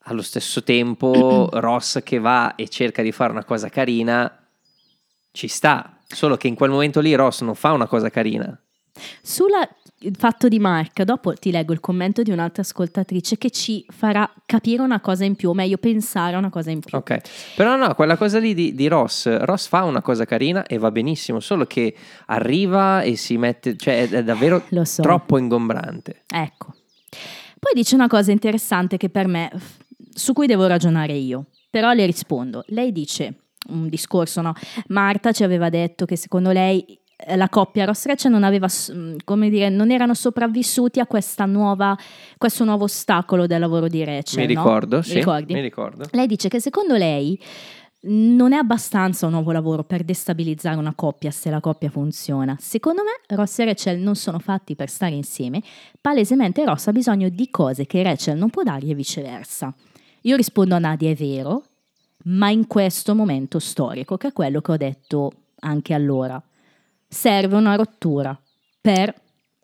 allo 0.08 0.22
stesso 0.22 0.62
tempo 0.62 1.48
Ross 1.54 2.02
che 2.02 2.18
va 2.18 2.54
e 2.54 2.68
cerca 2.68 3.02
di 3.02 3.12
fare 3.12 3.32
una 3.32 3.44
cosa 3.44 3.68
carina, 3.68 4.46
ci 5.32 5.48
sta. 5.48 5.98
Solo 6.06 6.36
che 6.36 6.46
in 6.46 6.54
quel 6.54 6.70
momento 6.70 7.00
lì 7.00 7.14
Ross 7.14 7.42
non 7.42 7.54
fa 7.56 7.72
una 7.72 7.86
cosa 7.86 8.08
carina. 8.10 8.56
Sul 9.20 9.50
fatto 10.16 10.46
di 10.48 10.58
Mark, 10.58 11.02
dopo 11.02 11.32
ti 11.34 11.50
leggo 11.50 11.72
il 11.72 11.80
commento 11.80 12.22
di 12.22 12.30
un'altra 12.30 12.62
ascoltatrice 12.62 13.36
che 13.38 13.50
ci 13.50 13.84
farà 13.88 14.30
capire 14.46 14.82
una 14.82 15.00
cosa 15.00 15.24
in 15.24 15.34
più, 15.34 15.50
o 15.50 15.54
meglio 15.54 15.78
pensare 15.78 16.36
a 16.36 16.38
una 16.38 16.50
cosa 16.50 16.70
in 16.70 16.80
più. 16.80 16.96
Ok, 16.96 17.54
però 17.56 17.76
no, 17.76 17.94
quella 17.94 18.16
cosa 18.16 18.38
lì 18.38 18.54
di, 18.54 18.74
di 18.74 18.86
Ross, 18.86 19.26
Ross 19.38 19.66
fa 19.68 19.82
una 19.84 20.02
cosa 20.02 20.24
carina 20.24 20.64
e 20.66 20.78
va 20.78 20.90
benissimo, 20.90 21.40
solo 21.40 21.66
che 21.66 21.94
arriva 22.26 23.02
e 23.02 23.16
si 23.16 23.36
mette, 23.36 23.76
cioè 23.76 24.08
è 24.08 24.22
davvero 24.22 24.62
Lo 24.68 24.84
so. 24.84 25.02
troppo 25.02 25.38
ingombrante. 25.38 26.22
Ecco. 26.28 26.74
Poi 27.58 27.72
dice 27.74 27.94
una 27.94 28.08
cosa 28.08 28.32
interessante 28.32 28.96
che 28.96 29.08
per 29.08 29.26
me, 29.26 29.50
su 30.12 30.32
cui 30.32 30.46
devo 30.46 30.66
ragionare 30.66 31.14
io, 31.14 31.46
però 31.70 31.92
le 31.92 32.06
rispondo. 32.06 32.64
Lei 32.68 32.92
dice 32.92 33.34
un 33.68 33.88
discorso, 33.88 34.40
no? 34.40 34.54
Marta 34.88 35.32
ci 35.32 35.42
aveva 35.42 35.68
detto 35.68 36.04
che 36.04 36.16
secondo 36.16 36.52
lei 36.52 36.98
eh, 37.16 37.36
la 37.36 37.48
coppia 37.48 37.86
Ross 37.86 38.06
non 38.26 38.44
aveva, 38.44 38.66
mh, 38.66 39.16
come 39.24 39.48
dire, 39.48 39.68
non 39.68 39.90
erano 39.90 40.14
sopravvissuti 40.14 41.00
a 41.00 41.06
questa 41.06 41.46
nuova, 41.46 41.96
questo 42.36 42.64
nuovo 42.64 42.84
ostacolo 42.84 43.46
del 43.46 43.60
lavoro 43.60 43.88
di 43.88 44.04
Rachel. 44.04 44.46
Mi 44.46 44.54
no? 44.54 44.60
ricordo, 44.60 45.02
sì, 45.02 45.14
ricordi? 45.14 45.54
mi 45.54 45.60
ricordo. 45.60 46.06
Lei 46.12 46.26
dice 46.26 46.48
che 46.48 46.60
secondo 46.60 46.96
lei 46.96 47.40
non 48.02 48.52
è 48.52 48.56
abbastanza 48.56 49.26
un 49.26 49.32
nuovo 49.32 49.50
lavoro 49.52 49.82
per 49.82 50.04
destabilizzare 50.04 50.76
una 50.76 50.94
coppia 50.94 51.30
se 51.30 51.50
la 51.50 51.60
coppia 51.60 51.90
funziona. 51.90 52.56
Secondo 52.60 53.02
me 53.02 53.34
Ross 53.34 53.58
e 53.58 53.64
Rachel 53.64 53.98
non 53.98 54.14
sono 54.14 54.38
fatti 54.38 54.76
per 54.76 54.88
stare 54.88 55.14
insieme, 55.14 55.60
palesemente 56.00 56.64
Ross 56.64 56.86
ha 56.86 56.92
bisogno 56.92 57.28
di 57.28 57.50
cose 57.50 57.86
che 57.86 58.02
Rachel 58.02 58.36
non 58.38 58.50
può 58.50 58.62
dargli 58.62 58.90
e 58.90 58.94
viceversa. 58.94 59.74
Io 60.22 60.36
rispondo 60.36 60.74
a 60.74 60.78
Nadia, 60.78 61.10
è 61.10 61.14
vero, 61.14 61.64
ma 62.24 62.50
in 62.50 62.66
questo 62.66 63.14
momento 63.14 63.58
storico, 63.58 64.16
che 64.16 64.28
è 64.28 64.32
quello 64.32 64.60
che 64.60 64.72
ho 64.72 64.76
detto 64.76 65.32
anche 65.60 65.94
allora, 65.94 66.40
serve 67.08 67.56
una 67.56 67.76
rottura 67.76 68.38
per 68.80 69.14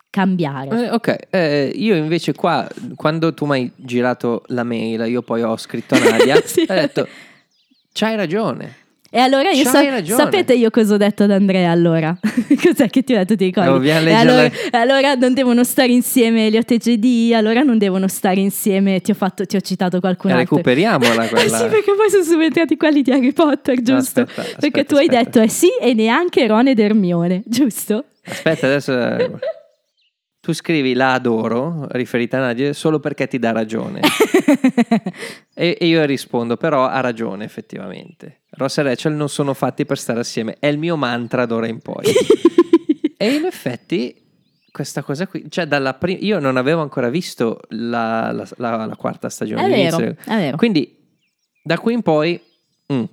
cambiare. 0.09 0.85
Eh, 0.85 0.89
ok, 0.91 1.27
eh, 1.29 1.71
io 1.75 1.95
invece 1.95 2.33
qua, 2.33 2.67
quando 2.95 3.33
tu 3.33 3.45
mi 3.45 3.51
hai 3.53 3.71
girato 3.75 4.43
la 4.47 4.63
mail, 4.63 5.01
io 5.09 5.21
poi 5.21 5.41
ho 5.41 5.57
scritto 5.57 5.95
a 5.95 5.99
Nadia, 5.99 6.39
Sì. 6.45 6.61
ho 6.61 6.73
detto, 6.73 7.07
c'hai 7.93 8.15
ragione. 8.15 8.81
E 9.15 9.19
allora 9.19 9.51
io 9.51 9.63
sa- 9.63 9.83
sapete 10.03 10.55
io 10.55 10.71
cosa 10.71 10.95
ho 10.95 10.97
detto 10.97 11.21
ad 11.21 11.29
Andrea 11.29 11.69
allora? 11.69 12.17
Cos'è 12.19 12.89
che 12.89 13.03
ti 13.03 13.13
ho 13.13 13.17
detto, 13.17 13.35
ti 13.35 13.45
ricordi? 13.45 13.87
No, 13.87 14.09
E 14.09 14.11
allora, 14.11 14.49
allora 14.71 15.13
non 15.13 15.35
devono 15.35 15.63
stare 15.63 15.91
insieme 15.91 16.47
Elliot 16.47 16.71
e 16.71 16.77
JD, 16.77 17.33
allora 17.33 17.61
non 17.61 17.77
devono 17.77 18.07
stare 18.07 18.39
insieme, 18.39 19.01
ti 19.01 19.11
ho, 19.11 19.13
fatto, 19.13 19.45
ti 19.45 19.55
ho 19.55 19.61
citato 19.61 19.99
qualcun 19.99 20.31
Eh, 20.31 20.33
altro. 20.33 20.55
recuperiamola 20.55 21.25
Eh 21.25 21.29
quella. 21.29 21.57
sì, 21.59 21.65
perché 21.67 21.93
poi 21.95 22.09
sono 22.09 22.23
subentrati 22.23 22.75
quelli 22.75 23.03
di 23.03 23.11
Harry 23.11 23.33
Potter, 23.33 23.79
giusto? 23.83 24.21
aspetta, 24.21 24.41
perché 24.41 24.65
aspetta, 24.67 24.83
tu 24.85 24.95
hai 24.95 25.05
aspetta. 25.05 25.23
detto 25.25 25.41
eh 25.41 25.49
sì 25.49 25.67
e 25.79 25.93
neanche 25.93 26.47
Ron 26.47 26.67
ed 26.69 26.79
Hermione, 26.79 27.43
giusto? 27.45 28.05
Aspetta, 28.25 28.65
adesso... 28.65 28.93
eh, 28.99 29.29
Tu 30.41 30.53
scrivi 30.53 30.93
la 30.95 31.13
adoro, 31.13 31.85
riferita 31.91 32.37
a 32.37 32.39
Nadia, 32.41 32.73
solo 32.73 32.99
perché 32.99 33.27
ti 33.27 33.37
dà 33.37 33.51
ragione. 33.51 34.01
e, 35.53 35.77
e 35.79 35.85
io 35.85 36.03
rispondo, 36.05 36.57
però 36.57 36.85
ha 36.85 36.99
ragione 36.99 37.45
effettivamente. 37.45 38.41
Ross 38.51 38.77
e 38.77 38.83
Rachel 38.83 39.13
non 39.13 39.29
sono 39.29 39.53
fatti 39.53 39.85
per 39.85 39.97
stare 39.97 40.19
assieme, 40.19 40.57
è 40.59 40.67
il 40.67 40.77
mio 40.77 40.95
mantra 40.95 41.45
d'ora 41.45 41.67
in 41.67 41.79
poi. 41.79 42.05
e 43.17 43.33
in 43.33 43.45
effetti 43.45 44.15
questa 44.71 45.03
cosa 45.03 45.27
qui, 45.27 45.45
cioè 45.49 45.65
dalla 45.65 45.93
prima, 45.93 46.19
io 46.21 46.39
non 46.39 46.57
avevo 46.57 46.81
ancora 46.81 47.09
visto 47.09 47.59
la, 47.69 48.31
la- 48.31 48.47
la- 48.57 48.85
la 48.85 48.95
quarta 48.95 49.29
stagione. 49.29 49.65
È 49.65 49.69
vero, 49.69 49.97
è 49.99 50.15
vero. 50.25 50.57
Quindi 50.57 50.97
da 51.63 51.79
qui 51.79 51.93
in 51.93 52.01
poi... 52.01 52.41
mm. 52.91 53.03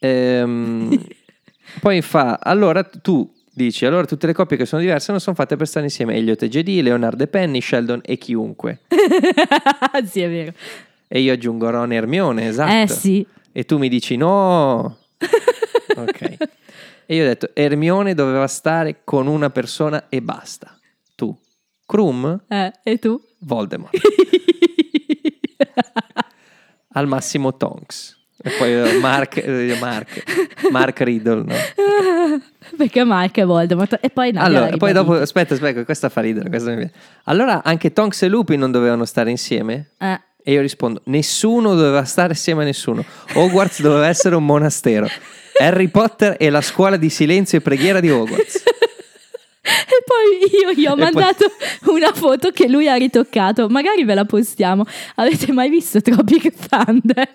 Ehm, 0.00 1.04
poi 1.80 2.02
fa, 2.02 2.38
allora 2.40 2.82
tu 2.84 3.30
dici, 3.58 3.84
allora 3.84 4.06
tutte 4.06 4.26
le 4.26 4.32
coppie 4.32 4.56
che 4.56 4.64
sono 4.64 4.80
diverse 4.80 5.10
non 5.10 5.20
sono 5.20 5.36
fatte 5.36 5.56
per 5.56 5.66
stare 5.66 5.84
insieme. 5.86 6.14
Elliot 6.14 6.42
e 6.42 6.48
JD, 6.48 6.80
Leonard 6.82 7.20
e 7.20 7.26
Penny, 7.26 7.60
Sheldon 7.60 8.00
e 8.04 8.16
chiunque. 8.16 8.80
sì, 10.08 10.20
è 10.22 10.28
vero. 10.30 10.52
E 11.06 11.20
io 11.20 11.32
aggiungo 11.32 11.68
Ron 11.70 11.92
e 11.92 11.96
Hermione, 11.96 12.48
esatto. 12.48 12.72
Eh 12.72 12.86
sì. 12.88 13.26
E 13.52 13.64
tu 13.64 13.78
mi 13.78 13.88
dici 13.88 14.16
no. 14.16 14.98
ok. 15.96 16.36
E 17.06 17.14
io 17.14 17.24
ho 17.24 17.26
detto, 17.26 17.50
Hermione 17.54 18.14
doveva 18.14 18.46
stare 18.46 19.00
con 19.04 19.26
una 19.26 19.50
persona 19.50 20.06
e 20.08 20.20
basta. 20.22 20.78
Tu. 21.14 21.36
Krum, 21.86 22.44
Eh, 22.48 22.72
e 22.82 22.98
tu? 22.98 23.18
Voldemort. 23.40 23.96
Al 26.92 27.06
massimo 27.06 27.56
Tonks. 27.56 28.16
E 28.40 28.50
poi 28.56 29.00
Mark, 29.00 29.36
eh, 29.38 29.76
Mark, 29.80 30.22
Mark 30.70 31.00
Riddle, 31.00 31.42
no? 31.44 31.54
Perché 32.78 33.04
Mark 33.04 33.36
è 33.36 33.44
Voldemort. 33.44 33.98
E 34.00 34.08
poi 34.08 34.32
Nadia 34.32 34.58
Allora, 34.60 34.76
poi 34.78 34.92
dopo, 34.94 35.12
aspetta, 35.12 35.52
aspetta, 35.52 35.84
questa 35.84 36.08
fa 36.08 36.22
ridere. 36.22 36.48
questa 36.48 36.70
mi 36.70 36.76
viene. 36.76 36.92
Allora, 37.24 37.62
anche 37.62 37.92
Tonks 37.92 38.22
e 38.22 38.28
Lupin 38.28 38.58
non 38.58 38.70
dovevano 38.70 39.04
stare 39.04 39.28
insieme? 39.30 39.90
Eh. 39.98 40.18
E 40.42 40.52
io 40.52 40.62
rispondo, 40.62 41.02
nessuno 41.06 41.74
doveva 41.74 42.04
stare 42.04 42.32
assieme 42.32 42.62
a 42.62 42.64
nessuno. 42.64 43.04
Hogwarts 43.34 43.82
doveva 43.82 44.06
essere 44.06 44.34
un 44.34 44.46
monastero. 44.46 45.06
Harry 45.60 45.88
Potter 45.88 46.36
è 46.38 46.48
la 46.48 46.62
scuola 46.62 46.96
di 46.96 47.10
silenzio 47.10 47.58
e 47.58 47.60
preghiera 47.60 48.00
di 48.00 48.08
Hogwarts. 48.10 48.62
E 49.68 50.02
poi 50.02 50.60
io 50.62 50.72
gli 50.72 50.86
ho 50.86 50.92
E 50.92 50.94
poi- 50.94 51.12
mandato 51.12 51.44
una 51.86 52.12
foto 52.14 52.50
che 52.52 52.68
lui 52.68 52.88
ha 52.88 52.94
ritoccato. 52.94 53.68
Magari 53.68 54.02
ve 54.04 54.14
la 54.14 54.24
postiamo. 54.24 54.86
Avete 55.16 55.52
mai 55.52 55.68
visto 55.68 56.00
Tropic 56.00 56.50
Thunder? 56.68 57.28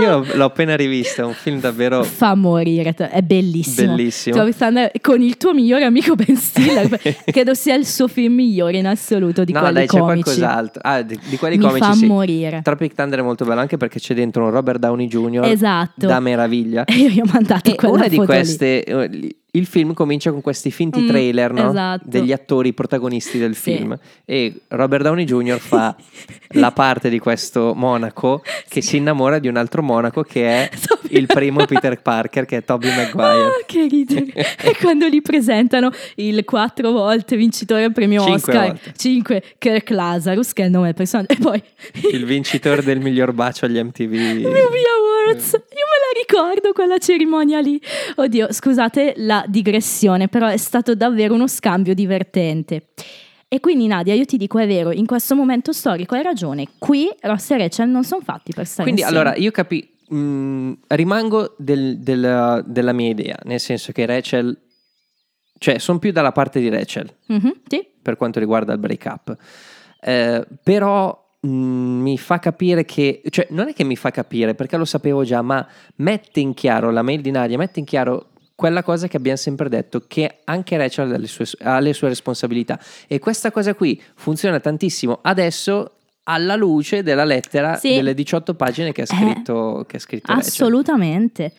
Io 0.00 0.24
l'ho 0.34 0.44
appena 0.44 0.76
rivista, 0.76 1.22
è 1.22 1.24
un 1.24 1.34
film 1.34 1.60
davvero... 1.60 2.02
Fa 2.02 2.34
morire, 2.34 2.94
è 2.94 3.22
bellissimo. 3.22 3.94
Bellissimo. 3.94 4.48
Con 5.00 5.20
il 5.20 5.36
tuo 5.36 5.52
migliore 5.52 5.84
amico 5.84 6.14
Ben 6.14 6.36
Stiller. 6.36 6.88
credo 7.24 7.54
sia 7.54 7.74
il 7.74 7.86
suo 7.86 8.08
film 8.08 8.34
migliore 8.34 8.78
in 8.78 8.86
assoluto 8.86 9.44
di 9.44 9.52
no, 9.52 9.60
quelli 9.60 9.74
dai, 9.74 9.86
c'è 9.86 9.98
comici. 9.98 10.22
qualcos'altro. 10.22 10.82
Ah, 10.84 11.02
di, 11.02 11.18
di 11.24 11.36
quelli 11.36 11.58
Mi 11.58 11.64
comici 11.64 11.86
fa 11.86 11.92
sì. 11.92 12.06
morire. 12.06 12.60
Tropic 12.62 12.94
Thunder 12.94 13.18
è 13.18 13.22
molto 13.22 13.44
bello 13.44 13.60
anche 13.60 13.76
perché 13.76 13.98
c'è 13.98 14.14
dentro 14.14 14.44
un 14.44 14.50
Robert 14.50 14.78
Downey 14.78 15.06
Jr. 15.06 15.44
Esatto. 15.44 16.06
da 16.06 16.20
meraviglia. 16.20 16.84
E 16.84 16.94
io 16.96 17.08
gli 17.08 17.20
ho 17.20 17.28
mandato 17.30 17.70
E 17.70 17.74
quella 17.74 17.94
una 17.94 18.08
di 18.08 18.16
foto 18.16 18.32
lì. 19.10 19.36
Il 19.54 19.66
film 19.66 19.92
comincia 19.92 20.30
con 20.32 20.40
questi 20.40 20.70
finti 20.70 21.00
Mm, 21.00 21.06
trailer 21.08 21.52
no? 21.52 21.70
esatto. 21.70 22.04
degli 22.06 22.32
attori 22.32 22.72
protagonisti 22.72 23.38
del 23.38 23.54
Sì. 23.54 23.76
film 23.76 23.96
e 24.24 24.62
Robert 24.68 25.02
Downey 25.04 25.24
Jr. 25.24 25.58
fa 25.58 25.94
la 26.54 26.72
parte 26.72 27.08
di 27.08 27.18
questo 27.18 27.72
monaco 27.74 28.42
che 28.68 28.80
si 28.82 28.96
innamora 28.96 29.38
di 29.38 29.48
un 29.48 29.56
altro 29.56 29.82
monaco 29.82 30.22
che 30.22 30.46
è 30.48 30.70
Tobey- 30.86 31.03
il 31.10 31.26
primo 31.26 31.64
Peter 31.64 32.00
Parker 32.00 32.44
che 32.44 32.58
è 32.58 32.64
Tobey 32.64 32.90
Maguire. 32.94 33.46
Ah, 33.46 33.64
che 33.66 33.86
ridere. 33.86 34.26
e 34.62 34.76
quando 34.80 35.06
li 35.06 35.22
presentano 35.22 35.90
il 36.16 36.44
quattro 36.44 36.90
volte 36.92 37.36
vincitore 37.36 37.84
al 37.84 37.92
premio 37.92 38.22
Cinque 38.22 38.36
Oscar, 38.36 38.66
volte. 38.66 38.92
5 38.96 39.42
Kirk 39.58 39.90
Lazarus, 39.90 40.52
che 40.52 40.62
è 40.62 40.66
il 40.66 40.70
nome 40.70 40.86
del 40.86 40.94
personaggio, 40.94 41.32
e 41.32 41.36
poi 41.36 41.62
Il 42.12 42.24
vincitore 42.24 42.82
del 42.82 43.00
miglior 43.00 43.32
bacio 43.32 43.64
agli 43.64 43.80
MTV. 43.80 44.12
Movie 44.12 44.42
Awards. 45.26 45.52
Io 45.52 45.58
me 45.58 45.98
la 46.00 46.20
ricordo 46.26 46.72
quella 46.72 46.98
cerimonia 46.98 47.60
lì. 47.60 47.80
Oddio, 48.16 48.52
scusate 48.52 49.14
la 49.18 49.44
digressione, 49.46 50.28
però 50.28 50.46
è 50.46 50.56
stato 50.56 50.94
davvero 50.94 51.34
uno 51.34 51.46
scambio 51.46 51.94
divertente. 51.94 52.88
E 53.54 53.60
quindi 53.60 53.86
Nadia, 53.86 54.14
io 54.14 54.24
ti 54.24 54.36
dico 54.36 54.58
è 54.58 54.66
vero, 54.66 54.90
in 54.90 55.06
questo 55.06 55.36
momento 55.36 55.72
storico 55.72 56.16
hai 56.16 56.22
ragione. 56.24 56.66
Qui 56.76 57.08
Ross 57.20 57.52
e 57.52 57.58
Rachel 57.58 57.88
non 57.88 58.02
sono 58.02 58.20
fatti 58.20 58.52
per 58.52 58.66
stare 58.66 58.82
Quindi 58.82 59.02
insieme. 59.02 59.20
allora 59.20 59.36
io 59.38 59.52
capi, 59.52 59.93
mh, 60.08 60.72
rimango 60.88 61.54
del- 61.58 61.98
del- 61.98 62.62
della 62.66 62.92
mia 62.92 63.10
idea, 63.10 63.36
nel 63.44 63.60
senso 63.60 63.92
che 63.92 64.06
Rachel, 64.06 64.56
cioè 65.58 65.78
sono 65.78 65.98
più 65.98 66.12
dalla 66.12 66.32
parte 66.32 66.60
di 66.60 66.68
Rachel. 66.68 67.10
Mhm, 67.26 67.52
sì. 67.68 67.86
per 68.04 68.16
quanto 68.18 68.38
riguarda 68.38 68.72
il 68.74 68.78
break 68.78 69.04
up, 69.06 69.36
Eh, 70.06 70.46
però 70.62 71.18
mh, 71.40 71.48
mi 71.48 72.18
fa 72.18 72.38
capire 72.38 72.84
che, 72.84 73.22
cioè 73.30 73.46
non 73.50 73.68
è 73.68 73.72
che 73.72 73.84
mi 73.84 73.96
fa 73.96 74.10
capire 74.10 74.54
perché 74.54 74.76
lo 74.76 74.84
sapevo 74.84 75.24
già, 75.24 75.40
ma 75.40 75.66
mette 75.96 76.40
in 76.40 76.52
chiaro 76.52 76.90
la 76.90 77.00
mail 77.00 77.22
di 77.22 77.30
Nadia, 77.30 77.56
mette 77.56 77.78
in 77.80 77.86
chiaro 77.86 78.28
quella 78.54 78.82
cosa 78.82 79.08
che 79.08 79.16
abbiamo 79.16 79.38
sempre 79.38 79.70
detto, 79.70 80.04
che 80.06 80.40
anche 80.44 80.76
Rachel 80.76 81.10
ha 81.12 81.16
le 81.16 81.26
sue, 81.26 81.46
ha 81.60 81.80
le 81.80 81.94
sue 81.94 82.08
responsabilità. 82.08 82.78
E 83.08 83.18
questa 83.18 83.50
cosa 83.50 83.74
qui 83.74 84.00
funziona 84.14 84.60
tantissimo. 84.60 85.20
Adesso 85.22 85.92
alla 86.24 86.56
luce 86.56 87.02
della 87.02 87.24
lettera 87.24 87.76
Sì. 87.76 87.94
delle 87.94 88.14
18 88.14 88.54
pagine 88.54 88.92
che 88.92 89.02
ha 89.02 89.04
Eh, 89.04 89.06
scritto, 89.06 89.84
che 89.86 89.96
ha 89.96 90.00
scritto 90.00 90.32
Rachel. 90.32 90.46
Assolutamente. 90.48 91.52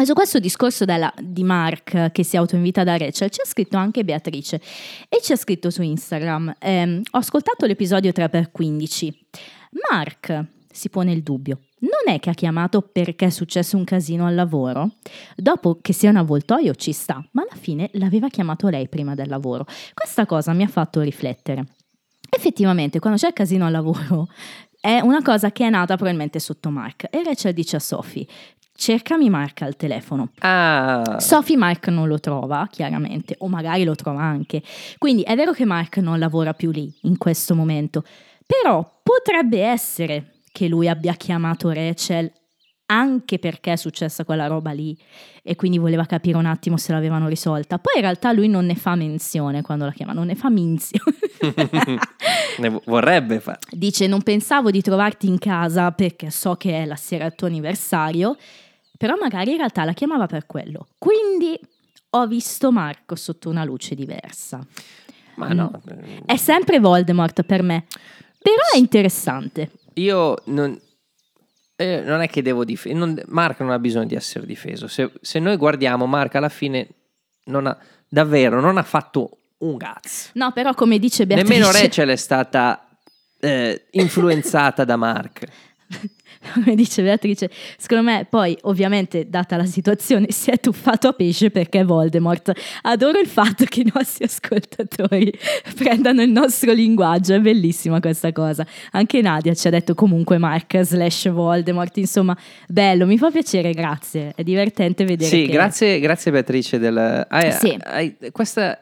E 0.00 0.06
su 0.06 0.12
questo 0.14 0.38
discorso 0.38 0.84
della- 0.84 1.12
di 1.20 1.42
Mark 1.42 2.12
che 2.12 2.22
si 2.24 2.36
autoinvita 2.36 2.84
da 2.84 2.96
Rachel 2.96 3.28
ci 3.30 3.40
ha 3.40 3.44
scritto 3.46 3.76
anche 3.76 4.04
Beatrice 4.04 4.60
e 5.08 5.20
ci 5.20 5.32
ha 5.32 5.36
scritto 5.36 5.68
su 5.70 5.82
Instagram. 5.82 6.54
ehm, 6.58 7.02
ho 7.10 7.18
ascoltato 7.18 7.66
l'episodio 7.66 8.12
3x15. 8.12 9.12
Mark 9.90 10.44
si 10.72 10.88
pone 10.88 11.12
il 11.12 11.22
dubbio. 11.22 11.60
Non 11.80 12.14
è 12.14 12.20
che 12.20 12.30
ha 12.30 12.34
chiamato 12.34 12.82
perché 12.82 13.26
è 13.26 13.30
successo 13.30 13.76
un 13.76 13.84
casino 13.84 14.26
al 14.26 14.34
lavoro? 14.34 14.96
Dopo 15.34 15.78
che 15.80 15.92
sia 15.92 16.10
un 16.10 16.16
avvoltoio 16.16 16.74
ci 16.74 16.92
sta, 16.92 17.22
ma 17.32 17.42
alla 17.42 17.60
fine 17.60 17.90
l'aveva 17.94 18.28
chiamato 18.28 18.68
lei 18.68 18.88
prima 18.88 19.14
del 19.14 19.28
lavoro. 19.28 19.66
Questa 19.94 20.24
cosa 20.26 20.52
mi 20.52 20.62
ha 20.62 20.68
fatto 20.68 21.00
riflettere. 21.00 21.64
Effettivamente, 22.30 22.98
quando 22.98 23.18
c'è 23.18 23.32
casino 23.32 23.66
al 23.66 23.72
lavoro, 23.72 24.28
è 24.80 25.00
una 25.00 25.20
cosa 25.22 25.52
che 25.52 25.66
è 25.66 25.70
nata 25.70 25.96
probabilmente 25.96 26.38
sotto 26.38 26.70
Mark. 26.70 27.08
E 27.10 27.22
Rachel 27.22 27.52
dice 27.52 27.76
a 27.76 27.80
Sophie, 27.80 28.26
cercami 28.74 29.28
Mark 29.28 29.60
al 29.62 29.76
telefono. 29.76 30.30
Ah, 30.38 31.16
Sophie 31.18 31.56
Mark 31.56 31.88
non 31.88 32.08
lo 32.08 32.18
trova, 32.18 32.66
chiaramente, 32.70 33.34
o 33.38 33.48
magari 33.48 33.84
lo 33.84 33.94
trova 33.94 34.22
anche. 34.22 34.62
Quindi 34.96 35.22
è 35.22 35.36
vero 35.36 35.52
che 35.52 35.66
Mark 35.66 35.98
non 35.98 36.18
lavora 36.18 36.54
più 36.54 36.70
lì 36.70 36.92
in 37.02 37.18
questo 37.18 37.54
momento, 37.54 38.04
però 38.46 39.00
potrebbe 39.02 39.62
essere 39.62 40.36
che 40.50 40.66
lui 40.66 40.88
abbia 40.88 41.12
chiamato 41.14 41.70
Rachel 41.70 42.32
anche 42.90 43.38
perché 43.38 43.72
è 43.72 43.76
successa 43.76 44.24
quella 44.24 44.48
roba 44.48 44.72
lì 44.72 44.96
e 45.42 45.54
quindi 45.54 45.78
voleva 45.78 46.04
capire 46.06 46.36
un 46.36 46.44
attimo 46.46 46.76
se 46.76 46.92
l'avevano 46.92 47.28
risolta. 47.28 47.78
Poi 47.78 47.94
in 47.96 48.00
realtà 48.02 48.32
lui 48.32 48.48
non 48.48 48.66
ne 48.66 48.74
fa 48.74 48.96
menzione 48.96 49.62
quando 49.62 49.84
la 49.84 49.92
chiama, 49.92 50.12
non 50.12 50.26
ne 50.26 50.34
fa 50.34 50.48
menzione. 50.50 51.16
ne 52.58 52.68
vo- 52.68 52.82
vorrebbe 52.86 53.38
fare. 53.38 53.60
Dice 53.70 54.06
non 54.08 54.22
pensavo 54.22 54.70
di 54.70 54.82
trovarti 54.82 55.28
in 55.28 55.38
casa 55.38 55.92
perché 55.92 56.30
so 56.30 56.56
che 56.56 56.82
è 56.82 56.84
la 56.84 56.96
sera 56.96 57.24
del 57.24 57.34
tuo 57.36 57.46
anniversario, 57.46 58.36
però 58.98 59.14
magari 59.18 59.52
in 59.52 59.58
realtà 59.58 59.84
la 59.84 59.92
chiamava 59.92 60.26
per 60.26 60.46
quello. 60.46 60.88
Quindi 60.98 61.58
ho 62.10 62.26
visto 62.26 62.72
Marco 62.72 63.14
sotto 63.14 63.48
una 63.48 63.62
luce 63.64 63.94
diversa. 63.94 64.66
Ma 65.36 65.48
no, 65.52 65.70
È 66.26 66.36
sempre 66.36 66.80
Voldemort 66.80 67.44
per 67.44 67.62
me, 67.62 67.84
però 68.38 68.58
è 68.74 68.76
interessante. 68.78 69.70
io 69.94 70.36
non, 70.46 70.78
eh, 71.80 72.02
non 72.02 72.20
è 72.20 72.28
che 72.28 72.42
devo 72.42 72.62
difendere. 72.62 73.24
Mark 73.28 73.60
non 73.60 73.70
ha 73.70 73.78
bisogno 73.78 74.04
di 74.04 74.14
essere 74.14 74.44
difeso. 74.44 74.86
Se, 74.86 75.10
se 75.22 75.38
noi 75.38 75.56
guardiamo, 75.56 76.04
Mark 76.04 76.34
alla 76.34 76.50
fine 76.50 76.86
non 77.44 77.66
ha, 77.66 77.78
davvero 78.06 78.60
non 78.60 78.76
ha 78.76 78.82
fatto 78.82 79.38
un 79.58 79.78
cazzo. 79.78 80.28
No, 80.34 80.52
però 80.52 80.74
come 80.74 80.98
dice 80.98 81.26
Beatrice... 81.26 81.50
Nemmeno 81.50 81.72
Rachel 81.72 82.10
è 82.10 82.16
stata 82.16 82.86
eh, 83.40 83.86
influenzata 83.92 84.84
da 84.84 84.96
Mark. 84.96 85.46
come 86.54 86.74
dice 86.74 87.02
Beatrice, 87.02 87.50
secondo 87.76 88.04
me 88.04 88.26
poi 88.28 88.56
ovviamente 88.62 89.28
data 89.28 89.56
la 89.56 89.64
situazione 89.66 90.30
si 90.30 90.50
è 90.50 90.58
tuffato 90.58 91.08
a 91.08 91.12
pesce 91.12 91.50
perché 91.50 91.80
è 91.80 91.84
Voldemort. 91.84 92.52
Adoro 92.82 93.18
il 93.18 93.26
fatto 93.26 93.64
che 93.64 93.80
i 93.80 93.90
nostri 93.92 94.24
ascoltatori 94.24 95.32
prendano 95.76 96.22
il 96.22 96.30
nostro 96.30 96.72
linguaggio, 96.72 97.34
è 97.34 97.40
bellissima 97.40 98.00
questa 98.00 98.32
cosa. 98.32 98.66
Anche 98.92 99.20
Nadia 99.20 99.54
ci 99.54 99.66
ha 99.66 99.70
detto 99.70 99.94
comunque 99.94 100.38
Mark 100.38 100.80
slash 100.82 101.28
Voldemort, 101.30 101.96
insomma 101.98 102.36
bello, 102.68 103.06
mi 103.06 103.18
fa 103.18 103.30
piacere, 103.30 103.72
grazie, 103.72 104.32
è 104.34 104.42
divertente 104.42 105.04
vedere 105.04 105.28
Sì, 105.30 105.44
che- 105.46 105.52
grazie, 105.52 106.00
grazie 106.00 106.30
Beatrice. 106.30 106.78
Del, 106.78 107.26
hai- 107.28 107.52
Sì. 107.52 107.76
hai- 107.82 108.16
questa 108.30 108.78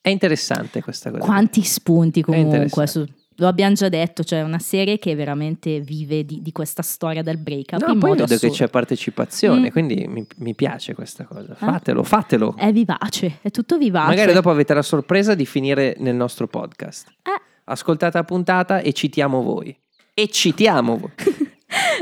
è 0.00 0.08
interessante 0.10 0.82
questa 0.82 1.10
cosa. 1.10 1.24
Quanti 1.24 1.62
spunti 1.62 2.22
comunque, 2.22 2.86
su- 2.86 3.06
lo 3.40 3.46
abbiamo 3.46 3.74
già 3.74 3.88
detto, 3.88 4.24
cioè 4.24 4.40
è 4.40 4.42
una 4.42 4.58
serie 4.58 4.98
che 4.98 5.14
veramente 5.14 5.80
vive 5.80 6.24
di, 6.24 6.42
di 6.42 6.50
questa 6.52 6.82
storia 6.82 7.22
del 7.22 7.36
break-up 7.38 7.80
No, 7.86 7.92
in 7.92 7.98
poi 7.98 8.10
modo 8.10 8.24
vedo 8.24 8.38
che 8.40 8.46
assurdo. 8.46 8.54
c'è 8.64 8.68
partecipazione, 8.68 9.68
Mm. 9.68 9.70
quindi 9.70 10.06
mi, 10.08 10.26
mi 10.38 10.54
piace 10.54 10.94
questa 10.94 11.24
cosa. 11.24 11.54
Fatelo, 11.54 12.02
fatelo. 12.02 12.54
È 12.56 12.72
vivace, 12.72 13.38
è 13.42 13.50
tutto 13.50 13.78
vivace. 13.78 14.08
Magari 14.08 14.32
dopo 14.32 14.50
avete 14.50 14.74
la 14.74 14.82
sorpresa 14.82 15.34
di 15.34 15.46
finire 15.46 15.94
nel 15.98 16.14
nostro 16.16 16.46
podcast. 16.48 17.08
Eh. 17.22 17.40
Ascoltate 17.64 18.16
la 18.18 18.24
puntata 18.24 18.80
e 18.80 18.92
citiamo 18.92 19.42
voi. 19.42 19.76
E 20.14 20.28
citiamo 20.28 20.96
voi. 20.96 21.10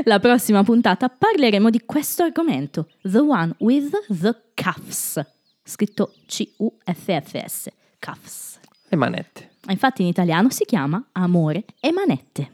La 0.05 0.19
prossima 0.19 0.63
puntata 0.63 1.09
parleremo 1.09 1.69
di 1.69 1.81
questo 1.85 2.23
argomento, 2.23 2.87
The 3.01 3.17
One 3.19 3.53
with 3.59 3.89
the 4.07 4.33
Cuffs, 4.55 5.19
scritto 5.61 6.13
C-U-F-F-S, 6.25 7.67
Cuffs. 7.99 8.59
Le 8.87 8.97
manette. 8.97 9.49
Infatti 9.71 10.01
in 10.01 10.07
italiano 10.07 10.49
si 10.49 10.65
chiama 10.65 11.03
Amore 11.13 11.65
e 11.79 11.91
Manette. 11.91 12.51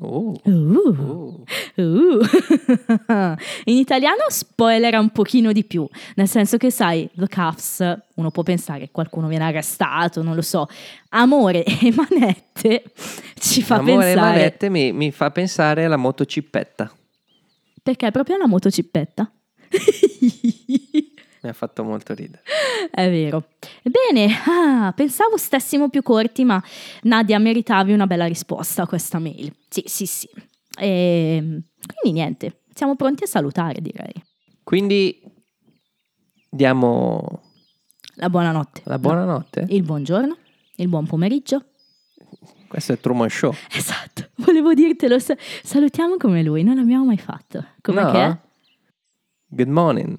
Oh. 0.00 0.36
Uh. 0.44 1.44
Uh. 1.74 2.20
in 3.64 3.76
italiano 3.76 4.26
spoilera 4.28 5.00
un 5.00 5.10
pochino 5.10 5.50
di 5.50 5.64
più, 5.64 5.88
nel 6.14 6.28
senso 6.28 6.56
che 6.56 6.70
sai, 6.70 7.10
The 7.14 7.26
Cuffs, 7.26 7.98
uno 8.14 8.30
può 8.30 8.44
pensare 8.44 8.80
che 8.80 8.90
qualcuno 8.92 9.26
viene 9.26 9.44
arrestato, 9.44 10.22
non 10.22 10.36
lo 10.36 10.42
so. 10.42 10.68
Amore 11.10 11.64
e 11.64 11.92
Manette 11.96 12.84
ci 13.34 13.62
fa 13.62 13.76
Amore 13.76 13.92
e 13.92 14.14
pensare... 14.14 14.36
manette 14.36 14.68
mi, 14.70 14.92
mi 14.92 15.10
fa 15.10 15.30
pensare 15.32 15.84
alla 15.84 15.96
motocippetta. 15.96 16.92
Perché 17.82 18.06
è 18.06 18.10
proprio 18.12 18.36
una 18.36 18.46
motocippetta. 18.46 19.32
Mi 21.42 21.48
ha 21.48 21.52
fatto 21.52 21.84
molto 21.84 22.14
ridere. 22.14 22.42
È 22.90 23.08
vero. 23.08 23.48
Bene, 23.82 24.28
ah, 24.46 24.92
pensavo 24.94 25.36
stessimo 25.36 25.88
più 25.88 26.02
corti, 26.02 26.44
ma 26.44 26.62
Nadia 27.02 27.38
meritavi 27.38 27.92
una 27.92 28.06
bella 28.06 28.26
risposta 28.26 28.82
a 28.82 28.86
questa 28.86 29.18
mail. 29.18 29.54
Sì, 29.68 29.82
sì, 29.86 30.06
sì. 30.06 30.28
E, 30.78 31.38
quindi 32.00 32.18
niente, 32.18 32.62
siamo 32.74 32.96
pronti 32.96 33.24
a 33.24 33.26
salutare, 33.26 33.80
direi. 33.80 34.12
Quindi 34.64 35.20
diamo 36.50 37.42
La 38.14 38.28
buonanotte. 38.30 38.82
la 38.84 38.98
buonanotte. 38.98 39.66
Il 39.68 39.82
buongiorno, 39.82 40.36
il 40.76 40.88
buon 40.88 41.06
pomeriggio. 41.06 41.64
Questo 42.68 42.92
è 42.92 42.98
Truman 43.00 43.30
Show. 43.30 43.54
Esatto, 43.72 44.28
volevo 44.36 44.74
dirtelo. 44.74 45.18
sa- 45.18 45.36
salutiamo 45.62 46.16
come 46.16 46.42
lui, 46.42 46.62
non 46.62 46.76
l'abbiamo 46.76 47.04
mai 47.06 47.16
fatto. 47.18 47.64
Come 47.80 48.02
No? 48.02 48.10
che 48.10 48.24
è? 48.24 48.36
Good 49.46 49.68
morning. 49.68 50.18